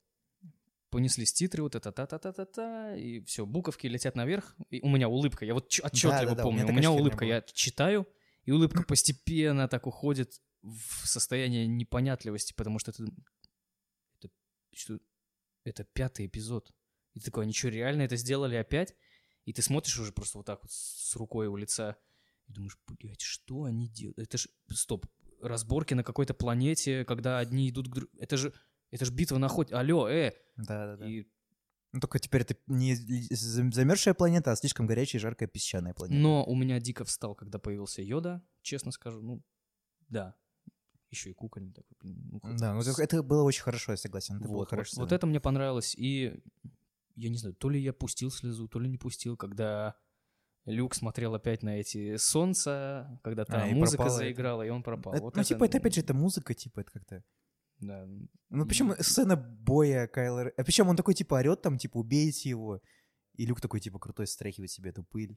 Понеслись 0.94 1.34
титры, 1.34 1.64
вот 1.64 1.74
это 1.74 1.92
та-та-та-та-та, 1.92 2.96
и 2.96 3.20
все, 3.22 3.48
буковки 3.48 3.88
летят 3.88 4.16
наверх, 4.16 4.56
и 4.70 4.80
у 4.82 4.90
меня 4.90 5.10
улыбка, 5.10 5.44
я 5.44 5.56
вот 5.56 5.66
отчетливо 5.66 6.36
Да-да-да, 6.36 6.46
у 6.46 6.52
меня 6.52 6.66
помню, 6.66 6.66
у 6.66 6.72
меня 6.72 6.82
же 6.84 6.90
херня 6.90 7.02
улыбка, 7.02 7.26
я 7.26 7.42
читаю, 7.42 8.08
и 8.46 8.52
улыбка 8.52 8.84
постепенно 8.84 9.68
так 9.68 9.88
уходит 9.88 10.40
в 10.62 11.08
состояние 11.08 11.66
непонятливости, 11.66 12.54
потому 12.54 12.78
что 12.78 12.92
это, 12.92 13.06
это, 14.20 14.30
что, 14.72 15.00
это 15.64 15.84
пятый 15.84 16.28
эпизод. 16.28 16.72
И 17.16 17.20
ты 17.20 17.26
такой, 17.26 17.46
они 17.46 17.54
что, 17.54 17.70
реально 17.70 18.04
это 18.04 18.16
сделали 18.16 18.56
опять? 18.56 18.96
И 19.46 19.54
ты 19.54 19.64
смотришь 19.64 19.98
уже 19.98 20.12
просто 20.12 20.38
вот 20.38 20.46
так 20.46 20.62
вот 20.62 20.72
с 20.72 21.16
рукой 21.16 21.48
у 21.48 21.56
лица 21.56 21.98
и 22.48 22.54
думаешь, 22.54 22.78
блядь, 23.00 23.22
что 23.22 23.64
они 23.64 23.90
делают? 23.90 24.20
Это 24.20 24.38
ж, 24.38 24.48
стоп, 24.70 25.08
разборки 25.42 25.96
на 25.96 26.04
какой-то 26.04 26.36
планете, 26.36 27.04
когда 27.06 27.40
одни 27.40 27.68
идут 27.70 27.88
к 27.88 27.94
другу. 27.94 28.12
Это 28.20 28.38
же, 28.38 28.54
это 28.94 29.06
же 29.06 29.12
битва 29.12 29.38
на 29.38 29.48
охоте. 29.48 29.76
Алло, 29.76 30.08
э! 30.08 30.34
да-да-да. 30.58 31.08
И, 31.10 31.26
Ну, 31.92 32.00
только 32.00 32.20
теперь 32.20 32.42
это 32.42 32.56
не 32.68 32.96
замерзшая 32.96 34.14
планета, 34.14 34.52
а 34.52 34.56
слишком 34.56 34.88
горячая, 34.88 35.20
жаркая, 35.22 35.48
песчаная 35.48 35.94
планета. 35.94 36.20
но 36.22 36.44
у 36.46 36.56
меня 36.56 36.80
дико 36.80 37.04
встал, 37.06 37.36
когда 37.36 37.60
появился 37.60 38.02
Йода, 38.02 38.42
честно 38.62 38.92
скажу. 38.92 39.22
Ну, 39.22 39.42
да. 40.10 40.36
Еще 41.12 41.30
и 41.30 41.34
кукольный 41.34 41.72
такой. 41.74 41.96
блин, 42.02 42.30
ну, 42.32 42.40
Да, 42.58 42.74
ну, 42.74 42.82
это- 42.82 43.02
это 43.04 43.22
было 43.22 43.44
очень 43.44 43.62
хорошо, 43.62 43.92
я 43.92 43.98
согласен, 43.98 44.38
это 44.38 44.46
было 44.48 44.58
Вот, 44.58 44.70
хорошо. 44.70 44.92
вот, 44.96 45.04
вот 45.04 45.12
это 45.12 45.28
мне 45.28 45.40
понравилось. 45.40 45.94
И 45.96 46.42
я 47.16 47.30
не 47.30 47.38
знаю, 47.38 47.54
то 47.56 47.70
ли 47.70 47.80
я 47.80 47.94
пустил 47.94 48.32
слезу, 48.32 48.68
то 48.68 48.80
ли 48.80 48.90
не 48.90 48.98
пустил, 48.98 49.38
когда 49.38 49.96
Люк 50.66 50.96
смотрел 50.96 51.36
опять 51.36 51.62
на 51.62 51.80
эти 51.80 52.16
солнца, 52.18 53.20
когда 53.24 53.46
там 53.46 53.62
А, 53.64 53.66
музыка 53.68 53.98
пропало 53.98 54.16
это. 54.16 54.18
заиграла, 54.26 54.64
и 54.66 54.70
он 54.70 54.82
пропал. 54.82 55.14
Это- 55.14 55.24
Вот 55.24 55.36
ну, 55.36 55.44
типа, 55.44 55.66
это 55.66 55.78
опять 55.78 55.94
же, 55.94 56.02
это 56.02 56.14
музыка, 56.16 56.54
типа, 56.56 56.80
это 56.80 56.92
как-то... 56.92 57.24
Да. 57.80 58.08
Ну, 58.50 58.66
причем 58.66 58.94
сцена 59.00 59.36
боя 59.36 60.08
Кайлера... 60.08 60.54
А 60.58 60.64
причем 60.64 60.88
он 60.88 60.96
такой, 60.96 61.14
типа, 61.14 61.36
орет 61.36 61.62
там, 61.62 61.78
типа, 61.78 61.98
убейте 61.98 62.50
его. 62.50 62.82
И 63.36 63.48
Люк 63.48 63.62
такой, 63.62 63.80
типа, 63.80 63.98
крутой, 63.98 64.28
стряхивает 64.28 64.70
себе 64.70 64.92
эту 64.92 65.04
пыль. 65.04 65.36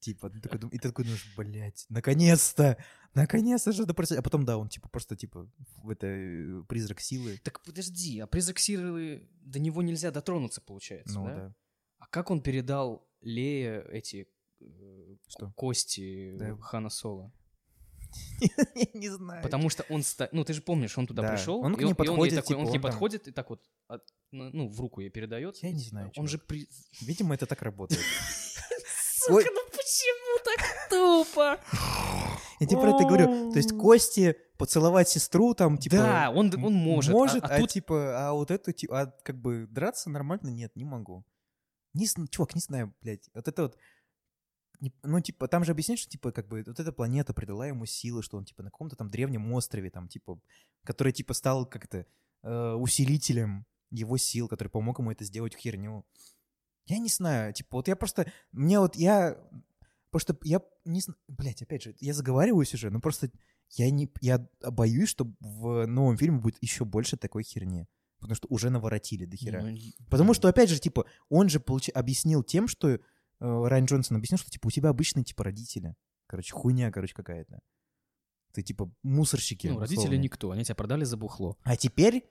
Типа, 0.00 0.28
и 0.28 0.78
ты 0.78 0.88
такой 0.88 1.04
думаешь, 1.04 1.34
блядь, 1.36 1.84
наконец-то! 1.90 2.82
Наконец-то 3.14 3.72
что-то 3.72 3.92
произошло. 3.92 4.20
А 4.20 4.22
потом, 4.22 4.44
да, 4.44 4.56
он, 4.56 4.68
типа, 4.68 4.88
просто, 4.88 5.16
типа, 5.16 5.50
в 5.82 5.90
это 5.90 6.06
э, 6.06 6.62
призрак 6.68 7.00
силы. 7.00 7.38
Так 7.42 7.62
подожди, 7.62 8.20
а 8.20 8.26
призрак 8.26 8.58
Сиры, 8.58 9.28
до 9.42 9.58
него 9.58 9.82
нельзя 9.82 10.10
дотронуться, 10.10 10.60
получается, 10.60 11.18
Ну, 11.18 11.26
да? 11.26 11.54
А 11.98 12.06
как 12.06 12.30
он 12.30 12.40
передал 12.40 13.06
Лее 13.20 13.84
эти 13.90 14.28
э, 14.60 15.16
кости. 15.56 16.38
Хана 16.62 16.88
Соло? 16.88 17.32
Не 18.94 19.08
знаю. 19.08 19.42
Потому 19.42 19.68
что 19.70 19.84
он, 19.88 20.02
ну 20.32 20.44
ты 20.44 20.52
же 20.52 20.62
помнишь, 20.62 20.96
он 20.98 21.06
туда 21.06 21.22
Да. 21.22 21.28
пришел, 21.28 21.60
Он 21.60 21.74
к 21.74 21.82
ней 21.82 21.94
подходит, 21.94 22.38
он 22.38 22.42
типа, 22.42 22.46
к 22.46 22.50
ней 22.50 22.66
он 22.66 22.72
там- 22.72 22.82
подходит 22.82 23.28
и 23.28 23.32
так 23.32 23.50
вот, 23.50 23.62
от- 23.88 24.12
ну, 24.32 24.50
ну, 24.52 24.68
в 24.68 24.80
руку 24.80 25.00
ей 25.00 25.10
передает. 25.10 25.56
Я 25.62 25.70
не 25.72 25.80
знаю, 25.82 26.10
Он 26.16 26.26
же. 26.28 26.40
Видимо, 27.00 27.34
это 27.34 27.46
так 27.46 27.62
работает. 27.62 28.00
Сука, 29.22 29.44
ну 29.52 29.60
почему 29.70 30.38
так 30.44 30.88
тупо? 30.88 31.60
Я 32.60 32.66
тебе 32.66 32.80
про 32.80 32.94
это 32.96 33.04
говорю. 33.04 33.52
То 33.52 33.58
есть 33.58 33.72
Кости 33.76 34.36
поцеловать 34.58 35.08
сестру 35.08 35.54
там, 35.54 35.78
типа... 35.78 35.96
Да, 35.96 36.30
он, 36.30 36.52
он 36.62 36.74
может. 36.74 37.10
а- 37.10 37.16
Может, 37.16 37.44
а, 37.44 37.46
а, 37.48 37.58
тут 37.58 37.70
типа, 37.70 38.28
а 38.28 38.32
вот 38.32 38.50
эту, 38.50 38.72
типа, 38.72 39.00
а 39.00 39.06
как 39.22 39.40
бы 39.40 39.66
драться 39.70 40.10
нормально? 40.10 40.48
Нет, 40.48 40.74
не 40.76 40.84
могу. 40.84 41.24
Не, 41.94 42.06
чувак, 42.30 42.54
не 42.54 42.60
знаю, 42.60 42.94
блядь. 43.00 43.28
Вот 43.34 43.48
это 43.48 43.62
вот... 43.62 43.76
Ну, 45.02 45.20
типа, 45.20 45.46
там 45.48 45.64
же 45.64 45.72
объясняют, 45.72 46.00
что, 46.00 46.10
типа, 46.10 46.32
как 46.32 46.48
бы, 46.48 46.64
вот 46.66 46.80
эта 46.80 46.92
планета 46.92 47.34
придала 47.34 47.66
ему 47.66 47.84
силы, 47.86 48.22
что 48.22 48.38
он, 48.38 48.44
типа, 48.44 48.62
на 48.62 48.70
каком-то 48.70 48.96
там 48.96 49.10
древнем 49.10 49.52
острове, 49.52 49.90
там, 49.90 50.08
типа, 50.08 50.40
который, 50.84 51.12
типа, 51.12 51.34
стал 51.34 51.66
как-то 51.66 52.06
э, 52.42 52.72
усилителем 52.72 53.66
его 53.90 54.16
сил, 54.16 54.48
который 54.48 54.68
помог 54.68 54.98
ему 54.98 55.10
это 55.10 55.24
сделать 55.24 55.54
херню. 55.54 56.06
Я 56.86 56.98
не 56.98 57.08
знаю, 57.08 57.52
типа, 57.52 57.76
вот 57.76 57.88
я 57.88 57.96
просто... 57.96 58.32
Мне 58.52 58.80
вот, 58.80 58.96
я... 58.96 59.36
Просто 60.10 60.36
я 60.42 60.62
не 60.84 61.00
знаю... 61.00 61.18
Блядь, 61.28 61.62
опять 61.62 61.82
же, 61.82 61.94
я 62.00 62.14
заговариваюсь 62.14 62.74
уже, 62.74 62.90
но 62.90 63.00
просто 63.00 63.30
я 63.70 63.90
не... 63.90 64.10
Я 64.20 64.48
боюсь, 64.60 65.08
что 65.08 65.30
в 65.40 65.86
новом 65.86 66.16
фильме 66.16 66.38
будет 66.38 66.56
еще 66.62 66.84
больше 66.84 67.16
такой 67.16 67.42
херни. 67.42 67.86
Потому 68.18 68.34
что 68.34 68.48
уже 68.48 68.70
наворотили 68.70 69.24
до 69.24 69.36
хера. 69.36 69.62
Ну, 69.62 69.76
Потому 70.10 70.34
что, 70.34 70.48
опять 70.48 70.68
же, 70.68 70.78
типа, 70.78 71.06
он 71.28 71.48
же 71.48 71.58
получ- 71.58 71.90
объяснил 71.92 72.42
тем, 72.42 72.68
что 72.68 73.00
Райан 73.40 73.86
Джонсон 73.86 74.18
объяснил, 74.18 74.38
что, 74.38 74.50
типа, 74.50 74.68
у 74.68 74.70
тебя 74.70 74.90
обычные, 74.90 75.24
типа, 75.24 75.44
родители. 75.44 75.94
Короче, 76.26 76.52
хуйня, 76.52 76.92
короче, 76.92 77.14
какая-то. 77.14 77.60
Ты, 78.52 78.62
типа, 78.62 78.92
мусорщики. 79.02 79.68
Ну, 79.68 79.78
родители 79.78 79.98
условно. 80.00 80.20
никто, 80.22 80.50
они 80.50 80.64
тебя 80.64 80.74
продали 80.74 81.04
за 81.04 81.16
бухло. 81.16 81.56
А 81.62 81.76
теперь 81.76 82.24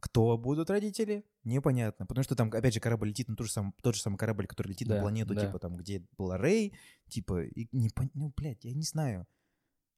кто 0.00 0.38
будут 0.38 0.70
родители? 0.70 1.24
Непонятно. 1.44 2.06
Потому 2.06 2.22
что 2.22 2.36
там, 2.36 2.50
опять 2.52 2.74
же, 2.74 2.80
корабль 2.80 3.08
летит 3.08 3.28
на 3.28 3.36
тот 3.36 3.46
же 3.46 3.52
самый, 3.52 3.72
тот 3.82 3.96
же 3.96 4.00
самый 4.00 4.16
корабль, 4.16 4.46
который 4.46 4.68
летит 4.68 4.88
на 4.88 4.96
Да, 4.96 5.00
планету, 5.02 5.34
да. 5.34 5.46
типа, 5.46 5.58
там, 5.58 5.76
где 5.76 6.06
была 6.16 6.38
Рэй, 6.38 6.72
типа, 7.08 7.44
и 7.44 7.68
не 7.72 7.90
Ну, 8.14 8.32
блядь, 8.36 8.64
я 8.64 8.72
не 8.72 8.82
знаю. 8.84 9.26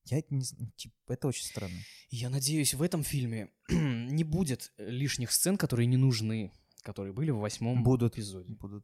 Я 0.05 0.23
не 0.29 0.43
знаю. 0.43 0.71
Типа, 0.75 0.93
это 1.07 1.27
очень 1.27 1.45
странно. 1.45 1.77
Я 2.09 2.29
надеюсь, 2.29 2.73
в 2.73 2.81
этом 2.81 3.03
фильме 3.03 3.51
не 3.69 4.23
будет 4.23 4.73
лишних 4.77 5.31
сцен, 5.31 5.57
которые 5.57 5.85
не 5.85 5.97
нужны, 5.97 6.51
которые 6.81 7.13
были 7.13 7.29
в 7.29 7.37
восьмом 7.37 7.83
Будут. 7.83 8.13
эпизоде. 8.15 8.53
Будут. 8.55 8.83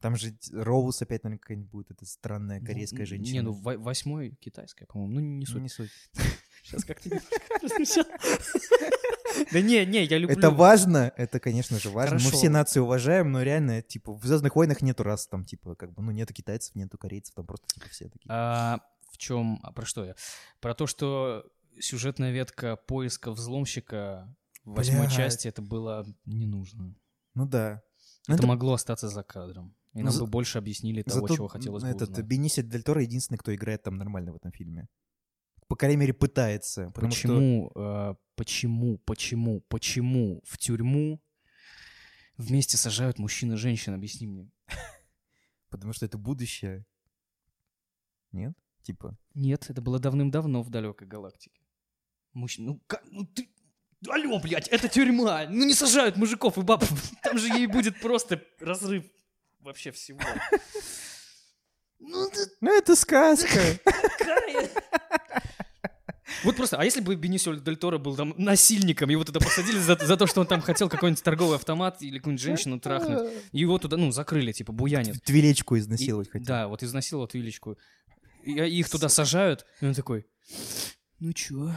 Там 0.00 0.16
же 0.16 0.36
Роуз 0.52 1.00
опять, 1.02 1.24
наверное, 1.24 1.40
какая-нибудь 1.40 1.70
будет. 1.70 1.90
Это 1.90 2.04
странная 2.06 2.60
Ну, 2.60 2.66
корейская 2.66 3.00
н- 3.02 3.06
женщина. 3.06 3.34
Не, 3.34 3.40
ну 3.42 3.52
во- 3.52 3.78
восьмой 3.78 4.30
китайская, 4.40 4.86
по-моему. 4.86 5.14
Ну, 5.14 5.20
не 5.20 5.40
Ну, 5.40 5.46
суть. 5.46 5.62
не 5.62 5.68
суть. 5.68 5.90
Сейчас 6.62 6.84
как-то 6.84 7.08
немножко 7.08 8.04
Да 9.52 9.60
не, 9.60 9.84
не, 9.86 10.04
я 10.04 10.18
люблю. 10.18 10.36
Это 10.36 10.50
важно, 10.50 11.12
это, 11.16 11.38
конечно 11.40 11.78
же, 11.78 11.90
важно. 11.90 12.18
Мы 12.22 12.30
все 12.30 12.48
нации 12.48 12.80
уважаем, 12.80 13.30
но 13.32 13.42
реально, 13.42 13.82
типа, 13.82 14.12
в 14.14 14.24
Звездных 14.24 14.56
войнах 14.56 14.80
нету 14.82 15.02
рас, 15.02 15.26
там, 15.28 15.44
типа, 15.44 15.74
как 15.76 15.92
бы, 15.92 16.02
ну, 16.02 16.10
нету 16.10 16.32
китайцев, 16.34 16.74
нету 16.74 16.96
корейцев, 16.98 17.34
там 17.34 17.46
просто, 17.46 17.66
типа, 17.68 17.86
все 17.90 18.08
такие. 18.08 18.28
А, 18.30 18.80
в 19.10 19.18
чем, 19.18 19.60
а 19.62 19.72
про 19.72 19.84
что 19.84 20.04
я? 20.04 20.14
Про 20.60 20.74
то, 20.74 20.86
что 20.86 21.46
сюжетная 21.78 22.32
ветка 22.32 22.76
поиска 22.76 23.30
взломщика 23.30 24.34
в 24.64 24.74
восьмой 24.74 25.08
части 25.10 25.48
это 25.48 25.60
было 25.62 26.06
не 26.24 26.46
нужно. 26.46 26.94
Ну 27.34 27.46
да. 27.46 27.82
Ну, 28.28 28.34
Это 28.34 28.42
это- 28.42 28.46
могло 28.48 28.72
остаться 28.74 29.08
за 29.08 29.22
кадром. 29.22 29.74
И 29.96 30.00
Ну, 30.00 30.04
нам 30.04 30.12
за- 30.12 30.24
бы 30.24 30.30
больше 30.30 30.58
объяснили 30.58 31.00
того, 31.00 31.26
чего 31.26 31.48
хотелось 31.48 31.82
бы 31.82 31.88
этот 31.88 32.10
узнать. 32.10 32.26
Бенисио 32.26 32.62
Дель 32.62 32.82
Торо 32.82 33.00
единственный, 33.00 33.38
кто 33.38 33.54
играет 33.54 33.82
там 33.82 33.96
нормально 33.96 34.32
в 34.32 34.36
этом 34.36 34.52
фильме. 34.52 34.88
По 35.68 35.74
крайней 35.74 35.96
мере, 35.96 36.12
пытается. 36.12 36.90
Потому 36.90 37.12
что 37.12 37.28
Почему, 37.28 37.72
э, 37.74 38.14
почему, 38.34 38.98
почему, 38.98 39.60
почему 39.68 40.42
в 40.44 40.58
тюрьму 40.58 41.22
вместе 42.36 42.76
сажают 42.76 43.18
мужчин 43.18 43.54
и 43.54 43.56
женщин? 43.56 43.94
Объясни 43.94 44.26
мне. 44.26 44.50
Потому 45.70 45.94
что 45.94 46.04
это 46.04 46.18
будущее. 46.18 46.84
Нет? 48.32 48.52
Типа. 48.82 49.16
Нет, 49.32 49.70
это 49.70 49.80
было 49.80 49.98
давным-давно 49.98 50.62
в 50.62 50.68
далекой 50.68 51.08
галактике. 51.08 51.62
Мужчин... 52.34 52.66
Ну, 52.66 52.82
как... 52.86 53.02
ну 53.10 53.24
ты... 53.24 53.48
Алло, 54.10 54.38
блядь, 54.40 54.68
это 54.68 54.88
тюрьма! 54.88 55.46
Ну 55.48 55.64
не 55.64 55.72
сажают 55.72 56.18
мужиков 56.18 56.58
и 56.58 56.62
баб. 56.62 56.84
Там 57.22 57.38
же 57.38 57.48
ей 57.48 57.66
будет 57.66 57.98
просто 57.98 58.44
разрыв 58.60 59.06
вообще 59.66 59.90
всего. 59.92 60.20
Ну 61.98 62.30
Ну, 62.60 62.76
это 62.76 62.94
сказка. 62.94 63.58
какая? 63.84 64.68
Вот 66.44 66.54
просто, 66.56 66.76
а 66.76 66.84
если 66.84 67.00
бы 67.00 67.14
Бенисио 67.16 67.54
Дель 67.54 67.76
Торо 67.76 67.96
был 67.98 68.14
там 68.16 68.34
насильником, 68.36 69.08
его 69.08 69.24
туда 69.24 69.40
посадили 69.40 69.78
за, 69.78 69.96
за 69.96 70.16
то, 70.18 70.26
что 70.26 70.42
он 70.42 70.46
там 70.46 70.60
хотел 70.60 70.88
какой-нибудь 70.90 71.22
торговый 71.22 71.56
автомат 71.56 72.02
или 72.02 72.18
какую-нибудь 72.18 72.42
женщину 72.44 72.78
трахнуть, 72.80 73.32
его 73.52 73.78
туда, 73.78 73.96
ну, 73.96 74.12
закрыли, 74.12 74.52
типа, 74.52 74.72
буянит. 74.72 75.22
Твилечку 75.24 75.76
И- 75.76 75.80
изнасиловать 75.80 76.30
хотел. 76.30 76.46
Да, 76.46 76.68
вот 76.68 76.82
изнасиловал 76.82 77.28
Твилечку. 77.28 77.78
И 78.44 78.52
их 78.52 78.90
туда 78.90 79.08
сажают, 79.08 79.64
и 79.80 79.86
он 79.86 79.94
такой, 79.94 80.26
ну 81.18 81.32
чё, 81.32 81.72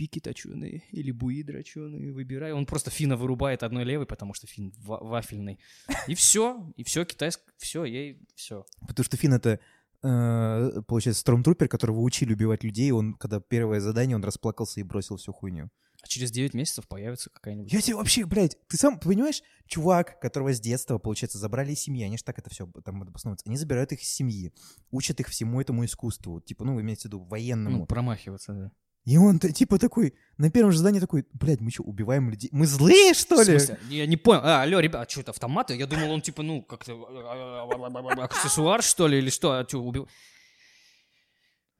пики 0.00 0.18
точеные 0.18 0.82
или 0.92 1.10
буи 1.10 1.42
дроченые, 1.42 2.10
выбирай. 2.10 2.52
Он 2.52 2.64
просто 2.64 2.90
Фина 2.90 3.18
вырубает 3.18 3.62
одной 3.62 3.84
левой, 3.84 4.06
потому 4.06 4.32
что 4.32 4.46
Фин 4.46 4.72
ва- 4.78 5.04
вафельный. 5.04 5.58
И 6.06 6.14
все, 6.14 6.72
и 6.74 6.84
все, 6.84 7.04
китайск, 7.04 7.42
все, 7.58 7.84
ей 7.84 8.18
все. 8.34 8.64
Потому 8.88 9.04
что 9.04 9.18
Финн 9.18 9.34
это, 9.34 9.60
э, 10.02 10.80
получается, 10.86 11.20
стромтрупер, 11.20 11.68
которого 11.68 12.00
учили 12.00 12.32
убивать 12.32 12.64
людей. 12.64 12.90
Он, 12.92 13.12
когда 13.12 13.40
первое 13.40 13.80
задание, 13.80 14.16
он 14.16 14.24
расплакался 14.24 14.80
и 14.80 14.84
бросил 14.84 15.18
всю 15.18 15.34
хуйню. 15.34 15.68
А 16.02 16.06
через 16.06 16.30
9 16.30 16.54
месяцев 16.54 16.88
появится 16.88 17.28
какая-нибудь... 17.28 17.70
Я 17.70 17.82
тебе 17.82 17.96
вообще, 17.96 18.24
блядь, 18.24 18.56
ты 18.68 18.78
сам 18.78 18.98
понимаешь, 18.98 19.42
чувак, 19.66 20.18
которого 20.18 20.54
с 20.54 20.60
детства, 20.60 20.96
получается, 20.96 21.36
забрали 21.36 21.72
из 21.72 21.80
семьи, 21.80 22.04
они 22.04 22.16
же 22.16 22.24
так 22.24 22.38
это 22.38 22.48
все 22.48 22.66
там 22.86 23.02
обосновываются, 23.02 23.46
они 23.46 23.58
забирают 23.58 23.92
их 23.92 24.00
из 24.00 24.08
семьи, 24.08 24.54
учат 24.90 25.20
их 25.20 25.28
всему 25.28 25.60
этому 25.60 25.84
искусству, 25.84 26.40
типа, 26.40 26.64
ну, 26.64 26.80
имеется 26.80 27.08
в 27.08 27.12
виду, 27.12 27.20
военному. 27.20 27.80
Ну, 27.80 27.86
промахиваться, 27.86 28.54
да. 28.54 28.72
И 29.04 29.16
он 29.16 29.38
типа 29.38 29.78
такой, 29.78 30.14
на 30.36 30.50
первом 30.50 30.72
же 30.72 30.78
задании 30.78 31.00
такой, 31.00 31.26
блядь, 31.32 31.60
мы 31.60 31.70
что, 31.70 31.82
убиваем 31.82 32.28
людей? 32.30 32.50
Мы 32.52 32.66
злые, 32.66 33.14
что 33.14 33.36
В 33.36 33.38
ли? 33.40 33.58
смысле? 33.58 33.78
Я 33.88 34.06
не 34.06 34.16
понял. 34.16 34.40
А, 34.44 34.62
алло, 34.62 34.78
ребят, 34.78 35.06
а 35.06 35.10
что 35.10 35.22
это 35.22 35.30
автоматы? 35.30 35.74
Я 35.74 35.86
думал, 35.86 36.10
он 36.10 36.20
типа, 36.20 36.42
ну, 36.42 36.62
как-то 36.62 36.92
а, 36.92 38.24
аксессуар, 38.24 38.82
что 38.82 39.08
ли, 39.08 39.18
или 39.18 39.30
что? 39.30 39.52
А 39.58 39.64
чё, 39.64 39.80
убил? 39.80 40.06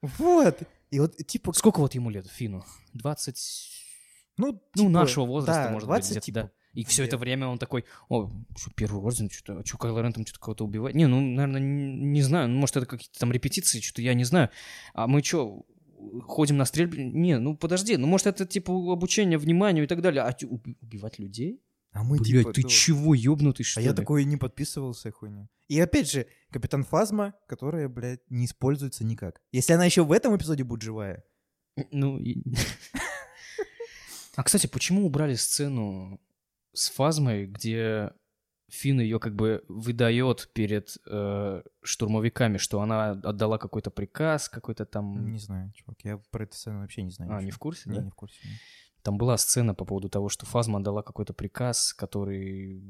Вот. 0.01 0.59
И 0.89 0.99
вот, 0.99 1.15
типа, 1.15 1.53
Сколько 1.53 1.79
вот 1.79 1.93
ему 1.93 2.09
лет, 2.09 2.27
Фину? 2.27 2.65
20... 2.93 3.37
ну, 4.37 4.47
Ну, 4.47 4.59
типа, 4.75 4.89
нашего 4.89 5.25
возраста, 5.25 5.65
да, 5.65 5.69
может 5.69 5.87
20, 5.87 6.15
быть, 6.15 6.23
типа, 6.23 6.41
да. 6.41 6.51
И 6.73 6.85
все 6.85 7.03
это 7.03 7.17
время 7.17 7.47
он 7.47 7.59
такой, 7.59 7.85
о, 8.09 8.29
что, 8.57 8.71
первый 8.75 9.01
орден, 9.01 9.29
что-то, 9.29 9.59
а 9.59 9.65
что, 9.65 9.77
Кайло 9.77 10.01
Рен 10.01 10.13
там 10.13 10.25
что-то 10.25 10.39
кого-то 10.39 10.65
убивает? 10.65 10.95
Не, 10.95 11.05
ну, 11.07 11.19
наверное, 11.19 11.59
не, 11.59 12.05
не 12.05 12.21
знаю, 12.21 12.47
ну, 12.47 12.59
может, 12.59 12.77
это 12.77 12.85
какие-то 12.85 13.19
там 13.19 13.31
репетиции, 13.31 13.81
что-то 13.81 14.01
я 14.01 14.13
не 14.13 14.23
знаю. 14.23 14.49
А 14.93 15.07
мы 15.07 15.21
что, 15.21 15.65
ходим 16.27 16.57
на 16.57 16.65
стрельбе? 16.65 17.03
Не, 17.03 17.37
ну, 17.39 17.55
подожди, 17.55 17.97
ну, 17.97 18.07
может, 18.07 18.27
это, 18.27 18.45
типа, 18.45 18.71
обучение 18.91 19.37
вниманию 19.37 19.85
и 19.85 19.87
так 19.87 20.01
далее. 20.01 20.23
А 20.23 20.35
убивать 20.45 21.19
людей? 21.19 21.61
А 21.93 22.03
мы, 22.03 22.17
Блять, 22.17 22.27
типа, 22.43 22.53
ты 22.53 22.61
ну, 22.61 22.69
чего, 22.69 23.13
ёбнутый, 23.13 23.65
что 23.65 23.79
А 23.79 23.83
я 23.83 23.89
ли? 23.89 23.95
такой 23.95 24.23
не 24.23 24.37
подписывался, 24.37 25.11
хуйня. 25.11 25.49
И 25.67 25.79
опять 25.79 26.09
же, 26.09 26.25
Капитан 26.49 26.83
Фазма, 26.83 27.33
которая, 27.47 27.89
блядь, 27.89 28.21
не 28.29 28.45
используется 28.45 29.03
никак. 29.03 29.41
Если 29.51 29.73
она 29.73 29.85
еще 29.85 30.03
в 30.05 30.11
этом 30.11 30.35
эпизоде 30.35 30.63
будет 30.63 30.81
живая. 30.81 31.23
Ну, 31.91 32.17
и- 32.17 32.43
А, 34.35 34.43
кстати, 34.43 34.67
почему 34.67 35.05
убрали 35.05 35.35
сцену 35.35 36.21
с 36.73 36.89
Фазмой, 36.91 37.47
где 37.47 38.11
Финн 38.71 39.01
ее 39.01 39.19
как 39.19 39.35
бы 39.35 39.63
выдает 39.67 40.49
перед 40.53 40.97
э, 41.05 41.61
штурмовиками, 41.83 42.57
что 42.57 42.81
она 42.81 43.11
отдала 43.11 43.57
какой-то 43.57 43.91
приказ, 43.91 44.47
какой-то 44.49 44.85
там... 44.85 45.31
Не 45.33 45.39
знаю, 45.39 45.71
чувак, 45.75 45.97
я 46.03 46.17
про 46.31 46.43
эту 46.43 46.55
сцену 46.55 46.79
вообще 46.79 47.03
не 47.03 47.11
знаю. 47.11 47.31
А, 47.31 47.35
ничего. 47.35 47.45
не 47.45 47.51
в 47.51 47.57
курсе, 47.59 47.89
Не, 47.89 47.95
да? 47.97 48.01
не 48.03 48.09
в 48.09 48.15
курсе. 48.15 48.37
не. 48.47 48.53
Там 49.03 49.17
была 49.17 49.35
сцена 49.37 49.73
по 49.73 49.83
поводу 49.83 50.09
того, 50.09 50.29
что 50.29 50.45
Фазма 50.45 50.79
отдала 50.79 51.01
какой-то 51.03 51.33
приказ, 51.33 51.91
который 51.93 52.83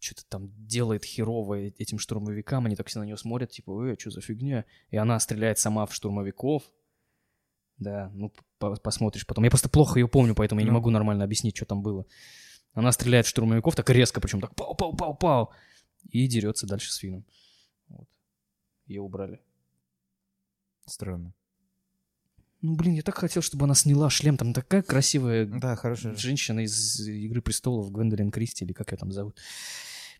что-то 0.00 0.24
там 0.28 0.50
делает 0.66 1.04
херово 1.04 1.54
этим 1.60 1.98
штурмовикам, 1.98 2.66
они 2.66 2.74
так 2.76 2.86
все 2.88 2.98
на 3.00 3.04
нее 3.04 3.16
смотрят, 3.16 3.50
типа, 3.50 3.84
э, 3.86 3.96
что 3.98 4.10
за 4.10 4.20
фигня? 4.20 4.64
И 4.90 4.96
она 4.96 5.18
стреляет 5.20 5.58
сама 5.58 5.86
в 5.86 5.94
штурмовиков. 5.94 6.62
Да, 7.78 8.10
ну 8.14 8.32
по- 8.58 8.76
посмотришь 8.76 9.26
потом. 9.26 9.44
Я 9.44 9.50
просто 9.50 9.68
плохо 9.70 9.98
ее 9.98 10.08
помню, 10.08 10.34
поэтому 10.34 10.60
я 10.60 10.64
не 10.66 10.70
Ну. 10.70 10.74
могу 10.76 10.90
нормально 10.90 11.24
объяснить, 11.24 11.56
что 11.56 11.64
там 11.64 11.80
было. 11.82 12.04
Она 12.72 12.92
стреляет 12.92 13.26
в 13.26 13.28
штурмовиков 13.28 13.74
так 13.74 13.90
резко, 13.90 14.20
причем 14.20 14.40
так 14.40 14.52
пау-пау-пау-пау, 14.54 15.48
и 16.08 16.26
дерется 16.26 16.66
дальше 16.66 16.92
с 16.92 16.96
Фином. 16.96 17.24
Вот. 17.88 18.08
Ее 18.86 19.02
убрали. 19.02 19.40
Странно. 20.86 21.34
Ну, 22.62 22.76
блин, 22.76 22.94
я 22.94 23.02
так 23.02 23.16
хотел, 23.16 23.42
чтобы 23.42 23.64
она 23.64 23.74
сняла 23.74 24.10
шлем. 24.10 24.36
Там 24.36 24.52
такая 24.52 24.82
красивая 24.82 25.46
Да, 25.46 25.76
хорошая. 25.76 26.14
женщина 26.14 26.60
из 26.60 27.00
«Игры 27.00 27.40
престолов», 27.40 27.90
Гвендолин 27.90 28.30
Кристи, 28.30 28.64
или 28.64 28.72
как 28.72 28.92
ее 28.92 28.98
там 28.98 29.12
зовут. 29.12 29.38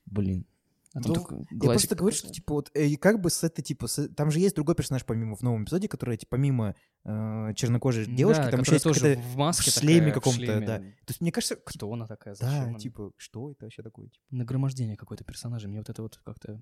Блин. 0.07 0.47
А 0.93 0.99
Ну, 1.01 1.15
такой 1.15 1.47
Я 1.51 1.71
просто 1.71 1.95
говорю, 1.95 2.17
что, 2.17 2.29
типа, 2.31 2.55
вот, 2.55 2.71
э, 2.75 2.87
и 2.87 2.97
как 2.97 3.21
бы 3.21 3.31
с 3.31 3.45
этой, 3.45 3.63
типа, 3.63 3.87
с- 3.87 4.09
там 4.09 4.31
же 4.33 4.41
есть 4.41 4.57
другой 4.57 4.75
персонаж, 4.75 5.05
помимо 5.05 5.37
в 5.37 5.43
новом 5.43 5.63
эпизоде, 5.65 5.87
который, 5.89 6.17
типа, 6.17 6.31
помимо 6.33 6.75
э, 7.05 7.55
чернокожей 7.55 8.07
девушки, 8.07 8.43
Да, 8.43 8.51
там 8.51 8.61
еще 8.61 8.73
есть 8.73 8.85
тоже 8.85 9.17
в 9.17 9.37
маске 9.37 9.71
в 9.71 9.75
шлеме 9.75 10.11
каком-то, 10.13 10.61
да. 10.61 10.79
То 10.79 10.85
есть, 11.09 11.21
мне 11.21 11.31
кажется, 11.33 11.55
типа, 11.55 11.71
Кто 11.71 11.93
она 11.93 12.07
такая? 12.07 12.35
Зачем 12.35 12.73
да, 12.73 12.79
типа, 12.79 13.13
что 13.17 13.53
это 13.53 13.67
вообще 13.67 13.83
такое? 13.83 14.09
Типа? 14.09 14.25
Нагромождение 14.31 14.97
какой-то 14.97 15.23
персонажа. 15.25 15.69
Мне 15.69 15.79
вот 15.79 15.89
это 15.89 16.03
вот 16.03 16.17
как-то 16.25 16.61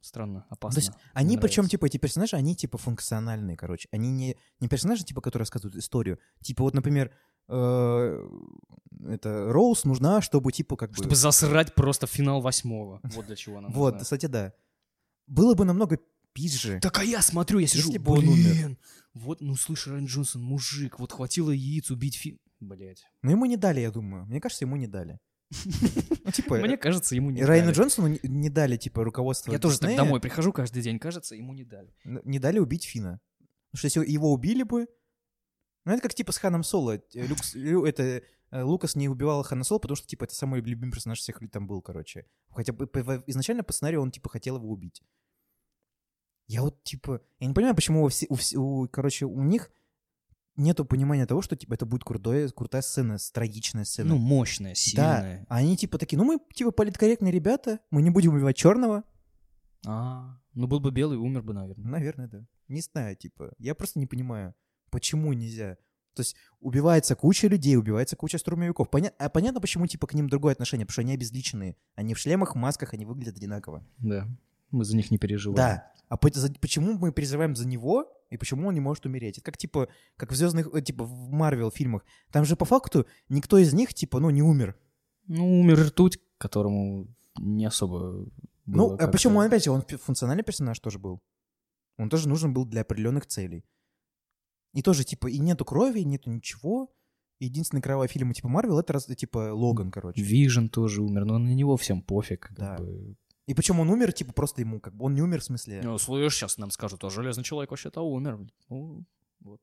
странно, 0.00 0.46
опасно. 0.50 0.80
То 0.80 0.86
есть 0.86 0.92
они, 1.14 1.36
причем, 1.38 1.68
типа, 1.68 1.86
эти 1.86 1.96
персонажи, 1.96 2.36
они, 2.36 2.56
типа, 2.56 2.78
функциональные, 2.78 3.56
короче. 3.56 3.88
Они 3.92 4.10
не, 4.10 4.36
не 4.60 4.68
персонажи, 4.68 5.04
типа, 5.04 5.20
которые 5.20 5.42
рассказывают 5.42 5.76
историю. 5.76 6.18
Типа, 6.40 6.62
вот, 6.64 6.74
например, 6.74 7.12
это 7.48 9.52
Роуз 9.52 9.84
нужна, 9.84 10.22
чтобы, 10.22 10.52
типа, 10.52 10.76
как 10.76 10.90
бы... 10.90 10.96
Чтобы 10.96 11.14
засрать 11.14 11.74
просто 11.74 12.06
финал 12.06 12.40
восьмого. 12.40 13.00
Вот 13.02 13.26
для 13.26 13.36
чего 13.36 13.58
она 13.58 13.68
Вот, 13.68 13.94
нужна. 13.94 14.04
кстати, 14.04 14.26
да. 14.26 14.52
Было 15.26 15.54
бы 15.54 15.64
намного 15.64 15.98
пизже. 16.32 16.80
Так 16.80 16.98
а 16.98 17.04
я 17.04 17.22
смотрю, 17.22 17.58
я 17.58 17.66
сижу, 17.66 17.88
Если 17.88 17.98
бы 17.98 18.12
он 18.12 18.28
умер. 18.28 18.52
блин, 18.52 18.78
вот, 19.14 19.40
ну 19.40 19.54
слышь, 19.56 19.86
Райан 19.86 20.06
Джонсон, 20.06 20.42
мужик, 20.42 20.98
вот 20.98 21.12
хватило 21.12 21.50
яиц 21.50 21.90
убить 21.90 22.16
Фин... 22.16 22.38
Блять. 22.60 23.02
Но 23.22 23.32
ему 23.32 23.46
не 23.46 23.56
дали, 23.56 23.80
я 23.80 23.90
думаю. 23.90 24.24
Мне 24.26 24.40
кажется, 24.40 24.64
ему 24.64 24.76
не 24.76 24.86
дали. 24.86 25.18
Ну, 26.24 26.30
типа, 26.30 26.58
Мне 26.58 26.76
кажется, 26.76 27.14
ему 27.14 27.30
не 27.30 27.44
Райану. 27.44 27.72
Джонсону 27.72 28.18
не- 28.22 28.48
дали, 28.48 28.76
типа, 28.76 29.04
руководство 29.04 29.52
Я 29.52 29.58
тоже 29.58 29.78
так 29.78 29.94
домой 29.96 30.20
прихожу 30.20 30.52
каждый 30.52 30.82
день, 30.82 30.98
кажется, 30.98 31.34
ему 31.34 31.52
не 31.52 31.64
дали. 31.64 31.94
Не 32.04 32.38
дали 32.38 32.58
убить 32.58 32.84
Фина. 32.84 33.20
Потому 33.70 33.78
что 33.78 33.86
если 33.86 34.12
его 34.12 34.32
убили 34.32 34.62
бы... 34.62 34.86
Ну, 35.84 35.92
это 35.92 36.02
как, 36.02 36.14
типа, 36.14 36.32
с 36.32 36.38
Ханом 36.38 36.62
Соло. 36.62 36.92
Э, 36.96 37.26
Люк, 37.26 37.44
С- 37.44 37.54
Лю- 37.54 37.84
это 37.84 38.22
э, 38.50 38.62
Лукас 38.62 38.94
не 38.94 39.08
убивал 39.08 39.42
Хана 39.42 39.64
Соло, 39.64 39.78
потому 39.78 39.96
что, 39.96 40.06
типа, 40.06 40.24
это 40.24 40.34
самый 40.34 40.60
любимый 40.60 40.92
персонаж 40.92 41.18
всех 41.18 41.40
там 41.50 41.66
был, 41.66 41.82
короче. 41.82 42.26
Хотя 42.50 42.72
бы 42.72 42.86
изначально 43.26 43.64
по 43.64 43.72
сценарию 43.72 44.00
он, 44.02 44.10
типа, 44.10 44.28
хотел 44.28 44.56
его 44.56 44.68
убить. 44.70 45.02
Я 46.46 46.62
вот, 46.62 46.82
типа, 46.84 47.20
я 47.40 47.46
не 47.48 47.54
понимаю, 47.54 47.74
почему 47.74 48.04
у, 48.04 48.08
все, 48.08 48.26
у, 48.28 48.36
у, 48.82 48.88
короче, 48.88 49.26
у 49.26 49.42
них 49.42 49.70
нету 50.56 50.84
понимания 50.84 51.26
того, 51.26 51.40
что, 51.42 51.56
типа, 51.56 51.74
это 51.74 51.86
будет 51.86 52.04
крутое, 52.04 52.48
крутая 52.50 52.82
сцена, 52.82 53.16
трагичная 53.32 53.84
сцена. 53.84 54.10
Ну, 54.10 54.18
мощная, 54.18 54.74
сильная. 54.74 55.40
Да, 55.40 55.46
а 55.48 55.56
они, 55.58 55.76
типа, 55.76 55.98
такие, 55.98 56.18
ну, 56.18 56.24
мы, 56.24 56.38
типа, 56.54 56.70
политкорректные 56.72 57.32
ребята, 57.32 57.80
мы 57.90 58.02
не 58.02 58.10
будем 58.10 58.34
убивать 58.34 58.56
черного. 58.56 59.04
А, 59.86 60.38
ну 60.54 60.66
был 60.68 60.78
бы 60.80 60.90
белый, 60.92 61.18
умер 61.18 61.42
бы, 61.42 61.54
наверное. 61.54 61.90
Наверное, 61.90 62.28
да. 62.28 62.46
Не 62.68 62.80
знаю, 62.82 63.16
типа, 63.16 63.52
я 63.58 63.74
просто 63.74 63.98
не 63.98 64.06
понимаю, 64.06 64.54
почему 64.92 65.32
нельзя. 65.32 65.76
То 66.14 66.20
есть 66.20 66.36
убивается 66.60 67.16
куча 67.16 67.48
людей, 67.48 67.76
убивается 67.76 68.14
куча 68.16 68.36
штурмовиков. 68.38 68.88
Поня- 68.90 69.12
а 69.18 69.28
понятно, 69.30 69.60
почему, 69.60 69.86
типа, 69.86 70.06
к 70.06 70.14
ним 70.14 70.28
другое 70.28 70.52
отношение, 70.52 70.84
потому 70.84 70.92
что 70.92 71.00
они 71.02 71.14
обезличенные. 71.14 71.74
Они 71.96 72.12
в 72.14 72.18
шлемах, 72.18 72.54
масках, 72.54 72.92
они 72.94 73.06
выглядят 73.06 73.36
одинаково. 73.38 73.84
Да. 73.98 74.28
Мы 74.70 74.84
за 74.84 74.94
них 74.94 75.10
не 75.10 75.18
переживаем. 75.18 75.56
Да. 75.56 75.90
А 76.08 76.16
по- 76.18 76.30
за- 76.30 76.52
почему 76.60 76.98
мы 76.98 77.12
переживаем 77.12 77.56
за 77.56 77.66
него, 77.66 78.06
и 78.30 78.36
почему 78.36 78.68
он 78.68 78.74
не 78.74 78.80
может 78.80 79.06
умереть? 79.06 79.38
Это 79.38 79.44
как, 79.46 79.56
типа, 79.56 79.88
как 80.18 80.30
в 80.32 80.34
звездных, 80.34 80.68
э, 80.74 80.82
типа, 80.82 81.04
в 81.04 81.30
Марвел 81.30 81.70
фильмах. 81.70 82.04
Там 82.30 82.44
же 82.44 82.56
по 82.56 82.66
факту 82.66 83.06
никто 83.30 83.56
из 83.56 83.72
них, 83.72 83.94
типа, 83.94 84.20
ну, 84.20 84.28
не 84.30 84.42
умер. 84.42 84.76
Ну, 85.26 85.60
умер 85.60 85.80
ртуть, 85.86 86.18
которому 86.36 87.08
не 87.38 87.64
особо 87.64 88.26
Ну, 88.66 88.88
было 88.88 88.94
а 88.94 88.96
как-то- 88.98 89.12
почему 89.12 89.38
он 89.38 89.46
опять 89.46 89.64
же, 89.64 89.70
он 89.70 89.82
функциональный 89.82 90.44
персонаж 90.44 90.78
тоже 90.80 90.98
был. 90.98 91.22
Он 91.96 92.10
тоже 92.10 92.28
нужен 92.28 92.52
был 92.52 92.66
для 92.66 92.82
определенных 92.82 93.26
целей. 93.26 93.64
И 94.72 94.82
тоже, 94.82 95.04
типа, 95.04 95.28
и 95.28 95.38
нету 95.38 95.64
крови, 95.64 96.00
и 96.00 96.04
нету 96.04 96.30
ничего. 96.30 96.92
Единственный 97.40 97.82
кровавый 97.82 98.08
фильм, 98.08 98.32
типа, 98.32 98.48
Марвел, 98.48 98.78
это, 98.78 98.92
раз, 98.92 99.06
типа, 99.06 99.52
Логан, 99.52 99.90
короче. 99.90 100.22
Вижен 100.22 100.68
тоже 100.68 101.02
умер, 101.02 101.24
но 101.24 101.38
на 101.38 101.52
него 101.54 101.76
всем 101.76 102.02
пофиг. 102.02 102.48
как 102.48 102.56
Да. 102.56 102.76
бы. 102.76 103.16
И 103.46 103.54
причем 103.54 103.80
он 103.80 103.90
умер, 103.90 104.12
типа, 104.12 104.32
просто 104.32 104.60
ему, 104.60 104.80
как 104.80 104.94
бы, 104.94 105.04
он 105.06 105.14
не 105.14 105.22
умер 105.22 105.40
в 105.40 105.44
смысле. 105.44 105.80
Ну, 105.82 105.98
слышь, 105.98 106.34
сейчас 106.36 106.56
нам 106.58 106.70
скажут, 106.70 107.02
а 107.04 107.10
Железный 107.10 107.42
Человек 107.44 107.70
вообще-то 107.72 108.00
умер. 108.00 108.46
Ну, 108.68 109.04
вот. 109.40 109.60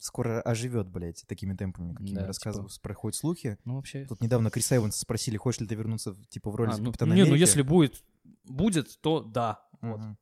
Скоро 0.00 0.40
оживет, 0.42 0.88
блядь, 0.88 1.24
такими 1.28 1.54
темпами, 1.54 1.92
какими 1.94 2.16
Да, 2.16 2.26
рассказывают, 2.26 2.72
типа. 2.72 2.82
проходят 2.82 3.14
слухи. 3.16 3.56
Ну, 3.64 3.76
вообще... 3.76 4.04
Тут 4.06 4.20
недавно 4.20 4.50
Крис 4.50 4.72
Эванса 4.72 4.98
спросили, 5.00 5.36
хочешь 5.36 5.60
ли 5.60 5.66
ты 5.66 5.74
вернуться, 5.76 6.12
в- 6.12 6.26
типа, 6.26 6.50
в 6.50 6.56
роли 6.56 6.70
А, 6.70 6.76
ну, 6.78 6.86
Капитана 6.86 7.14
не, 7.14 7.24
ну 7.24 7.34
если 7.34 7.62
будет, 7.62 8.02
будет, 8.44 9.00
то 9.00 9.20
да. 9.20 9.60
Вот. 9.80 9.98
Мгм. 10.00 10.18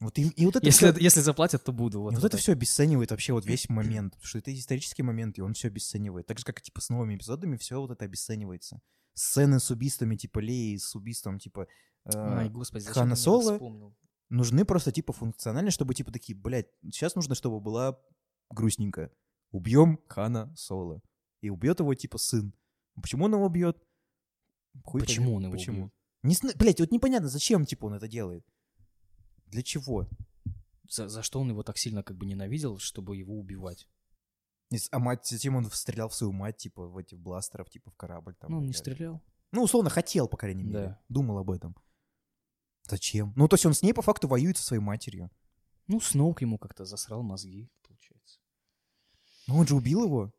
Вот 0.00 0.18
и, 0.18 0.28
и 0.28 0.44
вот 0.44 0.56
это 0.56 0.66
Если, 0.66 0.90
всё- 0.92 1.00
если 1.00 1.20
заплатят, 1.20 1.64
то 1.64 1.72
буду. 1.72 1.98
И 1.98 2.02
Вот, 2.02 2.14
вот, 2.14 2.22
вот 2.22 2.26
это 2.26 2.36
все 2.36 2.52
обесценивает 2.52 3.10
вообще 3.10 3.32
вот 3.32 3.46
весь 3.46 3.68
момент, 3.68 4.12
потому 4.12 4.26
что 4.26 4.38
это 4.38 4.54
исторический 4.54 5.02
момент, 5.02 5.38
и 5.38 5.40
он 5.40 5.54
все 5.54 5.68
обесценивает. 5.68 6.26
Так 6.26 6.38
же, 6.38 6.44
как 6.44 6.60
и 6.60 6.62
типа 6.62 6.80
с 6.80 6.90
новыми 6.90 7.16
эпизодами, 7.16 7.56
все 7.56 7.80
вот 7.80 7.90
это 7.90 8.04
обесценивается. 8.04 8.80
Сцены 9.14 9.58
с 9.58 9.70
убийствами 9.70 10.16
типа 10.16 10.40
Леи, 10.40 10.76
с 10.76 10.94
убийством 10.94 11.38
типа 11.38 11.66
э, 12.04 12.10
Ай, 12.14 12.50
господи, 12.50 12.82
зачем 12.82 12.94
Хана 12.94 13.16
Соло. 13.16 13.94
нужны 14.28 14.66
просто 14.66 14.92
типа 14.92 15.14
функционально, 15.14 15.70
чтобы 15.70 15.94
типа 15.94 16.12
такие, 16.12 16.36
блядь, 16.36 16.68
сейчас 16.82 17.14
нужно, 17.14 17.34
чтобы 17.34 17.60
была 17.60 17.98
грустненько. 18.50 19.10
Убьем 19.50 19.98
Хана 20.08 20.54
Соло. 20.56 21.00
И 21.40 21.48
убьет 21.48 21.80
его 21.80 21.94
типа 21.94 22.18
сын. 22.18 22.52
Почему 23.00 23.24
он 23.24 23.32
его 23.32 23.46
убьет? 23.46 23.82
Хуй 24.84 25.00
Почему 25.00 25.34
он 25.34 25.44
его 25.44 25.52
Почему? 25.52 25.78
убьет? 25.84 25.92
Не 26.22 26.54
Блядь, 26.56 26.80
вот 26.80 26.90
непонятно, 26.92 27.28
зачем 27.28 27.64
типа 27.64 27.86
он 27.86 27.94
это 27.94 28.08
делает. 28.08 28.44
Для 29.46 29.62
чего? 29.62 30.08
За, 30.88 31.08
за 31.08 31.22
что 31.22 31.40
он 31.40 31.50
его 31.50 31.62
так 31.62 31.78
сильно 31.78 32.02
как 32.02 32.16
бы 32.16 32.26
ненавидел, 32.26 32.78
чтобы 32.78 33.16
его 33.16 33.38
убивать? 33.38 33.88
А 34.90 34.98
мать, 34.98 35.26
затем 35.26 35.56
он 35.56 35.70
стрелял 35.70 36.08
в 36.08 36.14
свою 36.14 36.32
мать, 36.32 36.56
типа, 36.56 36.86
в 36.86 36.98
этих 36.98 37.18
бластеров, 37.18 37.70
типа, 37.70 37.90
в 37.90 37.96
корабль. 37.96 38.34
Там, 38.34 38.50
ну, 38.50 38.58
он 38.58 38.66
не 38.66 38.72
так 38.72 38.80
стрелял. 38.80 39.22
Ну, 39.52 39.62
условно, 39.62 39.90
хотел, 39.90 40.28
по 40.28 40.36
крайней 40.36 40.64
мере. 40.64 40.86
Да. 40.86 41.00
Думал 41.08 41.38
об 41.38 41.50
этом. 41.50 41.76
Зачем? 42.82 43.32
Ну, 43.36 43.48
то 43.48 43.54
есть 43.54 43.66
он 43.66 43.74
с 43.74 43.82
ней, 43.82 43.92
по 43.92 44.02
факту, 44.02 44.28
воюет 44.28 44.56
со 44.56 44.64
своей 44.64 44.82
матерью. 44.82 45.30
Ну, 45.86 46.00
Сноук 46.00 46.42
ему 46.42 46.58
как-то 46.58 46.84
засрал 46.84 47.22
мозги, 47.22 47.70
получается. 47.82 48.40
Но 49.46 49.56
он 49.58 49.66
же 49.66 49.76
убил 49.76 50.04
его. 50.04 50.32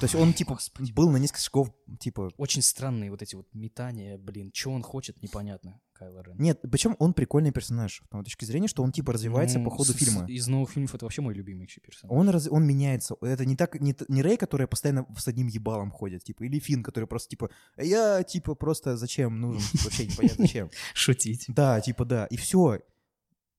То 0.00 0.04
есть 0.04 0.14
он, 0.14 0.32
типа, 0.32 0.54
Господи. 0.54 0.92
был 0.92 1.10
на 1.10 1.16
несколько 1.16 1.40
шагов, 1.40 1.72
типа... 1.98 2.30
Очень 2.36 2.62
странные 2.62 3.10
вот 3.10 3.22
эти 3.22 3.34
вот 3.34 3.46
метания, 3.54 4.18
блин. 4.18 4.50
Что 4.54 4.70
он 4.72 4.82
хочет, 4.82 5.22
непонятно, 5.22 5.80
Кайло 5.94 6.22
Рен. 6.22 6.36
Нет, 6.38 6.60
причем 6.70 6.96
он 6.98 7.14
прикольный 7.14 7.50
персонаж. 7.52 8.02
С 8.12 8.24
точки 8.24 8.44
зрения, 8.44 8.68
что 8.68 8.82
он, 8.82 8.92
типа, 8.92 9.12
развивается 9.12 9.58
Ну, 9.58 9.64
по 9.64 9.70
ходу 9.70 9.92
с- 9.92 9.96
фильма. 9.96 10.26
Из 10.26 10.46
новых 10.48 10.70
фильмов 10.70 10.94
это 10.94 11.04
вообще 11.04 11.22
мой 11.22 11.34
любимый 11.34 11.60
вообще 11.62 11.80
персонаж. 11.80 12.14
Он, 12.16 12.28
раз... 12.28 12.48
он 12.50 12.66
меняется. 12.66 13.16
Это 13.22 13.44
не 13.46 13.56
так, 13.56 13.80
не, 13.80 13.94
не 14.08 14.22
Рэй, 14.22 14.36
которая 14.36 14.66
постоянно 14.66 15.06
с 15.16 15.28
одним 15.28 15.46
ебалом 15.46 15.90
ходит, 15.90 16.24
типа, 16.24 16.42
или 16.44 16.58
Финн, 16.58 16.82
который 16.82 17.06
просто, 17.06 17.30
типа, 17.30 17.50
я, 17.76 18.22
типа, 18.22 18.54
просто 18.54 18.96
зачем 18.96 19.40
нужен, 19.40 19.62
типа, 19.72 19.84
вообще 19.84 20.06
непонятно 20.06 20.44
зачем. 20.46 20.70
Шутить. 20.94 21.44
Да, 21.48 21.80
типа, 21.80 22.04
да, 22.04 22.26
и 22.26 22.36
все. 22.36 22.80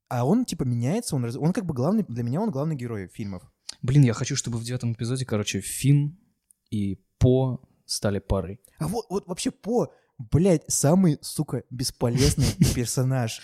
А 0.10 0.26
он, 0.26 0.46
типа, 0.46 0.64
меняется, 0.64 1.16
он, 1.16 1.26
раз- 1.26 1.36
он 1.36 1.52
как 1.54 1.66
бы 1.66 1.74
главный, 1.74 2.04
для 2.08 2.24
меня 2.24 2.42
он 2.42 2.52
главный 2.52 2.76
герой 2.76 3.08
фильмов. 3.08 3.44
Блин, 3.82 4.04
я 4.04 4.14
хочу, 4.14 4.36
чтобы 4.36 4.58
в 4.58 4.64
девятом 4.64 4.94
эпизоде, 4.94 5.26
короче, 5.26 5.62
Финн 5.62 6.18
и 6.70 7.00
По 7.20 7.62
стали 7.86 8.20
парой. 8.20 8.60
А 8.80 8.88
вот, 8.88 9.06
вот 9.10 9.28
вообще 9.28 9.52
по, 9.52 9.94
блядь, 10.18 10.64
самый, 10.68 11.18
сука, 11.22 11.64
бесполезный 11.70 12.46
персонаж. 12.76 13.42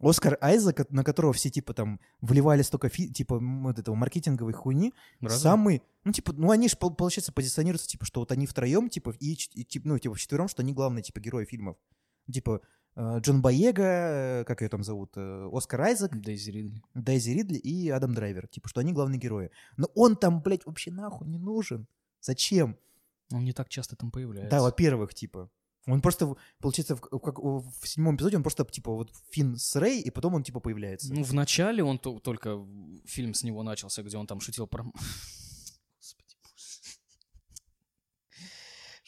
Оскар 0.00 0.36
Айзек, 0.40 0.90
на 0.90 1.04
которого 1.04 1.32
все, 1.32 1.50
типа, 1.50 1.72
там, 1.72 2.00
вливали 2.20 2.62
столько, 2.62 2.88
фи- 2.88 3.12
типа, 3.12 3.38
вот 3.38 3.78
этого 3.78 3.94
маркетинговой 3.94 4.52
хуйни, 4.52 4.92
Разве? 5.20 5.38
самый, 5.38 5.82
ну, 6.02 6.12
типа, 6.12 6.32
ну, 6.32 6.50
они 6.50 6.68
же, 6.68 6.76
получается, 6.76 7.32
позиционируются, 7.32 7.88
типа, 7.88 8.04
что 8.04 8.20
вот 8.20 8.32
они 8.32 8.46
втроем, 8.46 8.88
типа, 8.88 9.14
и, 9.20 9.36
и, 9.54 9.64
типа, 9.64 9.88
ну, 9.88 9.98
типа, 9.98 10.14
вчетвером, 10.14 10.48
что 10.48 10.62
они 10.62 10.72
главные, 10.72 11.02
типа, 11.02 11.20
герои 11.20 11.44
фильмов. 11.44 11.76
Типа, 12.30 12.60
Джон 12.96 13.42
Боега, 13.42 13.82
э, 13.82 14.44
как 14.44 14.62
ее 14.62 14.68
там 14.68 14.84
зовут, 14.84 15.12
э, 15.16 15.48
Оскар 15.52 15.80
Айзек, 15.80 16.14
Дейзи 16.14 16.50
Ридли. 16.50 16.82
Дейзи 16.94 17.30
Ридли 17.30 17.58
и 17.58 17.88
Адам 17.88 18.14
Драйвер. 18.14 18.46
Типа, 18.46 18.68
что 18.68 18.80
они 18.80 18.92
главные 18.92 19.18
герои. 19.18 19.50
Но 19.76 19.88
он 19.94 20.16
там, 20.16 20.40
блядь, 20.40 20.64
вообще 20.64 20.90
нахуй 20.92 21.26
не 21.26 21.38
нужен. 21.38 21.88
Зачем? 22.20 22.76
Он 23.32 23.44
не 23.44 23.52
так 23.52 23.68
часто 23.68 23.96
там 23.96 24.10
появляется. 24.10 24.50
Да, 24.50 24.62
во-первых, 24.62 25.14
типа. 25.14 25.50
Он 25.86 26.00
просто, 26.00 26.34
получается, 26.60 26.96
в, 26.96 27.00
как 27.00 27.38
в 27.38 27.72
седьмом 27.84 28.16
эпизоде 28.16 28.36
он 28.36 28.42
просто, 28.42 28.64
типа, 28.64 28.92
вот 28.92 29.12
Финн 29.30 29.56
с 29.58 29.76
Рэй, 29.76 30.00
и 30.00 30.10
потом 30.10 30.34
он, 30.34 30.42
типа, 30.42 30.60
появляется. 30.60 31.12
Ну, 31.12 31.22
в 31.22 31.34
начале 31.34 31.84
он 31.84 31.98
то- 31.98 32.20
только 32.20 32.64
фильм 33.04 33.34
с 33.34 33.42
него 33.42 33.62
начался, 33.62 34.02
где 34.02 34.16
он 34.16 34.26
там 34.26 34.40
шутил 34.40 34.66
про... 34.66 34.84
Господи 34.84 36.36
боже. 36.42 36.80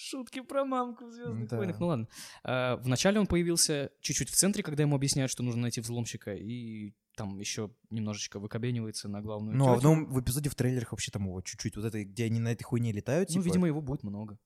Шутки 0.07 0.41
про 0.41 0.65
мамку 0.65 1.07
в 1.07 1.13
Звездных 1.13 1.49
Да. 1.49 1.57
войнах. 1.57 1.81
Ну 1.81 1.87
ладно. 1.87 2.09
А, 2.45 2.77
в 2.77 2.87
начале 2.87 3.19
он 3.19 3.27
появился 3.27 3.91
чуть-чуть 4.01 4.31
в 4.31 4.37
центре, 4.37 4.63
когда 4.63 4.85
ему 4.85 4.95
объясняют, 4.95 5.33
что 5.33 5.43
нужно 5.43 5.63
найти 5.63 5.81
взломщика, 5.81 6.33
и 6.35 6.93
там 7.17 7.41
еще 7.41 7.71
немножечко 7.91 8.39
выкобенивается 8.39 9.09
на 9.09 9.21
главную 9.21 9.57
Ну, 9.57 9.69
а 9.69 9.77
в, 9.77 9.83
новом, 9.83 10.07
в 10.07 10.21
эпизоде 10.21 10.49
в 10.49 10.55
трейлерах 10.55 10.93
вообще 10.93 11.11
там 11.11 11.25
его 11.27 11.41
чуть-чуть, 11.41 11.77
вот 11.77 11.85
это, 11.85 12.05
где 12.05 12.27
они 12.27 12.39
на 12.39 12.53
этой 12.53 12.63
хуйне 12.63 12.93
летают, 12.93 13.31
Ну, 13.31 13.35
типа. 13.35 13.45
видимо, 13.45 13.67
его 13.67 13.81
будет 13.81 14.05
много. 14.05 14.39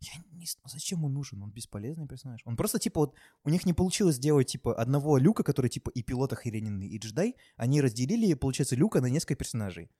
Я 0.00 0.12
не 0.32 0.44
знаю, 0.44 0.66
зачем 0.66 1.02
он 1.04 1.14
нужен? 1.14 1.42
Он 1.42 1.50
бесполезный 1.50 2.06
персонаж. 2.06 2.42
Он 2.44 2.54
просто, 2.56 2.78
типа, 2.78 3.00
вот, 3.00 3.14
у 3.44 3.48
них 3.48 3.64
не 3.64 3.72
получилось 3.72 4.16
сделать, 4.16 4.48
типа, 4.48 4.74
одного 4.74 5.16
Люка, 5.16 5.42
который, 5.42 5.70
типа, 5.70 5.88
и 5.88 6.02
пилот 6.02 6.34
охрененный, 6.34 6.88
и 6.88 6.98
джедай. 6.98 7.36
Они 7.56 7.80
разделили, 7.80 8.34
получается, 8.34 8.76
Люка 8.76 9.00
на 9.00 9.06
несколько 9.06 9.36
персонажей. 9.36 9.90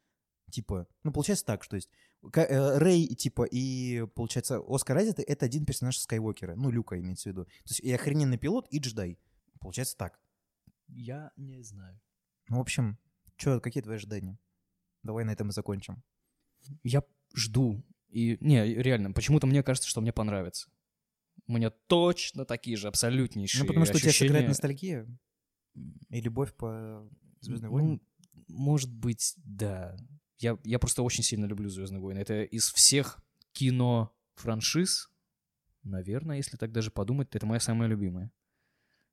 Типа, 0.50 0.86
ну, 1.02 1.12
получается 1.12 1.44
так, 1.44 1.64
что 1.64 1.76
есть 1.76 1.90
э, 2.34 2.78
Рэй, 2.78 3.08
типа, 3.14 3.44
и, 3.44 4.06
получается, 4.14 4.60
Оскар 4.66 4.98
Айзек— 4.98 5.18
это 5.26 5.46
один 5.46 5.66
персонаж 5.66 5.98
Скайуокера. 5.98 6.54
Ну, 6.54 6.70
Люка 6.70 6.98
имеется 7.00 7.28
в 7.28 7.32
виду. 7.32 7.44
То 7.44 7.70
есть 7.70 7.80
и 7.80 7.92
охрененный 7.92 8.38
пилот, 8.38 8.68
и 8.70 8.78
джедай. 8.78 9.18
Получается 9.60 9.96
так. 9.96 10.20
Я 10.88 11.32
не 11.36 11.62
знаю. 11.62 12.00
Ну, 12.48 12.58
в 12.58 12.60
общем, 12.60 12.98
чё, 13.36 13.60
какие 13.60 13.82
твои 13.82 13.96
ожидания? 13.96 14.38
Давай 15.02 15.24
на 15.24 15.30
этом 15.30 15.48
и 15.48 15.52
закончим. 15.52 16.02
Я 16.82 17.02
жду. 17.34 17.84
И, 18.08 18.38
не, 18.40 18.64
реально, 18.64 19.12
почему-то 19.12 19.46
мне 19.46 19.62
кажется, 19.62 19.88
что 19.88 20.00
мне 20.00 20.12
понравится. 20.12 20.70
У 21.48 21.52
меня 21.52 21.70
точно 21.70 22.44
такие 22.44 22.76
же 22.76 22.88
абсолютнейшие 22.88 23.62
Ну, 23.62 23.68
потому 23.68 23.84
что 23.84 23.96
у 23.96 23.98
тебя 23.98 24.10
ощущения. 24.10 24.28
сыграет 24.28 24.48
ностальгия 24.48 25.18
и 26.08 26.20
любовь 26.20 26.54
по 26.54 27.08
Звездным 27.40 27.70
войнам. 27.70 27.90
Ну, 28.34 28.44
может 28.48 28.92
быть, 28.92 29.34
да. 29.36 29.96
Я, 30.38 30.58
я 30.64 30.78
просто 30.78 31.02
очень 31.02 31.24
сильно 31.24 31.46
люблю 31.46 31.68
Звездные 31.68 32.00
войны. 32.00 32.18
Это 32.18 32.42
из 32.42 32.70
всех 32.72 33.18
кино-франшиз, 33.52 35.10
наверное, 35.82 36.36
если 36.36 36.56
так 36.56 36.72
даже 36.72 36.90
подумать, 36.90 37.30
то 37.30 37.38
это 37.38 37.46
моя 37.46 37.60
самая 37.60 37.88
любимая. 37.88 38.30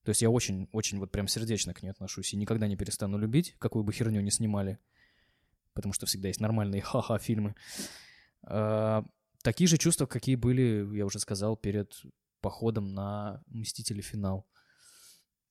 То 0.03 0.09
есть 0.09 0.21
я 0.21 0.29
очень, 0.29 0.67
очень 0.73 0.99
вот 0.99 1.11
прям 1.11 1.27
сердечно 1.27 1.73
к 1.73 1.81
ней 1.81 1.89
отношусь 1.89 2.33
и 2.33 2.37
никогда 2.37 2.67
не 2.67 2.75
перестану 2.75 3.17
любить, 3.17 3.55
какую 3.57 3.83
бы 3.83 3.93
херню 3.93 4.21
ни 4.21 4.29
снимали. 4.29 4.79
Потому 5.73 5.93
что 5.93 6.05
всегда 6.05 6.27
есть 6.27 6.41
нормальные 6.41 6.81
ха-ха 6.81 7.17
фильмы. 7.19 7.55
А, 8.43 9.05
такие 9.43 9.67
же 9.67 9.77
чувства, 9.77 10.05
какие 10.05 10.35
были, 10.35 10.87
я 10.95 11.05
уже 11.05 11.19
сказал, 11.19 11.55
перед 11.55 11.93
походом 12.41 12.93
на 12.93 13.41
Мстители 13.47 14.01
финал. 14.01 14.45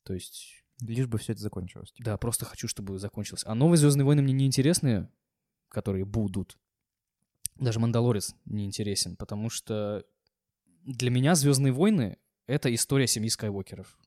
То 0.04 0.12
есть 0.12 0.62
Лишь 0.80 1.06
бы 1.06 1.18
все 1.18 1.32
это 1.32 1.40
закончилось. 1.40 1.92
типа. 1.92 2.10
да, 2.10 2.16
просто 2.18 2.44
хочу, 2.44 2.68
чтобы 2.68 2.98
закончилось. 2.98 3.44
А 3.46 3.54
новые 3.54 3.78
Звездные 3.78 4.04
войны 4.04 4.22
мне 4.22 4.32
не 4.32 4.46
интересны, 4.46 5.08
которые 5.72 6.04
будут. 6.04 6.58
даже 7.58 7.80
Мандалорец 7.80 8.34
не 8.44 8.64
интересен, 8.64 9.16
потому 9.16 9.50
что 9.50 10.04
для 10.84 11.10
меня 11.10 11.34
Звездные 11.34 11.72
войны 11.72 12.18
это 12.46 12.72
история 12.74 13.06
семьи 13.06 13.28
Скайуокеров. 13.28 13.98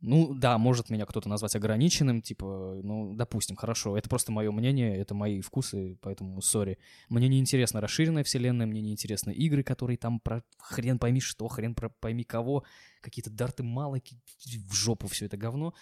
Ну, 0.00 0.34
да, 0.34 0.58
может 0.58 0.90
меня 0.90 1.06
кто-то 1.06 1.28
назвать 1.28 1.56
ограниченным, 1.56 2.20
типа, 2.20 2.80
ну, 2.82 3.14
допустим, 3.14 3.56
хорошо, 3.56 3.96
это 3.96 4.10
просто 4.10 4.30
мое 4.30 4.52
мнение, 4.52 4.94
это 4.94 5.14
мои 5.14 5.40
вкусы, 5.40 5.98
поэтому 6.02 6.40
сори. 6.42 6.78
Мне 7.08 7.28
не 7.28 7.40
интересна 7.40 7.80
расширенная 7.80 8.22
вселенная, 8.22 8.66
мне 8.66 8.82
не 8.82 8.92
интересны 8.92 9.32
игры, 9.32 9.62
которые 9.62 9.96
там 9.96 10.20
про 10.20 10.44
хрен 10.58 10.98
пойми 10.98 11.20
что, 11.20 11.48
хрен 11.48 11.74
про 11.74 11.88
пойми 11.88 12.24
кого, 12.24 12.64
какие-то 13.00 13.30
дарты 13.30 13.62
малые, 13.62 14.02
в 14.44 14.74
жопу 14.74 15.08
все 15.08 15.26
это 15.26 15.38
говно. 15.38 15.72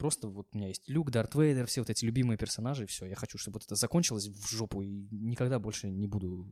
Просто 0.00 0.28
вот 0.28 0.48
у 0.52 0.56
меня 0.56 0.68
есть 0.68 0.88
Люк, 0.88 1.10
Дарт 1.10 1.34
Вейдер, 1.34 1.66
все 1.66 1.82
вот 1.82 1.90
эти 1.90 2.06
любимые 2.06 2.38
персонажи, 2.38 2.84
и 2.84 2.86
все. 2.86 3.04
Я 3.04 3.16
хочу, 3.16 3.36
чтобы 3.36 3.56
вот 3.56 3.64
это 3.64 3.74
закончилось 3.74 4.28
в 4.28 4.48
жопу, 4.48 4.80
и 4.80 5.06
никогда 5.10 5.58
больше 5.58 5.90
не 5.90 6.06
буду 6.06 6.50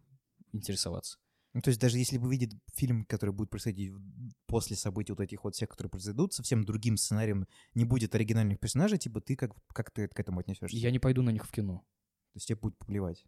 интересоваться. 0.53 1.17
Ну, 1.55 1.63
то 1.63 1.69
есть 1.69 1.81
даже 1.81 1.97
если 1.97 2.19
вы 2.19 2.31
видите 2.31 2.61
фильм, 2.75 3.07
который 3.07 3.31
будет 3.31 3.49
происходить 3.49 3.91
после 4.45 4.77
событий 4.77 5.13
вот 5.13 5.23
этих 5.23 5.45
вот 5.45 5.55
всех, 5.55 5.71
которые 5.71 5.91
произойдут, 5.91 6.35
совсем 6.35 6.63
другим 6.67 6.99
сценарием, 6.99 7.47
не 7.73 7.87
будет 7.87 8.15
оригинальных 8.15 8.61
персонажей, 8.61 8.99
типа 8.99 9.23
ты 9.23 9.35
как, 9.35 9.53
как 9.69 9.93
ты 9.93 10.09
к 10.09 10.21
этому 10.21 10.41
отнесешься? 10.41 10.77
Я 10.77 10.91
не 10.91 10.99
пойду 10.99 11.23
на 11.23 11.31
них 11.31 11.47
в 11.47 11.51
кино. 11.51 11.79
То 11.79 12.37
есть 12.37 12.49
тебе 12.49 12.57
будет 12.57 12.77
плевать? 12.77 13.25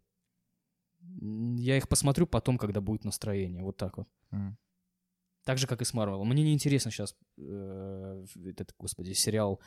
Я 0.99 1.77
их 1.77 1.89
посмотрю 1.89 2.27
потом, 2.27 2.59
когда 2.59 2.79
будет 2.79 3.05
настроение, 3.05 3.63
вот 3.63 3.77
так 3.77 3.97
вот. 3.97 4.07
Mm. 4.31 4.53
Так 5.45 5.57
же, 5.57 5.65
как 5.65 5.81
и 5.81 5.85
с 5.85 5.95
Марвелом. 5.95 6.29
Мне 6.29 6.43
не 6.43 6.53
интересно 6.53 6.91
сейчас 6.91 7.15
э, 7.39 8.25
этот, 8.45 8.75
господи, 8.77 9.13
сериал 9.13 9.59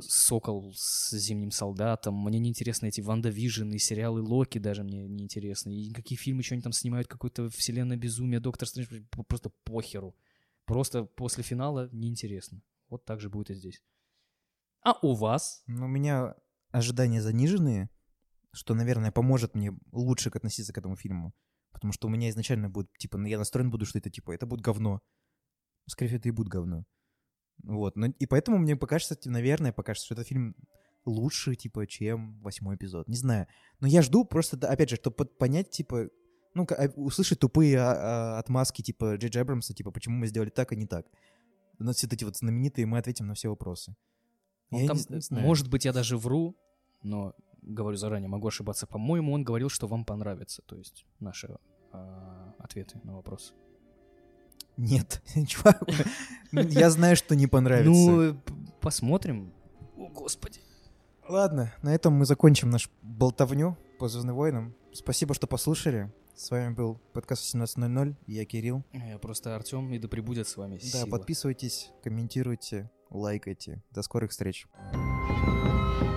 Сокол 0.00 0.72
с 0.74 1.10
Зимним 1.16 1.50
солдатом. 1.50 2.14
Мне 2.14 2.38
не 2.38 2.50
интересны 2.50 2.88
эти 2.88 3.00
WandaVision 3.00 3.70
и 3.70 3.78
сериалы 3.78 4.22
Локи 4.22 4.58
даже 4.58 4.82
мне 4.82 5.06
не 5.08 5.24
интересны. 5.24 5.70
И 5.70 5.92
какие 5.92 6.18
фильмы 6.18 6.40
еще 6.40 6.54
они 6.54 6.62
там 6.62 6.72
снимают, 6.72 7.08
какое-то 7.08 7.48
вселенная 7.50 7.96
безумие, 7.96 8.40
Доктор 8.40 8.68
Стрэндж, 8.68 9.02
просто 9.28 9.50
похеру. 9.64 10.16
Просто 10.64 11.04
после 11.04 11.42
финала 11.42 11.88
неинтересно. 11.92 12.62
Вот 12.88 13.04
так 13.04 13.20
же 13.20 13.28
будет 13.28 13.50
и 13.50 13.54
здесь. 13.54 13.82
А 14.82 14.94
у 15.02 15.14
вас? 15.14 15.62
Ну, 15.66 15.86
у 15.86 15.88
меня 15.88 16.34
ожидания 16.70 17.22
заниженные, 17.22 17.88
что, 18.52 18.74
наверное, 18.74 19.12
поможет 19.12 19.54
мне 19.54 19.72
лучше 19.92 20.28
относиться 20.28 20.72
к 20.72 20.78
этому 20.78 20.96
фильму. 20.96 21.34
Потому 21.72 21.92
что 21.92 22.06
у 22.06 22.10
меня 22.10 22.30
изначально 22.30 22.70
будет, 22.70 22.90
типа, 22.98 23.18
я 23.26 23.38
настроен 23.38 23.70
буду, 23.70 23.86
что 23.86 23.98
это, 23.98 24.10
типа, 24.10 24.32
это 24.32 24.46
будет 24.46 24.60
говно. 24.60 25.00
Скорее 25.86 26.08
всего, 26.08 26.18
это 26.18 26.28
и 26.28 26.32
будет 26.32 26.48
говно. 26.48 26.84
Вот, 27.62 27.96
ну, 27.96 28.06
и 28.06 28.26
поэтому 28.26 28.58
мне 28.58 28.76
покажется, 28.76 29.18
наверное, 29.24 29.72
покажется, 29.72 30.06
что 30.06 30.14
этот 30.14 30.28
фильм 30.28 30.54
лучше, 31.06 31.54
типа, 31.54 31.86
чем 31.86 32.40
восьмой 32.40 32.76
эпизод. 32.76 33.08
Не 33.08 33.16
знаю. 33.16 33.46
Но 33.80 33.86
я 33.86 34.02
жду 34.02 34.24
просто, 34.24 34.56
опять 34.68 34.90
же, 34.90 34.96
чтобы 34.96 35.24
понять, 35.26 35.70
типа, 35.70 36.08
ну, 36.54 36.66
а, 36.70 36.88
услышать 36.96 37.40
тупые 37.40 37.78
а, 37.78 37.92
а, 38.36 38.38
отмазки, 38.38 38.82
типа, 38.82 39.16
Джей 39.16 39.42
Эбрамса, 39.42 39.74
типа, 39.74 39.90
почему 39.90 40.16
мы 40.16 40.26
сделали 40.26 40.50
так, 40.50 40.72
а 40.72 40.74
не 40.74 40.86
так. 40.86 41.06
У 41.78 41.84
нас 41.84 41.96
все 41.96 42.06
эти 42.06 42.24
вот 42.24 42.36
знаменитые, 42.36 42.86
мы 42.86 42.98
ответим 42.98 43.26
на 43.26 43.34
все 43.34 43.48
вопросы. 43.48 43.96
Ну, 44.70 44.80
я 44.80 44.86
там, 44.86 44.96
не, 44.96 45.16
не 45.16 45.20
знаю. 45.20 45.44
Может 45.44 45.68
быть, 45.68 45.84
я 45.84 45.92
даже 45.92 46.16
вру, 46.16 46.56
но 47.02 47.34
говорю 47.62 47.96
заранее, 47.96 48.28
могу 48.28 48.48
ошибаться. 48.48 48.86
По-моему, 48.86 49.32
он 49.32 49.42
говорил, 49.42 49.68
что 49.68 49.86
вам 49.86 50.04
понравится, 50.04 50.62
то 50.62 50.76
есть 50.76 51.04
наши 51.18 51.56
э, 51.92 52.52
ответы 52.58 53.00
на 53.04 53.14
вопросы. 53.16 53.54
Нет, 54.76 55.22
чувак, 55.46 55.82
я 56.52 56.90
знаю, 56.90 57.16
что 57.16 57.36
не 57.36 57.46
понравится. 57.46 57.90
Ну, 57.90 58.36
посмотрим. 58.80 59.52
О, 59.96 60.08
господи. 60.08 60.60
Ладно, 61.28 61.72
на 61.82 61.94
этом 61.94 62.14
мы 62.14 62.26
закончим 62.26 62.70
наш 62.70 62.90
болтовню 63.02 63.76
по 63.98 64.08
Звездным 64.08 64.36
войнам. 64.36 64.74
Спасибо, 64.92 65.34
что 65.34 65.46
послушали. 65.46 66.12
С 66.36 66.50
вами 66.50 66.74
был 66.74 67.00
подкаст 67.12 67.54
18.00, 67.54 68.16
я 68.26 68.44
Кирилл. 68.44 68.84
Я 68.92 69.18
просто 69.18 69.54
Артем, 69.54 69.92
и 69.92 69.98
да 69.98 70.08
пребудет 70.08 70.48
с 70.48 70.56
вами 70.56 70.80
Да, 70.92 71.06
подписывайтесь, 71.06 71.90
комментируйте, 72.02 72.90
лайкайте. 73.10 73.82
До 73.92 74.02
скорых 74.02 74.32
встреч. 74.32 74.66
thank 74.92 76.02
you 76.02 76.13